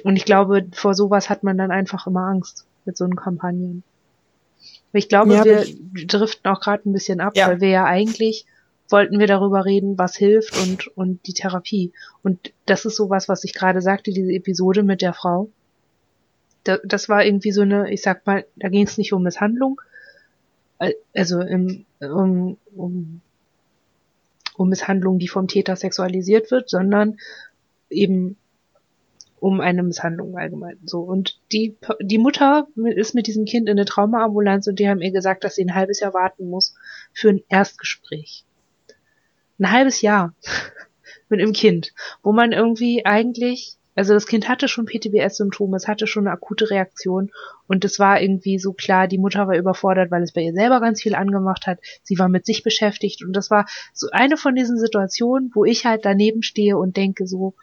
Und 0.02 0.16
ich 0.16 0.26
glaube, 0.26 0.66
vor 0.72 0.92
sowas 0.92 1.30
hat 1.30 1.44
man 1.44 1.56
dann 1.56 1.70
einfach 1.70 2.06
immer 2.06 2.26
Angst 2.26 2.66
mit 2.84 2.96
so 2.96 3.04
einen 3.04 3.16
Kampagnen. 3.16 3.84
Ich 4.92 5.08
glaube, 5.08 5.32
ja, 5.32 5.44
wir 5.44 5.62
ich... 5.62 6.06
driften 6.06 6.50
auch 6.50 6.60
gerade 6.60 6.88
ein 6.88 6.92
bisschen 6.92 7.20
ab, 7.20 7.34
ja. 7.36 7.48
weil 7.48 7.60
wir 7.60 7.68
ja 7.68 7.84
eigentlich 7.84 8.44
wollten 8.90 9.18
wir 9.18 9.26
darüber 9.26 9.66
reden, 9.66 9.98
was 9.98 10.16
hilft 10.16 10.58
und, 10.62 10.86
und 10.96 11.26
die 11.26 11.34
Therapie. 11.34 11.92
Und 12.22 12.52
das 12.64 12.86
ist 12.86 12.96
sowas, 12.96 13.28
was 13.28 13.44
ich 13.44 13.52
gerade 13.52 13.82
sagte, 13.82 14.12
diese 14.12 14.32
Episode 14.32 14.82
mit 14.82 15.02
der 15.02 15.12
Frau. 15.12 15.50
Da, 16.68 16.78
das 16.84 17.08
war 17.08 17.24
irgendwie 17.24 17.52
so 17.52 17.62
eine, 17.62 17.90
ich 17.90 18.02
sag 18.02 18.26
mal, 18.26 18.44
da 18.56 18.68
ging 18.68 18.86
es 18.86 18.98
nicht 18.98 19.12
um 19.12 19.22
Misshandlung, 19.22 19.80
also 21.14 21.40
im, 21.40 21.86
um, 22.00 22.58
um 22.76 23.20
um 24.58 24.68
Misshandlung, 24.68 25.18
die 25.18 25.28
vom 25.28 25.48
Täter 25.48 25.76
sexualisiert 25.76 26.50
wird, 26.50 26.68
sondern 26.68 27.18
eben 27.88 28.36
um 29.40 29.60
eine 29.60 29.84
Misshandlung 29.84 30.36
allgemein. 30.36 30.78
So 30.84 31.00
und 31.00 31.38
die 31.52 31.76
die 32.00 32.18
Mutter 32.18 32.66
ist 32.76 33.14
mit 33.14 33.28
diesem 33.28 33.44
Kind 33.44 33.68
in 33.68 33.78
eine 33.78 33.84
Traumaambulanz 33.84 34.66
und 34.66 34.80
die 34.80 34.88
haben 34.88 35.00
ihr 35.00 35.12
gesagt, 35.12 35.44
dass 35.44 35.54
sie 35.54 35.64
ein 35.64 35.76
halbes 35.76 36.00
Jahr 36.00 36.12
warten 36.12 36.50
muss 36.50 36.74
für 37.12 37.30
ein 37.30 37.42
Erstgespräch. 37.48 38.44
Ein 39.60 39.70
halbes 39.70 40.02
Jahr 40.02 40.34
mit 41.28 41.40
einem 41.40 41.52
Kind, 41.52 41.94
wo 42.22 42.32
man 42.32 42.50
irgendwie 42.50 43.06
eigentlich 43.06 43.76
also 43.98 44.14
das 44.14 44.28
Kind 44.28 44.48
hatte 44.48 44.68
schon 44.68 44.86
PTBS-Symptome, 44.86 45.76
es 45.76 45.88
hatte 45.88 46.06
schon 46.06 46.28
eine 46.28 46.32
akute 46.32 46.70
Reaktion 46.70 47.32
und 47.66 47.84
es 47.84 47.98
war 47.98 48.22
irgendwie 48.22 48.60
so 48.60 48.72
klar, 48.72 49.08
die 49.08 49.18
Mutter 49.18 49.48
war 49.48 49.56
überfordert, 49.56 50.12
weil 50.12 50.22
es 50.22 50.32
bei 50.32 50.42
ihr 50.42 50.52
selber 50.52 50.80
ganz 50.80 51.02
viel 51.02 51.16
angemacht 51.16 51.66
hat. 51.66 51.80
Sie 52.04 52.16
war 52.16 52.28
mit 52.28 52.46
sich 52.46 52.62
beschäftigt 52.62 53.24
und 53.24 53.32
das 53.32 53.50
war 53.50 53.66
so 53.92 54.06
eine 54.12 54.36
von 54.36 54.54
diesen 54.54 54.78
Situationen, 54.78 55.50
wo 55.52 55.64
ich 55.64 55.84
halt 55.84 56.04
daneben 56.04 56.42
stehe 56.42 56.78
und 56.78 56.96
denke 56.96 57.26
so, 57.26 57.54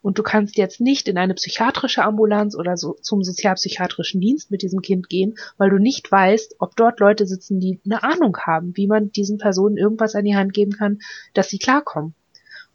und 0.00 0.18
du 0.18 0.22
kannst 0.22 0.56
jetzt 0.56 0.80
nicht 0.80 1.08
in 1.08 1.18
eine 1.18 1.34
psychiatrische 1.34 2.04
Ambulanz 2.04 2.56
oder 2.56 2.78
so 2.78 2.96
zum 3.02 3.22
sozialpsychiatrischen 3.22 4.18
Dienst 4.18 4.50
mit 4.50 4.62
diesem 4.62 4.80
Kind 4.80 5.10
gehen, 5.10 5.34
weil 5.58 5.68
du 5.68 5.76
nicht 5.76 6.10
weißt, 6.10 6.54
ob 6.58 6.74
dort 6.74 7.00
Leute 7.00 7.26
sitzen, 7.26 7.60
die 7.60 7.80
eine 7.84 8.02
Ahnung 8.02 8.34
haben, 8.38 8.74
wie 8.78 8.86
man 8.86 9.12
diesen 9.12 9.36
Personen 9.36 9.76
irgendwas 9.76 10.14
an 10.14 10.24
die 10.24 10.36
Hand 10.36 10.54
geben 10.54 10.72
kann, 10.72 11.00
dass 11.34 11.50
sie 11.50 11.58
klarkommen. 11.58 12.14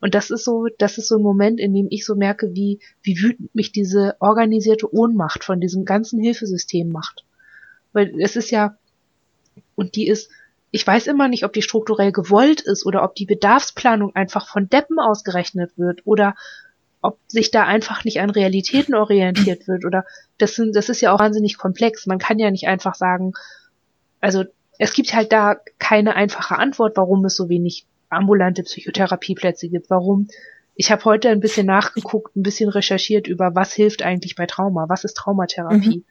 Und 0.06 0.14
das 0.14 0.30
ist 0.30 0.43
so, 0.43 0.68
das 0.78 0.99
ist 0.99 1.08
so 1.08 1.16
ein 1.16 1.24
Moment, 1.24 1.60
in 1.60 1.74
dem 1.74 1.88
ich 1.89 2.06
so 2.06 2.14
merke, 2.14 2.53
wie, 2.53 2.78
wie 3.01 3.18
wütend 3.24 3.56
mich 3.56 3.72
diese 3.72 4.16
organisierte 4.20 4.93
Ohnmacht 4.93 5.43
von 5.43 5.60
diesem 5.60 5.84
ganzen 5.84 6.22
Hilfesystem 6.22 6.91
macht. 6.91 7.26
Weil 7.91 8.14
es 8.22 8.36
ist 8.36 8.51
ja, 8.51 8.78
und 9.74 9.95
die 9.95 10.08
ist, 10.08 10.30
ich 10.70 10.86
weiß 10.86 11.08
immer 11.08 11.28
nicht, 11.28 11.43
ob 11.43 11.53
die 11.53 11.64
strukturell 11.64 12.12
gewollt 12.12 12.62
ist 12.62 12.86
oder 12.86 13.01
ob 13.01 13.16
die 13.16 13.26
Bedarfsplanung 13.26 14.16
einfach 14.16 14.47
von 14.47 14.70
Deppen 14.70 14.99
ausgerechnet 14.99 15.72
wird 15.76 16.06
oder 16.06 16.36
ob 17.01 17.18
sich 17.26 17.49
da 17.49 17.64
einfach 17.64 18.06
nicht 18.06 18.22
an 18.22 18.30
Realitäten 18.30 18.93
orientiert 18.93 19.68
wird 19.68 19.86
oder 19.86 20.06
das 20.38 20.53
sind, 20.53 20.76
das 20.76 20.89
ist 20.89 21.01
ja 21.01 21.16
auch 21.16 21.20
wahnsinnig 21.20 21.58
komplex. 21.58 22.06
Man 22.06 22.20
kann 22.20 22.38
ja 22.38 22.51
nicht 22.51 22.68
einfach 22.68 22.93
sagen, 22.93 23.34
also 24.22 24.43
es 24.78 24.93
gibt 24.93 25.16
halt 25.16 25.32
da 25.32 25.56
keine 25.80 26.16
einfache 26.16 26.60
Antwort, 26.60 26.95
warum 26.95 27.26
es 27.26 27.36
so 27.36 27.49
wenig 27.49 27.88
ambulante 28.16 28.63
Psychotherapieplätze 28.63 29.70
gibt. 29.70 29.89
Warum? 29.89 30.28
Ich 30.76 30.91
habe 30.91 31.05
heute 31.05 31.30
ein 31.30 31.39
bisschen 31.39 31.66
nachgeguckt, 31.66 32.36
ein 32.36 32.43
bisschen 32.43 32.70
recherchiert 32.70 33.28
über, 33.28 33.55
was 33.55 33.74
hilft 33.74 34.01
eigentlich 34.01 34.36
bei 34.36 34.45
Trauma, 34.45 34.86
was 34.89 35.03
ist 35.03 35.16
Traumatherapie. 35.16 35.99
Mhm. 35.99 36.05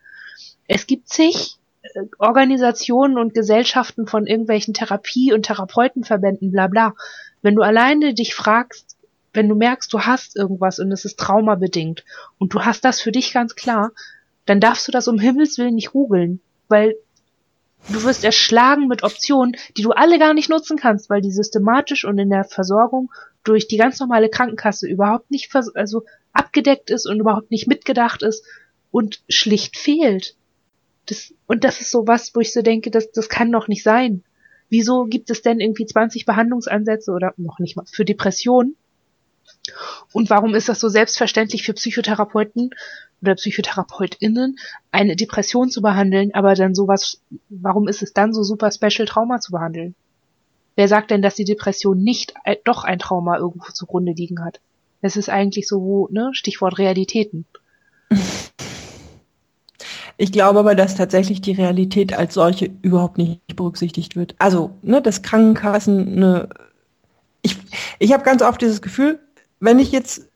Es 0.66 0.86
gibt 0.86 1.08
zig 1.08 1.58
äh, 1.82 1.88
Organisationen 2.18 3.18
und 3.18 3.34
Gesellschaften 3.34 4.06
von 4.06 4.26
irgendwelchen 4.26 4.72
Therapie- 4.72 5.32
und 5.32 5.44
Therapeutenverbänden, 5.46 6.50
bla 6.50 6.68
bla. 6.68 6.94
Wenn 7.42 7.54
du 7.54 7.62
alleine 7.62 8.14
dich 8.14 8.34
fragst, 8.34 8.96
wenn 9.34 9.48
du 9.48 9.54
merkst, 9.54 9.92
du 9.92 10.00
hast 10.00 10.36
irgendwas 10.36 10.78
und 10.78 10.92
es 10.92 11.04
ist 11.04 11.18
traumabedingt 11.18 12.04
und 12.38 12.54
du 12.54 12.60
hast 12.60 12.84
das 12.84 13.00
für 13.00 13.12
dich 13.12 13.34
ganz 13.34 13.54
klar, 13.54 13.90
dann 14.46 14.60
darfst 14.60 14.86
du 14.88 14.92
das 14.92 15.08
um 15.08 15.18
Himmels 15.18 15.58
Willen 15.58 15.74
nicht 15.74 15.92
googeln, 15.92 16.40
weil 16.68 16.94
Du 17.88 18.02
wirst 18.02 18.24
erschlagen 18.24 18.88
mit 18.88 19.02
Optionen, 19.02 19.56
die 19.76 19.82
du 19.82 19.90
alle 19.90 20.18
gar 20.18 20.34
nicht 20.34 20.48
nutzen 20.48 20.76
kannst, 20.76 21.10
weil 21.10 21.20
die 21.20 21.30
systematisch 21.30 22.04
und 22.04 22.18
in 22.18 22.30
der 22.30 22.44
Versorgung 22.44 23.12
durch 23.42 23.68
die 23.68 23.76
ganz 23.76 24.00
normale 24.00 24.30
Krankenkasse 24.30 24.88
überhaupt 24.88 25.30
nicht 25.30 25.54
also 25.74 26.04
abgedeckt 26.32 26.90
ist 26.90 27.06
und 27.06 27.20
überhaupt 27.20 27.50
nicht 27.50 27.68
mitgedacht 27.68 28.22
ist 28.22 28.44
und 28.90 29.22
schlicht 29.28 29.76
fehlt. 29.76 30.36
Das, 31.06 31.34
und 31.46 31.64
das 31.64 31.80
ist 31.80 31.90
so 31.90 32.06
was, 32.06 32.34
wo 32.34 32.40
ich 32.40 32.52
so 32.52 32.62
denke, 32.62 32.90
das, 32.90 33.10
das 33.12 33.28
kann 33.28 33.52
doch 33.52 33.68
nicht 33.68 33.82
sein. 33.82 34.24
Wieso 34.70 35.04
gibt 35.04 35.28
es 35.30 35.42
denn 35.42 35.60
irgendwie 35.60 35.84
20 35.84 36.24
Behandlungsansätze 36.24 37.12
oder 37.12 37.34
noch 37.36 37.58
nicht 37.58 37.76
mal 37.76 37.84
für 37.86 38.06
Depressionen? 38.06 38.76
Und 40.12 40.30
warum 40.30 40.54
ist 40.54 40.68
das 40.68 40.80
so 40.80 40.88
selbstverständlich 40.88 41.64
für 41.64 41.74
Psychotherapeuten 41.74 42.70
oder 43.22 43.34
PsychotherapeutInnen, 43.34 44.58
eine 44.92 45.16
Depression 45.16 45.70
zu 45.70 45.80
behandeln, 45.80 46.34
aber 46.34 46.54
dann 46.54 46.74
sowas, 46.74 47.20
warum 47.48 47.88
ist 47.88 48.02
es 48.02 48.12
dann 48.12 48.34
so 48.34 48.42
super 48.42 48.70
Special 48.70 49.06
Trauma 49.06 49.40
zu 49.40 49.52
behandeln? 49.52 49.94
Wer 50.76 50.88
sagt 50.88 51.10
denn, 51.10 51.22
dass 51.22 51.34
die 51.34 51.44
Depression 51.44 52.02
nicht 52.02 52.34
doch 52.64 52.84
ein 52.84 52.98
Trauma 52.98 53.38
irgendwo 53.38 53.72
zugrunde 53.72 54.12
liegen 54.12 54.44
hat? 54.44 54.60
Es 55.00 55.16
ist 55.16 55.30
eigentlich 55.30 55.68
so, 55.68 56.08
ne, 56.10 56.30
Stichwort 56.32 56.78
Realitäten. 56.78 57.46
Ich 60.16 60.30
glaube 60.30 60.60
aber, 60.60 60.76
dass 60.76 60.94
tatsächlich 60.94 61.40
die 61.40 61.52
Realität 61.52 62.16
als 62.16 62.34
solche 62.34 62.70
überhaupt 62.82 63.18
nicht 63.18 63.56
berücksichtigt 63.56 64.14
wird. 64.14 64.36
Also, 64.38 64.70
ne, 64.82 65.02
das 65.02 65.22
Krankenkassen, 65.22 66.14
ne, 66.14 66.48
ich, 67.42 67.58
ich 67.98 68.12
habe 68.12 68.22
ganz 68.22 68.40
oft 68.40 68.62
dieses 68.62 68.80
Gefühl, 68.80 69.18
wenn 69.60 69.78
ich 69.78 69.92
jetzt 69.92 70.28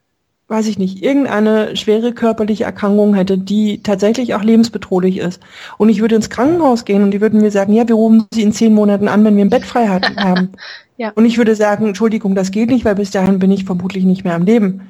weiß 0.49 0.67
ich 0.67 0.79
nicht, 0.79 1.03
irgendeine 1.03 1.77
schwere 1.77 2.13
körperliche 2.13 2.65
Erkrankung 2.65 3.15
hätte, 3.15 3.37
die 3.37 3.83
tatsächlich 3.83 4.35
auch 4.35 4.43
lebensbedrohlich 4.43 5.19
ist. 5.19 5.41
Und 5.77 5.91
ich 5.91 6.01
würde 6.01 6.15
ins 6.17 6.31
Krankenhaus 6.31 6.87
gehen 6.87 7.03
und 7.03 7.11
die 7.11 7.21
würden 7.21 7.43
mir 7.43 7.51
sagen, 7.51 7.75
ja, 7.75 7.87
wir 7.87 7.95
rufen 7.95 8.27
Sie 8.33 8.43
in 8.43 8.53
zehn 8.53 8.73
Monaten 8.73 9.09
an, 9.09 9.25
wenn 9.25 9.37
wir 9.37 9.45
ein 9.45 9.51
Bett 9.51 9.67
frei 9.67 9.87
haben. 10.17 10.53
ja. 10.97 11.13
Und 11.15 11.27
ich 11.27 11.37
würde 11.37 11.55
sagen, 11.55 11.87
Entschuldigung, 11.89 12.35
das 12.35 12.51
geht 12.51 12.71
nicht, 12.71 12.87
weil 12.87 12.95
bis 12.95 13.11
dahin 13.11 13.39
bin 13.39 13.51
ich 13.51 13.67
vermutlich 13.67 14.05
nicht 14.05 14.25
mehr 14.25 14.35
am 14.35 14.45
Leben. 14.45 14.89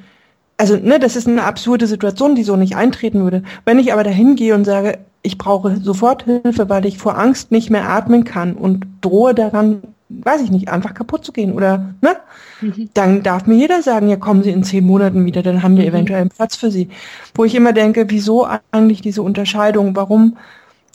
Also, 0.55 0.77
ne, 0.77 0.97
das 0.97 1.15
ist 1.15 1.27
eine 1.27 1.43
absurde 1.43 1.87
Situation, 1.87 2.35
die 2.35 2.43
so 2.43 2.55
nicht 2.55 2.75
eintreten 2.75 3.21
würde. 3.21 3.43
Wenn 3.65 3.79
ich 3.79 3.91
aber 3.91 4.03
dahin 4.03 4.35
gehe 4.35 4.55
und 4.55 4.65
sage, 4.65 4.99
ich 5.23 5.37
brauche 5.37 5.77
sofort 5.81 6.23
Hilfe, 6.23 6.69
weil 6.69 6.85
ich 6.85 6.97
vor 6.97 7.17
Angst 7.17 7.51
nicht 7.51 7.69
mehr 7.69 7.89
atmen 7.89 8.23
kann 8.23 8.53
und 8.53 8.85
drohe 9.01 9.33
daran, 9.35 9.81
weiß 10.09 10.41
ich 10.41 10.51
nicht, 10.51 10.69
einfach 10.69 10.93
kaputt 10.93 11.23
zu 11.23 11.31
gehen 11.31 11.53
oder, 11.53 11.93
ne? 12.01 12.17
Mhm. 12.61 12.89
Dann 12.93 13.23
darf 13.23 13.45
mir 13.45 13.55
jeder 13.55 13.81
sagen, 13.81 14.09
ja, 14.09 14.15
kommen 14.17 14.43
Sie 14.43 14.49
in 14.49 14.63
zehn 14.63 14.85
Monaten 14.85 15.25
wieder, 15.25 15.43
dann 15.43 15.63
haben 15.63 15.77
wir 15.77 15.83
mhm. 15.83 15.89
eventuell 15.89 16.21
einen 16.21 16.29
Platz 16.29 16.55
für 16.55 16.71
Sie. 16.71 16.89
Wo 17.35 17.45
ich 17.45 17.55
immer 17.55 17.73
denke, 17.73 18.09
wieso 18.09 18.47
eigentlich 18.71 19.01
diese 19.01 19.21
Unterscheidung? 19.21 19.95
Warum, 19.95 20.37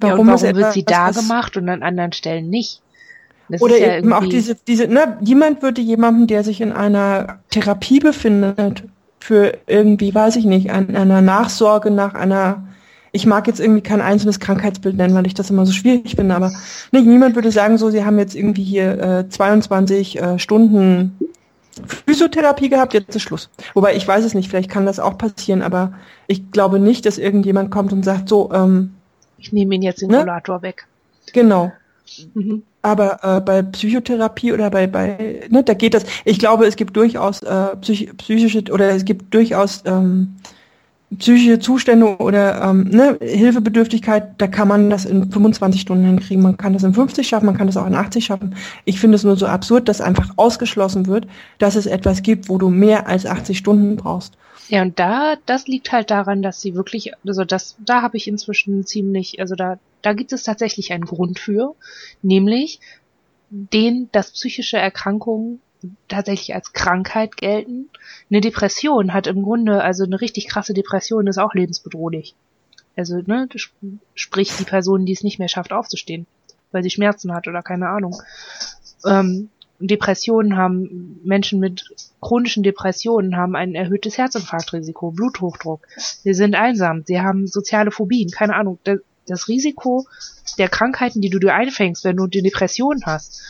warum, 0.01 0.29
ja, 0.29 0.37
warum 0.43 0.57
wird 0.57 0.73
sie 0.73 0.85
da 0.85 1.11
gemacht 1.11 1.57
und 1.57 1.69
an 1.69 1.83
anderen 1.83 2.13
Stellen 2.13 2.51
nicht? 2.51 2.83
Das 3.49 3.63
oder 3.63 3.79
ja 3.79 3.99
eben 3.99 4.13
auch 4.13 4.25
diese, 4.25 4.57
diese, 4.67 4.89
ne, 4.89 5.19
jemand 5.21 5.63
würde 5.63 5.81
jemandem, 5.81 6.27
der 6.27 6.45
sich 6.45 6.61
in 6.61 6.73
einer 6.73 7.41
Therapie 7.51 8.01
befindet, 8.01 8.85
für 9.21 9.57
irgendwie, 9.67 10.15
weiß 10.15 10.37
ich 10.37 10.45
nicht, 10.45 10.71
an 10.71 10.95
einer 10.95 11.23
Nachsorge 11.23 11.91
nach 11.91 12.15
einer 12.15 12.65
ich 13.15 13.27
mag 13.27 13.47
jetzt 13.47 13.61
irgendwie 13.61 13.81
kein 13.81 14.01
einzelnes 14.01 14.41
Krankheitsbild 14.41 14.97
nennen, 14.97 15.15
weil 15.15 15.27
ich 15.27 15.35
das 15.35 15.49
immer 15.49 15.65
so 15.65 15.73
schwierig 15.73 16.17
finde, 16.17 16.35
aber 16.35 16.51
nicht, 16.91 17.07
niemand 17.07 17.37
würde 17.37 17.53
sagen, 17.53 17.79
so, 17.79 17.89
sie 17.89 18.05
haben 18.05 18.19
jetzt 18.19 18.35
irgendwie 18.35 18.65
hier 18.65 19.01
äh, 19.01 19.29
22 19.29 20.21
äh, 20.21 20.39
Stunden 20.41 21.17
Physiotherapie 22.07 22.69
gehabt, 22.69 22.93
jetzt 22.93 23.15
ist 23.15 23.23
Schluss. 23.23 23.51
Wobei 23.73 23.95
ich 23.95 24.07
weiß 24.07 24.25
es 24.25 24.35
nicht, 24.35 24.49
vielleicht 24.49 24.69
kann 24.69 24.85
das 24.85 24.99
auch 24.99 25.17
passieren, 25.17 25.63
aber 25.63 25.95
ich 26.27 26.51
glaube 26.51 26.81
nicht, 26.81 27.07
dass 27.07 27.19
irgendjemand 27.19 27.71
kommt 27.71 27.93
und 27.93 28.05
sagt, 28.05 28.29
so, 28.29 28.51
ähm, 28.53 28.95
ich 29.39 29.53
nehme 29.53 29.77
ihn 29.77 29.83
jetzt 29.83 30.03
den 30.03 30.11
ne? 30.11 30.19
Rollator 30.19 30.63
weg. 30.63 30.89
Genau. 31.33 31.73
Mhm. 32.35 32.65
Aber 32.83 33.21
äh, 33.23 33.41
bei 33.41 33.63
Psychotherapie 33.63 34.53
oder 34.53 34.71
bei, 34.71 34.89
bei, 34.89 35.47
ne, 35.51 35.63
da 35.63 35.75
geht 35.75 35.95
das. 35.95 36.05
Ich 36.25 36.41
glaube, 36.41 36.67
es 36.67 36.75
gibt 36.75 36.97
durchaus 36.97 37.43
äh, 37.43 37.77
psych 37.81 38.17
psychische 38.17 38.65
oder 38.73 38.91
es 38.91 39.05
gibt 39.05 39.33
durchaus 39.33 39.83
ähm, 39.87 40.35
psychische 41.19 41.59
Zustände 41.59 42.17
oder 42.19 42.63
ähm, 42.63 42.85
ne, 42.85 43.19
Hilfebedürftigkeit, 43.21 44.35
da 44.39 44.47
kann 44.47 44.69
man 44.69 44.91
das 44.91 45.05
in 45.05 45.31
25 45.31 45.81
Stunden 45.81 46.05
hinkriegen. 46.05 46.43
Man 46.43 46.57
kann 46.57 46.73
das 46.73 46.83
in 46.83 46.95
50 46.95 47.27
schaffen, 47.27 47.47
man 47.47 47.57
kann 47.57 47.67
das 47.67 47.77
auch 47.77 47.87
in 47.87 47.95
80 47.95 48.25
schaffen. 48.25 48.57
Ich 48.85 48.99
finde 49.01 49.17
es 49.17 49.25
nur 49.25 49.37
so 49.37 49.47
absurd, 49.47 49.89
dass 49.89 50.01
einfach 50.01 50.31
ausgeschlossen 50.37 51.07
wird, 51.07 51.27
dass 51.59 51.77
es 51.77 51.87
etwas 51.87 52.23
gibt, 52.23 52.49
wo 52.49 52.59
du 52.59 52.69
mehr 52.69 53.07
als 53.07 53.27
80 53.27 53.59
Stunden 53.59 53.97
brauchst. 53.97 54.37
Ja, 54.69 54.83
und 54.83 54.99
da, 54.99 55.37
das 55.47 55.67
liegt 55.67 55.93
halt 55.93 56.11
daran, 56.11 56.43
dass 56.43 56.61
sie 56.61 56.75
wirklich, 56.75 57.13
also 57.27 57.45
das, 57.45 57.77
da 57.85 58.03
habe 58.03 58.17
ich 58.17 58.27
inzwischen 58.27 58.87
ziemlich, 58.87 59.39
also 59.41 59.55
da, 59.55 59.79
da 60.03 60.15
gibt 60.15 60.33
es 60.33 60.43
tatsächlich 60.43 60.93
einen 60.93 61.05
Grund 61.05 61.39
für, 61.39 61.75
nämlich 62.23 62.81
den, 63.51 64.09
dass 64.13 64.33
psychische 64.33 64.79
Erkrankungen 64.79 65.61
tatsächlich 66.09 66.55
als 66.55 66.73
Krankheit 66.73 67.37
gelten. 67.37 67.91
Eine 68.31 68.41
Depression 68.41 69.13
hat 69.13 69.27
im 69.27 69.43
Grunde, 69.43 69.83
also 69.83 70.05
eine 70.05 70.21
richtig 70.21 70.49
krasse 70.49 70.75
Depression 70.75 71.27
ist 71.27 71.39
auch 71.39 71.55
lebensbedrohlich. 71.55 72.35
Also, 72.97 73.17
ne, 73.27 73.49
sprich 74.15 74.57
die 74.57 74.65
Person, 74.65 75.05
die 75.05 75.13
es 75.13 75.25
nicht 75.25 75.39
mehr 75.39 75.49
schafft, 75.49 75.73
aufzustehen, 75.73 76.27
weil 76.71 76.83
sie 76.83 76.91
Schmerzen 76.91 77.35
hat 77.35 77.49
oder 77.49 77.63
keine 77.63 77.89
Ahnung. 77.89 78.21
Ähm, 79.05 79.51
Depressionen 79.81 80.57
haben, 80.57 81.21
Menschen 81.25 81.59
mit 81.59 81.85
chronischen 82.21 82.63
Depressionen 82.63 83.37
haben 83.37 83.57
ein 83.57 83.75
erhöhtes 83.75 84.17
Herzinfarktrisiko, 84.17 85.11
Bluthochdruck. 85.11 85.87
Sie 85.97 86.35
sind 86.35 86.55
einsam, 86.55 87.03
sie 87.07 87.21
haben 87.21 87.47
soziale 87.47 87.91
Phobien, 87.91 88.31
keine 88.31 88.55
Ahnung. 88.55 88.79
Das 89.27 89.49
Risiko 89.49 90.07
der 90.59 90.69
Krankheiten, 90.69 91.21
die 91.21 91.31
du 91.31 91.39
dir 91.39 91.55
einfängst, 91.55 92.05
wenn 92.05 92.17
du 92.17 92.25
eine 92.25 92.43
Depression 92.43 93.03
hast, 93.05 93.43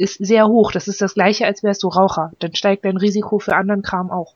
ist 0.00 0.24
sehr 0.24 0.48
hoch. 0.48 0.72
Das 0.72 0.88
ist 0.88 1.02
das 1.02 1.14
gleiche, 1.14 1.44
als 1.44 1.62
wärst 1.62 1.82
du 1.82 1.88
Raucher. 1.88 2.32
Dann 2.38 2.54
steigt 2.54 2.86
dein 2.86 2.96
Risiko 2.96 3.38
für 3.38 3.54
anderen 3.54 3.82
Kram 3.82 4.10
auch. 4.10 4.34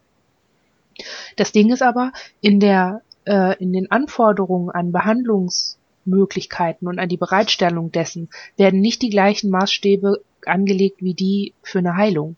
Das 1.37 1.53
Ding 1.53 1.73
ist 1.73 1.83
aber, 1.83 2.13
in 2.43 2.61
der, 2.61 3.01
äh, 3.25 3.57
in 3.59 3.73
den 3.73 3.91
Anforderungen 3.91 4.69
an 4.71 4.93
Behandlungsmöglichkeiten 4.93 6.87
und 6.87 6.99
an 6.99 7.09
die 7.09 7.17
Bereitstellung 7.17 7.91
dessen 7.91 8.29
werden 8.59 8.81
nicht 8.81 9.01
die 9.01 9.09
gleichen 9.09 9.51
Maßstäbe 9.51 10.23
angelegt 10.45 11.03
wie 11.03 11.15
die 11.15 11.55
für 11.63 11.79
eine 11.79 11.97
Heilung. 11.97 12.37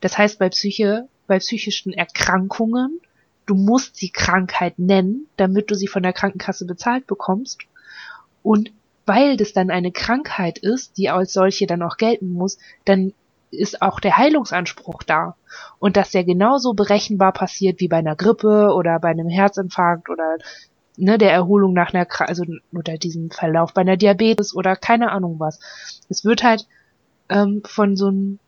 Das 0.00 0.16
heißt, 0.16 0.38
bei 0.38 0.48
Psyche, 0.48 1.08
bei 1.26 1.40
psychischen 1.40 1.92
Erkrankungen, 1.92 3.00
du 3.46 3.56
musst 3.56 3.96
sie 3.96 4.10
Krankheit 4.10 4.78
nennen, 4.78 5.26
damit 5.36 5.70
du 5.72 5.74
sie 5.74 5.88
von 5.88 6.04
der 6.04 6.12
Krankenkasse 6.12 6.64
bezahlt 6.64 7.08
bekommst. 7.08 7.58
Und 8.44 8.70
weil 9.06 9.36
das 9.36 9.52
dann 9.52 9.70
eine 9.70 9.92
Krankheit 9.92 10.58
ist, 10.58 10.98
die 10.98 11.08
als 11.08 11.32
solche 11.32 11.66
dann 11.66 11.82
auch 11.82 11.96
gelten 11.96 12.28
muss, 12.28 12.58
dann 12.84 13.12
ist 13.50 13.80
auch 13.80 14.00
der 14.00 14.16
Heilungsanspruch 14.16 15.02
da. 15.04 15.36
Und 15.78 15.96
dass 15.96 16.10
der 16.10 16.24
genauso 16.24 16.74
berechenbar 16.74 17.32
passiert 17.32 17.80
wie 17.80 17.88
bei 17.88 17.98
einer 17.98 18.16
Grippe 18.16 18.74
oder 18.74 18.98
bei 18.98 19.08
einem 19.08 19.28
Herzinfarkt 19.28 20.10
oder 20.10 20.36
ne, 20.96 21.18
der 21.18 21.32
Erholung 21.32 21.72
nach 21.72 21.94
einer, 21.94 22.06
also 22.18 22.44
oder 22.72 22.98
diesem 22.98 23.30
Verlauf 23.30 23.72
bei 23.72 23.82
einer 23.82 23.96
Diabetes 23.96 24.54
oder 24.54 24.76
keine 24.76 25.12
Ahnung 25.12 25.38
was. 25.38 25.60
Es 26.08 26.24
wird 26.24 26.42
halt 26.42 26.66
ähm, 27.28 27.62
von 27.64 27.96
so 27.96 28.08
einem 28.08 28.38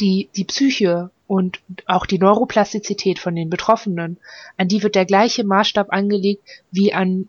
die 0.00 0.28
die 0.34 0.44
Psyche 0.44 1.10
und 1.26 1.60
auch 1.86 2.04
die 2.04 2.18
Neuroplastizität 2.18 3.18
von 3.18 3.34
den 3.34 3.48
Betroffenen, 3.48 4.18
an 4.56 4.68
die 4.68 4.82
wird 4.82 4.94
der 4.94 5.06
gleiche 5.06 5.44
Maßstab 5.44 5.92
angelegt 5.92 6.42
wie 6.70 6.92
an 6.92 7.28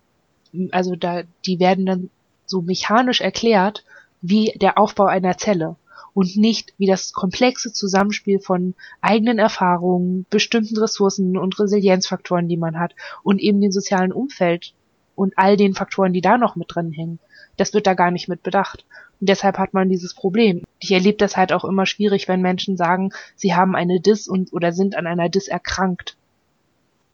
also 0.71 0.95
da 0.95 1.23
die 1.45 1.59
werden 1.59 1.85
dann 1.85 2.09
so 2.45 2.61
mechanisch 2.61 3.21
erklärt 3.21 3.83
wie 4.21 4.53
der 4.55 4.77
Aufbau 4.77 5.05
einer 5.05 5.37
Zelle 5.37 5.75
und 6.13 6.37
nicht 6.37 6.73
wie 6.77 6.87
das 6.87 7.11
komplexe 7.11 7.73
Zusammenspiel 7.73 8.39
von 8.39 8.73
eigenen 9.01 9.37
Erfahrungen, 9.37 10.25
bestimmten 10.29 10.77
Ressourcen 10.77 11.37
und 11.37 11.59
Resilienzfaktoren, 11.59 12.47
die 12.47 12.57
man 12.57 12.79
hat 12.79 12.95
und 13.21 13.39
eben 13.39 13.59
dem 13.61 13.71
sozialen 13.71 14.13
Umfeld 14.13 14.73
und 15.15 15.33
all 15.37 15.57
den 15.57 15.73
Faktoren, 15.73 16.13
die 16.13 16.21
da 16.21 16.37
noch 16.37 16.55
mit 16.55 16.73
drin 16.73 16.91
hängen. 16.91 17.19
Das 17.57 17.73
wird 17.73 17.85
da 17.85 17.93
gar 17.93 18.11
nicht 18.11 18.27
mit 18.27 18.43
bedacht. 18.43 18.85
Und 19.19 19.29
deshalb 19.29 19.57
hat 19.57 19.73
man 19.73 19.89
dieses 19.89 20.13
Problem. 20.13 20.63
Ich 20.79 20.91
erlebe 20.91 21.17
das 21.17 21.37
halt 21.37 21.53
auch 21.53 21.65
immer 21.65 21.85
schwierig, 21.85 22.27
wenn 22.27 22.41
Menschen 22.41 22.77
sagen, 22.77 23.11
sie 23.35 23.53
haben 23.53 23.75
eine 23.75 23.99
Dis 23.99 24.27
und 24.27 24.53
oder 24.53 24.71
sind 24.71 24.95
an 24.95 25.07
einer 25.07 25.29
Dis 25.29 25.47
erkrankt. 25.47 26.17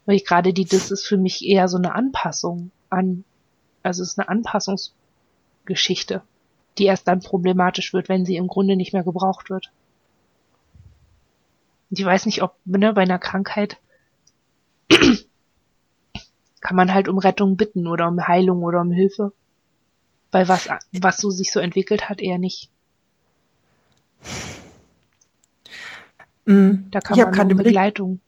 Weil 0.05 0.15
ich 0.15 0.26
gerade 0.26 0.53
die 0.53 0.65
Dis 0.65 0.91
ist 0.91 1.05
für 1.05 1.18
mich 1.18 1.45
eher 1.45 1.68
so 1.68 1.77
eine 1.77 1.93
Anpassung 1.93 2.72
an, 2.89 3.23
also 3.84 4.03
es 4.03 4.10
ist 4.10 4.20
eine 4.20 4.30
Anpassungs 4.30 4.94
Geschichte, 5.66 6.22
die 6.78 6.86
erst 6.86 7.08
dann 7.08 7.22
problematisch 7.22 7.94
wird, 7.94 8.10
wenn 8.10 8.26
sie 8.26 8.36
im 8.36 8.48
Grunde 8.48 8.76
nicht 8.76 8.94
mehr 8.94 9.03
gebraucht 9.03 9.49
wird. 9.49 9.72
Und 11.90 11.99
ich 11.99 12.06
weiß 12.06 12.26
nicht, 12.26 12.41
ob 12.41 12.56
ne, 12.66 12.94
bei 12.94 13.02
einer 13.02 13.20
Krankheit 13.20 13.78
kann 16.62 16.76
man 16.76 16.94
halt 16.94 17.08
um 17.08 17.18
Rettung 17.18 17.58
bitten 17.58 17.88
oder 17.88 18.08
um 18.08 18.28
Heilung 18.28 18.64
oder 18.64 18.82
um 18.82 18.91
Hilfe. 18.91 19.34
Weil 20.32 20.48
was, 20.48 20.70
was 20.94 21.18
so 21.18 21.30
sich 21.30 21.52
so 21.52 21.60
entwickelt 21.60 22.08
hat, 22.08 22.22
eher 22.22 22.38
nicht. 22.38 22.70
Mm, 26.45 26.90
da 26.90 27.02
kann 27.02 27.18
ich 27.18 27.26
man 27.26 27.52
um 27.52 27.58
Begleitung. 27.58 28.22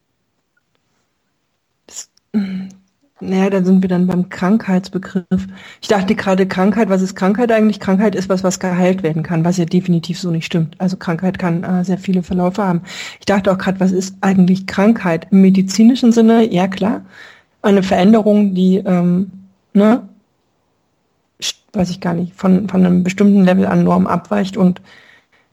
Das, 1.87 2.09
mm, 2.33 2.67
naja, 3.29 3.49
da 3.49 3.63
sind 3.63 3.81
wir 3.81 3.89
dann 3.89 4.07
beim 4.07 4.29
Krankheitsbegriff. 4.29 5.47
Ich 5.81 5.87
dachte 5.87 6.15
gerade 6.15 6.47
Krankheit, 6.47 6.89
was 6.89 7.01
ist 7.01 7.15
Krankheit 7.15 7.51
eigentlich? 7.51 7.79
Krankheit 7.79 8.15
ist 8.15 8.29
was, 8.29 8.43
was 8.43 8.59
geheilt 8.59 9.03
werden 9.03 9.23
kann, 9.23 9.45
was 9.45 9.57
ja 9.57 9.65
definitiv 9.65 10.19
so 10.19 10.31
nicht 10.31 10.45
stimmt. 10.45 10.75
Also 10.79 10.97
Krankheit 10.97 11.39
kann 11.39 11.63
äh, 11.63 11.83
sehr 11.83 11.97
viele 11.97 12.23
Verläufe 12.23 12.63
haben. 12.63 12.81
Ich 13.19 13.25
dachte 13.25 13.51
auch 13.51 13.57
gerade, 13.57 13.79
was 13.79 13.91
ist 13.91 14.15
eigentlich 14.21 14.67
Krankheit? 14.67 15.27
Im 15.31 15.41
medizinischen 15.41 16.11
Sinne, 16.11 16.51
ja 16.51 16.67
klar, 16.67 17.01
eine 17.61 17.83
Veränderung, 17.83 18.53
die, 18.53 18.77
ähm, 18.77 19.31
ne, 19.73 20.07
weiß 21.73 21.89
ich 21.89 22.01
gar 22.01 22.13
nicht, 22.13 22.35
von, 22.35 22.69
von 22.69 22.85
einem 22.85 23.03
bestimmten 23.03 23.43
Level 23.43 23.65
an 23.65 23.83
Norm 23.83 24.07
abweicht 24.07 24.57
und 24.57 24.81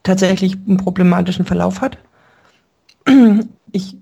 tatsächlich 0.03 0.57
einen 0.67 0.77
problematischen 0.77 1.45
Verlauf 1.45 1.81
hat. 1.81 1.99
Ich 3.73 3.97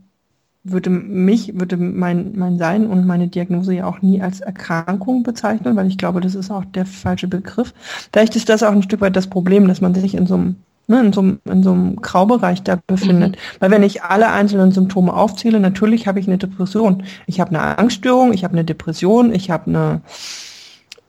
würde 0.65 0.91
mich, 0.91 1.59
würde 1.59 1.77
mein, 1.77 2.33
mein 2.37 2.59
Sein 2.59 2.87
und 2.87 3.07
meine 3.07 3.29
Diagnose 3.29 3.75
ja 3.75 3.87
auch 3.87 4.03
nie 4.03 4.21
als 4.21 4.41
Erkrankung 4.41 5.23
bezeichnen, 5.23 5.77
weil 5.77 5.87
ich 5.87 5.99
glaube, 5.99 6.21
das 6.21 6.35
ist 6.35 6.51
auch 6.51 6.65
der 6.65 6.87
falsche 6.87 7.29
Begriff. 7.29 7.73
Vielleicht 8.13 8.37
ist 8.37 8.49
das 8.49 8.63
auch 8.63 8.73
ein 8.73 8.83
Stück 8.83 9.01
weit 9.01 9.17
das 9.17 9.29
Problem, 9.29 9.69
dass 9.69 9.81
man 9.81 9.95
sich 9.95 10.15
in 10.15 10.27
so 10.27 10.35
einem, 10.35 10.57
ne, 10.87 11.01
in 11.01 11.13
so 11.13 11.21
einem, 11.21 11.41
in 11.45 11.63
so 11.63 11.73
einem 11.73 11.97
Graubereich 11.97 12.63
da 12.63 12.79
befindet. 12.87 13.33
Mhm. 13.33 13.61
Weil 13.61 13.71
wenn 13.71 13.83
ich 13.83 14.03
alle 14.03 14.31
einzelnen 14.31 14.73
Symptome 14.73 15.13
aufzähle, 15.13 15.61
natürlich 15.61 16.07
habe 16.07 16.21
ich 16.21 16.27
eine 16.27 16.39
Depression. 16.39 17.05
Ich 17.27 17.41
habe 17.41 17.51
eine 17.51 17.79
Angststörung, 17.79 18.33
ich 18.33 18.45
habe 18.45 18.55
eine 18.55 18.65
Depression, 18.65 19.33
ich 19.33 19.51
habe 19.51 19.71
eine, 19.71 20.01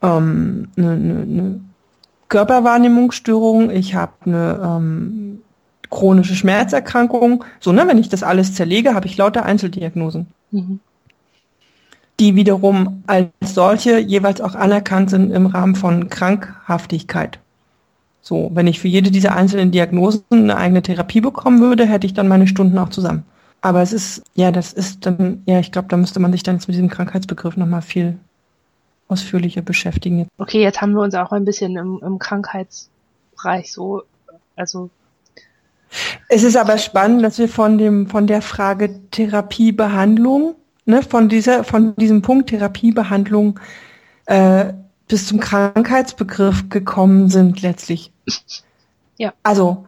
ähm, 0.02 0.68
eine, 0.76 0.90
eine, 0.92 1.22
eine 1.22 1.60
Körperwahrnehmungsstörung, 2.28 3.70
ich 3.70 3.94
habe 3.94 4.12
eine 4.24 4.60
ähm, 4.64 5.42
chronische 5.90 6.34
Schmerzerkrankung. 6.34 7.44
So, 7.58 7.72
ne, 7.72 7.86
wenn 7.86 7.98
ich 7.98 8.08
das 8.08 8.22
alles 8.22 8.54
zerlege, 8.54 8.94
habe 8.94 9.06
ich 9.06 9.16
lauter 9.16 9.44
Einzeldiagnosen. 9.44 10.28
Mhm. 10.50 10.80
Die 12.18 12.36
wiederum 12.36 13.02
als 13.06 13.30
solche 13.42 13.98
jeweils 13.98 14.40
auch 14.40 14.54
anerkannt 14.54 15.10
sind 15.10 15.30
im 15.30 15.46
Rahmen 15.46 15.74
von 15.74 16.08
Krankhaftigkeit. 16.08 17.38
So, 18.22 18.50
wenn 18.52 18.66
ich 18.66 18.78
für 18.78 18.88
jede 18.88 19.10
dieser 19.10 19.34
einzelnen 19.34 19.70
Diagnosen 19.70 20.22
eine 20.30 20.56
eigene 20.56 20.82
Therapie 20.82 21.20
bekommen 21.20 21.60
würde, 21.60 21.86
hätte 21.86 22.06
ich 22.06 22.14
dann 22.14 22.28
meine 22.28 22.46
Stunden 22.46 22.78
auch 22.78 22.90
zusammen. 22.90 23.24
Aber 23.62 23.82
es 23.82 23.92
ist, 23.92 24.22
ja, 24.34 24.52
das 24.52 24.72
ist 24.72 25.06
dann, 25.06 25.42
ja, 25.46 25.60
ich 25.60 25.72
glaube, 25.72 25.88
da 25.88 25.96
müsste 25.96 26.20
man 26.20 26.32
sich 26.32 26.42
dann 26.42 26.56
jetzt 26.56 26.68
mit 26.68 26.74
diesem 26.74 26.88
Krankheitsbegriff 26.88 27.56
nochmal 27.56 27.82
viel 27.82 28.18
ausführlicher 29.08 29.62
beschäftigen. 29.62 30.28
Okay, 30.38 30.62
jetzt 30.62 30.80
haben 30.80 30.92
wir 30.92 31.02
uns 31.02 31.14
auch 31.14 31.32
ein 31.32 31.44
bisschen 31.44 31.76
im, 31.76 32.00
im 32.02 32.18
Krankheitsbereich 32.18 33.72
so 33.72 34.02
Also 34.56 34.90
es 36.28 36.42
ist 36.42 36.56
aber 36.56 36.78
spannend, 36.78 37.22
dass 37.22 37.38
wir 37.38 37.48
von 37.48 37.78
dem 37.78 38.06
von 38.06 38.26
der 38.26 38.42
Frage 38.42 39.00
Therapiebehandlung, 39.10 40.54
ne, 40.84 41.02
von 41.02 41.28
dieser 41.28 41.64
von 41.64 41.94
diesem 41.96 42.22
Punkt 42.22 42.50
Therapiebehandlung 42.50 43.58
äh, 44.26 44.72
bis 45.08 45.26
zum 45.26 45.40
Krankheitsbegriff 45.40 46.68
gekommen 46.68 47.28
sind 47.28 47.62
letztlich. 47.62 48.12
Ja. 49.18 49.32
Also 49.42 49.86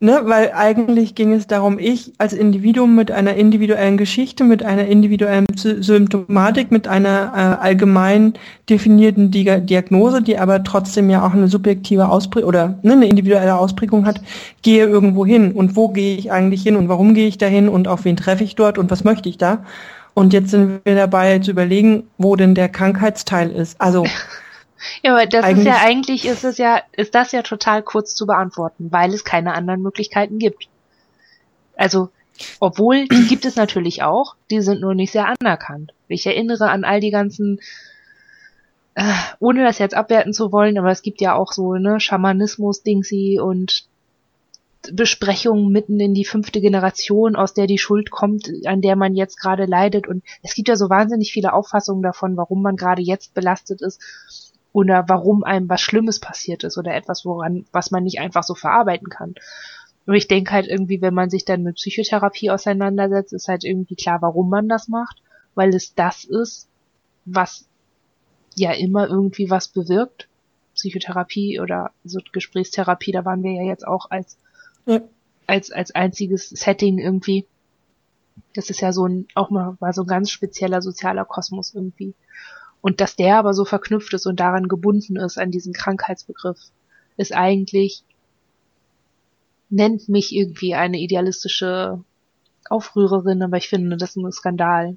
Ne, 0.00 0.20
weil 0.26 0.52
eigentlich 0.54 1.16
ging 1.16 1.32
es 1.32 1.48
darum, 1.48 1.80
ich 1.80 2.12
als 2.18 2.32
Individuum 2.32 2.94
mit 2.94 3.10
einer 3.10 3.34
individuellen 3.34 3.96
Geschichte, 3.96 4.44
mit 4.44 4.64
einer 4.64 4.86
individuellen 4.86 5.46
Symptomatik, 5.56 6.70
mit 6.70 6.86
einer 6.86 7.32
äh, 7.34 7.64
allgemein 7.64 8.34
definierten 8.70 9.32
Diagnose, 9.32 10.22
die 10.22 10.38
aber 10.38 10.62
trotzdem 10.62 11.10
ja 11.10 11.26
auch 11.26 11.32
eine 11.32 11.48
subjektive 11.48 12.10
Ausprägung 12.10 12.48
oder 12.48 12.78
ne, 12.82 12.92
eine 12.92 13.08
individuelle 13.08 13.58
Ausprägung 13.58 14.06
hat, 14.06 14.20
gehe 14.62 14.86
irgendwo 14.86 15.26
hin. 15.26 15.50
Und 15.50 15.74
wo 15.74 15.88
gehe 15.88 16.16
ich 16.16 16.30
eigentlich 16.30 16.62
hin 16.62 16.76
und 16.76 16.88
warum 16.88 17.12
gehe 17.12 17.26
ich 17.26 17.36
dahin 17.36 17.68
und 17.68 17.88
auf 17.88 18.04
wen 18.04 18.16
treffe 18.16 18.44
ich 18.44 18.54
dort 18.54 18.78
und 18.78 18.92
was 18.92 19.02
möchte 19.02 19.28
ich 19.28 19.36
da? 19.36 19.64
Und 20.14 20.32
jetzt 20.32 20.50
sind 20.50 20.80
wir 20.84 20.94
dabei 20.94 21.40
zu 21.40 21.50
überlegen, 21.50 22.04
wo 22.18 22.36
denn 22.36 22.54
der 22.54 22.68
Krankheitsteil 22.68 23.50
ist. 23.50 23.80
Also 23.80 24.04
Ja, 25.02 25.12
aber 25.14 25.26
das 25.26 25.44
eigentlich, 25.44 25.66
ist 25.66 25.66
ja 25.66 25.80
eigentlich 25.80 26.26
ist 26.26 26.44
es 26.44 26.58
ja, 26.58 26.82
ist 26.92 27.14
das 27.14 27.32
ja 27.32 27.42
total 27.42 27.82
kurz 27.82 28.14
zu 28.14 28.26
beantworten, 28.26 28.90
weil 28.90 29.12
es 29.12 29.24
keine 29.24 29.54
anderen 29.54 29.82
Möglichkeiten 29.82 30.38
gibt. 30.38 30.68
Also, 31.76 32.10
obwohl, 32.60 33.06
die 33.08 33.26
gibt 33.28 33.44
es 33.44 33.56
natürlich 33.56 34.02
auch, 34.02 34.36
die 34.50 34.60
sind 34.60 34.80
nur 34.80 34.94
nicht 34.94 35.12
sehr 35.12 35.26
anerkannt. 35.26 35.92
Ich 36.08 36.26
erinnere 36.26 36.70
an 36.70 36.84
all 36.84 37.00
die 37.00 37.10
ganzen, 37.10 37.60
äh, 38.94 39.12
ohne 39.38 39.64
das 39.64 39.78
jetzt 39.78 39.94
abwerten 39.94 40.32
zu 40.32 40.52
wollen, 40.52 40.78
aber 40.78 40.90
es 40.90 41.02
gibt 41.02 41.20
ja 41.20 41.34
auch 41.34 41.52
so, 41.52 41.74
ne, 41.74 42.00
Schamanismus, 42.00 42.82
Dingsy 42.82 43.38
und 43.40 43.86
Besprechungen 44.92 45.70
mitten 45.70 45.98
in 46.00 46.14
die 46.14 46.24
fünfte 46.24 46.60
Generation, 46.60 47.36
aus 47.36 47.52
der 47.52 47.66
die 47.66 47.78
Schuld 47.78 48.10
kommt, 48.10 48.50
an 48.64 48.80
der 48.80 48.96
man 48.96 49.14
jetzt 49.14 49.38
gerade 49.40 49.66
leidet. 49.66 50.06
Und 50.06 50.22
es 50.42 50.54
gibt 50.54 50.68
ja 50.68 50.76
so 50.76 50.88
wahnsinnig 50.88 51.32
viele 51.32 51.52
Auffassungen 51.52 52.02
davon, 52.02 52.36
warum 52.36 52.62
man 52.62 52.76
gerade 52.76 53.02
jetzt 53.02 53.34
belastet 53.34 53.82
ist 53.82 54.00
oder 54.72 55.04
warum 55.08 55.44
einem 55.44 55.68
was 55.68 55.80
Schlimmes 55.80 56.20
passiert 56.20 56.64
ist 56.64 56.78
oder 56.78 56.94
etwas, 56.94 57.24
woran, 57.24 57.64
was 57.72 57.90
man 57.90 58.04
nicht 58.04 58.20
einfach 58.20 58.42
so 58.42 58.54
verarbeiten 58.54 59.08
kann. 59.08 59.34
Und 60.06 60.14
ich 60.14 60.28
denke 60.28 60.52
halt 60.52 60.66
irgendwie, 60.66 61.02
wenn 61.02 61.14
man 61.14 61.30
sich 61.30 61.44
dann 61.44 61.62
mit 61.62 61.76
Psychotherapie 61.76 62.50
auseinandersetzt, 62.50 63.32
ist 63.32 63.48
halt 63.48 63.64
irgendwie 63.64 63.96
klar, 63.96 64.22
warum 64.22 64.48
man 64.48 64.68
das 64.68 64.88
macht, 64.88 65.22
weil 65.54 65.74
es 65.74 65.94
das 65.94 66.24
ist, 66.24 66.68
was 67.26 67.66
ja 68.54 68.72
immer 68.72 69.06
irgendwie 69.06 69.50
was 69.50 69.68
bewirkt. 69.68 70.28
Psychotherapie 70.74 71.60
oder 71.60 71.90
so 72.04 72.20
Gesprächstherapie, 72.32 73.12
da 73.12 73.24
waren 73.24 73.42
wir 73.42 73.52
ja 73.52 73.64
jetzt 73.64 73.86
auch 73.86 74.10
als, 74.10 74.38
ja. 74.86 75.00
als, 75.46 75.72
als 75.72 75.94
einziges 75.94 76.50
Setting 76.50 76.98
irgendwie. 76.98 77.46
Das 78.54 78.70
ist 78.70 78.80
ja 78.80 78.92
so 78.92 79.06
ein, 79.06 79.26
auch 79.34 79.50
mal, 79.50 79.76
war 79.80 79.92
so 79.92 80.02
ein 80.02 80.06
ganz 80.06 80.30
spezieller 80.30 80.80
sozialer 80.80 81.24
Kosmos 81.24 81.74
irgendwie. 81.74 82.14
Und 82.80 83.00
dass 83.00 83.16
der 83.16 83.38
aber 83.38 83.54
so 83.54 83.64
verknüpft 83.64 84.14
ist 84.14 84.26
und 84.26 84.40
daran 84.40 84.68
gebunden 84.68 85.16
ist, 85.16 85.38
an 85.38 85.50
diesen 85.50 85.72
Krankheitsbegriff, 85.72 86.58
ist 87.16 87.34
eigentlich, 87.34 88.04
nennt 89.68 90.08
mich 90.08 90.34
irgendwie 90.34 90.74
eine 90.74 90.98
idealistische 90.98 92.02
Aufrührerin, 92.70 93.42
aber 93.42 93.56
ich 93.56 93.68
finde 93.68 93.96
das 93.96 94.10
ist 94.10 94.16
ein 94.16 94.32
Skandal, 94.32 94.96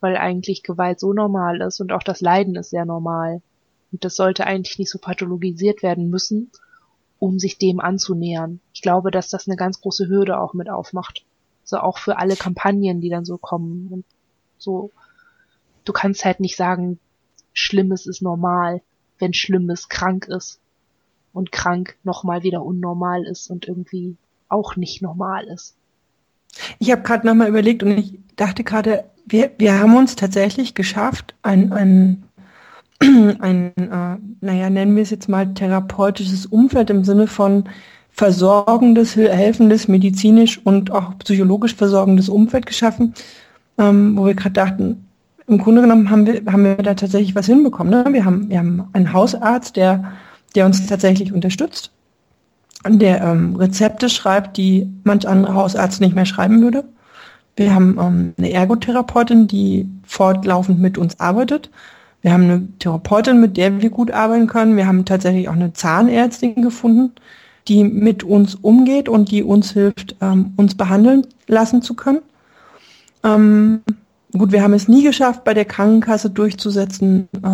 weil 0.00 0.16
eigentlich 0.16 0.62
Gewalt 0.62 1.00
so 1.00 1.12
normal 1.12 1.60
ist 1.60 1.80
und 1.80 1.92
auch 1.92 2.02
das 2.02 2.20
Leiden 2.20 2.56
ist 2.56 2.70
sehr 2.70 2.84
normal. 2.84 3.42
Und 3.90 4.04
das 4.04 4.16
sollte 4.16 4.46
eigentlich 4.46 4.78
nicht 4.78 4.90
so 4.90 4.98
pathologisiert 4.98 5.82
werden 5.82 6.10
müssen, 6.10 6.50
um 7.18 7.38
sich 7.38 7.58
dem 7.58 7.80
anzunähern. 7.80 8.60
Ich 8.72 8.82
glaube, 8.82 9.10
dass 9.10 9.28
das 9.28 9.48
eine 9.48 9.56
ganz 9.56 9.80
große 9.80 10.08
Hürde 10.08 10.38
auch 10.38 10.54
mit 10.54 10.70
aufmacht. 10.70 11.24
So 11.64 11.78
auch 11.78 11.98
für 11.98 12.18
alle 12.18 12.36
Kampagnen, 12.36 13.00
die 13.00 13.10
dann 13.10 13.24
so 13.24 13.38
kommen 13.38 13.88
und 13.90 14.04
so. 14.56 14.90
Du 15.84 15.92
kannst 15.92 16.24
halt 16.24 16.40
nicht 16.40 16.56
sagen, 16.56 16.98
Schlimmes 17.52 18.06
ist 18.06 18.22
normal, 18.22 18.80
wenn 19.18 19.34
Schlimmes 19.34 19.88
krank 19.88 20.26
ist 20.28 20.60
und 21.32 21.52
krank 21.52 21.96
nochmal 22.04 22.42
wieder 22.42 22.64
unnormal 22.64 23.24
ist 23.24 23.50
und 23.50 23.66
irgendwie 23.66 24.16
auch 24.48 24.76
nicht 24.76 25.02
normal 25.02 25.44
ist. 25.44 25.74
Ich 26.78 26.90
habe 26.90 27.02
gerade 27.02 27.26
nochmal 27.26 27.48
überlegt 27.48 27.82
und 27.82 27.90
ich 27.90 28.18
dachte 28.36 28.64
gerade, 28.64 29.04
wir, 29.26 29.50
wir 29.58 29.78
haben 29.78 29.96
uns 29.96 30.16
tatsächlich 30.16 30.74
geschafft, 30.74 31.34
ein, 31.42 31.72
ein, 31.72 32.24
ein 33.00 33.72
äh, 33.76 34.16
naja, 34.40 34.70
nennen 34.70 34.96
wir 34.96 35.02
es 35.02 35.10
jetzt 35.10 35.28
mal 35.28 35.52
therapeutisches 35.52 36.46
Umfeld 36.46 36.90
im 36.90 37.04
Sinne 37.04 37.26
von 37.26 37.64
versorgendes, 38.10 39.14
helfendes, 39.16 39.86
medizinisch 39.86 40.60
und 40.64 40.90
auch 40.90 41.16
psychologisch 41.18 41.74
versorgendes 41.74 42.28
Umfeld 42.28 42.66
geschaffen, 42.66 43.14
ähm, 43.78 44.16
wo 44.16 44.26
wir 44.26 44.34
gerade 44.34 44.54
dachten, 44.54 45.07
im 45.48 45.58
Grunde 45.58 45.80
genommen 45.80 46.10
haben 46.10 46.26
wir, 46.26 46.42
haben 46.52 46.64
wir 46.64 46.76
da 46.76 46.94
tatsächlich 46.94 47.34
was 47.34 47.46
hinbekommen. 47.46 47.90
Ne? 47.90 48.12
Wir, 48.12 48.24
haben, 48.24 48.50
wir 48.50 48.58
haben 48.58 48.88
einen 48.92 49.12
Hausarzt, 49.12 49.76
der, 49.76 50.12
der 50.54 50.66
uns 50.66 50.86
tatsächlich 50.86 51.32
unterstützt, 51.32 51.90
der 52.86 53.22
ähm, 53.22 53.56
Rezepte 53.56 54.08
schreibt, 54.08 54.56
die 54.56 54.88
manch 55.04 55.26
anderer 55.26 55.54
Hausarzt 55.54 56.00
nicht 56.00 56.14
mehr 56.14 56.26
schreiben 56.26 56.60
würde. 56.62 56.84
Wir 57.56 57.74
haben 57.74 57.98
ähm, 58.00 58.34
eine 58.36 58.52
Ergotherapeutin, 58.52 59.48
die 59.48 59.88
fortlaufend 60.04 60.78
mit 60.78 60.98
uns 60.98 61.18
arbeitet. 61.18 61.70
Wir 62.20 62.32
haben 62.32 62.44
eine 62.44 62.68
Therapeutin, 62.78 63.40
mit 63.40 63.56
der 63.56 63.80
wir 63.80 63.90
gut 63.90 64.10
arbeiten 64.10 64.46
können. 64.46 64.76
Wir 64.76 64.86
haben 64.86 65.04
tatsächlich 65.04 65.48
auch 65.48 65.54
eine 65.54 65.72
Zahnärztin 65.72 66.62
gefunden, 66.62 67.12
die 67.68 67.84
mit 67.84 68.22
uns 68.22 68.54
umgeht 68.54 69.08
und 69.08 69.30
die 69.30 69.42
uns 69.42 69.72
hilft, 69.72 70.16
ähm, 70.20 70.52
uns 70.56 70.74
behandeln 70.74 71.26
lassen 71.46 71.80
zu 71.80 71.94
können. 71.94 72.20
Ähm, 73.24 73.80
gut, 74.32 74.52
wir 74.52 74.62
haben 74.62 74.74
es 74.74 74.88
nie 74.88 75.02
geschafft, 75.02 75.44
bei 75.44 75.54
der 75.54 75.64
Krankenkasse 75.64 76.30
durchzusetzen, 76.30 77.28
äh, 77.42 77.48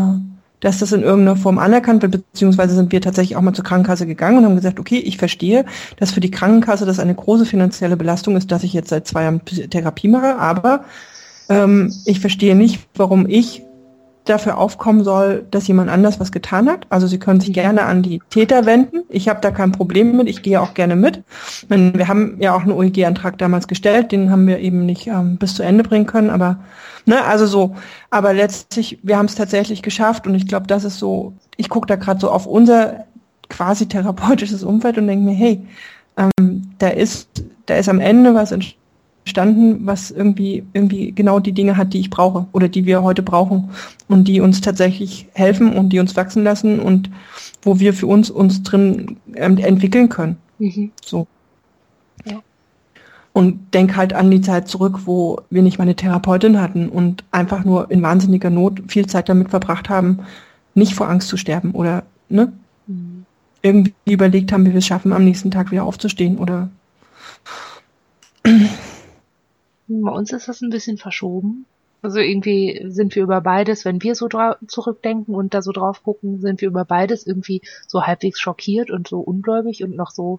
dass 0.61 0.79
das 0.79 0.93
in 0.93 1.03
irgendeiner 1.03 1.37
Form 1.37 1.59
anerkannt 1.59 2.03
wird, 2.03 2.13
beziehungsweise 2.13 2.75
sind 2.75 2.91
wir 2.91 3.01
tatsächlich 3.01 3.37
auch 3.37 3.43
mal 3.43 3.53
zur 3.53 3.65
Krankenkasse 3.65 4.07
gegangen 4.07 4.39
und 4.39 4.45
haben 4.45 4.57
gesagt, 4.57 4.81
okay, 4.81 4.99
ich 4.99 5.19
verstehe, 5.19 5.67
dass 5.99 6.13
für 6.13 6.21
die 6.21 6.31
Krankenkasse 6.31 6.87
das 6.87 6.99
eine 6.99 7.15
große 7.15 7.45
finanzielle 7.45 7.97
Belastung 7.97 8.37
ist, 8.37 8.51
dass 8.51 8.63
ich 8.63 8.73
jetzt 8.73 8.89
seit 8.89 9.07
zwei 9.07 9.25
Jahren 9.25 9.45
Therapie 9.45 10.09
mache, 10.09 10.39
aber 10.39 10.85
ähm, 11.51 11.93
ich 12.07 12.21
verstehe 12.21 12.55
nicht, 12.55 12.81
warum 12.95 13.29
ich 13.29 13.63
dafür 14.25 14.59
aufkommen 14.59 15.05
soll, 15.05 15.47
dass 15.51 15.69
jemand 15.69 15.91
anders 15.91 16.19
was 16.19 16.33
getan 16.33 16.69
hat. 16.69 16.87
Also 16.89 17.07
Sie 17.07 17.19
können 17.19 17.41
sich 17.41 17.53
gerne 17.53 17.83
an 17.83 18.03
die 18.03 18.21
Täter 18.31 18.65
wenden. 18.65 19.03
Ich 19.09 19.29
habe 19.29 19.41
da 19.41 19.51
kein 19.51 19.73
Problem 19.73 20.17
mit. 20.17 20.29
Ich 20.29 20.43
gehe 20.43 20.61
auch 20.61 20.75
gerne 20.75 20.97
mit. 20.97 21.23
Wir 21.69 22.09
haben 22.09 22.37
ja 22.41 22.55
auch 22.55 22.63
einen 22.63 22.73
OEG-Antrag 22.73 23.39
damals 23.39 23.69
gestellt. 23.69 24.13
Den 24.13 24.31
haben 24.31 24.47
wir 24.47 24.59
eben 24.61 24.87
nicht 24.87 25.07
ähm, 25.07 25.37
bis 25.37 25.55
zu 25.55 25.63
Ende 25.63 25.85
bringen 25.85 26.07
können. 26.07 26.31
Aber 26.31 26.59
ne, 27.05 27.23
also 27.25 27.47
so. 27.47 27.77
Aber 28.11 28.33
letztlich, 28.33 28.99
wir 29.03 29.19
haben 29.19 29.27
es 29.27 29.35
tatsächlich 29.35 29.83
geschafft. 29.83 30.27
Und 30.27 30.35
ich 30.35 30.49
glaube, 30.49 30.67
das 30.67 30.85
ist 30.85 30.99
so. 30.99 31.35
Ich 31.57 31.69
gucke 31.69 31.87
da 31.87 31.97
gerade 31.97 32.21
so 32.21 32.31
auf 32.31 32.47
unser 32.47 33.05
quasi 33.51 33.87
therapeutisches 33.87 34.65
Umfeld 34.65 34.97
und 34.97 35.07
denke 35.07 35.25
mir, 35.25 35.35
hey, 35.35 35.67
ähm, 36.17 36.73
da 36.79 36.89
ist 36.89 37.29
da 37.67 37.77
ist 37.77 37.89
am 37.89 38.01
Ende 38.01 38.35
was 38.35 38.53
entstanden 38.53 38.84
standen, 39.25 39.87
was 39.87 40.11
irgendwie, 40.11 40.65
irgendwie 40.73 41.13
genau 41.13 41.41
die 41.41 41.53
Dinge 41.53 41.77
hat, 41.77 41.93
die 41.95 42.01
ich 42.01 42.11
brauche 42.11 42.47
oder 42.53 42.69
die 42.69 42.85
wir 42.85 43.03
heute 43.03 43.23
brauchen 43.23 43.71
und 44.09 44.29
die 44.29 44.41
uns 44.41 44.61
tatsächlich 44.61 45.27
helfen 45.33 45.73
und 45.73 45.91
die 45.91 45.99
uns 45.99 46.15
wachsen 46.15 46.45
lassen 46.45 46.79
und 46.79 47.11
wo 47.63 47.81
wir 47.81 47.95
für 47.95 48.07
uns 48.07 48.31
uns 48.31 48.63
drin 48.63 49.17
ähm, 49.35 49.57
entwickeln 49.59 50.09
können. 50.11 50.37
Mhm. 50.59 50.93
So. 51.03 51.27
Ja. 52.27 52.41
Und 53.33 53.75
denk 53.75 53.97
halt 53.97 54.13
an 54.13 54.31
die 54.31 54.43
Zeit 54.43 54.69
zurück, 54.69 55.01
wo 55.07 55.41
wir 55.49 55.63
nicht 55.63 55.79
mal 55.79 55.85
eine 55.85 55.97
Therapeutin 55.97 56.61
hatten 56.61 56.89
und 56.89 57.25
einfach 57.31 57.65
nur 57.65 57.91
in 57.91 58.03
wahnsinniger 58.03 58.51
Not 58.51 58.83
viel 58.89 59.07
Zeit 59.07 59.29
damit 59.29 59.51
verbracht 59.51 59.89
haben, 59.89 60.21
nicht 60.75 60.95
vor 60.95 61.09
Angst 61.09 61.29
zu 61.29 61.37
sterben 61.37 61.73
oder 61.73 62.05
ne? 62.29 62.53
Mhm. 62.87 63.25
irgendwie 63.63 63.95
überlegt 64.05 64.53
haben, 64.53 64.67
wie 64.67 64.73
wir 64.73 64.79
es 64.79 64.87
schaffen, 64.87 65.15
am 65.15 65.25
nächsten 65.25 65.51
Tag 65.51 65.71
wieder 65.71 65.85
aufzustehen 65.85 66.37
oder 66.37 66.69
bei 69.87 70.11
uns 70.11 70.33
ist 70.33 70.49
das 70.49 70.61
ein 70.61 70.71
bisschen 70.71 70.99
verschoben. 70.99 71.67
Also 72.03 72.19
irgendwie 72.19 72.85
sind 72.89 73.15
wir 73.15 73.23
über 73.23 73.41
beides, 73.41 73.85
wenn 73.85 74.03
wir 74.03 74.15
so 74.15 74.29
zurückdenken 74.67 75.35
und 75.35 75.55
da 75.55 75.63
so 75.63 75.73
drauf 75.73 76.03
gucken, 76.03 76.39
sind 76.41 76.61
wir 76.61 76.69
über 76.69 76.85
beides 76.85 77.27
irgendwie 77.27 77.63
so 77.87 78.03
halbwegs 78.03 78.41
schockiert 78.41 78.91
und 78.91 79.09
so 79.09 79.21
ungläubig 79.21 79.83
und 79.83 79.97
noch 79.97 80.11
so, 80.11 80.39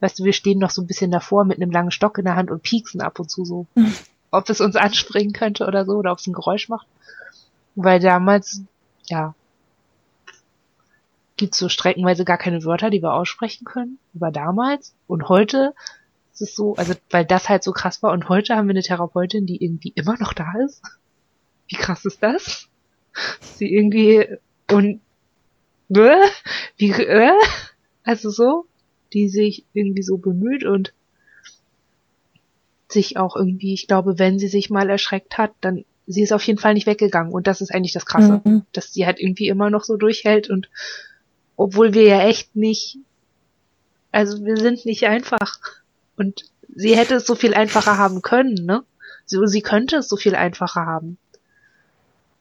weißt 0.00 0.18
du, 0.18 0.24
wir 0.24 0.34
stehen 0.34 0.58
noch 0.58 0.70
so 0.70 0.82
ein 0.82 0.86
bisschen 0.86 1.10
davor 1.10 1.44
mit 1.44 1.56
einem 1.56 1.70
langen 1.70 1.90
Stock 1.90 2.18
in 2.18 2.26
der 2.26 2.36
Hand 2.36 2.50
und 2.50 2.62
pieksen 2.62 3.00
ab 3.00 3.18
und 3.18 3.30
zu 3.30 3.46
so, 3.46 3.66
mhm. 3.74 3.94
ob 4.30 4.48
es 4.50 4.60
uns 4.60 4.76
anspringen 4.76 5.32
könnte 5.32 5.66
oder 5.66 5.86
so 5.86 5.92
oder 5.92 6.12
ob 6.12 6.18
es 6.18 6.26
ein 6.26 6.34
Geräusch 6.34 6.68
macht. 6.68 6.86
Weil 7.76 7.98
damals, 7.98 8.60
ja, 9.06 9.34
gibt's 11.38 11.56
so 11.56 11.70
streckenweise 11.70 12.26
gar 12.26 12.36
keine 12.36 12.62
Wörter, 12.64 12.90
die 12.90 13.00
wir 13.00 13.14
aussprechen 13.14 13.64
können, 13.64 13.98
über 14.12 14.30
damals. 14.30 14.94
Und 15.06 15.30
heute 15.30 15.72
ist 16.40 16.56
so, 16.56 16.74
also 16.76 16.94
weil 17.10 17.24
das 17.24 17.48
halt 17.48 17.62
so 17.62 17.72
krass 17.72 18.02
war 18.02 18.12
und 18.12 18.28
heute 18.28 18.56
haben 18.56 18.66
wir 18.66 18.72
eine 18.72 18.82
Therapeutin, 18.82 19.46
die 19.46 19.62
irgendwie 19.62 19.92
immer 19.94 20.16
noch 20.18 20.32
da 20.32 20.52
ist. 20.64 20.82
Wie 21.68 21.76
krass 21.76 22.04
ist 22.04 22.22
das? 22.22 22.68
Sie 23.40 23.72
irgendwie 23.72 24.26
und 24.70 25.00
äh, 25.94 26.28
wie 26.76 26.90
äh, 26.90 27.32
also 28.04 28.30
so 28.30 28.66
die 29.12 29.28
sich 29.28 29.64
irgendwie 29.72 30.02
so 30.02 30.18
bemüht 30.18 30.64
und 30.64 30.92
sich 32.88 33.16
auch 33.16 33.36
irgendwie, 33.36 33.74
ich 33.74 33.86
glaube, 33.86 34.18
wenn 34.18 34.38
sie 34.38 34.48
sich 34.48 34.70
mal 34.70 34.90
erschreckt 34.90 35.38
hat, 35.38 35.52
dann 35.60 35.84
sie 36.06 36.22
ist 36.22 36.32
auf 36.32 36.42
jeden 36.42 36.58
Fall 36.58 36.74
nicht 36.74 36.86
weggegangen 36.86 37.32
und 37.32 37.46
das 37.46 37.60
ist 37.60 37.72
eigentlich 37.72 37.92
das 37.92 38.06
Krasse, 38.06 38.40
mhm. 38.44 38.62
dass 38.72 38.92
sie 38.92 39.06
halt 39.06 39.20
irgendwie 39.20 39.48
immer 39.48 39.70
noch 39.70 39.84
so 39.84 39.96
durchhält 39.96 40.50
und 40.50 40.68
obwohl 41.56 41.94
wir 41.94 42.02
ja 42.04 42.26
echt 42.26 42.56
nicht, 42.56 42.98
also 44.10 44.44
wir 44.44 44.56
sind 44.56 44.84
nicht 44.86 45.06
einfach 45.06 45.58
und 46.20 46.44
sie 46.68 46.94
hätte 46.96 47.14
es 47.14 47.26
so 47.26 47.34
viel 47.34 47.54
einfacher 47.54 47.96
haben 47.96 48.20
können, 48.20 48.66
ne? 48.66 48.82
Sie, 49.24 49.38
sie 49.46 49.62
könnte 49.62 49.96
es 49.96 50.08
so 50.08 50.16
viel 50.16 50.34
einfacher 50.34 50.84
haben. 50.84 51.16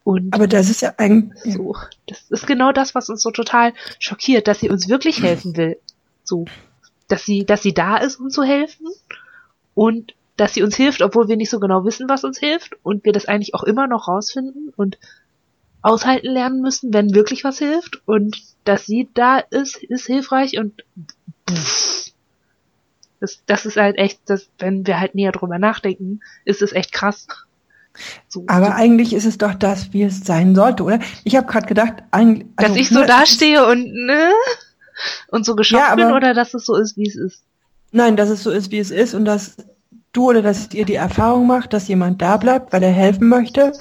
Und 0.03 0.33
Aber 0.33 0.47
das 0.47 0.69
ist 0.69 0.81
ja 0.81 0.93
eigentlich 0.97 1.53
so. 1.55 1.75
Das 2.05 2.29
ist 2.29 2.45
genau 2.45 2.73
das, 2.73 2.93
was 2.93 3.09
uns 3.09 3.21
so 3.21 3.31
total 3.31 3.73
schockiert, 3.97 4.47
dass 4.47 4.59
sie 4.59 4.69
uns 4.69 4.89
wirklich 4.89 5.23
helfen 5.23 5.55
will. 5.55 5.77
So, 6.25 6.45
dass 7.07 7.23
sie, 7.23 7.45
dass 7.45 7.61
sie 7.61 7.73
da 7.73 7.97
ist, 7.97 8.19
um 8.19 8.29
zu 8.29 8.43
helfen 8.43 8.87
und 9.75 10.13
dass 10.35 10.53
sie 10.53 10.63
uns 10.63 10.75
hilft, 10.75 11.01
obwohl 11.01 11.29
wir 11.29 11.37
nicht 11.37 11.49
so 11.49 11.59
genau 11.61 11.85
wissen, 11.85 12.09
was 12.09 12.25
uns 12.25 12.37
hilft 12.37 12.75
und 12.83 13.05
wir 13.05 13.13
das 13.13 13.27
eigentlich 13.27 13.53
auch 13.53 13.63
immer 13.63 13.87
noch 13.87 14.09
rausfinden 14.09 14.73
und 14.75 14.97
aushalten 15.81 16.27
lernen 16.27 16.61
müssen, 16.61 16.93
wenn 16.93 17.15
wirklich 17.15 17.45
was 17.45 17.59
hilft 17.59 18.01
und 18.05 18.41
dass 18.65 18.85
sie 18.85 19.07
da 19.13 19.37
ist, 19.39 19.81
ist 19.83 20.05
hilfreich 20.05 20.57
und 20.57 20.83
das, 23.19 23.43
das 23.45 23.65
ist 23.65 23.77
halt 23.77 23.97
echt, 23.97 24.21
das, 24.25 24.49
wenn 24.59 24.85
wir 24.87 24.99
halt 24.99 25.15
näher 25.15 25.31
drüber 25.31 25.59
nachdenken, 25.59 26.21
ist 26.45 26.61
es 26.61 26.71
echt 26.71 26.91
krass. 26.91 27.27
So, 28.27 28.45
Aber 28.47 28.67
so. 28.67 28.71
eigentlich 28.73 29.13
ist 29.13 29.25
es 29.25 29.37
doch 29.37 29.53
das, 29.53 29.93
wie 29.93 30.03
es 30.03 30.23
sein 30.23 30.55
sollte, 30.55 30.83
oder? 30.83 30.99
Ich 31.23 31.35
habe 31.35 31.47
gerade 31.47 31.67
gedacht, 31.67 31.95
eigentlich, 32.11 32.47
also, 32.55 32.73
dass 32.73 32.81
ich 32.81 32.89
so 32.89 32.99
ne, 32.99 33.05
dastehe 33.05 33.65
und 33.65 33.93
ne 33.93 34.31
und 35.29 35.45
so 35.45 35.55
geschockt 35.55 35.89
ja, 35.89 35.95
bin 35.95 36.11
oder 36.11 36.33
dass 36.33 36.53
es 36.53 36.65
so 36.65 36.75
ist, 36.75 36.97
wie 36.97 37.07
es 37.07 37.15
ist. 37.15 37.43
Nein, 37.91 38.15
dass 38.15 38.29
es 38.29 38.43
so 38.43 38.51
ist, 38.51 38.71
wie 38.71 38.79
es 38.79 38.91
ist 38.91 39.15
und 39.15 39.25
dass 39.25 39.57
du 40.13 40.29
oder 40.29 40.41
dass 40.41 40.73
ihr 40.73 40.85
die 40.85 40.95
Erfahrung 40.95 41.47
macht, 41.47 41.73
dass 41.73 41.87
jemand 41.87 42.21
da 42.21 42.37
bleibt, 42.37 42.73
weil 42.73 42.83
er 42.83 42.91
helfen 42.91 43.27
möchte, 43.27 43.73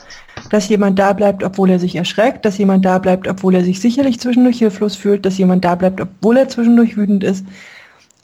dass 0.50 0.68
jemand 0.68 0.98
da 0.98 1.12
bleibt, 1.12 1.42
obwohl 1.42 1.70
er 1.70 1.78
sich 1.78 1.96
erschreckt, 1.96 2.44
dass 2.44 2.58
jemand 2.58 2.84
da 2.84 2.98
bleibt, 2.98 3.28
obwohl 3.28 3.54
er 3.54 3.64
sich 3.64 3.80
sicherlich 3.80 4.20
zwischendurch 4.20 4.58
hilflos 4.58 4.96
fühlt, 4.96 5.24
dass 5.24 5.38
jemand 5.38 5.64
da 5.64 5.74
bleibt, 5.74 6.00
obwohl 6.00 6.36
er 6.36 6.48
zwischendurch 6.48 6.96
wütend 6.96 7.24
ist, 7.24 7.46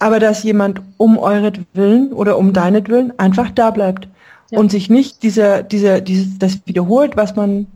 aber 0.05 0.21
dass 0.21 0.43
jemand 0.43 0.83
um 0.99 1.17
euretwillen 1.17 2.13
oder 2.13 2.37
um 2.37 2.53
deinetwillen 2.53 3.19
einfach 3.19 3.51
da 3.51 3.71
bleibt 3.71 4.07
ja. 4.51 4.59
und 4.59 4.71
sich 4.71 4.91
nicht 4.91 5.23
dieser, 5.23 5.63
dieser, 5.63 6.03
dieses, 6.03 6.39
das 6.39 6.61
wiederholt, 6.67 7.17
was 7.17 7.37
man 7.37 7.69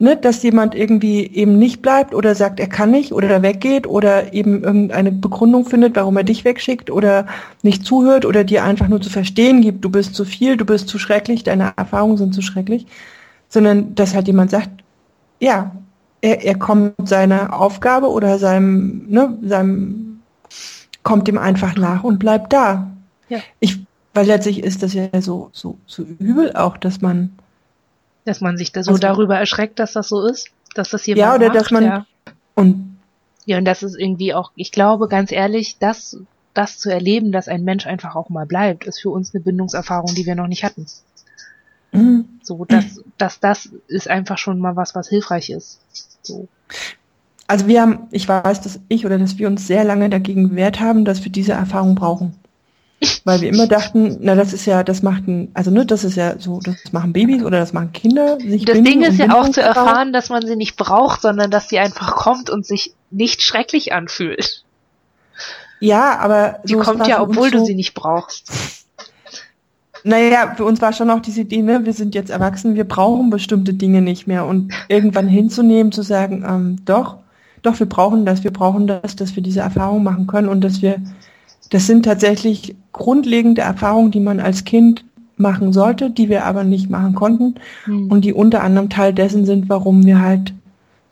ne, 0.00 0.16
dass 0.16 0.42
jemand 0.42 0.74
irgendwie 0.74 1.28
eben 1.28 1.56
nicht 1.56 1.80
bleibt 1.80 2.12
oder 2.12 2.34
sagt, 2.34 2.58
er 2.58 2.66
kann 2.66 2.90
nicht 2.90 3.12
oder 3.12 3.40
weggeht 3.40 3.86
oder 3.86 4.32
eben 4.34 4.64
irgendeine 4.64 5.12
Begründung 5.12 5.64
findet, 5.64 5.94
warum 5.94 6.16
er 6.16 6.24
dich 6.24 6.44
wegschickt 6.44 6.90
oder 6.90 7.28
nicht 7.62 7.84
zuhört 7.84 8.26
oder 8.26 8.42
dir 8.42 8.64
einfach 8.64 8.88
nur 8.88 9.00
zu 9.00 9.08
verstehen 9.08 9.60
gibt, 9.60 9.84
du 9.84 9.90
bist 9.90 10.16
zu 10.16 10.24
viel, 10.24 10.56
du 10.56 10.64
bist 10.64 10.88
zu 10.88 10.98
schrecklich, 10.98 11.44
deine 11.44 11.72
Erfahrungen 11.76 12.16
sind 12.16 12.34
zu 12.34 12.42
schrecklich, 12.42 12.84
sondern 13.48 13.94
dass 13.94 14.12
halt 14.12 14.26
jemand 14.26 14.50
sagt, 14.50 14.70
ja, 15.38 15.70
er, 16.20 16.44
er 16.44 16.58
kommt 16.58 16.94
seiner 17.04 17.60
Aufgabe 17.60 18.08
oder 18.08 18.40
seinem, 18.40 19.04
ne, 19.08 19.38
seinem, 19.44 20.17
kommt 21.08 21.26
ihm 21.26 21.38
einfach 21.38 21.74
nach 21.76 22.04
und 22.04 22.18
bleibt 22.18 22.52
da. 22.52 22.90
Ja. 23.30 23.38
Ich, 23.60 23.78
weil 24.12 24.26
letztlich 24.26 24.62
ist 24.62 24.82
das 24.82 24.92
ja 24.92 25.08
so, 25.22 25.48
so, 25.54 25.78
so 25.86 26.02
übel 26.02 26.54
auch, 26.54 26.76
dass 26.76 27.00
man 27.00 27.32
dass 28.26 28.42
man 28.42 28.58
sich 28.58 28.72
da 28.72 28.82
so 28.82 28.90
also, 28.90 29.00
darüber 29.00 29.38
erschreckt, 29.38 29.78
dass 29.78 29.94
das 29.94 30.08
so 30.10 30.26
ist, 30.26 30.50
dass 30.74 30.90
das 30.90 31.06
jemand 31.06 31.20
Ja, 31.20 31.34
oder 31.34 31.46
macht, 31.46 31.56
dass 31.56 31.70
man 31.70 31.84
ja. 31.84 32.06
und 32.54 32.98
ja, 33.46 33.56
und 33.56 33.64
das 33.64 33.82
ist 33.82 33.98
irgendwie 33.98 34.34
auch, 34.34 34.52
ich 34.54 34.70
glaube 34.70 35.08
ganz 35.08 35.32
ehrlich, 35.32 35.78
das 35.78 36.18
das 36.52 36.76
zu 36.76 36.90
erleben, 36.92 37.32
dass 37.32 37.48
ein 37.48 37.64
Mensch 37.64 37.86
einfach 37.86 38.14
auch 38.14 38.28
mal 38.28 38.44
bleibt, 38.44 38.84
ist 38.84 39.00
für 39.00 39.08
uns 39.08 39.34
eine 39.34 39.42
Bindungserfahrung, 39.42 40.14
die 40.14 40.26
wir 40.26 40.34
noch 40.34 40.46
nicht 40.48 40.62
hatten. 40.62 40.84
Mhm. 41.92 42.28
So, 42.42 42.66
dass, 42.66 43.02
dass 43.16 43.40
das 43.40 43.70
ist 43.86 44.10
einfach 44.10 44.36
schon 44.36 44.58
mal 44.58 44.76
was, 44.76 44.94
was 44.94 45.08
hilfreich 45.08 45.48
ist. 45.48 45.80
So. 46.20 46.48
Also 47.48 47.66
wir 47.66 47.80
haben, 47.80 48.08
ich 48.10 48.28
weiß, 48.28 48.60
dass 48.60 48.78
ich 48.88 49.06
oder 49.06 49.18
dass 49.18 49.38
wir 49.38 49.48
uns 49.48 49.66
sehr 49.66 49.82
lange 49.82 50.10
dagegen 50.10 50.50
gewehrt 50.50 50.80
haben, 50.80 51.04
dass 51.04 51.24
wir 51.24 51.32
diese 51.32 51.52
Erfahrung 51.52 51.94
brauchen. 51.94 52.34
Weil 53.24 53.40
wir 53.40 53.48
immer 53.48 53.66
dachten, 53.66 54.18
na, 54.20 54.34
das 54.34 54.52
ist 54.52 54.66
ja, 54.66 54.82
das 54.82 55.02
macht 55.02 55.26
ein, 55.28 55.50
also 55.54 55.70
ne, 55.70 55.86
das 55.86 56.04
ist 56.04 56.16
ja 56.16 56.38
so, 56.38 56.60
das 56.60 56.92
machen 56.92 57.12
Babys 57.12 57.42
oder 57.42 57.58
das 57.58 57.72
machen 57.72 57.92
Kinder. 57.92 58.38
Sich 58.40 58.64
das 58.64 58.82
Ding 58.82 59.02
ist 59.02 59.18
ja 59.18 59.34
auch 59.34 59.48
zu 59.48 59.62
erfahren, 59.62 60.12
dass 60.12 60.30
man 60.30 60.44
sie 60.44 60.56
nicht 60.56 60.76
braucht, 60.76 61.22
sondern 61.22 61.50
dass 61.50 61.68
sie 61.68 61.78
einfach 61.78 62.16
kommt 62.16 62.50
und 62.50 62.66
sich 62.66 62.92
nicht 63.10 63.40
schrecklich 63.40 63.92
anfühlt. 63.92 64.64
Ja, 65.80 66.18
aber 66.18 66.58
sie 66.64 66.74
so 66.74 66.80
kommt 66.80 67.06
ja, 67.06 67.22
obwohl 67.22 67.50
so, 67.50 67.58
du 67.58 67.64
sie 67.64 67.76
nicht 67.76 67.94
brauchst. 67.94 68.50
Naja, 70.02 70.54
für 70.56 70.64
uns 70.64 70.82
war 70.82 70.92
schon 70.92 71.10
auch 71.10 71.20
diese 71.20 71.42
Idee, 71.42 71.62
ne, 71.62 71.86
wir 71.86 71.92
sind 71.92 72.14
jetzt 72.14 72.30
erwachsen, 72.30 72.74
wir 72.74 72.84
brauchen 72.84 73.30
bestimmte 73.30 73.74
Dinge 73.74 74.02
nicht 74.02 74.26
mehr 74.26 74.44
und 74.44 74.72
irgendwann 74.88 75.28
hinzunehmen, 75.28 75.92
zu 75.92 76.02
sagen, 76.02 76.44
ähm, 76.46 76.84
doch, 76.84 77.18
doch, 77.62 77.78
wir 77.78 77.88
brauchen 77.88 78.24
das, 78.24 78.44
wir 78.44 78.52
brauchen 78.52 78.86
das, 78.86 79.16
dass 79.16 79.36
wir 79.36 79.42
diese 79.42 79.60
Erfahrung 79.60 80.02
machen 80.02 80.26
können 80.26 80.48
und 80.48 80.62
dass 80.62 80.82
wir 80.82 81.00
das 81.70 81.86
sind 81.86 82.04
tatsächlich 82.04 82.74
grundlegende 82.92 83.62
Erfahrungen, 83.62 84.10
die 84.10 84.20
man 84.20 84.40
als 84.40 84.64
Kind 84.64 85.04
machen 85.36 85.72
sollte, 85.72 86.10
die 86.10 86.28
wir 86.28 86.44
aber 86.44 86.64
nicht 86.64 86.90
machen 86.90 87.14
konnten 87.14 87.54
mhm. 87.86 88.10
und 88.10 88.24
die 88.24 88.32
unter 88.32 88.62
anderem 88.62 88.88
Teil 88.88 89.12
dessen 89.12 89.44
sind, 89.44 89.68
warum 89.68 90.04
wir 90.04 90.20
halt, 90.20 90.52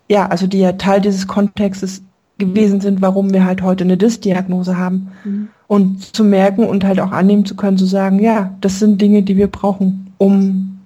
ja, 0.09 0.27
also 0.27 0.47
die 0.47 0.59
ja 0.59 0.73
Teil 0.73 1.01
dieses 1.01 1.27
Kontextes 1.27 2.03
gewesen 2.39 2.81
sind, 2.81 3.03
warum 3.03 3.33
wir 3.33 3.45
halt 3.45 3.63
heute 3.63 3.85
eine 3.85 3.97
Dis-Diagnose 3.97 4.77
haben. 4.77 5.13
Mhm. 5.25 5.49
Und 5.69 6.15
zu 6.15 6.23
merken 6.23 6.65
und 6.65 6.85
halt 6.85 7.01
auch 7.01 7.11
annehmen 7.11 7.45
zu 7.45 7.57
können, 7.57 7.77
zu 7.77 7.87
sagen, 7.87 8.21
ja, 8.21 8.55
das 8.61 8.79
sind 8.79 9.01
Dinge, 9.01 9.23
die 9.23 9.37
wir 9.37 9.49
brauchen, 9.49 10.13
um 10.17 10.79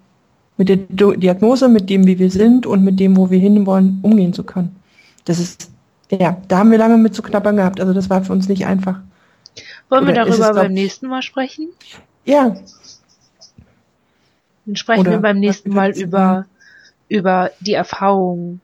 mit 0.56 0.70
der 0.70 0.76
Diagnose, 0.76 1.68
mit 1.68 1.90
dem, 1.90 2.06
wie 2.06 2.18
wir 2.18 2.30
sind 2.30 2.66
und 2.66 2.82
mit 2.82 2.98
dem, 2.98 3.16
wo 3.16 3.30
wir 3.30 3.38
hinwollen, 3.38 3.98
umgehen 4.02 4.32
zu 4.32 4.42
können. 4.42 4.79
Das 5.30 5.38
ist, 5.38 5.70
ja, 6.10 6.42
da 6.48 6.58
haben 6.58 6.72
wir 6.72 6.78
lange 6.78 6.96
mit 6.96 7.14
zu 7.14 7.22
knabbern 7.22 7.54
gehabt. 7.54 7.78
Also 7.78 7.92
das 7.92 8.10
war 8.10 8.24
für 8.24 8.32
uns 8.32 8.48
nicht 8.48 8.66
einfach. 8.66 8.98
Wollen 9.88 10.02
Oder 10.02 10.12
wir 10.12 10.24
darüber 10.24 10.52
beim 10.54 10.72
nächsten 10.72 11.06
Mal 11.06 11.22
sprechen? 11.22 11.68
Ja. 12.24 12.56
Dann 14.66 14.74
sprechen 14.74 15.02
Oder 15.02 15.12
wir 15.12 15.18
beim 15.18 15.38
nächsten 15.38 15.72
Mal 15.72 15.92
über, 15.96 16.46
über 17.08 17.52
die 17.60 17.74
Erfahrungen, 17.74 18.60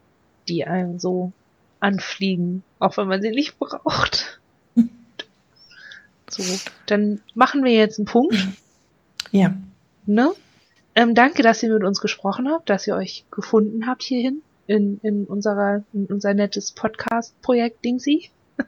die 0.48 0.66
einem 0.66 0.98
so 0.98 1.30
anfliegen, 1.78 2.64
auch 2.80 2.96
wenn 2.96 3.06
man 3.06 3.22
sie 3.22 3.30
nicht 3.30 3.60
braucht. 3.60 4.40
so, 6.28 6.42
dann 6.86 7.20
machen 7.36 7.62
wir 7.62 7.74
jetzt 7.74 8.00
einen 8.00 8.06
Punkt. 8.06 8.44
Ja. 9.30 9.54
Ne? 10.04 10.32
Ähm, 10.96 11.14
danke, 11.14 11.44
dass 11.44 11.62
ihr 11.62 11.72
mit 11.72 11.84
uns 11.84 12.00
gesprochen 12.00 12.48
habt, 12.50 12.68
dass 12.70 12.88
ihr 12.88 12.96
euch 12.96 13.24
gefunden 13.30 13.86
habt 13.86 14.02
hierhin 14.02 14.42
in, 14.66 15.00
in 15.02 15.24
unserer, 15.24 15.84
in 15.92 16.06
unser 16.06 16.34
nettes 16.34 16.72
Podcast-Projekt 16.72 17.84
Dingsy. 17.84 18.30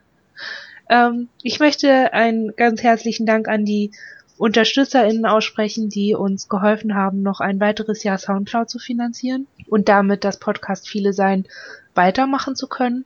Ähm, 0.91 1.27
ich 1.43 1.59
möchte 1.59 2.13
einen 2.13 2.55
ganz 2.55 2.81
herzlichen 2.81 3.27
Dank 3.27 3.47
an 3.47 3.63
die 3.63 3.91
UnterstützerInnen 4.39 5.27
aussprechen, 5.27 5.89
die 5.89 6.15
uns 6.15 6.49
geholfen 6.49 6.95
haben, 6.95 7.21
noch 7.21 7.41
ein 7.41 7.59
weiteres 7.59 8.01
Jahr 8.03 8.17
Soundcloud 8.17 8.71
zu 8.71 8.79
finanzieren 8.79 9.45
und 9.67 9.87
damit 9.87 10.23
das 10.23 10.39
Podcast 10.39 10.89
Viele 10.89 11.13
Sein 11.13 11.45
weitermachen 11.93 12.55
zu 12.55 12.67
können. 12.67 13.05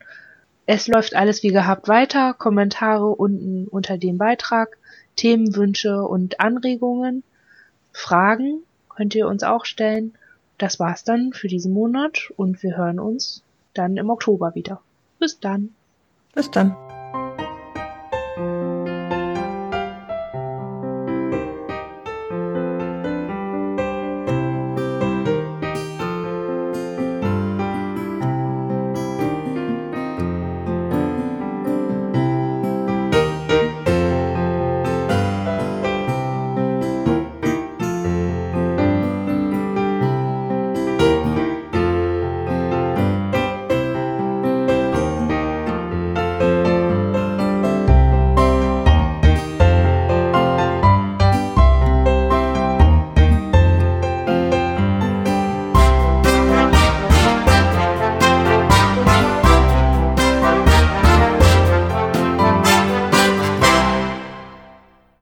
Es 0.66 0.88
läuft 0.88 1.16
alles 1.16 1.44
wie 1.44 1.50
gehabt 1.50 1.90
weiter. 1.90 2.34
Kommentare 2.34 3.08
unten 3.08 3.68
unter 3.68 3.98
dem 3.98 4.18
Beitrag, 4.18 4.78
Themenwünsche 5.18 6.04
und 6.04 6.40
Anregungen, 6.40 7.24
Fragen 7.92 8.64
könnt 8.90 9.16
ihr 9.16 9.28
uns 9.28 9.44
auch 9.44 9.66
stellen. 9.66 10.14
Das 10.58 10.80
war's 10.80 11.04
dann 11.04 11.34
für 11.34 11.48
diesen 11.48 11.74
Monat 11.74 12.32
und 12.38 12.62
wir 12.64 12.78
hören 12.78 13.00
uns 13.00 13.44
dann 13.74 13.98
im 13.98 14.10
Oktober 14.10 14.56
wieder. 14.56 14.82
Bis 15.20 15.40
dann. 15.40 15.74
Bis 16.34 16.52
dann. 16.52 16.76